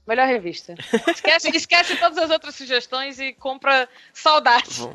Melhor 0.07 0.28
revista. 0.28 0.76
Esquece, 1.07 1.49
esquece 1.55 1.95
todas 1.97 2.18
as 2.18 2.30
outras 2.30 2.53
sugestões 2.55 3.20
e 3.20 3.34
compra 3.34 3.89
saudade. 4.13 4.88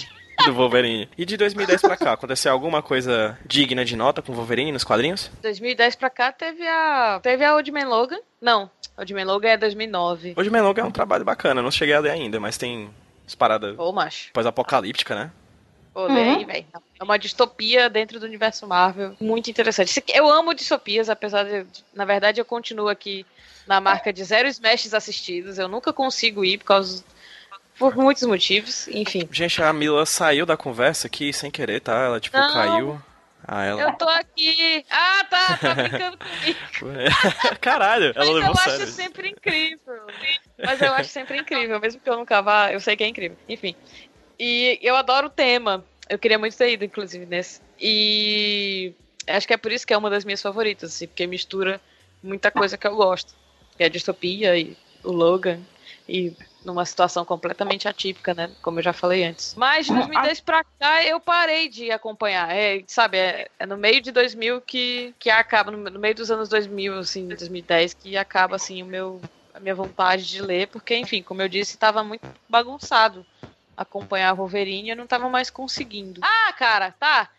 Do 0.44 0.54
Wolverine. 0.54 1.08
E 1.18 1.24
de 1.26 1.36
2010 1.36 1.82
pra 1.82 1.96
cá, 1.96 2.12
aconteceu 2.12 2.50
alguma 2.52 2.80
coisa 2.80 3.38
digna 3.44 3.84
de 3.84 3.94
nota 3.96 4.22
com 4.22 4.32
o 4.32 4.34
Wolverine 4.34 4.72
nos 4.72 4.84
quadrinhos? 4.84 5.30
2010 5.42 5.96
pra 5.96 6.08
cá 6.08 6.32
teve 6.32 6.66
a. 6.66 7.20
Teve 7.22 7.44
a 7.44 7.54
Old 7.56 7.70
Man 7.72 7.88
Logan. 7.88 8.20
Não, 8.40 8.70
Old 8.96 9.12
Man 9.12 9.24
Logan 9.24 9.48
é 9.50 9.56
2009. 9.58 10.34
Hoje 10.36 10.48
Melonga 10.48 10.80
é 10.80 10.84
um 10.84 10.90
trabalho 10.90 11.24
bacana, 11.24 11.60
não 11.60 11.70
cheguei 11.70 11.94
a 11.94 12.00
ler 12.00 12.10
ainda, 12.10 12.38
mas 12.40 12.56
tem 12.56 12.88
as 13.26 13.34
paradas 13.34 13.78
Ô, 13.78 13.92
macho. 13.92 14.30
pós-apocalíptica, 14.32 15.14
né? 15.14 15.30
Pô, 15.92 16.06
Uhum. 16.06 16.14
velho. 16.46 16.66
É 16.98 17.04
uma 17.04 17.18
distopia 17.18 17.90
dentro 17.90 18.20
do 18.20 18.26
universo 18.26 18.66
Marvel. 18.66 19.16
Muito 19.20 19.50
interessante. 19.50 20.02
Eu 20.14 20.28
amo 20.30 20.54
distopias, 20.54 21.08
apesar 21.10 21.44
de. 21.44 21.66
Na 21.92 22.04
verdade, 22.04 22.40
eu 22.40 22.44
continuo 22.44 22.88
aqui 22.88 23.26
na 23.66 23.80
marca 23.80 24.12
de 24.12 24.22
zero 24.24 24.46
smashes 24.48 24.94
assistidos. 24.94 25.58
Eu 25.58 25.68
nunca 25.68 25.92
consigo 25.92 26.44
ir 26.44 26.58
por 26.58 26.64
causa. 26.64 27.04
Por 27.78 27.96
muitos 27.96 28.22
motivos. 28.24 28.86
Enfim. 28.88 29.26
Gente, 29.32 29.62
a 29.62 29.72
Mila 29.72 30.04
saiu 30.06 30.44
da 30.46 30.56
conversa 30.56 31.06
aqui 31.06 31.32
sem 31.32 31.50
querer, 31.50 31.80
tá? 31.80 31.94
Ela, 31.94 32.20
tipo, 32.20 32.36
Não. 32.36 32.52
caiu. 32.52 33.02
Ah, 33.48 33.64
ela. 33.64 33.80
Eu 33.80 33.92
tô 33.94 34.06
aqui. 34.06 34.84
Ah, 34.90 35.24
tá. 35.28 35.56
Tá 35.56 35.74
brincando 35.74 36.18
comigo. 36.18 36.58
Caralho, 37.60 38.12
Mas 38.14 38.16
ela 38.16 38.26
eu 38.26 38.32
levou 38.34 38.50
acho 38.52 38.70
sério. 38.70 38.86
sempre 38.86 39.28
incrível. 39.30 40.06
Mas 40.62 40.80
eu 40.80 40.92
acho 40.92 41.08
sempre 41.08 41.38
incrível, 41.38 41.80
mesmo 41.80 42.00
que 42.00 42.08
eu 42.10 42.16
nunca 42.18 42.40
vá, 42.42 42.70
eu 42.70 42.80
sei 42.80 42.96
que 42.96 43.02
é 43.02 43.08
incrível. 43.08 43.36
Enfim. 43.48 43.74
E 44.40 44.78
eu 44.80 44.96
adoro 44.96 45.26
o 45.26 45.30
tema. 45.30 45.84
Eu 46.08 46.18
queria 46.18 46.38
muito 46.38 46.56
ter 46.56 46.72
ido, 46.72 46.82
inclusive, 46.82 47.26
nesse. 47.26 47.60
E 47.78 48.94
acho 49.26 49.46
que 49.46 49.52
é 49.52 49.58
por 49.58 49.70
isso 49.70 49.86
que 49.86 49.92
é 49.92 49.98
uma 49.98 50.08
das 50.08 50.24
minhas 50.24 50.40
favoritas, 50.40 50.94
assim, 50.94 51.06
porque 51.06 51.26
mistura 51.26 51.78
muita 52.22 52.50
coisa 52.50 52.78
que 52.78 52.86
eu 52.86 52.96
gosto. 52.96 53.34
Que 53.76 53.82
é 53.82 53.86
a 53.86 53.90
distopia 53.90 54.56
e 54.56 54.74
o 55.04 55.12
Logan. 55.12 55.60
E 56.08 56.32
numa 56.64 56.86
situação 56.86 57.22
completamente 57.22 57.86
atípica, 57.86 58.32
né? 58.32 58.50
Como 58.62 58.78
eu 58.78 58.82
já 58.82 58.94
falei 58.94 59.24
antes. 59.24 59.54
Mas 59.56 59.86
de 59.86 59.94
2010 59.94 60.40
pra 60.40 60.64
cá 60.64 61.04
eu 61.04 61.20
parei 61.20 61.68
de 61.68 61.90
acompanhar. 61.90 62.50
É, 62.50 62.82
sabe, 62.86 63.18
é, 63.18 63.48
é 63.58 63.66
no 63.66 63.76
meio 63.76 64.00
de 64.00 64.10
2000 64.10 64.62
que, 64.62 65.14
que 65.18 65.28
acaba, 65.28 65.70
no, 65.70 65.78
no 65.78 66.00
meio 66.00 66.14
dos 66.14 66.30
anos 66.30 66.48
2000, 66.48 66.98
assim, 66.98 67.28
2010, 67.28 67.92
que 67.92 68.16
acaba, 68.16 68.56
assim, 68.56 68.82
o 68.82 68.86
meu, 68.86 69.20
a 69.52 69.60
minha 69.60 69.74
vontade 69.74 70.26
de 70.26 70.40
ler, 70.40 70.68
porque, 70.68 70.96
enfim, 70.96 71.22
como 71.22 71.42
eu 71.42 71.48
disse, 71.48 71.72
estava 71.72 72.02
muito 72.02 72.26
bagunçado 72.48 73.24
acompanhar 73.80 74.34
Wolverine 74.34 74.88
e 74.88 74.90
eu 74.90 74.96
não 74.96 75.06
tava 75.06 75.28
mais 75.30 75.48
conseguindo. 75.48 76.20
Ah, 76.22 76.52
cara, 76.52 76.92
tá. 76.92 77.30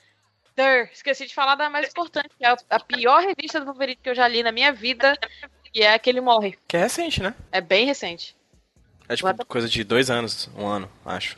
Der, 0.55 0.89
esqueci 0.91 1.27
de 1.27 1.35
falar 1.35 1.55
da 1.55 1.69
mais 1.69 1.89
importante, 1.89 2.29
que 2.37 2.43
é 2.43 2.55
a, 2.69 2.79
pior 2.79 3.21
revista 3.21 3.59
do 3.59 3.67
Wolverine 3.67 3.99
que 4.01 4.09
eu 4.09 4.15
já 4.15 4.27
li 4.27 4.41
na 4.41 4.51
minha 4.51 4.73
vida, 4.73 5.15
que 5.71 5.83
é 5.83 5.93
a 5.93 5.99
que 5.99 6.09
ele 6.09 6.19
morre. 6.19 6.57
Que 6.67 6.77
é 6.77 6.81
recente, 6.81 7.21
né? 7.21 7.35
É 7.51 7.61
bem 7.61 7.85
recente. 7.85 8.35
É 9.07 9.15
tipo 9.15 9.45
coisa 9.45 9.69
de 9.69 9.83
dois 9.83 10.09
anos, 10.09 10.49
um 10.57 10.65
ano, 10.65 10.91
acho. 11.05 11.37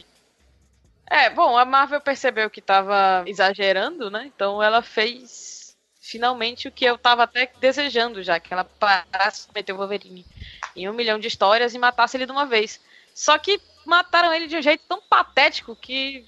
É, 1.05 1.29
bom, 1.29 1.57
a 1.57 1.65
Marvel 1.65 1.99
percebeu 1.99 2.49
que 2.49 2.61
tava 2.61 3.23
exagerando, 3.27 4.09
né? 4.09 4.31
Então 4.33 4.63
ela 4.63 4.81
fez 4.81 5.75
finalmente 5.99 6.67
o 6.67 6.71
que 6.71 6.85
eu 6.85 6.97
tava 6.97 7.23
até 7.23 7.51
desejando 7.59 8.23
já, 8.23 8.39
que 8.39 8.53
ela 8.53 8.63
parasse 8.63 9.47
de 9.47 9.53
meter 9.53 9.73
o 9.73 9.77
Wolverine 9.77 10.25
em 10.75 10.89
um 10.89 10.93
milhão 10.93 11.19
de 11.19 11.27
histórias 11.27 11.73
e 11.73 11.79
matasse 11.79 12.15
ele 12.15 12.25
de 12.25 12.31
uma 12.31 12.45
vez. 12.45 12.79
Só 13.13 13.37
que 13.37 13.59
mataram 13.85 14.33
ele 14.33 14.47
de 14.47 14.57
um 14.57 14.61
jeito 14.61 14.83
tão 14.87 15.01
patético 15.09 15.75
que 15.75 16.25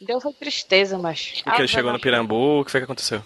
deu 0.00 0.20
foi 0.20 0.32
tristeza, 0.32 0.98
mas. 0.98 1.40
Porque 1.44 1.60
ele 1.62 1.68
chegou 1.68 1.92
no 1.92 2.00
Pirambu, 2.00 2.60
o 2.60 2.64
que 2.64 2.70
foi 2.70 2.80
que 2.80 2.84
aconteceu? 2.84 3.22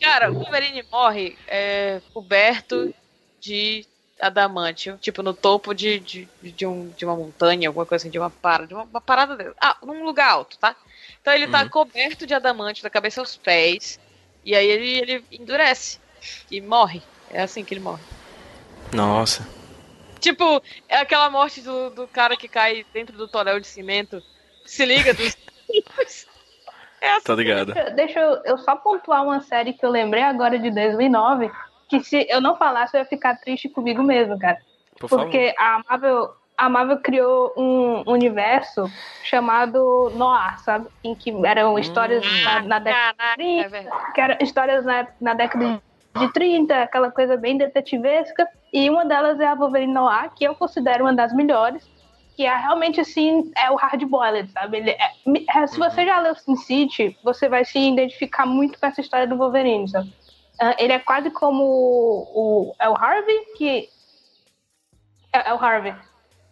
Cara, 0.00 0.30
o 0.30 0.34
Wolverine 0.34 0.84
morre 0.90 1.36
é, 1.46 2.00
coberto 2.12 2.94
de 3.40 3.86
adamantio, 4.20 4.98
tipo 5.00 5.22
no 5.22 5.32
topo 5.32 5.72
de, 5.72 5.98
de, 5.98 6.28
de, 6.42 6.66
um, 6.66 6.88
de 6.90 7.06
uma 7.06 7.16
montanha, 7.16 7.68
alguma 7.68 7.86
coisa 7.86 8.02
assim, 8.02 8.10
de 8.10 8.18
uma 8.18 8.28
parada, 8.28 8.66
de 8.66 8.74
uma, 8.74 8.82
uma 8.84 9.00
parada 9.00 9.34
dele. 9.36 9.52
Ah, 9.58 9.78
num 9.82 10.04
lugar 10.04 10.30
alto, 10.30 10.58
tá? 10.58 10.76
Então 11.20 11.32
ele 11.32 11.48
tá 11.48 11.62
Uhum. 11.62 11.68
coberto 11.70 12.26
de 12.26 12.34
adamantio 12.34 12.82
da 12.82 12.90
cabeça 12.90 13.20
aos 13.20 13.36
pés, 13.36 13.98
e 14.44 14.54
aí 14.54 14.66
ele, 14.68 14.98
ele 14.98 15.24
endurece 15.32 15.98
e 16.50 16.60
morre. 16.60 17.02
É 17.30 17.40
assim 17.40 17.64
que 17.64 17.72
ele 17.72 17.80
morre. 17.80 18.02
Nossa. 18.92 19.46
Tipo, 20.20 20.62
é 20.88 20.98
aquela 20.98 21.30
morte 21.30 21.60
do, 21.62 21.90
do 21.90 22.06
cara 22.06 22.36
que 22.36 22.46
cai 22.46 22.84
dentro 22.92 23.16
do 23.16 23.26
tonel 23.26 23.58
de 23.58 23.66
cimento. 23.66 24.22
Se 24.64 24.84
liga 24.84 25.14
dos. 25.14 25.36
é 27.00 27.10
assim. 27.12 27.24
Tá 27.24 27.34
ligado. 27.34 27.72
Deixa 27.94 28.20
eu, 28.20 28.42
eu 28.44 28.58
só 28.58 28.76
pontuar 28.76 29.24
uma 29.24 29.40
série 29.40 29.72
que 29.72 29.84
eu 29.84 29.90
lembrei 29.90 30.22
agora 30.22 30.58
de 30.58 30.70
2009, 30.70 31.50
que 31.88 32.04
se 32.04 32.26
eu 32.28 32.40
não 32.40 32.56
falasse 32.56 32.96
eu 32.96 33.00
ia 33.00 33.06
ficar 33.06 33.36
triste 33.36 33.68
comigo 33.68 34.02
mesmo, 34.02 34.38
cara. 34.38 34.58
Por 34.98 35.08
favor. 35.08 35.24
Porque 35.24 35.54
a 35.58 35.82
Marvel, 35.88 36.34
a 36.58 36.68
Marvel 36.68 36.98
criou 36.98 37.54
um 37.56 38.02
universo 38.06 38.84
chamado 39.24 40.10
Noir, 40.14 40.60
sabe? 40.60 40.88
Em 41.02 41.14
que 41.14 41.32
eram 41.44 41.78
histórias 41.78 42.22
na, 42.44 42.62
na 42.62 42.78
década 42.78 43.14
Caraca, 43.16 43.42
é 43.42 43.68
verdade. 43.68 44.12
que 44.12 44.20
eram 44.20 44.36
histórias 44.40 44.84
na, 44.84 45.08
na 45.18 45.34
década 45.34 45.64
de 45.64 45.82
30, 46.32 46.82
aquela 46.82 47.10
coisa 47.10 47.36
bem 47.36 47.56
detetivesca. 47.56 48.48
E 48.72 48.88
uma 48.90 49.04
delas 49.04 49.38
é 49.40 49.46
a 49.46 49.54
Wolverine 49.54 49.92
Noir, 49.92 50.30
que 50.34 50.44
eu 50.44 50.54
considero 50.54 51.04
uma 51.04 51.14
das 51.14 51.32
melhores. 51.32 51.88
Que 52.36 52.46
é 52.46 52.56
realmente 52.56 53.00
assim, 53.00 53.50
é 53.56 53.70
o 53.70 53.76
hard 53.76 54.02
boiled, 54.04 54.50
sabe? 54.52 54.78
Ele 54.78 54.90
é- 54.90 55.10
é- 55.56 55.66
se 55.66 55.78
você 55.78 56.06
já 56.06 56.18
leu 56.20 56.34
Sin 56.34 56.56
City, 56.56 57.16
você 57.22 57.48
vai 57.48 57.64
se 57.64 57.78
identificar 57.78 58.46
muito 58.46 58.78
com 58.78 58.86
essa 58.86 59.00
história 59.00 59.26
do 59.26 59.36
Wolverine, 59.36 59.88
sabe? 59.88 60.12
Ah, 60.60 60.74
ele 60.78 60.92
é 60.92 60.98
quase 60.98 61.30
como 61.30 61.62
o, 61.64 62.70
o, 62.70 62.74
é 62.78 62.88
o 62.88 62.94
Harvey, 62.94 63.38
que 63.56 63.88
É, 65.32 65.50
é 65.50 65.54
o 65.54 65.58
Harvey. 65.62 65.94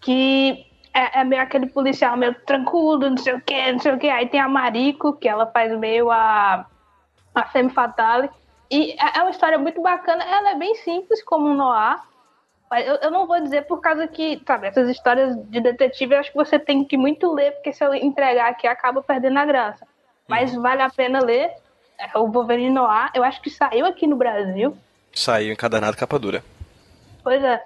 Que 0.01 0.65
é, 0.95 1.21
é, 1.21 1.25
meio 1.25 1.43
aquele 1.43 1.67
policial 1.67 2.17
meio 2.17 2.35
tranquilo, 2.47 3.11
não 3.11 3.17
sei 3.17 3.35
o 3.35 3.41
que, 3.41 3.73
não 3.73 3.79
sei 3.79 3.93
o 3.93 3.99
que. 3.99 4.09
Aí 4.09 4.29
tem 4.29 4.41
a 4.41 4.49
Mariko, 4.49 5.15
que 5.15 5.29
ela 5.29 5.47
faz 5.47 5.77
meio 5.79 6.11
a, 6.11 6.67
a 7.35 7.45
Femme 7.47 7.71
Fatale. 7.71 8.31
E 8.71 8.93
é, 8.93 9.19
é 9.19 9.23
uma 9.23 9.31
história 9.31 9.59
muito 9.59 9.81
bacana. 9.81 10.25
Ela 10.25 10.51
é 10.51 10.55
bem 10.57 10.75
simples, 10.77 11.23
como 11.23 11.49
um 11.49 11.55
noir. 11.55 12.01
Mas 12.71 12.87
eu, 12.87 12.97
eu 12.97 13.11
não 13.11 13.27
vou 13.27 13.41
dizer 13.41 13.67
por 13.67 13.81
causa 13.81 14.07
que, 14.07 14.43
sabe, 14.47 14.67
essas 14.67 14.89
histórias 14.91 15.35
de 15.49 15.61
detetive 15.61 16.15
eu 16.15 16.21
acho 16.21 16.31
que 16.31 16.37
você 16.37 16.59
tem 16.59 16.85
que 16.85 16.99
muito 16.99 17.33
ler, 17.33 17.53
porque 17.53 17.73
se 17.73 17.83
eu 17.83 17.95
entregar 17.95 18.51
aqui 18.51 18.67
acaba 18.67 19.03
perdendo 19.03 19.39
a 19.39 19.47
graça. 19.47 19.87
Mas 20.29 20.55
uhum. 20.55 20.63
vale 20.63 20.83
a 20.83 20.91
pena 20.91 21.21
ler. 21.21 21.51
É 21.99 22.17
o 22.17 22.31
Wolverine 22.31 22.71
Noir, 22.71 23.11
eu 23.13 23.25
acho 23.25 23.43
que 23.43 23.51
saiu 23.51 23.85
aqui 23.85 24.07
no 24.07 24.15
Brasil. 24.15 24.77
Saiu 25.13 25.53
encadernado 25.53 25.97
capa 25.97 26.17
dura. 26.17 26.45
Pois 27.25 27.43
é. 27.43 27.61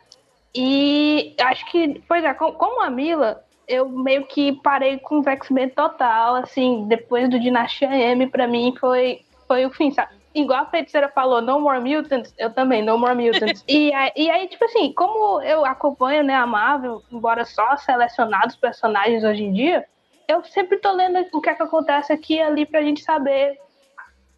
E 0.55 1.35
acho 1.39 1.67
que, 1.71 2.03
pois 2.09 2.25
é, 2.25 2.33
como 2.33 2.83
a 2.83 2.89
Mila, 2.89 3.45
eu 3.69 3.89
meio 3.89 4.25
que 4.27 4.53
parei 4.53 4.99
com 4.99 5.21
o 5.21 5.29
X-Men 5.29 5.69
total, 5.71 6.37
assim, 6.37 6.87
depois 6.89 7.29
do 7.29 7.39
Dinastia 7.39 7.95
M, 7.95 8.27
pra 8.27 8.47
mim 8.47 8.75
foi, 8.79 9.21
foi 9.47 9.67
o 9.67 9.71
fim, 9.71 9.91
sabe? 9.91 10.15
Igual 10.35 10.63
a 10.63 10.67
feiticeira 10.67 11.09
falou, 11.09 11.43
No 11.43 11.61
More 11.61 11.81
Mutants, 11.81 12.35
eu 12.39 12.51
também, 12.53 12.83
No 12.83 12.99
More 12.99 13.15
Mutants. 13.15 13.63
e, 13.69 13.93
aí, 13.93 14.13
e 14.17 14.31
aí, 14.31 14.49
tipo 14.49 14.65
assim, 14.65 14.93
como 14.93 15.43
eu 15.43 15.65
acompanho 15.65 16.23
né, 16.23 16.35
a 16.35 16.47
Marvel, 16.47 17.03
embora 17.13 17.45
só 17.45 17.77
selecionados 17.77 18.57
personagens 18.57 19.25
hoje 19.25 19.45
em 19.45 19.53
dia, 19.53 19.85
eu 20.27 20.43
sempre 20.45 20.79
tô 20.79 20.93
lendo 20.93 21.27
o 21.33 21.41
que 21.41 21.51
é 21.51 21.55
que 21.55 21.63
acontece 21.63 22.13
aqui 22.13 22.37
e 22.37 22.43
ali 22.43 22.65
pra 22.65 22.83
gente 22.83 23.03
saber, 23.03 23.59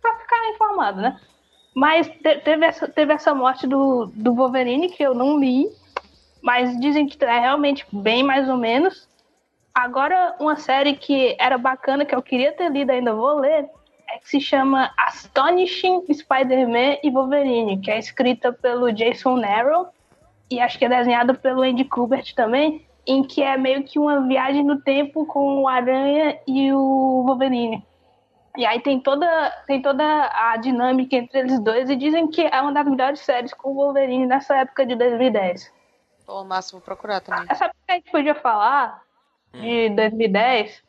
pra 0.03 0.17
ficar 0.17 0.51
informado, 0.51 1.01
né? 1.01 1.21
Mas 1.75 2.09
teve 2.45 2.65
essa, 2.65 2.89
teve 2.89 3.13
essa 3.13 3.35
morte 3.35 3.67
do, 3.67 4.07
do 4.15 4.35
Wolverine 4.35 4.89
que 4.89 5.03
eu 5.03 5.15
não 5.15 5.39
li, 5.39 5.69
mas 6.41 6.79
dizem 6.79 7.07
que 7.07 7.23
é 7.25 7.39
realmente 7.39 7.87
bem 7.93 8.23
mais 8.23 8.49
ou 8.49 8.57
menos. 8.57 9.09
Agora, 9.75 10.37
uma 10.39 10.55
série 10.57 10.95
que 10.95 11.37
era 11.39 11.59
bacana, 11.59 12.05
que 12.05 12.15
eu 12.15 12.23
queria 12.23 12.53
ter 12.53 12.71
lido, 12.71 12.91
ainda 12.91 13.13
vou 13.13 13.41
ler, 13.41 13.69
é 14.15 14.19
que 14.19 14.29
se 14.29 14.41
chama 14.41 14.93
Astonishing 14.97 16.05
Spider-Man 16.13 16.99
e 17.03 17.11
Wolverine, 17.11 17.81
que 17.81 17.91
é 17.91 17.99
escrita 17.99 18.53
pelo 18.53 18.93
Jason 18.93 19.37
Narrow 19.37 19.89
e 20.49 20.61
acho 20.61 20.79
que 20.79 20.85
é 20.85 20.89
desenhada 20.89 21.35
pelo 21.35 21.63
Andy 21.63 21.85
Kubert 21.85 22.33
também, 22.35 22.87
em 23.05 23.25
que 23.25 23.43
é 23.43 23.57
meio 23.57 23.83
que 23.83 23.99
uma 23.99 24.27
viagem 24.27 24.63
no 24.63 24.81
tempo 24.81 25.27
com 25.27 25.63
o 25.63 25.69
Aranha 25.69 26.39
e 26.47 26.73
o 26.73 27.25
Wolverine. 27.27 27.85
E 28.57 28.65
aí 28.65 28.81
tem 28.81 29.01
toda, 29.01 29.51
tem 29.67 29.83
toda 29.83 30.05
a 30.33 30.57
dinâmica 30.59 31.17
entre 31.17 31.41
eles 31.41 31.59
dois 31.59 31.91
e 31.91 31.97
dizem 31.97 32.29
que 32.29 32.43
é 32.43 32.61
uma 32.61 32.73
das 32.73 32.87
melhores 32.87 33.19
séries 33.19 33.53
com 33.53 33.71
o 33.71 33.75
Wolverine 33.75 34.27
nessa 34.27 34.57
época 34.59 34.87
de 34.87 34.95
2010. 34.95 35.73
Pô, 36.25 36.45
máximo 36.45 36.81
procurar 36.81 37.21
também. 37.21 37.47
Essa 37.49 37.65
época 37.65 37.81
a 37.89 37.93
gente 37.95 38.11
podia 38.13 38.35
falar 38.37 39.03
de 39.53 39.91
2010 39.91 40.84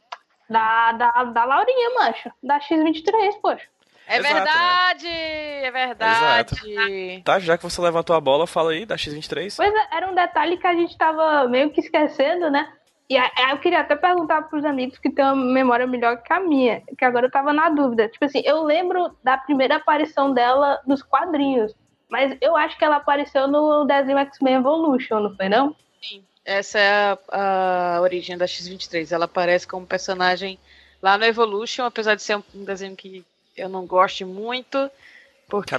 da, 0.50 0.92
da, 0.94 1.24
da 1.26 1.46
Laurinha, 1.46 1.90
mancho. 1.96 2.32
Da 2.42 2.60
X23, 2.60 3.40
poxa. 3.42 3.68
É 4.08 4.18
Exato, 4.18 4.34
verdade, 4.36 5.08
né? 5.08 5.66
é 5.66 5.72
verdade. 5.72 6.56
Exato. 6.56 7.24
Tá, 7.24 7.40
já 7.40 7.58
que 7.58 7.64
você 7.64 7.82
levantou 7.82 8.16
a 8.16 8.22
bola, 8.22 8.46
fala 8.46 8.72
aí 8.72 8.86
da 8.86 8.96
X23. 8.96 9.56
Pois 9.58 9.74
é, 9.74 9.88
era 9.92 10.12
um 10.12 10.14
detalhe 10.14 10.58
que 10.58 10.68
a 10.68 10.74
gente 10.74 10.96
tava 10.96 11.48
meio 11.48 11.72
que 11.72 11.82
esquecendo, 11.82 12.52
né? 12.52 12.72
E 13.10 13.18
aí 13.18 13.52
eu 13.52 13.58
queria 13.60 13.82
até 13.82 13.96
perguntar 13.96 14.44
pros 14.44 14.66
amigos 14.66 14.98
que 14.98 15.12
têm 15.12 15.26
uma 15.26 15.36
memória 15.36 15.86
melhor 15.86 16.22
que 16.22 16.34
a 16.34 16.40
minha, 16.40 16.82
que 16.98 17.06
agora 17.06 17.28
eu 17.28 17.32
tava 17.32 17.54
na 17.54 17.70
dúvida. 17.70 18.08
Tipo 18.08 18.26
assim, 18.26 18.42
eu 18.44 18.64
lembro 18.64 19.16
da 19.24 19.38
primeira 19.38 19.76
aparição 19.76 20.34
dela 20.34 20.82
nos 20.88 21.04
quadrinhos, 21.04 21.76
mas 22.10 22.36
eu 22.42 22.56
acho 22.56 22.78
que 22.78 22.86
ela 22.86 22.98
apareceu 22.98 23.48
no 23.48 23.86
desenho 23.86 24.18
X-Men 24.20 24.56
Evolution, 24.56 25.20
não 25.20 25.36
foi 25.36 25.50
não? 25.50 25.76
Sim. 26.02 26.24
Essa 26.46 26.80
é 26.80 27.18
a, 27.32 27.96
a 27.98 28.02
origem 28.02 28.38
da 28.38 28.46
X-23. 28.46 29.12
Ela 29.12 29.26
aparece 29.26 29.68
como 29.68 29.86
personagem 29.86 30.60
lá 31.02 31.18
no 31.18 31.26
Evolution, 31.26 31.84
apesar 31.84 32.16
de 32.16 32.22
ser 32.22 32.38
um, 32.38 32.44
um 32.54 32.64
desenho 32.64 32.96
que 32.96 33.26
eu 33.58 33.68
não 33.68 33.86
gosto 33.88 34.26
muito. 34.28 34.90
Porque. 35.50 35.76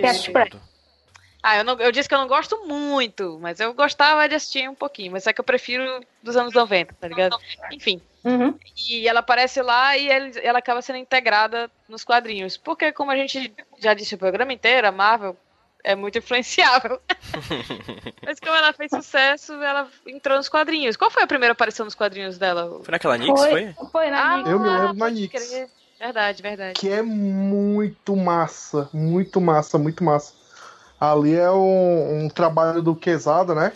Ah, 1.43 1.59
eu, 1.59 1.65
não, 1.65 1.79
eu 1.79 1.93
disse 1.93 2.09
que 2.09 2.15
eu 2.15 2.19
não 2.19 2.27
gosto 2.27 2.67
muito, 2.67 3.39
mas 3.41 3.61
eu 3.61 3.73
gostava 3.73 4.29
de 4.29 4.35
assistir 4.35 4.69
um 4.69 4.75
pouquinho, 4.75 5.13
mas 5.13 5.29
é 5.29 5.33
que 5.33 5.41
eu 5.41 5.45
prefiro 5.45 6.01
dos 6.21 6.37
anos 6.37 6.53
90, 6.53 6.93
tá 6.95 7.07
ligado? 7.07 7.39
Enfim. 7.71 8.03
Uhum. 8.25 8.59
E 8.77 9.07
ela 9.07 9.21
aparece 9.21 9.63
lá 9.63 9.97
e 9.97 10.09
ele, 10.09 10.41
ela 10.43 10.59
acaba 10.59 10.83
sendo 10.83 10.99
integrada 10.99 11.71
nos 11.89 12.03
quadrinhos. 12.03 12.57
Porque, 12.57 12.91
como 12.91 13.13
a 13.13 13.17
gente 13.17 13.55
já 13.79 13.95
disse 13.95 14.17
o 14.17 14.19
programa 14.19 14.53
inteiro, 14.53 14.89
a 14.89 14.91
Marvel 14.91 15.37
é 15.87 15.95
muito 15.95 16.19
influenciável. 16.19 17.01
Mas 18.27 18.41
como 18.41 18.57
ela 18.57 18.73
fez 18.73 18.91
sucesso, 18.91 19.53
ela 19.53 19.89
entrou 20.05 20.37
nos 20.37 20.49
quadrinhos. 20.49 20.97
Qual 20.97 21.11
foi 21.13 21.23
a 21.23 21.27
primeira 21.29 21.53
aparição 21.53 21.85
nos 21.85 21.95
quadrinhos 21.95 22.37
dela? 22.37 22.81
Foi 22.83 22.91
naquela 22.93 23.17
Nix, 23.17 23.41
foi? 23.41 23.73
Foi, 23.73 23.87
foi 23.93 24.11
na 24.11 24.33
ah, 24.33 24.37
Nix. 24.39 24.51
Eu 24.51 24.59
me 24.59 24.69
lembro 24.69 24.95
na 24.95 25.11
Nix. 25.11 25.67
Verdade, 25.99 26.43
verdade. 26.43 26.81
Que 26.81 26.91
é 26.91 27.01
muito 27.01 28.17
massa, 28.17 28.91
muito 28.93 29.41
massa, 29.41 29.79
muito 29.79 30.03
massa. 30.03 30.35
Ali 30.99 31.37
é 31.37 31.51
um, 31.51 32.25
um 32.25 32.29
trabalho 32.29 32.83
do 32.83 32.97
Quesada, 32.97 33.55
né? 33.55 33.73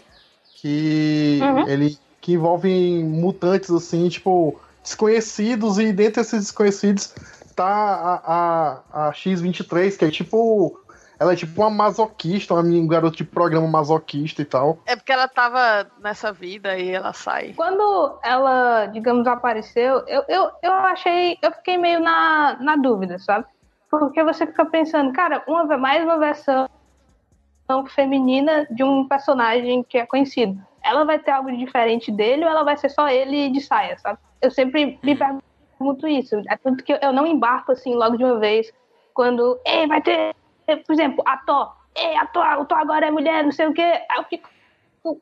Que 0.56 1.38
uhum. 1.40 1.68
ele 1.68 1.96
que 2.20 2.32
envolve 2.32 3.02
mutantes 3.04 3.70
assim, 3.70 4.08
tipo, 4.08 4.60
desconhecidos, 4.82 5.78
e 5.78 5.90
dentre 5.90 6.20
esses 6.20 6.40
desconhecidos 6.40 7.14
tá 7.54 7.64
a, 7.66 8.82
a, 8.92 9.08
a 9.08 9.12
X-23, 9.12 9.96
que 9.96 10.04
é 10.04 10.10
tipo 10.10 10.78
ela 11.20 11.34
é 11.34 11.36
tipo 11.36 11.60
uma 11.60 11.68
masoquista, 11.68 12.54
uma 12.54 12.62
um 12.62 12.86
garoto 12.88 13.18
de 13.18 13.24
programa 13.24 13.68
masoquista 13.68 14.40
e 14.40 14.44
tal. 14.46 14.78
É 14.86 14.96
porque 14.96 15.12
ela 15.12 15.28
tava 15.28 15.86
nessa 16.00 16.32
vida 16.32 16.78
e 16.78 16.88
ela 16.88 17.12
sai. 17.12 17.52
Quando 17.54 18.18
ela, 18.24 18.86
digamos, 18.86 19.26
apareceu, 19.26 20.02
eu, 20.08 20.24
eu, 20.26 20.50
eu 20.62 20.72
achei. 20.72 21.36
Eu 21.42 21.52
fiquei 21.52 21.76
meio 21.76 22.00
na, 22.00 22.56
na 22.58 22.74
dúvida, 22.76 23.18
sabe? 23.18 23.44
Porque 23.90 24.24
você 24.24 24.46
fica 24.46 24.64
pensando, 24.64 25.12
cara, 25.12 25.44
uma, 25.46 25.76
mais 25.76 26.02
uma 26.02 26.18
versão 26.18 26.66
feminina 27.88 28.66
de 28.70 28.82
um 28.82 29.06
personagem 29.06 29.82
que 29.82 29.98
é 29.98 30.06
conhecido. 30.06 30.58
Ela 30.82 31.04
vai 31.04 31.18
ter 31.18 31.32
algo 31.32 31.54
diferente 31.54 32.10
dele 32.10 32.46
ou 32.46 32.50
ela 32.50 32.64
vai 32.64 32.78
ser 32.78 32.88
só 32.88 33.10
ele 33.10 33.50
de 33.50 33.60
saia, 33.60 33.98
sabe? 33.98 34.18
Eu 34.40 34.50
sempre 34.50 34.98
me 35.02 35.14
pergunto 35.14 36.08
isso. 36.08 36.40
É 36.48 36.56
tanto 36.56 36.82
que 36.82 36.98
eu 36.98 37.12
não 37.12 37.26
embarco 37.26 37.72
assim 37.72 37.94
logo 37.94 38.16
de 38.16 38.24
uma 38.24 38.38
vez 38.38 38.72
quando, 39.12 39.60
ei, 39.66 39.86
vai 39.86 40.00
ter 40.00 40.34
por 40.76 40.92
exemplo, 40.92 41.22
a 41.26 41.36
Thor, 41.38 41.74
ei, 41.94 42.16
a 42.16 42.26
Thor, 42.26 42.44
agora 42.72 43.06
é 43.06 43.10
mulher, 43.10 43.44
não 43.44 43.52
sei 43.52 43.66
o 43.66 43.74
quê. 43.74 44.02
Eu 44.16 44.24
fico, 44.24 44.48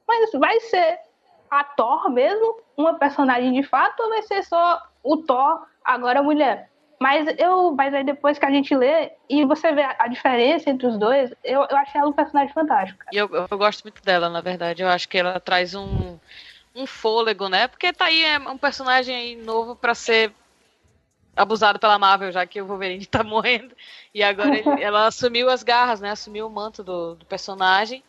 mas 0.06 0.30
vai 0.32 0.60
ser 0.60 0.98
a 1.50 1.64
Thor 1.64 2.10
mesmo, 2.10 2.60
uma 2.76 2.94
personagem 2.94 3.52
de 3.52 3.62
fato, 3.62 4.00
ou 4.02 4.10
vai 4.10 4.22
ser 4.22 4.42
só 4.44 4.82
o 5.02 5.16
Thor, 5.18 5.66
agora 5.84 6.22
mulher? 6.22 6.68
Mas 7.00 7.26
eu, 7.38 7.70
mas 7.72 7.94
aí 7.94 8.02
depois 8.02 8.38
que 8.38 8.44
a 8.44 8.50
gente 8.50 8.74
lê 8.74 9.12
e 9.30 9.44
você 9.44 9.72
vê 9.72 9.82
a 9.82 10.08
diferença 10.08 10.68
entre 10.68 10.86
os 10.86 10.98
dois, 10.98 11.32
eu, 11.44 11.64
eu 11.70 11.76
achei 11.76 12.00
ela 12.00 12.10
um 12.10 12.12
personagem 12.12 12.52
fantástico. 12.52 13.04
E 13.12 13.16
eu, 13.16 13.30
eu 13.32 13.58
gosto 13.58 13.84
muito 13.84 14.02
dela, 14.02 14.28
na 14.28 14.40
verdade. 14.40 14.82
Eu 14.82 14.88
acho 14.88 15.08
que 15.08 15.16
ela 15.16 15.38
traz 15.38 15.76
um, 15.76 16.18
um 16.74 16.86
fôlego, 16.86 17.48
né? 17.48 17.68
Porque 17.68 17.92
tá 17.92 18.06
aí 18.06 18.24
é 18.24 18.38
um 18.38 18.58
personagem 18.58 19.36
novo 19.36 19.76
para 19.76 19.94
ser 19.94 20.32
abusado 21.38 21.78
pela 21.78 21.98
Marvel, 21.98 22.32
já 22.32 22.44
que 22.44 22.60
o 22.60 22.66
Wolverine 22.66 23.06
tá 23.06 23.22
morrendo. 23.22 23.74
E 24.14 24.22
agora 24.22 24.56
ele, 24.56 24.64
ela 24.82 25.06
assumiu 25.06 25.48
as 25.48 25.62
garras, 25.62 26.00
né? 26.00 26.10
Assumiu 26.10 26.46
o 26.46 26.50
manto 26.50 26.82
do, 26.82 27.14
do 27.14 27.24
personagem. 27.24 28.02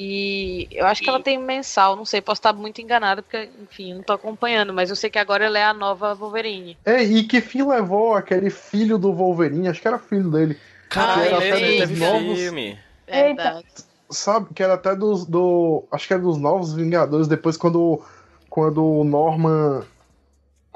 E 0.00 0.68
eu 0.70 0.86
acho 0.86 1.02
que 1.02 1.08
ela 1.08 1.20
tem 1.20 1.36
mensal, 1.36 1.96
não 1.96 2.04
sei, 2.04 2.20
posso 2.20 2.38
estar 2.38 2.52
muito 2.52 2.80
enganada, 2.80 3.20
porque, 3.20 3.48
enfim, 3.60 3.94
não 3.94 4.02
tô 4.04 4.12
acompanhando, 4.12 4.72
mas 4.72 4.90
eu 4.90 4.94
sei 4.94 5.10
que 5.10 5.18
agora 5.18 5.46
ela 5.46 5.58
é 5.58 5.64
a 5.64 5.74
nova 5.74 6.14
Wolverine. 6.14 6.78
É, 6.84 7.02
e 7.02 7.24
que 7.24 7.40
fim 7.40 7.66
levou 7.66 8.14
aquele 8.14 8.48
filho 8.48 8.96
do 8.96 9.12
Wolverine, 9.12 9.66
acho 9.66 9.82
que 9.82 9.88
era 9.88 9.98
filho 9.98 10.30
dele. 10.30 10.56
Cara, 10.88 11.24
era 11.24 11.38
até 11.38 11.86
dos 11.86 11.98
novos. 11.98 12.38
Filme. 12.38 12.78
Verdade. 13.08 13.66
Sabe, 14.08 14.54
que 14.54 14.62
era 14.62 14.74
até 14.74 14.94
dos. 14.94 15.26
Do, 15.26 15.84
acho 15.90 16.06
que 16.06 16.14
era 16.14 16.22
dos 16.22 16.38
Novos 16.38 16.72
Vingadores, 16.72 17.26
depois 17.26 17.56
quando, 17.56 18.00
quando 18.48 18.84
o 18.84 19.04
Norman 19.04 19.82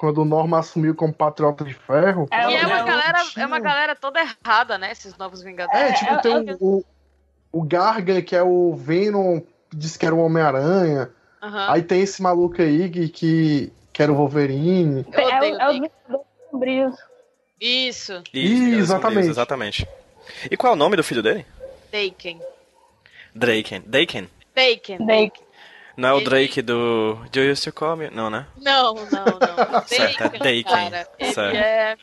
quando 0.03 0.19
o 0.19 0.25
Norma 0.25 0.59
assumiu 0.59 0.97
como 0.97 1.13
patriota 1.13 1.65
de 1.65 1.75
ferro. 1.75 2.27
É, 2.29 2.43
é 2.43 2.67
uma, 2.67 2.83
galera, 2.83 3.25
tinha... 3.25 3.45
é 3.45 3.47
uma 3.47 3.61
galera 3.61 3.95
toda 3.95 4.21
errada, 4.21 4.77
né? 4.77 4.91
Esses 4.91 5.17
novos 5.17 5.45
Vingadores. 5.45 5.81
É, 5.81 5.93
tipo, 5.93 6.13
é, 6.13 6.19
tem 6.19 6.51
é, 6.51 6.57
o, 6.59 6.85
o 7.53 7.63
Gargan, 7.63 8.21
que 8.21 8.35
é 8.35 8.43
o 8.43 8.75
Venom, 8.75 9.41
disse 9.73 9.97
que 9.97 10.05
era 10.05 10.13
o 10.13 10.19
Homem-Aranha. 10.19 11.09
Uhum. 11.41 11.71
Aí 11.71 11.83
tem 11.83 12.01
esse 12.01 12.21
maluco 12.21 12.61
aí 12.61 12.91
que, 12.91 13.09
que, 13.11 13.73
que 13.93 14.03
era 14.03 14.11
o 14.11 14.17
Wolverine. 14.17 15.07
É, 15.13 15.21
é, 15.23 15.51
é 15.51 15.69
o 15.69 15.73
Vingador 15.73 16.99
Isso. 17.61 18.25
Isso, 18.35 18.75
exatamente. 18.81 19.29
exatamente. 19.29 19.89
E 20.51 20.57
qual 20.57 20.73
é 20.73 20.75
o 20.75 20.79
nome 20.79 20.97
do 20.97 21.05
filho 21.05 21.23
dele? 21.23 21.47
Daken. 21.93 22.41
Draken. 23.33 23.85
Daken. 23.87 24.29
Daken. 24.53 25.07
Daken. 25.07 25.42
Não 25.97 26.09
é 26.09 26.13
o 26.13 26.21
Drake 26.21 26.63
do 26.63 27.19
Do 27.31 27.41
You 27.41 27.57
Still 27.57 27.73
Call 27.73 27.97
Me? 27.97 28.11
Não, 28.11 28.31
né? 28.31 28.47
Não, 28.57 28.95
não, 28.95 29.03
não. 29.03 29.83
certo, 29.87 30.23
é 30.23 30.29
Daken. 30.39 30.63
Cara, 30.65 31.09
ele 31.19 31.33
certo. 31.33 31.57
é 31.57 31.97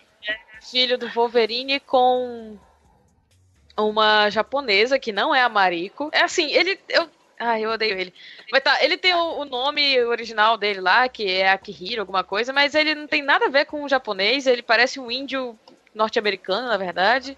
filho 0.61 0.97
do 0.97 1.09
Wolverine 1.09 1.79
com 1.79 2.57
uma 3.77 4.29
japonesa 4.29 4.99
que 4.99 5.11
não 5.11 5.33
é 5.33 5.41
a 5.41 5.49
Mariko. 5.49 6.09
É 6.11 6.21
assim, 6.21 6.51
ele 6.51 6.79
eu 6.89 7.09
Ai, 7.39 7.63
eu 7.63 7.71
odeio 7.71 7.97
ele. 7.97 8.13
Mas 8.51 8.61
tá, 8.61 8.83
ele 8.83 8.97
tem 8.97 9.13
o, 9.13 9.39
o, 9.39 9.45
nome 9.45 9.97
original 10.03 10.57
dele 10.57 10.81
lá, 10.81 11.07
que 11.07 11.25
é 11.25 11.49
Akihiro, 11.49 12.01
alguma 12.01 12.21
coisa, 12.21 12.51
mas 12.51 12.75
ele 12.75 12.93
não 12.93 13.07
tem 13.07 13.21
nada 13.21 13.45
a 13.45 13.49
ver 13.49 13.65
com 13.65 13.81
o 13.81 13.87
japonês, 13.87 14.45
ele 14.45 14.61
parece 14.61 14.99
um 14.99 15.09
índio 15.09 15.57
norte-americano, 15.95 16.67
na 16.67 16.75
verdade. 16.75 17.37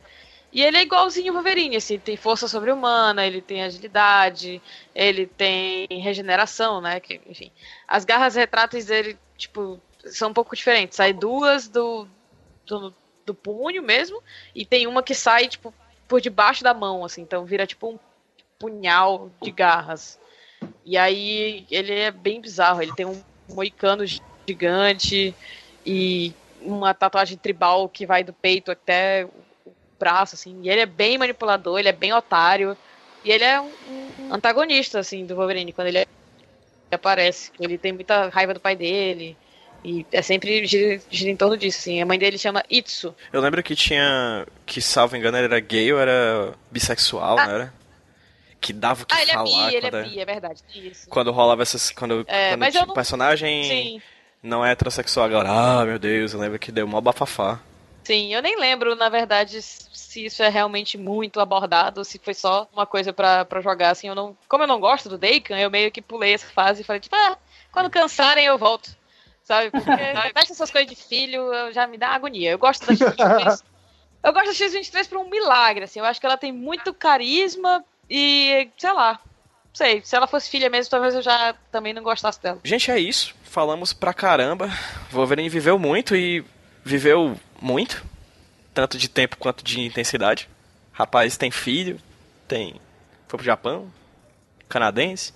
E 0.52 0.62
ele 0.62 0.78
é 0.78 0.82
igualzinho 0.82 1.32
o 1.32 1.36
Wolverine, 1.36 1.78
assim, 1.78 1.98
tem 1.98 2.18
força 2.18 2.48
sobre-humana, 2.48 3.26
ele 3.26 3.42
tem 3.42 3.64
agilidade, 3.64 4.62
ele 4.94 5.26
tem 5.26 5.88
regeneração, 5.90 6.82
né? 6.82 7.00
Que, 7.00 7.22
enfim. 7.26 7.52
As 7.88 8.04
garras 8.04 8.36
retráteis 8.36 8.88
dele, 8.88 9.18
tipo, 9.38 9.80
são 10.06 10.30
um 10.30 10.34
pouco 10.34 10.56
diferentes. 10.56 10.98
Sai 10.98 11.14
duas 11.14 11.70
do, 11.70 12.06
do, 12.66 12.94
do 13.26 13.34
punho 13.34 13.82
mesmo, 13.82 14.22
e 14.54 14.66
tem 14.66 14.88
uma 14.88 15.02
que 15.02 15.16
sai, 15.16 15.48
tipo, 15.48 15.74
por 16.08 16.20
debaixo 16.20 16.64
da 16.64 16.74
mão, 16.74 17.06
assim, 17.06 17.22
então 17.22 17.46
vira 17.46 17.66
tipo 17.66 17.90
um 17.90 18.00
punhal 18.60 19.32
de 19.42 19.50
garras. 19.50 20.20
E 20.86 20.98
aí 20.98 21.66
ele 21.72 21.94
é 21.94 22.12
bem 22.12 22.42
bizarro, 22.42 22.82
ele 22.82 22.94
tem 22.94 23.06
um 23.06 23.24
moicano 23.48 24.04
gigante 24.46 25.34
e 25.86 26.34
uma 26.62 26.94
tatuagem 26.94 27.38
tribal 27.38 27.88
que 27.88 28.06
vai 28.06 28.24
do 28.24 28.34
peito 28.34 28.72
até 28.72 29.28
braço, 30.02 30.36
assim. 30.36 30.60
E 30.64 30.70
ele 30.70 30.82
é 30.82 30.86
bem 30.86 31.18
manipulador, 31.18 31.80
ele 31.80 31.90
é 31.90 31.94
bem 31.94 32.12
otário. 32.12 32.76
E 33.24 33.32
ele 33.32 33.44
é 33.44 33.62
um, 33.62 33.72
um 34.20 34.34
antagonista, 34.34 35.00
assim, 35.00 35.26
do 35.26 35.36
Wolverine, 35.36 35.72
quando 35.72 35.88
ele 35.88 36.08
aparece. 36.92 37.52
Ele 37.60 37.78
tem 37.78 37.94
muita 37.94 38.30
raiva 38.30 38.54
do 38.54 38.60
pai 38.60 38.76
dele. 38.76 39.38
E 39.84 40.06
é 40.12 40.22
sempre 40.22 40.66
gira, 40.66 41.02
gira, 41.10 41.32
em 41.32 41.36
torno 41.36 41.58
disso, 41.58 41.80
assim. 41.80 42.02
A 42.02 42.06
mãe 42.06 42.18
dele 42.18 42.38
chama 42.38 42.64
Itsu. 42.70 43.16
Eu 43.32 43.42
lembro 43.42 43.62
que 43.64 43.76
tinha. 43.76 44.46
Que, 44.66 44.82
salvo 44.82 45.16
engano, 45.16 45.38
ele 45.38 45.46
era 45.46 45.60
gay 45.60 45.92
ou 45.94 46.00
era 46.00 46.54
bissexual, 46.72 47.38
ah. 47.38 47.48
não 47.48 47.54
era? 47.54 47.74
Que 48.60 48.74
dava 48.74 49.04
o 49.04 49.06
que 49.06 49.16
ah, 49.16 49.22
ele 49.22 49.32
falar. 49.32 49.68
É 49.68 49.70
bi, 49.70 49.76
ele 49.76 49.88
é 49.88 50.04
bi, 50.04 50.20
é 50.20 50.26
verdade. 50.26 50.62
Isso. 50.76 51.10
Quando 51.10 51.32
rolava 51.32 51.64
essas. 51.64 51.90
Quando, 51.92 52.24
é, 52.28 52.56
quando 52.56 52.76
o 52.76 52.86
não... 52.88 52.94
personagem 52.94 53.64
Sim. 53.64 54.02
não 54.44 54.64
é 54.64 54.72
heterossexual 54.72 55.26
agora. 55.26 55.50
Ah, 55.50 55.86
meu 55.86 55.98
Deus, 55.98 56.34
eu 56.34 56.40
lembro 56.40 56.60
que 56.60 56.72
deu 56.72 56.88
mó 56.88 57.02
bafafá. 57.02 57.60
Sim, 58.04 58.34
eu 58.34 58.42
nem 58.42 58.60
lembro, 58.60 58.96
na 58.96 59.10
verdade, 59.10 59.62
se 59.62 60.26
isso 60.26 60.42
é 60.42 60.50
realmente 60.50 60.98
muito 60.98 61.40
abordado, 61.40 62.04
se 62.04 62.20
foi 62.20 62.34
só 62.34 62.68
uma 62.74 62.86
coisa 62.86 63.14
para 63.14 63.62
jogar, 63.62 63.92
assim, 63.92 64.08
eu 64.08 64.16
não... 64.16 64.36
Como 64.48 64.64
eu 64.64 64.68
não 64.68 64.80
gosto 64.80 65.08
do 65.08 65.18
Dakan, 65.18 65.58
eu 65.58 65.70
meio 65.70 65.92
que 65.92 66.02
pulei 66.02 66.34
essa 66.34 66.48
fase 66.48 66.82
e 66.82 66.84
falei, 66.84 67.00
tipo, 67.00 67.16
ah, 67.16 67.38
quando 67.72 67.90
cansarem 67.90 68.46
eu 68.46 68.58
volto, 68.58 68.96
sabe? 69.44 69.70
Porque 69.72 69.92
essas 70.36 70.72
coisas 70.72 70.90
de 70.90 70.96
filho, 70.96 71.72
já 71.72 71.86
me 71.86 71.98
dá 71.98 72.10
agonia. 72.10 72.52
Eu 72.52 72.60
gosto 72.60 72.86
da 72.88 72.94
X23, 72.94 73.64
eu 74.24 74.34
gosto 74.34 74.48
da 74.48 74.54
X23 74.54 75.10
por 75.10 75.18
um 75.20 75.30
milagre, 75.30 75.84
assim, 75.84 76.00
eu 76.00 76.06
acho 76.06 76.20
que 76.20 76.26
ela 76.26 76.38
tem 76.38 76.52
muito 76.52 76.94
carisma 76.94 77.86
e, 78.10 78.68
sei 78.78 78.92
lá, 78.92 79.20
não 79.72 79.76
sei, 79.76 80.02
se 80.04 80.16
ela 80.16 80.28
fosse 80.28 80.50
filha 80.50 80.70
mesmo, 80.70 80.90
talvez 80.92 81.16
eu 81.16 81.22
já 81.22 81.56
também 81.72 81.94
não 81.94 82.04
gostasse 82.04 82.42
dela. 82.42 82.60
Gente, 82.64 82.92
é 82.92 83.00
isso. 83.00 83.34
Falamos 83.44 83.94
pra 83.94 84.14
caramba. 84.14 84.70
Wolverine 85.10 85.48
viveu 85.48 85.80
muito 85.80 86.16
e 86.16 86.44
viveu 86.84 87.38
muito, 87.62 88.04
tanto 88.74 88.98
de 88.98 89.08
tempo 89.10 89.38
quanto 89.38 89.64
de 89.64 89.82
intensidade. 89.82 90.50
Rapaz 90.92 91.38
tem 91.38 91.52
filho, 91.52 92.00
tem 92.48 92.76
foi 93.28 93.38
pro 93.38 93.46
Japão, 93.46 93.92
canadense, 94.68 95.34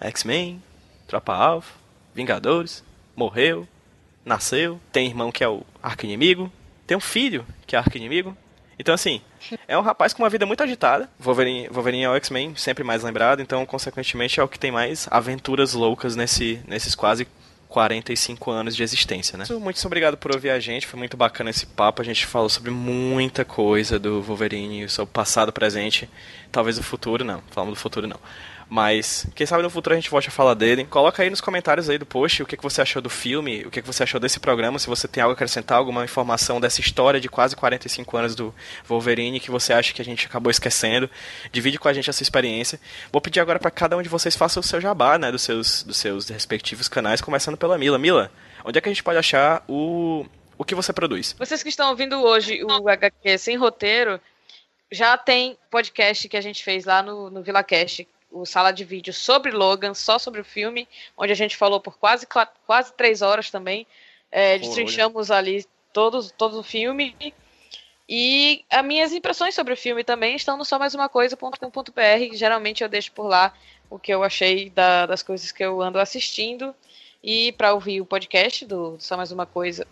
X-Men, 0.00 0.62
Tropa 1.06 1.34
Alpha, 1.34 1.74
Vingadores, 2.14 2.82
morreu, 3.14 3.68
nasceu, 4.24 4.80
tem 4.90 5.06
irmão 5.06 5.30
que 5.30 5.44
é 5.44 5.48
o 5.48 5.62
arqui-inimigo, 5.82 6.50
tem 6.86 6.96
um 6.96 7.00
filho 7.00 7.46
que 7.66 7.76
é 7.76 7.78
arqui-inimigo. 7.78 8.36
Então 8.78 8.94
assim, 8.94 9.20
é 9.68 9.76
um 9.76 9.82
rapaz 9.82 10.12
com 10.12 10.22
uma 10.22 10.30
vida 10.30 10.46
muito 10.46 10.62
agitada. 10.62 11.08
Wolverine, 11.18 11.68
Wolverine 11.68 12.04
é 12.04 12.10
o 12.10 12.16
X-Men, 12.16 12.56
sempre 12.56 12.82
mais 12.82 13.02
lembrado, 13.02 13.40
então 13.40 13.64
consequentemente 13.66 14.40
é 14.40 14.42
o 14.42 14.48
que 14.48 14.58
tem 14.58 14.72
mais 14.72 15.06
aventuras 15.10 15.74
loucas 15.74 16.16
nesse, 16.16 16.60
nesses 16.66 16.94
quase 16.94 17.26
45 17.74 18.52
anos 18.52 18.76
de 18.76 18.84
existência, 18.84 19.36
né? 19.36 19.44
Muito 19.58 19.84
obrigado 19.84 20.16
por 20.16 20.32
ouvir 20.32 20.50
a 20.50 20.60
gente, 20.60 20.86
foi 20.86 20.96
muito 20.96 21.16
bacana 21.16 21.50
esse 21.50 21.66
papo. 21.66 22.00
A 22.00 22.04
gente 22.04 22.24
falou 22.24 22.48
sobre 22.48 22.70
muita 22.70 23.44
coisa 23.44 23.98
do 23.98 24.22
Wolverine, 24.22 24.86
o 24.86 25.06
passado, 25.08 25.52
presente, 25.52 26.08
talvez 26.52 26.78
o 26.78 26.84
futuro, 26.84 27.24
não. 27.24 27.42
Falamos 27.50 27.74
do 27.74 27.80
futuro, 27.80 28.06
não. 28.06 28.20
Mas, 28.74 29.24
quem 29.36 29.46
sabe 29.46 29.62
no 29.62 29.70
futuro 29.70 29.94
a 29.94 29.96
gente 29.96 30.10
volte 30.10 30.26
a 30.26 30.32
falar 30.32 30.54
dele. 30.54 30.84
Coloca 30.86 31.22
aí 31.22 31.30
nos 31.30 31.40
comentários 31.40 31.88
aí 31.88 31.96
do 31.96 32.04
post 32.04 32.42
o 32.42 32.46
que, 32.46 32.56
que 32.56 32.62
você 32.64 32.82
achou 32.82 33.00
do 33.00 33.08
filme, 33.08 33.64
o 33.64 33.70
que, 33.70 33.80
que 33.80 33.86
você 33.86 34.02
achou 34.02 34.18
desse 34.18 34.40
programa, 34.40 34.80
se 34.80 34.88
você 34.88 35.06
tem 35.06 35.22
algo 35.22 35.30
a 35.30 35.34
acrescentar, 35.34 35.78
alguma 35.78 36.02
informação 36.02 36.60
dessa 36.60 36.80
história 36.80 37.20
de 37.20 37.28
quase 37.28 37.54
45 37.54 38.16
anos 38.16 38.34
do 38.34 38.52
Wolverine 38.84 39.38
que 39.38 39.48
você 39.48 39.72
acha 39.72 39.94
que 39.94 40.02
a 40.02 40.04
gente 40.04 40.26
acabou 40.26 40.50
esquecendo. 40.50 41.08
Divide 41.52 41.78
com 41.78 41.86
a 41.86 41.92
gente 41.92 42.10
essa 42.10 42.20
experiência. 42.24 42.80
Vou 43.12 43.20
pedir 43.20 43.38
agora 43.38 43.60
para 43.60 43.70
cada 43.70 43.96
um 43.96 44.02
de 44.02 44.08
vocês 44.08 44.34
faça 44.34 44.58
o 44.58 44.62
seu 44.64 44.80
jabá, 44.80 45.18
né, 45.18 45.30
dos 45.30 45.42
seus, 45.42 45.84
dos 45.84 45.96
seus 45.96 46.28
respectivos 46.28 46.88
canais, 46.88 47.20
começando 47.20 47.56
pela 47.56 47.78
Mila. 47.78 47.96
Mila, 47.96 48.28
onde 48.64 48.76
é 48.76 48.80
que 48.80 48.88
a 48.88 48.92
gente 48.92 49.04
pode 49.04 49.18
achar 49.18 49.62
o, 49.68 50.26
o 50.58 50.64
que 50.64 50.74
você 50.74 50.92
produz? 50.92 51.36
Vocês 51.38 51.62
que 51.62 51.68
estão 51.68 51.90
ouvindo 51.90 52.20
hoje 52.20 52.60
o 52.64 52.88
HQ 52.88 53.38
Sem 53.38 53.56
Roteiro, 53.56 54.20
já 54.90 55.16
tem 55.16 55.56
podcast 55.70 56.28
que 56.28 56.36
a 56.36 56.40
gente 56.40 56.64
fez 56.64 56.84
lá 56.84 57.04
no, 57.04 57.30
no 57.30 57.40
VilaCast, 57.40 58.08
o 58.34 58.44
sala 58.44 58.72
de 58.72 58.84
vídeo 58.84 59.12
sobre 59.12 59.52
Logan, 59.52 59.94
só 59.94 60.18
sobre 60.18 60.40
o 60.40 60.44
filme, 60.44 60.88
onde 61.16 61.32
a 61.32 61.36
gente 61.36 61.56
falou 61.56 61.80
por 61.80 61.96
quase, 61.96 62.26
quase 62.66 62.92
três 62.92 63.22
horas 63.22 63.50
também. 63.50 63.86
É, 64.30 64.58
destrinchamos 64.58 65.30
ali 65.30 65.64
todos, 65.92 66.32
todo 66.32 66.58
o 66.58 66.62
filme. 66.62 67.16
E 68.08 68.64
as 68.68 68.84
minhas 68.84 69.12
impressões 69.12 69.54
sobre 69.54 69.72
o 69.72 69.76
filme 69.76 70.02
também 70.02 70.34
estão 70.34 70.58
no 70.58 70.64
só 70.64 70.78
mais 70.78 70.94
uma 70.94 71.08
coisa.com.br. 71.08 72.34
Geralmente 72.34 72.82
eu 72.82 72.88
deixo 72.88 73.12
por 73.12 73.26
lá 73.26 73.54
o 73.88 73.98
que 73.98 74.12
eu 74.12 74.24
achei 74.24 74.68
da, 74.70 75.06
das 75.06 75.22
coisas 75.22 75.52
que 75.52 75.64
eu 75.64 75.80
ando 75.80 75.98
assistindo. 75.98 76.74
E 77.22 77.52
para 77.52 77.72
ouvir 77.72 78.00
o 78.00 78.06
podcast 78.06 78.66
do 78.66 78.96
Só 78.98 79.16
Mais 79.16 79.30
Uma 79.30 79.46
Coisa, 79.46 79.86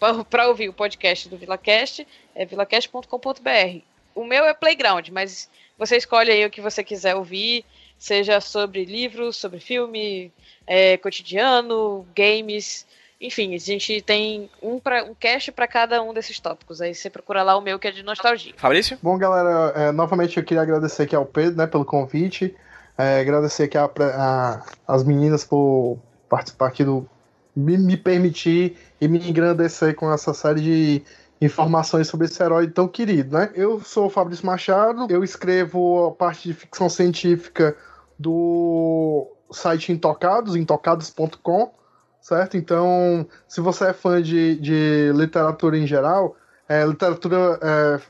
para 0.28 0.46
ouvir 0.46 0.68
o 0.68 0.72
podcast 0.72 1.28
do 1.28 1.36
VilaCast, 1.36 2.06
é 2.34 2.44
vilacast.com.br. 2.44 3.80
O 4.14 4.24
meu 4.24 4.44
é 4.44 4.54
Playground, 4.54 5.08
mas 5.08 5.48
você 5.80 5.96
escolhe 5.96 6.30
aí 6.30 6.44
o 6.44 6.50
que 6.50 6.60
você 6.60 6.84
quiser 6.84 7.16
ouvir, 7.16 7.64
seja 7.98 8.38
sobre 8.38 8.84
livros, 8.84 9.36
sobre 9.36 9.58
filme, 9.58 10.30
é, 10.66 10.98
cotidiano, 10.98 12.06
games, 12.14 12.86
enfim, 13.18 13.54
a 13.54 13.58
gente 13.58 14.02
tem 14.02 14.50
um, 14.62 14.78
pra, 14.78 15.04
um 15.04 15.14
cast 15.14 15.50
para 15.52 15.66
cada 15.66 16.02
um 16.02 16.12
desses 16.12 16.38
tópicos. 16.38 16.82
Aí 16.82 16.94
você 16.94 17.08
procura 17.08 17.42
lá 17.42 17.56
o 17.56 17.62
meu 17.62 17.78
que 17.78 17.88
é 17.88 17.90
de 17.90 18.02
nostalgia. 18.02 18.52
Fabrício? 18.58 18.98
Bom, 19.02 19.16
galera, 19.16 19.72
é, 19.74 19.92
novamente 19.92 20.36
eu 20.36 20.44
queria 20.44 20.62
agradecer 20.62 21.04
aqui 21.04 21.16
ao 21.16 21.24
Pedro, 21.24 21.56
né, 21.56 21.66
pelo 21.66 21.84
convite. 21.84 22.54
É, 22.96 23.20
agradecer 23.20 23.62
aqui 23.62 23.78
a, 23.78 23.90
a, 24.14 24.62
as 24.86 25.02
meninas 25.02 25.44
por 25.44 25.98
participar 26.28 26.68
aqui 26.68 26.84
do. 26.84 27.08
Me, 27.56 27.76
me 27.76 27.96
permitir 27.96 28.76
e 29.00 29.08
me 29.08 29.18
engrandecer 29.18 29.94
com 29.94 30.12
essa 30.12 30.32
série 30.32 30.60
de 30.60 31.02
informações 31.40 32.06
sobre 32.08 32.26
esse 32.26 32.42
herói 32.42 32.68
tão 32.68 32.86
querido, 32.86 33.36
né? 33.36 33.50
Eu 33.54 33.80
sou 33.80 34.06
o 34.06 34.10
Fabrício 34.10 34.44
Machado, 34.44 35.06
eu 35.08 35.24
escrevo 35.24 36.08
a 36.08 36.12
parte 36.12 36.48
de 36.48 36.54
ficção 36.54 36.88
científica 36.88 37.76
do 38.18 39.26
site 39.50 39.90
Intocados, 39.90 40.54
intocados.com, 40.54 41.72
certo? 42.20 42.56
Então, 42.56 43.26
se 43.48 43.60
você 43.60 43.86
é 43.86 43.92
fã 43.92 44.20
de, 44.20 44.56
de 44.56 45.12
literatura 45.14 45.78
em 45.78 45.86
geral, 45.86 46.36
é, 46.68 46.84
literatura, 46.84 47.58
é, 47.62 48.00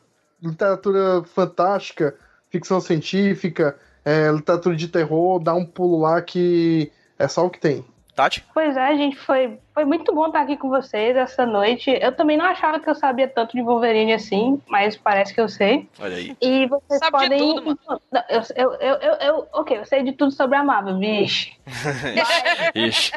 literatura 0.43 1.23
fantástica, 1.25 2.17
ficção 2.51 2.81
científica, 2.81 3.79
é, 4.05 4.31
literatura 4.33 4.75
de 4.75 4.89
terror, 4.89 5.39
dá 5.39 5.55
um 5.55 5.65
pulo 5.65 6.01
lá 6.01 6.21
que 6.21 6.91
é 7.17 7.29
só 7.29 7.47
o 7.47 7.51
que 7.51 7.61
tem. 7.61 7.85
Tati? 8.21 8.45
Pois 8.53 8.77
é, 8.77 8.95
gente, 8.97 9.17
foi, 9.17 9.59
foi 9.73 9.87
muito 9.87 10.15
bom 10.15 10.27
estar 10.27 10.43
aqui 10.43 10.55
com 10.55 10.69
vocês 10.69 11.17
essa 11.17 11.47
noite. 11.47 11.91
Eu 11.91 12.13
também 12.13 12.37
não 12.37 12.45
achava 12.45 12.79
que 12.79 12.91
eu 12.91 12.95
sabia 12.95 13.27
tanto 13.27 13.57
de 13.57 13.63
Wolverine 13.63 14.13
assim, 14.13 14.61
mas 14.69 14.95
parece 14.95 15.33
que 15.33 15.41
eu 15.41 15.49
sei. 15.49 15.89
Olha 15.99 16.17
aí. 16.17 16.37
E 16.39 16.67
vocês 16.67 16.99
Sabe 16.99 17.13
podem. 17.13 17.31
de 17.31 17.39
tudo, 17.39 17.65
mano. 17.65 18.03
Não, 18.13 18.23
eu, 18.29 18.43
eu, 18.57 18.73
eu, 18.75 18.95
eu, 18.97 19.15
eu, 19.15 19.49
ok, 19.55 19.79
eu 19.79 19.87
sei 19.87 20.03
de 20.03 20.13
tudo 20.13 20.33
sobre 20.33 20.59
a 20.59 20.63
Marvel, 20.63 20.99
vixe. 20.99 21.53
Ixi. 22.75 23.13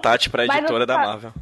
Tati 0.00 0.30
pra 0.30 0.44
editora 0.44 0.86
da 0.86 0.96
Marvel. 0.96 1.32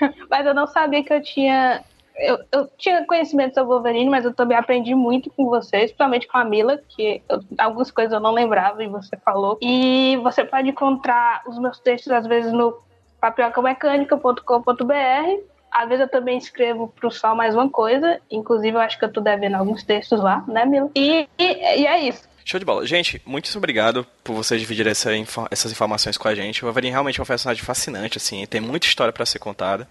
Mas 0.28 0.44
eu 0.44 0.52
não 0.52 0.66
sabia 0.66 1.02
que 1.02 1.14
eu 1.14 1.22
tinha. 1.22 1.82
Eu, 2.16 2.38
eu 2.52 2.70
tinha 2.78 3.04
conhecimento 3.06 3.54
sobre 3.54 3.72
Wolverine, 3.74 4.08
mas 4.08 4.24
eu 4.24 4.32
também 4.32 4.56
aprendi 4.56 4.94
muito 4.94 5.30
com 5.30 5.46
vocês, 5.46 5.86
principalmente 5.86 6.28
com 6.28 6.38
a 6.38 6.44
Mila, 6.44 6.78
que 6.88 7.20
eu- 7.28 7.40
algumas 7.58 7.90
coisas 7.90 8.12
eu 8.12 8.20
não 8.20 8.32
lembrava 8.32 8.84
e 8.84 8.88
você 8.88 9.16
falou. 9.16 9.58
E 9.60 10.16
você 10.22 10.44
pode 10.44 10.68
encontrar 10.68 11.42
os 11.46 11.58
meus 11.58 11.78
textos, 11.80 12.12
às 12.12 12.24
vezes, 12.26 12.52
no 12.52 12.78
papelcamecanica.com.br. 13.20 15.42
Às 15.72 15.88
vezes 15.88 16.02
eu 16.02 16.08
também 16.08 16.38
escrevo 16.38 16.88
pro 16.94 17.10
Sal 17.10 17.34
Mais 17.34 17.54
Uma 17.54 17.68
Coisa. 17.68 18.20
Inclusive, 18.30 18.76
eu 18.76 18.80
acho 18.80 18.96
que 18.98 19.04
eu 19.04 19.12
tô 19.12 19.20
devendo 19.20 19.56
alguns 19.56 19.82
textos 19.82 20.20
lá, 20.20 20.44
né, 20.46 20.64
Mila? 20.64 20.88
E, 20.94 21.28
e, 21.38 21.44
e 21.80 21.86
é 21.86 21.98
isso. 22.00 22.28
Show 22.44 22.60
de 22.60 22.66
bola. 22.66 22.86
Gente, 22.86 23.20
muito 23.26 23.50
obrigado 23.56 24.06
por 24.22 24.34
vocês 24.34 24.60
dividirem 24.60 24.92
essa 24.92 25.10
essas 25.50 25.72
informações 25.72 26.16
com 26.18 26.28
a 26.28 26.34
gente. 26.34 26.62
O 26.62 26.66
Wolverine 26.66 26.92
realmente 26.92 27.18
é 27.18 27.22
um 27.22 27.26
personagem 27.26 27.64
fascinante, 27.64 28.18
assim, 28.18 28.44
tem 28.46 28.60
muita 28.60 28.86
história 28.86 29.12
pra 29.12 29.24
ser 29.26 29.38
contada. 29.38 29.88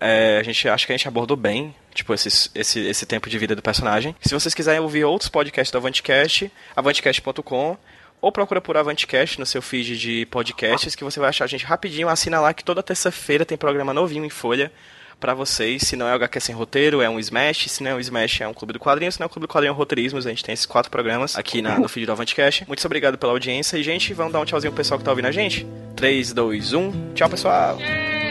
É, 0.00 0.38
a 0.38 0.42
gente 0.42 0.66
acha 0.68 0.86
que 0.86 0.92
a 0.92 0.96
gente 0.96 1.06
abordou 1.06 1.36
bem, 1.36 1.74
tipo, 1.94 2.14
esses- 2.14 2.50
esse, 2.54 2.80
esse 2.80 3.04
tempo 3.04 3.28
de 3.28 3.38
vida 3.38 3.54
do 3.54 3.60
personagem. 3.60 4.16
Se 4.22 4.32
vocês 4.32 4.54
quiserem 4.54 4.80
ouvir 4.80 5.04
outros 5.04 5.28
podcasts 5.28 5.70
do 5.70 5.76
Avantcast, 5.78 6.50
avantcast.com, 6.74 7.76
ou 8.22 8.30
procura 8.32 8.60
por 8.60 8.76
Avantcast 8.76 9.38
no 9.38 9.46
seu 9.46 9.62
feed 9.62 9.98
de 9.98 10.26
podcasts 10.26 10.94
que 10.94 11.04
você 11.04 11.18
vai 11.20 11.30
achar 11.30 11.44
a 11.44 11.48
gente 11.48 11.64
rapidinho. 11.64 12.08
Assina 12.08 12.38
lá 12.40 12.52
que 12.52 12.62
toda 12.64 12.82
terça-feira 12.82 13.44
tem 13.46 13.56
programa 13.56 13.94
novinho 13.94 14.24
em 14.24 14.30
folha 14.30 14.70
para 15.18 15.32
vocês. 15.34 15.82
Se 15.82 15.96
não 15.96 16.06
é 16.06 16.12
o 16.12 16.14
HQ 16.16 16.38
Sem 16.40 16.54
Roteiro, 16.54 17.00
é 17.00 17.08
um 17.08 17.18
Smash. 17.18 17.66
Se 17.70 17.82
não 17.82 17.90
é 17.92 17.94
um 17.94 18.00
Smash, 18.00 18.40
é 18.42 18.48
um 18.48 18.52
Clube 18.54 18.74
do 18.74 18.78
Quadrinho. 18.80 19.10
Se 19.10 19.18
não 19.20 19.24
é 19.24 19.26
o 19.26 19.30
Clube 19.30 19.46
do 19.46 19.50
Quadrinho, 19.50 19.70
é 19.70 19.72
um 19.72 19.76
Roteirismos. 19.76 20.26
A 20.26 20.30
gente 20.30 20.44
tem 20.44 20.52
esses 20.52 20.66
quatro 20.66 20.90
programas 20.90 21.34
aqui 21.36 21.62
na, 21.62 21.78
no 21.78 21.88
feed 21.88 22.04
do 22.06 22.12
Avantcast. 22.12 22.66
Muito 22.66 22.84
obrigado 22.86 23.16
pela 23.16 23.32
audiência. 23.32 23.78
E, 23.78 23.82
gente, 23.82 24.12
vamos 24.12 24.32
dar 24.34 24.40
um 24.40 24.44
tchauzinho 24.44 24.70
pro 24.72 24.78
pessoal 24.82 24.98
que 24.98 25.04
tá 25.04 25.10
ouvindo 25.12 25.26
a 25.26 25.32
gente. 25.32 25.66
3, 25.96 26.32
2, 26.34 26.72
1. 26.74 27.14
Tchau, 27.14 27.28
pessoal. 27.30 27.78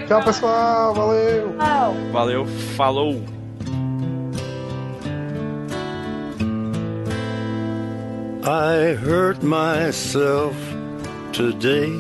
Tchau, 0.10 0.24
pessoal. 0.24 0.96
Valeu. 0.96 1.54
Valeu. 2.12 2.46
Falou. 2.76 3.24
I 8.44 8.96
hurt 8.96 9.44
myself 9.44 10.56
today 11.32 11.94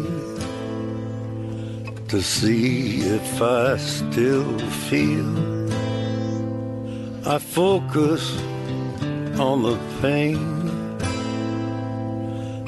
to 2.07 2.19
see 2.19 3.02
if 3.02 3.40
I 3.44 3.77
still 3.77 4.57
feel. 4.90 5.69
I 7.27 7.38
focus 7.38 8.36
on 9.38 9.61
the 9.61 9.77
pain, 10.02 10.98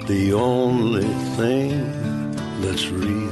the 0.06 0.34
only 0.34 1.12
thing 1.36 1.82
that's 2.62 2.90
real. 2.90 3.32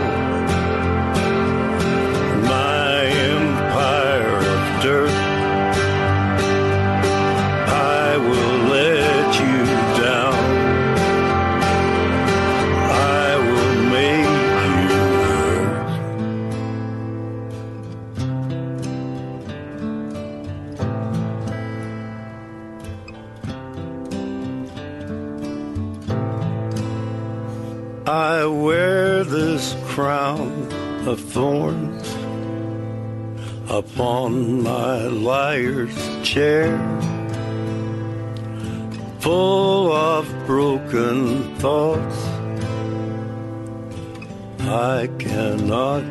I 45.01 45.07
cannot 45.17 46.03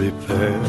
repair. 0.00 0.60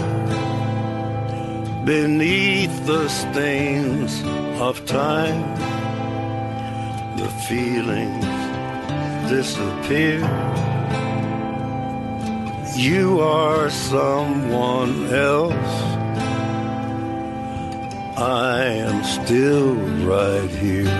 Beneath 1.86 2.76
the 2.88 3.08
stains 3.10 4.24
of 4.60 4.84
time, 4.88 5.44
the 7.20 7.30
feelings 7.48 8.26
disappear. 9.30 10.22
You 12.76 13.20
are 13.20 13.70
someone 13.70 15.06
else. 15.14 15.74
I 18.18 18.64
am 18.88 19.04
still 19.04 19.76
right 20.14 20.50
here. 20.50 20.98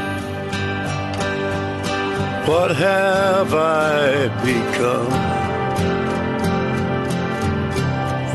What 2.46 2.76
have 2.76 3.56
I 3.56 4.28
become? 4.46 5.27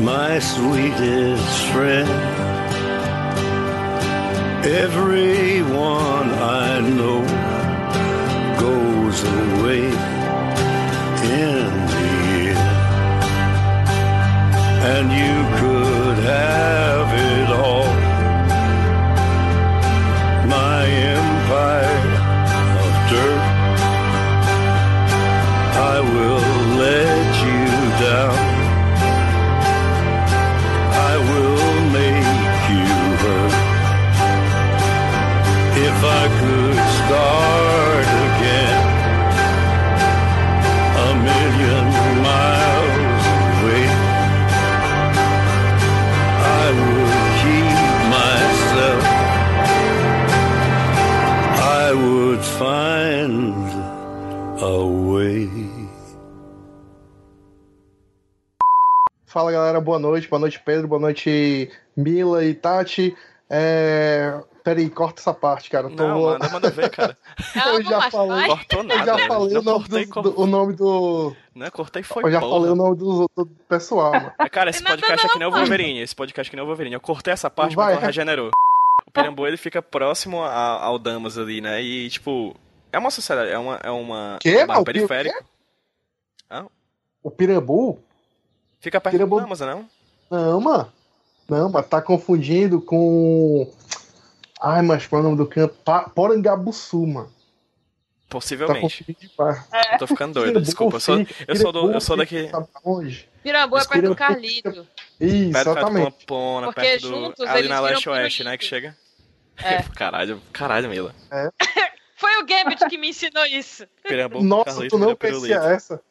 My 0.03 0.37
sweetest 0.39 1.59
friend. 1.71 2.09
Everyone 4.65 6.29
I 6.29 6.81
know 6.81 7.21
goes 8.59 9.23
away 9.23 9.85
in 11.45 11.69
the 11.91 12.09
end. 12.51 12.59
And 14.91 15.07
you 15.21 15.37
could 15.59 16.17
have 16.25 17.09
it 17.29 17.32
start 37.13 38.09
again 38.27 38.85
a 41.05 41.09
million 41.29 41.85
miles 42.25 43.25
away, 43.43 43.85
I 46.61 46.65
would 46.79 47.13
keep 47.41 47.77
myself. 48.15 49.03
I 51.81 51.87
would 52.03 52.43
find 52.59 53.67
a 54.59 54.79
way. 55.11 55.49
Fala 59.27 59.51
galera, 59.51 59.79
boa 59.81 59.99
noite. 59.99 60.27
Boa 60.27 60.39
noite, 60.39 60.59
Pedro. 60.65 60.87
Boa 60.87 60.99
noite, 60.99 61.69
Mila 61.95 62.43
e 62.43 62.55
Tati. 62.55 63.15
É... 63.49 64.41
Peraí, 64.63 64.89
corta 64.89 65.19
essa 65.19 65.33
parte, 65.33 65.69
cara. 65.69 65.87
Eu 65.87 65.95
tô- 65.95 66.07
Não, 66.07 66.21
manda, 66.21 66.49
manda 66.49 66.69
ver, 66.69 66.89
cara. 66.89 67.17
Calma, 67.53 67.83
já 67.83 68.09
falei. 68.09 68.47
Cortou 68.47 68.79
Eu 68.79 68.83
nada. 68.85 69.05
já 69.05 69.15
velho. 69.15 69.27
falei 69.27 69.57
o 69.57 69.61
nome, 69.61 69.87
do, 69.89 70.07
como- 70.07 70.29
do- 70.31 70.41
o 70.41 70.45
nome 70.47 70.73
do. 70.73 71.35
Não, 71.53 71.69
cortei 71.71 72.01
foi 72.03 72.23
Eu 72.23 72.31
já 72.31 72.39
porra. 72.39 72.53
falei 72.53 72.71
o 72.71 72.75
nome 72.75 72.95
do, 72.95 73.29
do 73.35 73.45
pessoal, 73.67 74.11
mano. 74.13 74.31
Cara, 74.51 74.69
esse 74.69 74.81
podcast 74.81 75.25
aqui 75.25 75.37
não, 75.39 75.49
não 75.49 75.57
é 75.57 75.59
o. 75.59 75.63
Wolverine. 75.63 75.99
Esse 76.01 76.15
podcast 76.15 76.49
aqui 76.49 76.55
não 76.55 76.61
é 76.61 76.65
o 76.65 76.67
Wolverine. 76.67 76.93
Eu 76.95 77.01
cortei 77.01 77.33
essa 77.33 77.49
parte, 77.49 77.75
Vai. 77.75 77.87
mas 77.87 77.97
ela 77.97 78.05
regenerou. 78.07 78.51
O 79.05 79.11
Pirambu, 79.11 79.45
ele 79.45 79.57
fica 79.57 79.81
próximo 79.81 80.41
a- 80.41 80.81
ao 80.81 80.97
Damas 80.97 81.37
ali, 81.37 81.59
né? 81.59 81.81
E, 81.81 82.09
tipo, 82.09 82.55
é 82.91 82.97
uma 82.97 83.11
sociedade, 83.11 83.51
é 83.51 83.57
uma, 83.57 83.75
é 83.83 83.91
uma 83.91 84.37
Quê? 84.39 84.63
um 84.63 84.67
bairro 84.67 84.81
O 84.81 84.85
quê? 84.85 84.93
periférico. 84.93 85.43
O 87.21 87.31
Pirambu? 87.31 87.99
Fica 88.79 88.99
perto 88.99 89.13
Pirambu- 89.15 89.37
do 89.37 89.41
Damas, 89.43 89.59
não? 89.61 89.85
Não, 90.29 90.59
mano. 90.61 90.91
Não, 91.49 91.69
mas 91.69 91.87
tá 91.87 92.01
confundindo 92.01 92.81
com. 92.81 93.69
Ai, 94.65 94.81
mas 94.81 95.05
qual 95.05 95.19
é 95.21 95.25
o 95.25 95.25
nome 95.29 95.37
do 95.37 95.45
canto? 95.45 95.73
Pa- 95.83 96.07
Porangabuçu, 96.09 97.05
mano. 97.05 97.27
Tá 97.27 97.33
Possivelmente. 98.29 99.03
de 99.19 99.27
par. 99.29 99.67
Eu 99.91 99.97
tô 99.99 100.07
ficando 100.07 100.33
doido, 100.35 100.61
desculpa. 100.61 100.95
Eu 100.95 100.99
sou, 101.01 101.17
eu 101.47 101.55
sou, 101.55 101.71
do, 101.71 101.91
eu 101.91 102.01
sou 102.01 102.15
daqui. 102.17 102.49
Pirambu 103.43 103.77
é 103.77 103.85
perto 103.85 104.05
do 104.07 104.15
Carlito. 104.15 104.87
Isso, 105.19 105.51
Perto, 105.51 105.53
perto 105.53 105.65
do 105.65 105.71
exatamente. 105.79 106.11
Pampona, 106.25 106.67
Porque 106.67 106.81
perto 106.81 107.01
do. 107.01 107.07
juntos 107.09 107.45
ali 107.47 107.59
eles 107.59 107.69
na 107.69 107.79
leste-oeste, 107.81 108.43
né? 108.43 108.57
Que 108.57 108.65
chega. 108.65 108.97
É. 109.57 109.83
caralho, 109.95 110.41
caralho, 110.51 110.89
Mila. 110.89 111.13
Foi 112.15 112.37
o 112.37 112.45
Gambit 112.45 112.87
que 112.89 112.97
me 112.97 113.09
ensinou 113.09 113.45
isso. 113.45 113.85
Pirambu, 114.01 114.41
Nossa, 114.41 114.71
Carlito, 114.71 114.95
tu 114.95 114.99
não 114.99 115.15
conhecia 115.15 115.57
essa? 115.57 116.01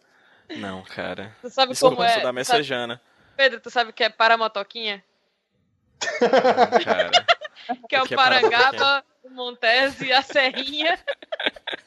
Não, 0.59 0.83
cara. 0.83 1.35
Tu 1.41 1.49
sabe 1.51 1.73
Desculpa, 1.73 1.97
como 1.97 2.07
eu 2.07 2.11
é? 2.11 2.15
sou 2.15 2.23
da 2.23 2.29
Tu 2.33 2.45
sabe- 2.45 2.59
Messejana. 2.59 3.01
Pedro, 3.37 3.61
tu 3.61 3.71
sabe 3.71 3.91
o 3.91 3.93
que 3.95 4.05
é 4.05 4.11
paramotoquinha? 4.11 5.03
Cara. 6.85 7.11
Que 7.89 7.97
é 7.97 8.03
O 8.03 8.05
é 8.05 8.09
Parangaba, 8.09 9.03
o 9.23 9.31
Montese, 9.31 10.13
a 10.13 10.21
Serrinha. 10.23 10.99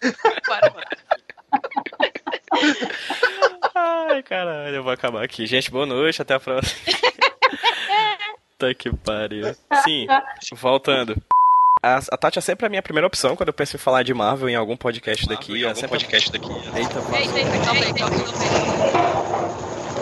Ai, 3.75 4.23
caralho, 4.23 4.75
eu 4.75 4.83
vou 4.83 4.91
acabar 4.91 5.23
aqui. 5.23 5.45
Gente, 5.45 5.71
boa 5.71 5.85
noite, 5.85 6.21
até 6.21 6.33
a 6.35 6.39
próxima. 6.39 6.79
tá 8.57 8.73
que 8.73 8.89
pariu. 8.97 9.53
Sim, 9.83 10.07
voltando. 10.53 11.15
A, 11.83 11.97
a 11.97 12.17
Tati 12.17 12.39
é 12.39 12.41
sempre 12.41 12.65
a 12.65 12.69
minha 12.69 12.81
primeira 12.81 13.05
opção 13.05 13.35
quando 13.35 13.49
eu 13.49 13.53
penso 13.53 13.75
em 13.75 13.79
falar 13.79 14.01
de 14.03 14.13
Marvel 14.13 14.49
em 14.49 14.55
algum 14.55 14.75
podcast 14.75 15.27
daqui. 15.27 15.63
É 15.65 15.75
sempre... 15.75 15.89
podcast 15.89 16.31
daqui. 16.31 16.49
Eita. 16.49 16.99
Eita, 17.15 17.39
eita, 17.39 17.65
calma 17.65 17.85
aí, 17.85 17.93
calma 17.93 18.15
aí. 19.19 19.24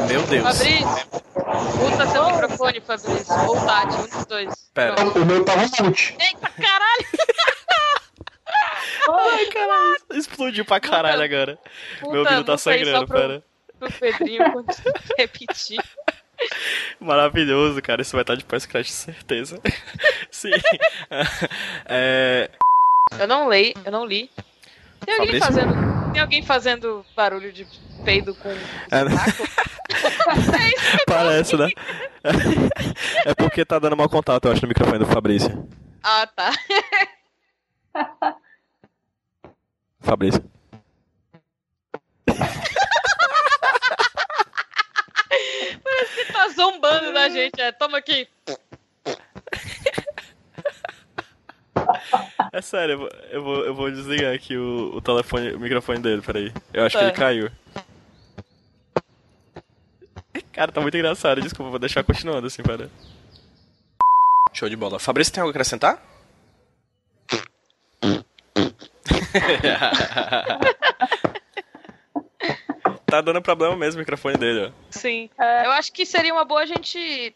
Meu 0.08 0.22
Deus. 0.24 0.44
Fabrício, 0.44 0.88
muta 1.80 2.08
seu 2.08 2.26
microfone, 2.32 2.82
Fabrício. 2.82 3.34
Ou 3.48 3.66
Tati, 3.66 3.96
um 3.96 4.08
dos 4.08 4.26
dois. 4.26 4.54
Pera. 4.74 4.96
Pronto. 4.96 5.20
O 5.20 5.26
meu 5.26 5.46
tava 5.46 5.62
mute. 5.84 6.16
Eita, 6.20 6.50
caralho! 6.50 7.06
Ai, 9.10 9.46
caralho. 9.48 9.98
Explodiu 10.14 10.66
pra 10.66 10.80
caralho 10.80 11.22
agora. 11.22 11.60
Meu 12.02 12.12
Puta, 12.12 12.18
ouvido 12.32 12.44
tá 12.46 12.58
sangrando, 12.58 13.08
pro- 13.08 13.18
pera. 13.18 13.44
Pro 13.80 13.92
Pedrinho 13.92 14.52
quando 14.52 14.68
repetir. 15.18 15.80
Maravilhoso, 17.00 17.82
cara. 17.82 18.02
Isso 18.02 18.14
vai 18.16 18.22
estar 18.24 18.36
de 18.36 18.44
pós-crédito, 18.46 18.92
certeza. 18.94 19.60
Sim. 20.32 20.52
É, 21.86 22.50
Eu 23.20 23.28
não 23.28 23.48
leio, 23.48 23.74
eu 23.86 23.92
não 23.92 24.06
li. 24.06 24.30
Tem 25.06 25.16
alguém 25.20 25.40
Fabrício? 25.40 25.46
fazendo. 25.46 26.12
Tem 26.14 26.22
alguém 26.22 26.44
fazendo 26.44 27.06
barulho 27.16 27.52
de 27.52 27.68
peido 28.06 28.36
com 28.36 28.50
É, 28.92 29.04
né? 29.06 29.12
sotaco? 29.12 29.50
parece, 31.08 31.58
né? 31.58 31.68
É 33.26 33.34
porque 33.36 33.66
tá 33.66 33.80
dando 33.80 33.98
mau 33.98 34.08
contato, 34.08 34.46
eu 34.46 34.52
acho, 34.54 34.62
no 34.62 34.68
microfone 34.70 35.00
do 35.00 35.06
Fabrício. 35.06 35.68
Ah, 36.02 36.28
tá. 36.28 36.52
Fabrício. 40.00 40.44
Ele 45.86 46.32
tá 46.32 46.48
zombando 46.50 47.14
da 47.14 47.30
gente. 47.30 47.60
É, 47.60 47.72
toma 47.72 47.98
aqui. 47.98 48.28
É 52.52 52.62
sério, 52.62 52.94
eu 52.94 53.00
vou, 53.00 53.10
eu 53.32 53.44
vou, 53.44 53.66
eu 53.66 53.76
vou 53.76 53.92
desligar 53.92 54.34
aqui 54.34 54.56
o, 54.56 54.96
o 54.96 55.02
telefone, 55.02 55.54
o 55.54 55.60
microfone 55.60 56.00
dele, 56.00 56.22
peraí. 56.22 56.54
Eu 56.74 56.86
acho 56.86 56.96
que 56.98 57.04
Tá. 57.04 57.10
ele 57.10 57.18
caiu. 57.18 57.52
Cara, 60.52 60.72
tá 60.72 60.82
muito 60.82 60.96
engraçado, 60.96 61.42
desculpa, 61.42 61.70
vou 61.72 61.80
deixar 61.80 62.04
continuando 62.04 62.46
assim, 62.48 62.62
pera. 62.62 62.90
Show 64.54 64.70
de 64.70 64.76
bola. 64.76 65.00
Fabrício, 65.00 65.34
tem 65.34 65.42
algo 65.42 65.50
a 65.50 65.52
acrescentar? 65.52 66.00
tá 73.06 73.22
dando 73.22 73.42
problema 73.42 73.76
mesmo 73.76 73.98
o 73.98 74.02
microfone 74.02 74.38
dele, 74.38 74.68
ó. 74.68 74.72
Sim. 74.92 75.30
É. 75.40 75.66
Eu 75.66 75.72
acho 75.72 75.92
que 75.92 76.06
seria 76.06 76.34
uma 76.34 76.46
boa 76.46 76.62
a 76.62 76.66
gente 76.66 77.34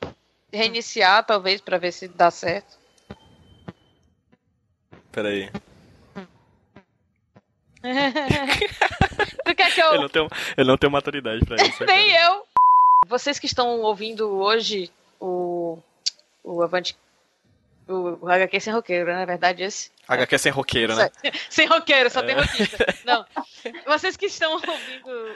reiniciar, 0.52 1.26
talvez, 1.26 1.62
pra 1.62 1.78
ver 1.78 1.92
se 1.92 2.08
dá 2.08 2.32
certo. 2.32 2.78
Peraí. 5.18 5.50
tu 9.46 9.56
quer 9.56 9.74
que 9.74 9.82
eu. 9.82 9.94
Ele 9.94 10.02
não 10.04 10.10
tem, 10.10 10.28
ele 10.56 10.68
não 10.68 10.78
tem 10.78 10.90
maturidade 10.92 11.44
pra 11.44 11.56
isso. 11.56 11.84
Nem 11.86 12.12
cara. 12.12 12.24
eu. 12.28 12.44
Vocês 13.08 13.40
que 13.40 13.48
estão 13.48 13.82
ouvindo 13.82 14.30
hoje 14.30 14.92
o. 15.20 15.80
O 16.44 16.62
Avante. 16.62 16.96
O, 17.88 18.26
o 18.28 18.30
HQ 18.30 18.60
sem 18.60 18.72
roqueiro, 18.72 19.08
né? 19.08 19.16
Na 19.16 19.26
verdade, 19.26 19.64
esse. 19.64 19.90
HQ 20.08 20.38
sem 20.38 20.52
roqueiro, 20.52 20.96
né? 20.96 21.10
Sem 21.50 21.66
roqueiro, 21.66 22.12
só 22.12 22.22
tem 22.22 22.36
É. 22.36 22.40
roquista. 22.40 22.86
Não. 23.04 23.26
Vocês 23.88 24.16
que 24.16 24.28
estão 24.28 24.52
ouvindo 24.54 25.36